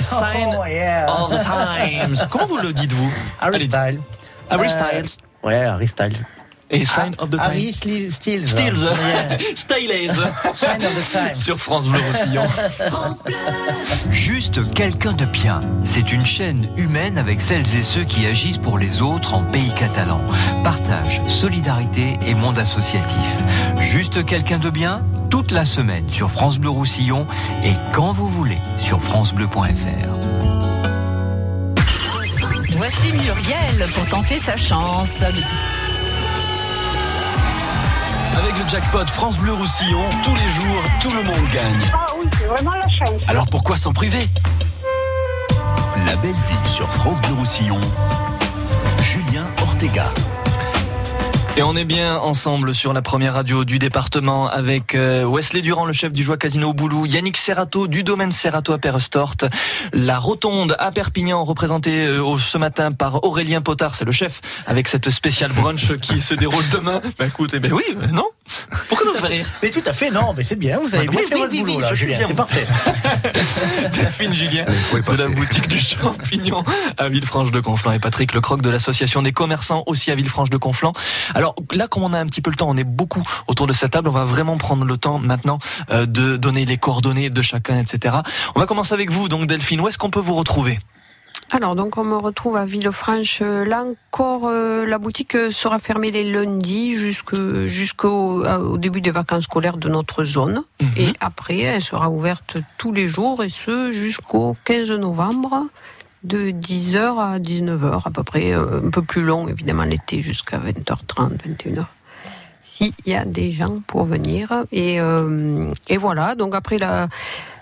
Styles, 0.00 0.18
Sign 0.34 0.56
Oh, 0.58 0.64
yeah. 0.66 1.06
of 1.08 1.30
the 1.30 1.40
Times. 1.42 2.24
Comment 2.30 2.46
vous 2.46 2.58
le 2.58 2.72
dites 2.72 2.92
vous 2.92 3.12
Harry 3.40 3.56
Allez, 3.56 3.64
Styles. 3.66 4.00
Harry 4.50 4.66
Euh, 4.66 4.68
Styles. 4.68 5.10
Ouais, 5.42 5.64
Harry 5.64 5.88
Styles. 5.88 6.26
Et 6.70 6.86
Sign 6.86 7.14
of 7.18 7.28
the 7.30 7.38
Harry 7.38 7.72
Times. 7.72 7.92
Sli- 8.08 8.10
Styles. 8.10 8.48
Stills. 8.48 8.80
Yeah. 8.82 9.38
Styles. 9.54 10.12
Sign 10.54 10.82
of 10.82 10.94
the 10.94 11.12
Times. 11.12 11.34
Sur 11.34 11.58
France 11.60 11.86
Bleu 11.86 12.00
Roussillon. 12.00 12.46
Juste 14.10 14.72
quelqu'un 14.72 15.12
de 15.12 15.24
bien. 15.26 15.60
C'est 15.82 16.10
une 16.10 16.24
chaîne 16.26 16.68
humaine 16.76 17.18
avec 17.18 17.40
celles 17.40 17.66
et 17.76 17.82
ceux 17.82 18.04
qui 18.04 18.26
agissent 18.26 18.58
pour 18.58 18.78
les 18.78 19.02
autres 19.02 19.34
en 19.34 19.42
pays 19.42 19.72
catalan. 19.74 20.20
Partage, 20.64 21.20
solidarité 21.28 22.18
et 22.26 22.34
monde 22.34 22.58
associatif. 22.58 23.20
Juste 23.80 24.24
quelqu'un 24.24 24.58
de 24.58 24.70
bien? 24.70 25.02
Toute 25.34 25.50
la 25.50 25.64
semaine 25.64 26.08
sur 26.08 26.30
France 26.30 26.60
Bleu 26.60 26.70
Roussillon 26.70 27.26
et 27.64 27.72
quand 27.92 28.12
vous 28.12 28.28
voulez 28.28 28.60
sur 28.78 29.02
francebleu.fr. 29.02 30.08
Voici 32.76 33.12
Muriel 33.14 33.90
pour 33.96 34.06
tenter 34.06 34.38
sa 34.38 34.56
chance. 34.56 35.22
Avec 35.22 35.42
le 38.62 38.68
jackpot 38.68 39.04
France 39.06 39.36
Bleu 39.38 39.54
Roussillon, 39.54 40.08
tous 40.22 40.36
les 40.36 40.48
jours, 40.50 40.82
tout 41.02 41.10
le 41.10 41.24
monde 41.24 41.48
gagne. 41.52 41.90
Ah 41.92 42.06
oui, 42.16 42.28
c'est 42.38 42.46
vraiment 42.46 42.76
la 42.76 42.88
chance. 42.88 43.20
Alors 43.26 43.48
pourquoi 43.48 43.76
s'en 43.76 43.92
priver? 43.92 44.28
La 46.06 46.14
belle 46.14 46.30
ville 46.30 46.68
sur 46.68 46.88
France 46.92 47.20
Bleu 47.22 47.34
Roussillon. 47.34 47.80
Julien 49.02 49.48
Ortega. 49.60 50.12
Et 51.56 51.62
on 51.62 51.76
est 51.76 51.84
bien 51.84 52.16
ensemble 52.16 52.74
sur 52.74 52.92
la 52.92 53.00
première 53.00 53.34
radio 53.34 53.64
du 53.64 53.78
département 53.78 54.48
avec 54.48 54.96
euh, 54.96 55.24
Wesley 55.24 55.60
Durand, 55.60 55.86
le 55.86 55.92
chef 55.92 56.12
du 56.12 56.24
Joie 56.24 56.36
Casino 56.36 56.70
au 56.70 56.72
Boulou, 56.72 57.06
Yannick 57.06 57.36
Serrato 57.36 57.86
du 57.86 58.02
domaine 58.02 58.32
Serrato 58.32 58.72
à 58.72 58.78
Perrestort, 58.78 59.36
la 59.92 60.18
Rotonde 60.18 60.74
à 60.80 60.90
Perpignan 60.90 61.44
représentée 61.44 62.06
euh, 62.06 62.36
ce 62.38 62.58
matin 62.58 62.90
par 62.90 63.22
Aurélien 63.22 63.60
Potard, 63.60 63.94
c'est 63.94 64.04
le 64.04 64.10
chef, 64.10 64.40
avec 64.66 64.88
cette 64.88 65.10
spéciale 65.10 65.52
brunch 65.52 65.96
qui 66.00 66.20
se 66.20 66.34
déroule 66.34 66.68
demain. 66.72 67.00
Bah 67.20 67.26
écoute, 67.28 67.52
eh 67.54 67.60
ben 67.60 67.72
oui, 67.72 67.84
euh, 68.02 68.08
non? 68.08 68.26
Pourquoi 68.88 69.12
ça 69.12 69.18
te 69.20 69.26
fait 69.26 69.32
rire? 69.32 69.46
Mais 69.62 69.70
tout 69.70 69.82
à 69.86 69.92
fait, 69.92 70.10
non, 70.10 70.34
mais 70.36 70.42
c'est 70.42 70.56
bien, 70.56 70.78
vous 70.78 70.92
avez 70.92 71.06
Bah, 71.06 71.12
bien 71.12 71.20
oui, 71.20 71.26
fait 71.28 71.34
oui, 71.36 71.40
votre 71.40 71.52
oui, 71.52 71.60
boulot 71.60 71.74
oui, 71.76 71.80
là, 71.82 71.90
je 71.90 71.94
suis 71.94 72.06
Julien, 72.06 72.26
c'est 72.26 72.34
parfait. 72.34 72.66
Delphine 73.92 74.32
Julien 74.32 74.64
de 74.64 75.16
la 75.22 75.28
boutique 75.28 75.68
du 75.68 75.78
champignon 75.78 76.64
à 76.98 77.08
Villefranche-de-Conflans 77.08 77.92
et 77.92 78.00
Patrick 78.00 78.34
Lecroc 78.34 78.60
de 78.60 78.70
l'association 78.70 79.22
des 79.22 79.32
commerçants 79.32 79.84
aussi 79.86 80.10
à 80.10 80.16
Villefranche-de-Conflans. 80.16 80.92
Alors 81.44 81.56
là, 81.74 81.88
comme 81.88 82.04
on 82.04 82.14
a 82.14 82.18
un 82.18 82.24
petit 82.24 82.40
peu 82.40 82.48
le 82.48 82.56
temps, 82.56 82.70
on 82.70 82.76
est 82.78 82.84
beaucoup 82.84 83.22
autour 83.48 83.66
de 83.66 83.74
cette 83.74 83.90
table, 83.90 84.08
on 84.08 84.12
va 84.12 84.24
vraiment 84.24 84.56
prendre 84.56 84.86
le 84.86 84.96
temps 84.96 85.18
maintenant 85.18 85.58
euh, 85.90 86.06
de 86.06 86.36
donner 86.36 86.64
les 86.64 86.78
coordonnées 86.78 87.28
de 87.28 87.42
chacun, 87.42 87.78
etc. 87.78 88.16
On 88.54 88.60
va 88.60 88.64
commencer 88.64 88.94
avec 88.94 89.10
vous, 89.10 89.28
donc 89.28 89.44
Delphine, 89.44 89.82
où 89.82 89.88
est-ce 89.88 89.98
qu'on 89.98 90.08
peut 90.08 90.20
vous 90.20 90.36
retrouver? 90.36 90.78
Alors, 91.50 91.76
donc, 91.76 91.98
on 91.98 92.04
me 92.04 92.16
retrouve 92.16 92.56
à 92.56 92.64
Villefranche. 92.64 93.40
Euh, 93.42 93.66
Là 93.66 93.84
encore, 93.84 94.46
euh, 94.46 94.86
la 94.86 94.96
boutique 94.96 95.36
sera 95.50 95.78
fermée 95.78 96.10
les 96.10 96.24
lundis 96.24 96.96
jusqu'au 96.96 98.42
au 98.42 98.78
début 98.78 99.02
des 99.02 99.10
vacances 99.10 99.44
scolaires 99.44 99.76
de 99.76 99.90
notre 99.90 100.24
zone. 100.24 100.62
Et 100.96 101.12
après, 101.20 101.58
elle 101.58 101.82
sera 101.82 102.08
ouverte 102.08 102.56
tous 102.78 102.92
les 102.92 103.06
jours, 103.06 103.44
et 103.44 103.50
ce, 103.50 103.92
jusqu'au 103.92 104.56
15 104.64 104.92
novembre, 104.92 105.66
de 106.24 106.50
10h 106.50 107.18
à 107.18 107.38
19h, 107.38 108.02
à 108.06 108.10
peu 108.10 108.22
près. 108.24 108.52
euh, 108.52 108.80
un 108.84 108.90
peu 108.90 109.02
plus 109.02 109.22
long, 109.22 109.46
évidemment, 109.48 109.84
l'été, 109.84 110.22
jusqu'à 110.22 110.58
20h30, 110.58 111.38
21h. 111.38 111.84
S'il 112.62 112.92
y 113.06 113.14
a 113.14 113.24
des 113.24 113.52
gens 113.52 113.80
pour 113.86 114.04
venir. 114.04 114.64
Et, 114.72 115.00
euh, 115.00 115.70
et 115.88 115.96
voilà, 115.96 116.34
donc 116.34 116.54
après 116.54 116.78
la... 116.78 117.08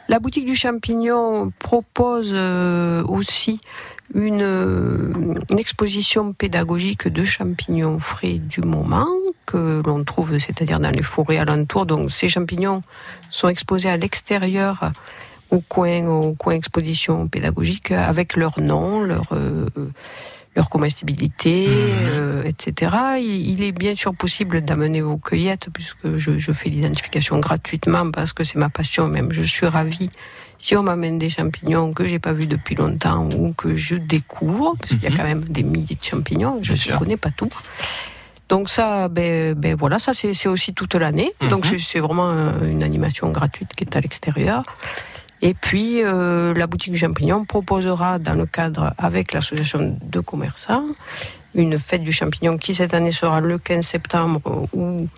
La 0.09 0.19
boutique 0.19 0.45
du 0.45 0.57
champignon 0.57 1.53
propose 1.61 2.33
euh, 2.35 3.05
aussi 3.05 3.61
une, 4.15 5.45
une 5.49 5.59
exposition 5.59 6.33
pédagogique 6.33 7.07
de 7.09 7.25
champignons 7.25 7.99
frais 8.01 8.35
du 8.39 8.61
moment 8.63 9.07
que 9.47 9.81
l'on 9.87 10.03
trouve, 10.05 10.37
c'est-à-dire 10.39 10.81
dans 10.81 10.91
les 10.91 11.05
forêts 11.05 11.39
alentours. 11.39 11.87
Donc 11.87 12.11
ces 12.11 12.29
champignons 12.29 12.83
sont 13.31 13.49
exposés 13.49 13.89
à 13.89 13.97
l'extérieur 13.97 14.91
au 15.53 15.61
coin, 15.61 16.07
au 16.09 16.33
coin 16.35 16.55
exposition 16.55 17.29
pédagogique 17.29 17.91
avec 17.93 18.37
leur 18.37 18.59
nom, 18.59 19.01
leur, 19.03 19.27
euh, 19.33 19.67
leur 20.57 20.69
comestibilité, 20.69 21.67
euh, 21.69 22.43
etc. 22.45 22.91
Il, 23.19 23.51
il 23.53 23.63
est 23.63 23.73
bien 23.73 23.95
sûr 23.95 24.15
possible 24.15 24.63
d'amener 24.63 25.01
vos 25.03 25.19
cueillettes 25.19 25.69
puisque 25.73 26.17
je, 26.17 26.39
je 26.39 26.53
fais 26.53 26.69
l'identification 26.71 27.39
gratuitement 27.39 28.11
parce 28.11 28.33
que 28.33 28.45
c'est 28.45 28.59
ma 28.59 28.71
passion 28.71 29.07
même. 29.09 29.31
Je 29.33 29.43
suis 29.43 29.67
ravie 29.67 30.11
si 30.59 30.77
on 30.77 30.83
m'amène 30.83 31.19
des 31.19 31.29
champignons 31.31 31.93
que 31.93 32.09
j'ai 32.09 32.19
pas 32.19 32.33
vus 32.33 32.47
depuis 32.47 32.75
longtemps 32.77 33.29
ou 33.37 33.53
que 33.53 33.77
je 33.77 33.97
découvre, 33.97 34.75
parce 34.79 34.91
qu'il 34.95 35.03
y 35.03 35.13
a 35.13 35.17
quand 35.17 35.25
même 35.25 35.43
des 35.45 35.65
milliers 35.65 35.97
de 36.01 36.05
champignons, 36.05 36.61
je 36.63 36.73
ne 36.73 36.99
connais 36.99 37.17
pas 37.17 37.31
tout. 37.31 37.49
Donc 38.49 38.69
ça, 38.69 39.09
ben, 39.09 39.55
ben 39.55 39.75
voilà, 39.75 39.99
ça 39.99 40.13
c'est 40.15 40.47
aussi 40.49 40.73
toute 40.75 40.95
l'année. 40.95 41.33
Donc 41.51 41.67
c'est- 41.67 41.79
c'est 41.81 41.99
vraiment 42.01 42.31
euh, 42.31 42.69
une 42.69 42.83
animation 42.85 43.31
gratuite 43.31 43.71
qui 43.75 43.83
est 43.85 43.97
à 43.97 44.01
l'extérieur. 44.01 44.63
Et 45.43 45.55
puis 45.55 46.03
euh, 46.03 46.55
la 46.55 46.67
boutique 46.67 46.93
du 46.93 46.99
champignon 46.99 47.45
proposera 47.45 48.19
dans 48.19 48.35
le 48.35 48.47
cadre 48.47 48.95
avec 48.97 49.33
l'association 49.33 49.99
de 50.03 50.21
commerçants 50.21 50.85
une 51.55 51.79
fête 51.79 52.03
du 52.03 52.13
champignon 52.13 52.57
qui 52.57 52.75
cette 52.75 52.95
année 52.95 53.13
sera 53.13 53.41
le 53.41 53.59
15 53.59 53.85
septembre 53.85 54.41
où 54.73 55.09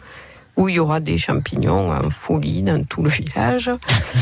où 0.56 0.68
il 0.68 0.76
y 0.76 0.78
aura 0.78 1.00
des 1.00 1.18
champignons 1.18 1.90
en 1.90 2.10
folie 2.10 2.62
dans 2.62 2.80
tout 2.84 3.02
le 3.02 3.10
village. 3.10 3.68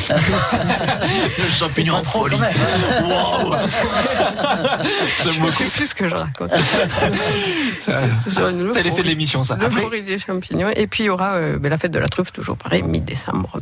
Le 0.08 1.44
champignon 1.44 1.96
en 1.96 2.02
folie. 2.02 2.36
Beaucoup. 5.38 5.52
sais 5.52 5.64
plus 5.68 5.86
ce 5.88 5.94
que 5.94 6.08
je 6.08 6.14
raconte. 6.14 6.50
C'est 7.78 8.82
l'effet 8.82 9.02
de 9.02 9.08
l'émission, 9.08 9.44
ça. 9.44 9.56
Le 9.56 9.66
Après- 9.66 9.82
forêt 9.82 10.00
des 10.00 10.18
champignons. 10.18 10.70
Et 10.74 10.86
puis 10.86 11.04
il 11.04 11.06
y 11.08 11.10
aura 11.10 11.34
euh, 11.34 11.58
ben, 11.58 11.68
la 11.68 11.76
fête 11.76 11.92
de 11.92 11.98
la 11.98 12.08
truffe, 12.08 12.32
toujours 12.32 12.56
pareil, 12.56 12.80
mi-décembre. 12.82 13.60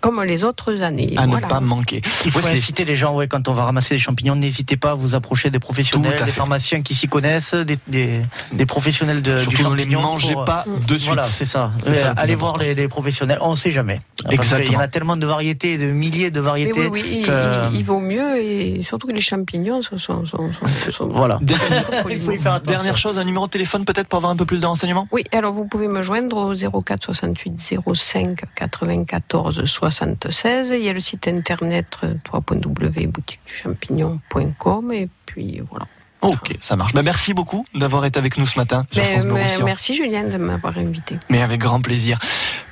Comme 0.00 0.22
les 0.24 0.44
autres 0.44 0.82
années. 0.82 1.14
À 1.16 1.26
Voilà. 1.26 1.46
ne 1.46 1.50
pas 1.50 1.60
manquer. 1.60 2.02
Il 2.24 2.30
faut 2.32 2.38
Wesley. 2.40 2.56
inciter 2.58 2.84
les 2.84 2.96
gens, 2.96 3.14
ouais, 3.14 3.28
quand 3.28 3.48
on 3.48 3.52
va 3.52 3.64
ramasser 3.64 3.94
des 3.94 3.98
champignons, 4.00 4.34
n'hésitez 4.34 4.76
pas 4.76 4.92
à 4.92 4.94
vous 4.94 5.14
approcher 5.14 5.50
des 5.50 5.58
professionnels, 5.60 6.12
des 6.18 6.24
fait. 6.24 6.30
pharmaciens 6.30 6.82
qui 6.82 6.94
s'y 6.94 7.06
connaissent, 7.08 7.54
des, 7.54 7.76
des, 7.86 8.20
des 8.52 8.66
professionnels 8.66 9.22
de, 9.22 9.38
du 9.44 9.56
Surtout 9.56 9.70
ne 9.70 9.74
les 9.76 9.82
champignon. 9.84 10.00
mangez 10.02 10.32
pour, 10.32 10.42
euh, 10.42 10.44
pas 10.44 10.64
de 10.66 10.94
suite. 10.98 11.06
Voilà, 11.06 11.22
c'est 11.22 11.44
ça. 11.44 11.70
Allez 11.86 12.00
important. 12.00 12.36
voir 12.38 12.56
les, 12.58 12.74
les 12.74 12.88
professionnels, 12.88 13.38
on 13.40 13.50
ne 13.52 13.56
sait 13.56 13.70
jamais. 13.70 14.00
Parce 14.24 14.28
qu'il 14.28 14.32
y 14.32 14.34
Exactement. 14.34 14.78
en 14.78 14.82
a 14.82 14.88
tellement 14.88 15.16
de 15.16 15.26
variétés, 15.26 15.78
de 15.78 15.90
milliers 15.90 16.30
de 16.30 16.40
Mais 16.40 16.46
variétés. 16.46 16.86
oui, 16.88 17.00
oui, 17.04 17.18
il- 17.20 17.26
que- 17.26 17.68
il, 17.72 17.76
il 17.78 17.84
vaut 17.84 18.00
mieux, 18.00 18.40
et 18.42 18.82
surtout 18.82 19.06
que 19.06 19.14
les 19.14 19.20
champignons 19.20 19.82
sont. 19.82 19.98
sont, 19.98 20.24
sont, 20.26 20.50
sont- 20.90 21.06
Voilà. 21.08 21.38
Il. 22.10 22.18
Dernière 22.64 22.96
chose, 22.98 23.18
un 23.18 23.24
numéro 23.24 23.46
de 23.46 23.50
téléphone 23.50 23.84
peut-être 23.84 24.08
pour 24.08 24.16
avoir 24.18 24.32
un 24.32 24.36
peu 24.36 24.44
plus 24.44 24.60
de 24.60 24.66
renseignements 24.66 25.06
Oui, 25.12 25.24
alors 25.32 25.52
vous 25.52 25.66
pouvez 25.66 25.88
me 25.88 26.02
joindre 26.02 26.36
au 26.36 26.82
04 26.82 27.04
68 27.04 27.60
05 27.94 28.40
94 28.54 29.64
76. 29.68 30.70
Il 30.70 30.84
y 30.84 30.88
a 30.88 30.92
le 30.92 31.00
site 31.00 31.28
internet 31.28 31.98
euh, 32.02 32.14
www.boutiqueduchampignon.com 32.32 34.92
et 34.92 35.08
puis 35.26 35.60
voilà. 35.68 35.86
Ok, 36.20 36.56
ça 36.60 36.74
marche. 36.74 36.92
Bah, 36.94 37.02
merci 37.04 37.32
beaucoup 37.32 37.64
d'avoir 37.74 38.04
été 38.04 38.18
avec 38.18 38.38
nous 38.38 38.46
ce 38.46 38.58
matin 38.58 38.84
sur 38.90 39.02
Mais- 39.02 39.22
mais- 39.24 39.58
merci 39.64 39.94
Julien 39.94 40.24
de 40.24 40.36
m'avoir 40.36 40.76
invité. 40.76 41.18
Mais 41.28 41.42
avec 41.42 41.60
grand 41.60 41.80
plaisir. 41.80 42.18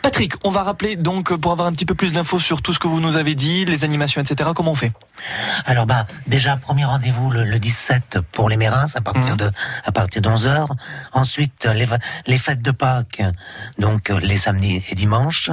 Patrick, 0.02 0.34
on 0.44 0.50
va 0.50 0.62
rappeler 0.62 0.94
donc 0.96 1.34
pour 1.36 1.52
avoir 1.52 1.66
un 1.68 1.72
petit 1.72 1.84
peu 1.86 1.94
plus 1.94 2.12
d'infos 2.12 2.38
sur 2.38 2.62
tout 2.62 2.72
ce 2.72 2.78
que 2.78 2.86
vous 2.88 3.00
nous 3.00 3.16
avez 3.16 3.34
dit, 3.34 3.64
les 3.64 3.82
animations, 3.84 4.20
etc. 4.20 4.50
Comment 4.54 4.72
on 4.72 4.74
fait? 4.76 4.92
Alors 5.64 5.86
bah 5.86 6.06
déjà 6.26 6.56
premier 6.56 6.84
rendez-vous 6.84 7.30
le, 7.30 7.44
le 7.44 7.58
17 7.58 8.18
pour 8.32 8.48
les 8.48 8.56
Mérins 8.56 8.86
à 8.94 9.00
partir 9.00 9.32
Mhm. 9.32 9.36
de 9.36 9.50
à 9.84 9.92
partir 9.92 10.22
de 10.22 10.28
11 10.28 10.46
h 10.46 10.66
Ensuite 11.12 11.68
les, 11.74 11.86
va- 11.86 11.98
les 12.26 12.38
fêtes 12.38 12.62
de 12.62 12.70
Pâques 12.70 13.22
donc 13.78 14.10
euh, 14.10 14.20
les 14.20 14.36
samedis 14.36 14.82
et 14.90 14.94
dimanches. 14.94 15.50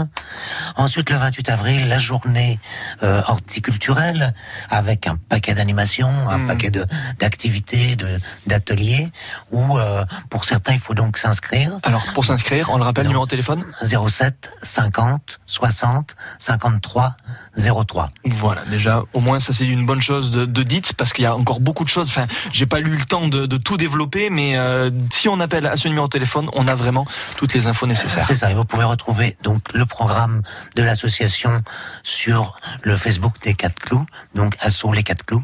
Ensuite 0.76 1.10
le 1.10 1.16
28 1.16 1.50
avril 1.50 1.88
la 1.90 1.98
journée 1.98 2.60
euh, 3.02 3.22
horticulturelle 3.28 4.34
avec 4.70 5.08
un 5.08 5.16
paquet 5.16 5.54
d'animations, 5.56 6.12
un 6.30 6.40
Mhm. 6.40 6.48
paquet 6.48 6.70
de 6.72 6.86
d'activités, 7.20 7.83
de 7.96 8.20
d'ateliers 8.48 9.12
où 9.52 9.78
euh, 9.78 10.04
pour 10.30 10.46
certains 10.46 10.74
il 10.74 10.80
faut 10.80 10.94
donc 10.94 11.18
s'inscrire. 11.18 11.72
Alors 11.84 12.04
pour 12.14 12.26
s'inscrire, 12.26 12.70
on 12.72 12.78
le 12.78 12.84
rappelle, 12.84 13.08
numéro 13.08 13.26
de 13.26 13.30
téléphone 13.30 13.64
07 13.82 14.54
50 14.62 15.40
60 15.46 16.16
53 16.40 17.16
03. 17.58 18.10
Voilà, 18.26 18.66
déjà, 18.66 19.04
au 19.14 19.20
moins 19.20 19.40
ça 19.40 19.54
c'est 19.54 19.66
une 19.66 19.86
bonne 19.86 20.02
chose 20.02 20.32
de, 20.32 20.46
de 20.46 20.64
dite 20.64 20.94
parce 20.94 21.14
qu'il 21.14 21.24
y 21.24 21.28
a 21.28 21.36
encore 21.36 21.60
beaucoup 21.60 21.84
de 21.84 21.90
choses. 21.90 22.10
Enfin, 22.10 22.28
j'ai 22.52 22.66
pas 22.66 22.80
eu 22.80 22.84
le 22.98 23.06
temps 23.06 23.28
de, 23.28 23.46
de 23.46 23.58
tout 23.58 23.78
développer, 23.78 24.30
mais 24.30 24.58
euh, 24.58 24.90
si 25.12 25.30
on 25.30 25.40
appelle 25.40 25.66
à 25.66 25.78
ce 25.78 25.88
numéro 25.88 26.08
de 26.08 26.12
téléphone, 26.12 26.50
on 26.54 26.68
a 26.68 26.76
vraiment 26.76 27.06
toutes 27.38 27.54
les 27.54 27.68
infos 27.68 27.88
nécessaires. 27.88 28.26
C'est 28.26 28.36
ça, 28.36 28.52
et 28.52 28.54
vous 28.54 28.66
pouvez 28.66 28.84
retrouver 28.84 29.38
donc 29.44 29.62
le 29.74 29.86
programme 29.86 30.42
de 30.76 30.84
l'association 30.84 31.62
sur 32.04 32.58
le 32.82 32.98
Facebook 32.98 33.34
des 33.42 33.54
Quatre 33.54 33.80
Clous, 33.80 34.06
donc 34.36 34.56
Assaut 34.60 34.94
les 34.94 35.04
Quatre 35.04 35.26
Clous. 35.26 35.44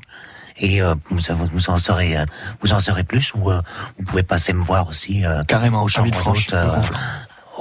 Et 0.59 0.81
euh, 0.81 0.95
vous, 1.09 1.19
vous 1.53 1.69
en 1.69 1.77
saurez, 1.77 2.17
euh, 2.17 2.25
vous 2.61 2.73
en 2.73 2.79
saurez 2.79 3.03
plus, 3.03 3.33
ou 3.35 3.49
euh, 3.51 3.61
vous 3.97 4.05
pouvez 4.05 4.23
passer 4.23 4.53
me 4.53 4.61
voir 4.63 4.87
aussi. 4.89 5.25
euh, 5.25 5.43
Carrément, 5.43 5.83
au 5.83 5.87
de 5.87 5.93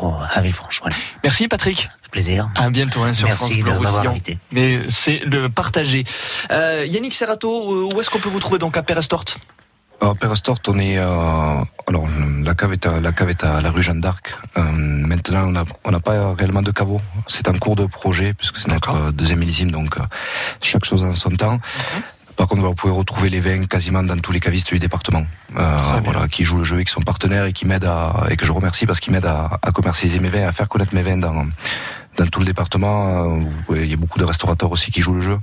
au- 0.01 0.15
à 0.35 0.41
Villefranche. 0.41 0.81
Voilà. 0.81 0.97
Merci 1.25 1.49
Patrick. 1.49 1.89
Plaisir. 2.11 2.49
À 2.57 2.71
bientôt 2.71 3.03
hein, 3.03 3.13
sur 3.13 3.27
Merci 3.27 3.45
France 3.47 3.57
de 3.59 3.63
Bleu 3.63 3.73
m'avoir 3.73 3.93
Roussillon. 3.95 4.11
invité. 4.13 4.39
Mais 4.53 4.81
c'est 4.89 5.19
le 5.27 5.49
partager. 5.51 6.05
Euh, 6.53 6.85
Yannick 6.89 7.13
Serrato, 7.15 7.91
où 7.93 8.01
est-ce 8.01 8.09
qu'on 8.09 8.19
peut 8.21 8.29
vous 8.31 8.41
trouver 8.41 8.59
donc 8.59 8.77
à 8.77 8.83
Perestort? 8.83 9.25
Alors, 10.01 10.17
Perestort, 10.17 10.59
on 10.69 10.79
est. 10.79 10.97
euh, 10.97 11.05
alors, 11.89 12.07
la 12.45 12.55
cave 12.55 12.73
est 12.73 12.87
à 12.87 13.01
la, 13.01 13.11
cave 13.13 13.31
est 13.31 13.43
à 13.45 13.61
la 13.61 13.71
rue 13.73 13.83
Jeanne 13.83 14.01
d'Arc. 14.01 14.33
Euh, 14.57 14.63
maintenant, 14.73 15.49
on 15.49 15.51
n'a 15.51 15.65
on 15.85 16.01
pas 16.01 16.35
réellement 16.35 16.63
de 16.63 16.71
caveau. 16.71 17.01
C'est 17.27 17.49
en 17.49 17.59
cours 17.59 17.75
de 17.75 17.87
projet, 17.87 18.33
puisque 18.33 18.59
c'est 18.59 18.69
notre 18.69 19.11
deuxième 19.11 19.41
millésime, 19.41 19.73
donc 19.73 19.99
euh, 19.99 20.03
chaque 20.63 20.85
chose 20.85 21.03
en 21.03 21.15
son 21.17 21.31
temps. 21.31 21.59
Par 22.39 22.47
contre, 22.47 22.63
vous 22.63 22.75
pouvez 22.75 22.93
retrouver 22.93 23.29
les 23.31 23.41
vins 23.41 23.67
quasiment 23.67 24.03
dans 24.03 24.17
tous 24.19 24.31
les 24.33 24.39
cavistes 24.41 24.73
du 24.73 24.79
département, 24.79 25.25
euh, 25.59 25.77
voilà, 26.05 26.29
qui 26.29 26.45
jouent 26.45 26.59
le 26.59 26.65
jeu 26.65 26.79
et 26.81 26.85
qui 26.85 26.93
sont 26.93 27.01
partenaires 27.03 27.45
et 27.47 27.53
qui 27.53 27.67
m'aident 27.67 27.85
à, 27.87 28.29
et 28.31 28.37
que 28.37 28.47
je 28.47 28.53
remercie 28.53 28.87
parce 28.87 29.01
qu'ils 29.01 29.13
m'aident 29.13 29.27
à, 29.27 29.59
à 29.61 29.73
commercialiser 29.73 30.21
mes 30.21 30.29
vins, 30.31 30.47
à 30.47 30.53
faire 30.53 30.69
connaître 30.69 30.95
mes 30.95 31.03
vins 31.03 31.17
dans, 31.17 31.45
dans 32.17 32.27
tout 32.29 32.39
le 32.39 32.47
département. 32.47 33.41
Euh, 33.71 33.77
Il 33.77 33.91
y 33.91 33.93
a 33.93 33.97
beaucoup 33.97 34.21
de 34.21 34.25
restaurateurs 34.25 34.71
aussi 34.71 34.93
qui 34.93 35.01
jouent 35.01 35.15
le 35.17 35.21
jeu. 35.21 35.39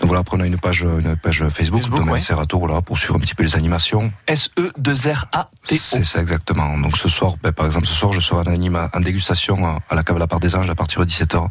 Donc 0.00 0.08
voilà, 0.08 0.20
après 0.20 0.38
on 0.38 0.40
a 0.40 0.46
une 0.46 0.58
page, 0.58 0.80
une 0.82 1.16
page 1.16 1.44
Facebook, 1.50 1.82
Domaine 1.90 2.08
ouais. 2.08 2.18
Serrato, 2.20 2.58
voilà, 2.58 2.80
pour 2.80 2.96
suivre 2.96 3.16
un 3.16 3.20
petit 3.20 3.34
peu 3.34 3.42
les 3.42 3.54
animations. 3.54 4.10
S-E-2-R-A-T-O. 4.26 5.76
C'est 5.78 6.02
ça 6.02 6.22
exactement. 6.22 6.78
Donc 6.78 6.96
ce 6.96 7.10
soir, 7.10 7.34
ben, 7.42 7.52
par 7.52 7.66
exemple, 7.66 7.86
ce 7.86 7.94
soir, 7.94 8.14
je 8.14 8.20
serai 8.20 8.40
en 8.40 8.50
anime 8.52 8.88
en 8.90 9.00
dégustation 9.00 9.80
à 9.88 9.94
la 9.94 10.02
cave 10.02 10.16
La 10.18 10.26
Part 10.26 10.40
des 10.40 10.56
Anges 10.56 10.70
à 10.70 10.74
partir 10.74 11.00
de 11.04 11.10
17h 11.10 11.46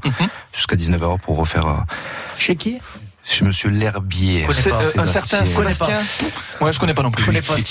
jusqu'à 0.54 0.76
19h 0.76 1.20
pour 1.22 1.38
refaire. 1.38 1.68
euh, 1.68 1.74
Chez 2.36 2.56
qui? 2.56 2.80
Chez 3.24 3.46
Monsieur 3.46 3.70
L'Herbier. 3.70 4.46
C'est, 4.52 4.72
euh, 4.72 4.92
un 4.98 5.06
certain 5.06 5.46
Sébastien 5.46 6.00
Ouais, 6.60 6.74
je 6.74 6.80
connais 6.80 6.94
pas 6.94 7.04
non 7.04 7.12
plus. 7.12 7.24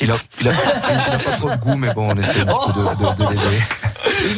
Il, 0.02 0.06
il 0.06 0.10
a, 0.12 0.16
il, 0.40 0.48
a, 0.48 0.52
il 0.52 1.14
a 1.14 1.18
pas 1.18 1.30
trop 1.32 1.50
de 1.50 1.56
goût, 1.56 1.76
mais 1.76 1.92
bon, 1.92 2.12
on 2.12 2.16
essaie 2.18 2.44
peu 2.44 2.72
de, 2.72 3.04
de, 3.04 3.24
de 3.24 3.30
l'aider. 3.30 3.62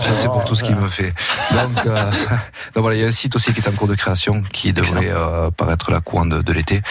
C'est- 0.00 0.16
c'est 0.16 0.26
pour 0.26 0.44
tout 0.44 0.54
ce 0.54 0.62
qu'il 0.62 0.76
me 0.76 0.88
fait. 0.88 1.14
Donc, 1.52 1.86
euh, 1.86 2.10
donc 2.74 2.82
voilà, 2.82 2.96
il 2.96 3.00
y 3.00 3.04
a 3.04 3.08
un 3.08 3.12
site 3.12 3.34
aussi 3.36 3.52
qui 3.52 3.60
est 3.60 3.68
en 3.68 3.72
cours 3.72 3.88
de 3.88 3.94
création, 3.94 4.42
qui 4.52 4.72
devrait 4.72 5.08
euh, 5.10 5.50
paraître 5.50 5.90
la 5.90 6.00
courant 6.00 6.26
de, 6.26 6.40
de 6.42 6.52
l'été. 6.52 6.82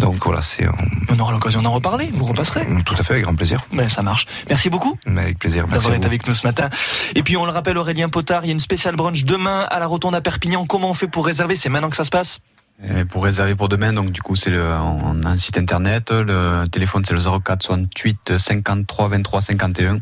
Donc 0.00 0.24
voilà, 0.24 0.42
c'est. 0.42 0.66
euh, 0.66 0.70
On 1.10 1.18
aura 1.18 1.32
l'occasion 1.32 1.60
d'en 1.62 1.72
reparler, 1.72 2.08
vous 2.12 2.24
repasserez. 2.24 2.66
Tout 2.84 2.94
à 2.98 3.02
fait, 3.02 3.12
avec 3.12 3.24
grand 3.24 3.34
plaisir. 3.34 3.60
Mais 3.70 3.88
ça 3.88 4.02
marche. 4.02 4.26
Merci 4.48 4.70
beaucoup. 4.70 4.98
Mais 5.06 5.20
avec 5.22 5.38
plaisir. 5.38 5.66
Merci 5.66 5.74
d'avoir 5.84 5.94
été 5.94 6.06
avec 6.06 6.26
nous 6.26 6.34
ce 6.34 6.46
matin. 6.46 6.68
Et 7.14 7.22
puis 7.22 7.36
on 7.36 7.44
le 7.44 7.52
rappelle, 7.52 7.76
Aurélien 7.78 8.08
Potard, 8.08 8.44
il 8.44 8.48
y 8.48 8.50
a 8.50 8.52
une 8.54 8.60
spéciale 8.60 8.96
brunch 8.96 9.24
demain 9.24 9.66
à 9.70 9.78
la 9.78 9.86
Rotonde 9.86 10.14
à 10.14 10.20
Perpignan. 10.20 10.64
Comment 10.66 10.90
on 10.90 10.94
fait 10.94 11.06
pour 11.08 11.26
réserver? 11.26 11.54
C'est 11.54 11.68
maintenant 11.68 11.90
que 11.90 11.96
ça 11.96 12.04
se 12.04 12.10
passe? 12.10 12.38
Et 12.82 13.04
pour 13.04 13.24
réserver 13.24 13.54
pour 13.54 13.68
demain, 13.68 13.92
donc 13.92 14.10
du 14.10 14.22
coup 14.22 14.36
c'est 14.36 14.48
le, 14.48 14.64
on 14.72 15.22
a 15.24 15.28
un 15.28 15.36
site 15.36 15.58
internet, 15.58 16.10
le 16.10 16.64
téléphone 16.66 17.04
c'est 17.04 17.12
le 17.12 17.20
04 17.20 17.62
68 17.62 18.38
53 18.38 19.08
23 19.08 19.40
51. 19.42 19.98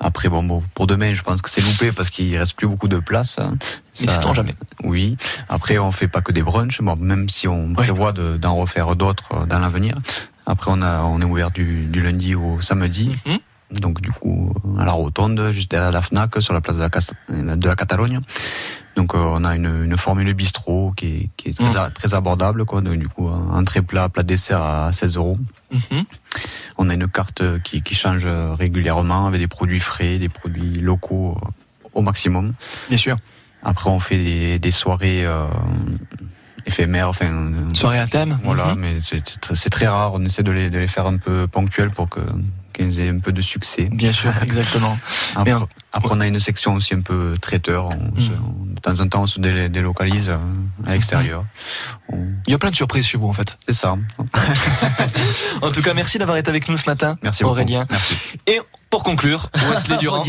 Après 0.00 0.28
bon, 0.28 0.42
bon 0.44 0.62
pour 0.74 0.86
demain 0.86 1.12
je 1.14 1.22
pense 1.22 1.42
que 1.42 1.50
c'est 1.50 1.60
loupé 1.60 1.90
parce 1.92 2.10
qu'il 2.10 2.36
reste 2.38 2.54
plus 2.56 2.66
beaucoup 2.68 2.88
de 2.88 2.98
place. 2.98 3.36
Mais 4.00 4.06
sait-on 4.06 4.32
jamais. 4.34 4.54
Oui. 4.84 5.16
Après 5.48 5.78
on 5.78 5.90
fait 5.92 6.08
pas 6.08 6.20
que 6.20 6.30
des 6.32 6.42
brunchs, 6.42 6.80
bon, 6.80 6.96
même 6.96 7.28
si 7.28 7.48
on 7.48 7.72
prévoit 7.74 8.12
de- 8.12 8.36
d'en 8.36 8.54
refaire 8.54 8.94
d'autres 8.94 9.32
euh, 9.34 9.46
dans 9.46 9.58
l'avenir. 9.58 9.96
Après 10.46 10.70
on 10.72 10.80
a 10.82 11.02
on 11.02 11.20
est 11.20 11.24
ouvert 11.24 11.50
du, 11.50 11.86
du 11.86 12.00
lundi 12.02 12.34
au 12.34 12.60
samedi. 12.60 13.16
Mhm. 13.26 13.38
Donc 13.80 14.00
du 14.00 14.10
coup 14.12 14.54
à 14.78 14.84
la 14.84 14.92
rotonde, 14.92 15.50
juste 15.52 15.70
derrière 15.70 15.92
la 15.92 16.00
Fnac, 16.00 16.30
sur 16.40 16.54
la 16.54 16.60
place 16.60 16.76
de 16.76 16.80
la, 16.80 16.88
Cas- 16.90 17.12
de 17.28 17.68
la 17.68 17.74
Catalogne. 17.76 18.20
Donc 18.98 19.14
euh, 19.14 19.18
on 19.22 19.44
a 19.44 19.54
une, 19.54 19.84
une 19.84 19.96
formule 19.96 20.32
bistrot 20.34 20.92
qui 20.96 21.06
est, 21.06 21.28
qui 21.36 21.50
est 21.50 21.56
très, 21.56 21.76
a- 21.76 21.90
très 21.90 22.14
abordable. 22.14 22.64
Quoi. 22.64 22.80
Donc, 22.80 22.98
du 22.98 23.06
coup, 23.08 23.28
un 23.28 23.56
entrée 23.60 23.80
plat, 23.80 24.08
plat 24.08 24.24
dessert 24.24 24.60
à 24.60 24.92
16 24.92 25.16
euros. 25.16 25.36
Mhm. 25.70 26.02
On 26.78 26.90
a 26.90 26.94
une 26.94 27.06
carte 27.06 27.42
qui, 27.62 27.80
qui 27.82 27.94
change 27.94 28.26
régulièrement 28.58 29.26
avec 29.28 29.40
des 29.40 29.46
produits 29.46 29.78
frais, 29.78 30.18
des 30.18 30.28
produits 30.28 30.80
locaux 30.80 31.36
euh, 31.40 31.48
au 31.94 32.02
maximum. 32.02 32.54
Bien 32.88 32.98
sûr. 32.98 33.16
Après 33.62 33.88
on 33.88 34.00
fait 34.00 34.16
des, 34.16 34.58
des 34.58 34.70
soirées 34.72 35.24
euh, 35.24 35.46
éphémères. 36.66 37.08
Enfin, 37.08 37.26
euh, 37.30 37.74
Soirée 37.74 38.00
à 38.00 38.06
thème. 38.08 38.38
Voilà, 38.42 38.74
Mhm. 38.74 38.80
mais 38.80 38.96
c'est 39.02 39.22
très, 39.40 39.54
très 39.70 39.86
rare. 39.86 40.12
On 40.14 40.24
essaie 40.24 40.42
de 40.42 40.50
les, 40.50 40.70
de 40.70 40.78
les 40.78 40.88
faire 40.88 41.06
un 41.06 41.18
peu 41.18 41.46
ponctuels 41.46 41.90
pour 41.90 42.08
que 42.08 42.20
qu'ils 42.72 42.98
aient 43.00 43.10
un 43.10 43.18
peu 43.20 43.32
de 43.32 43.42
succès. 43.42 43.88
Bien 43.92 44.12
sûr, 44.12 44.32
exactement. 44.42 44.98
Après, 45.36 45.54
après, 45.92 46.14
on 46.14 46.20
a 46.20 46.26
une 46.26 46.38
section 46.40 46.74
aussi 46.74 46.94
un 46.94 47.00
peu 47.00 47.36
traiteur. 47.40 47.86
On 47.86 48.20
se- 48.20 48.30
on- 48.30 48.66
de 48.74 48.80
temps 48.80 49.00
en 49.00 49.08
temps, 49.08 49.22
on 49.22 49.26
se 49.26 49.40
dé- 49.40 49.68
délocalise 49.68 50.28
euh, 50.28 50.36
à 50.86 50.92
l'extérieur. 50.92 51.44
Il 52.12 52.50
y 52.52 52.54
a 52.54 52.58
plein 52.58 52.70
de 52.70 52.76
surprises 52.76 53.06
chez 53.06 53.18
vous 53.18 53.28
en 53.28 53.32
fait. 53.32 53.56
C'est 53.66 53.74
ça. 53.74 53.96
En 55.62 55.70
tout 55.72 55.82
cas, 55.82 55.94
merci 55.94 56.18
d'avoir 56.18 56.36
été 56.36 56.48
avec 56.48 56.68
nous 56.68 56.76
ce 56.76 56.86
matin, 56.86 57.18
Merci 57.22 57.42
beaucoup. 57.42 57.54
Aurélien. 57.56 57.86
Merci. 57.90 58.16
Et 58.46 58.60
pour 58.90 59.02
conclure, 59.02 59.50
Wesley 59.70 59.96
Durand. 59.98 60.22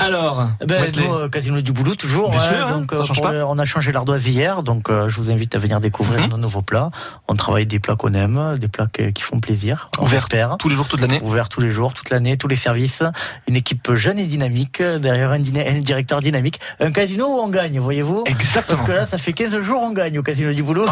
Alors, 0.00 0.48
Ben, 0.66 0.84
nous, 0.96 1.12
euh, 1.14 1.28
Casino 1.28 1.60
du 1.60 1.72
Boulot, 1.72 1.94
toujours. 1.94 2.30
Bien 2.30 2.40
hein, 2.40 2.42
sûr, 2.48 2.68
donc, 2.68 2.90
ça 2.92 2.98
euh, 3.00 3.04
change 3.04 3.16
pour 3.18 3.26
pas. 3.26 3.32
le- 3.32 3.44
on 3.44 3.58
a 3.58 3.64
changé 3.64 3.92
l'ardoise 3.92 4.26
hier, 4.26 4.62
donc 4.62 4.88
euh, 4.90 5.08
je 5.08 5.16
vous 5.16 5.30
invite 5.30 5.54
à 5.54 5.58
venir 5.58 5.80
découvrir 5.80 6.20
Mhm. 6.22 6.30
nos 6.30 6.36
nouveaux 6.38 6.62
plats. 6.62 6.90
On 7.28 7.34
travaille 7.36 7.66
des 7.66 7.78
plats 7.78 7.96
qu'on 7.96 8.14
aime, 8.14 8.56
des 8.58 8.68
plats 8.68 8.86
que- 8.92 9.10
qui 9.10 9.22
font 9.22 9.40
plaisir. 9.40 9.90
Ouvert 10.00 10.20
espère. 10.20 10.56
tous 10.58 10.68
les 10.68 10.76
jours, 10.76 10.88
toute 10.88 11.00
l'année. 11.00 11.20
Ouvert 11.22 11.48
tous 11.48 11.60
les 11.60 11.70
jours, 11.70 11.92
toute 11.92 12.10
l'année, 12.10 12.36
tous 12.36 12.48
les 12.48 12.56
services. 12.56 13.02
Une 13.46 13.56
équipe 13.56 13.92
jeune 13.94 14.18
et 14.18 14.26
dynamique, 14.26 14.82
derrière 14.82 15.30
un, 15.32 15.40
un 15.42 15.78
directeur 15.80 16.20
dynamique. 16.20 16.60
Un 16.80 16.90
casino 16.92 17.26
où 17.26 17.40
on 17.40 17.48
gagne, 17.48 17.78
voyez-vous 17.78 18.24
Exactement. 18.26 18.76
Parce 18.78 18.88
que 18.88 18.92
là, 18.94 19.06
ça 19.06 19.18
fait 19.18 19.32
15 19.32 19.60
jours 19.60 19.82
on 19.82 19.90
gagne 19.92 20.18
au 20.18 20.22
Casino 20.22 20.52
du 20.52 20.62
Boulot. 20.62 20.86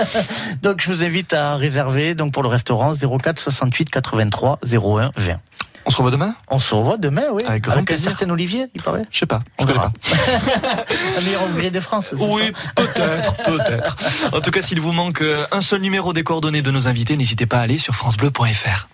donc 0.62 0.80
je 0.80 0.88
vous 0.92 1.02
invite 1.04 1.32
à 1.32 1.56
réserver 1.56 2.14
donc 2.14 2.32
pour 2.32 2.42
le 2.42 2.48
restaurant 2.48 2.92
04 2.92 3.38
68 3.38 3.90
83 3.90 4.58
01 4.98 5.10
20. 5.16 5.40
On 5.84 5.90
se 5.90 5.96
revoit 5.96 6.12
demain? 6.12 6.34
On 6.48 6.58
se 6.60 6.74
revoit 6.74 6.96
demain, 6.96 7.24
oui. 7.32 7.42
Avec 7.44 7.64
grand 7.64 7.76
un 7.76 7.84
plaisir. 7.84 8.10
certain 8.10 8.30
Olivier, 8.30 8.66
il 8.74 8.82
paraît. 8.82 9.04
Je 9.10 9.18
sais 9.18 9.26
pas, 9.26 9.42
je 9.58 9.64
On 9.64 9.66
connais 9.66 9.80
pas. 9.80 9.92
Un 11.18 11.20
meilleur 11.22 11.42
ouvrier 11.44 11.70
de 11.72 11.80
France. 11.80 12.14
Oui, 12.18 12.52
peut-être, 12.76 13.34
peut-être. 13.36 13.96
En 14.32 14.40
tout 14.40 14.52
cas, 14.52 14.62
s'il 14.62 14.80
vous 14.80 14.92
manque 14.92 15.22
euh, 15.22 15.44
un 15.50 15.60
seul 15.60 15.80
numéro 15.80 16.12
des 16.12 16.22
coordonnées 16.22 16.62
de 16.62 16.70
nos 16.70 16.86
invités, 16.86 17.16
n'hésitez 17.16 17.46
pas 17.46 17.58
à 17.58 17.62
aller 17.62 17.78
sur 17.78 17.94
francebleu.fr. 17.96 18.88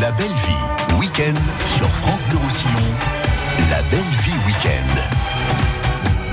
La 0.00 0.10
belle 0.12 0.26
vie, 0.26 0.98
week-end 0.98 1.34
sur 1.76 1.88
France 1.88 2.24
Bleu 2.24 2.38
Roussillon. 2.38 2.70
La 3.70 3.80
belle 3.82 4.00
vie 4.22 4.32
week-end. 4.46 5.23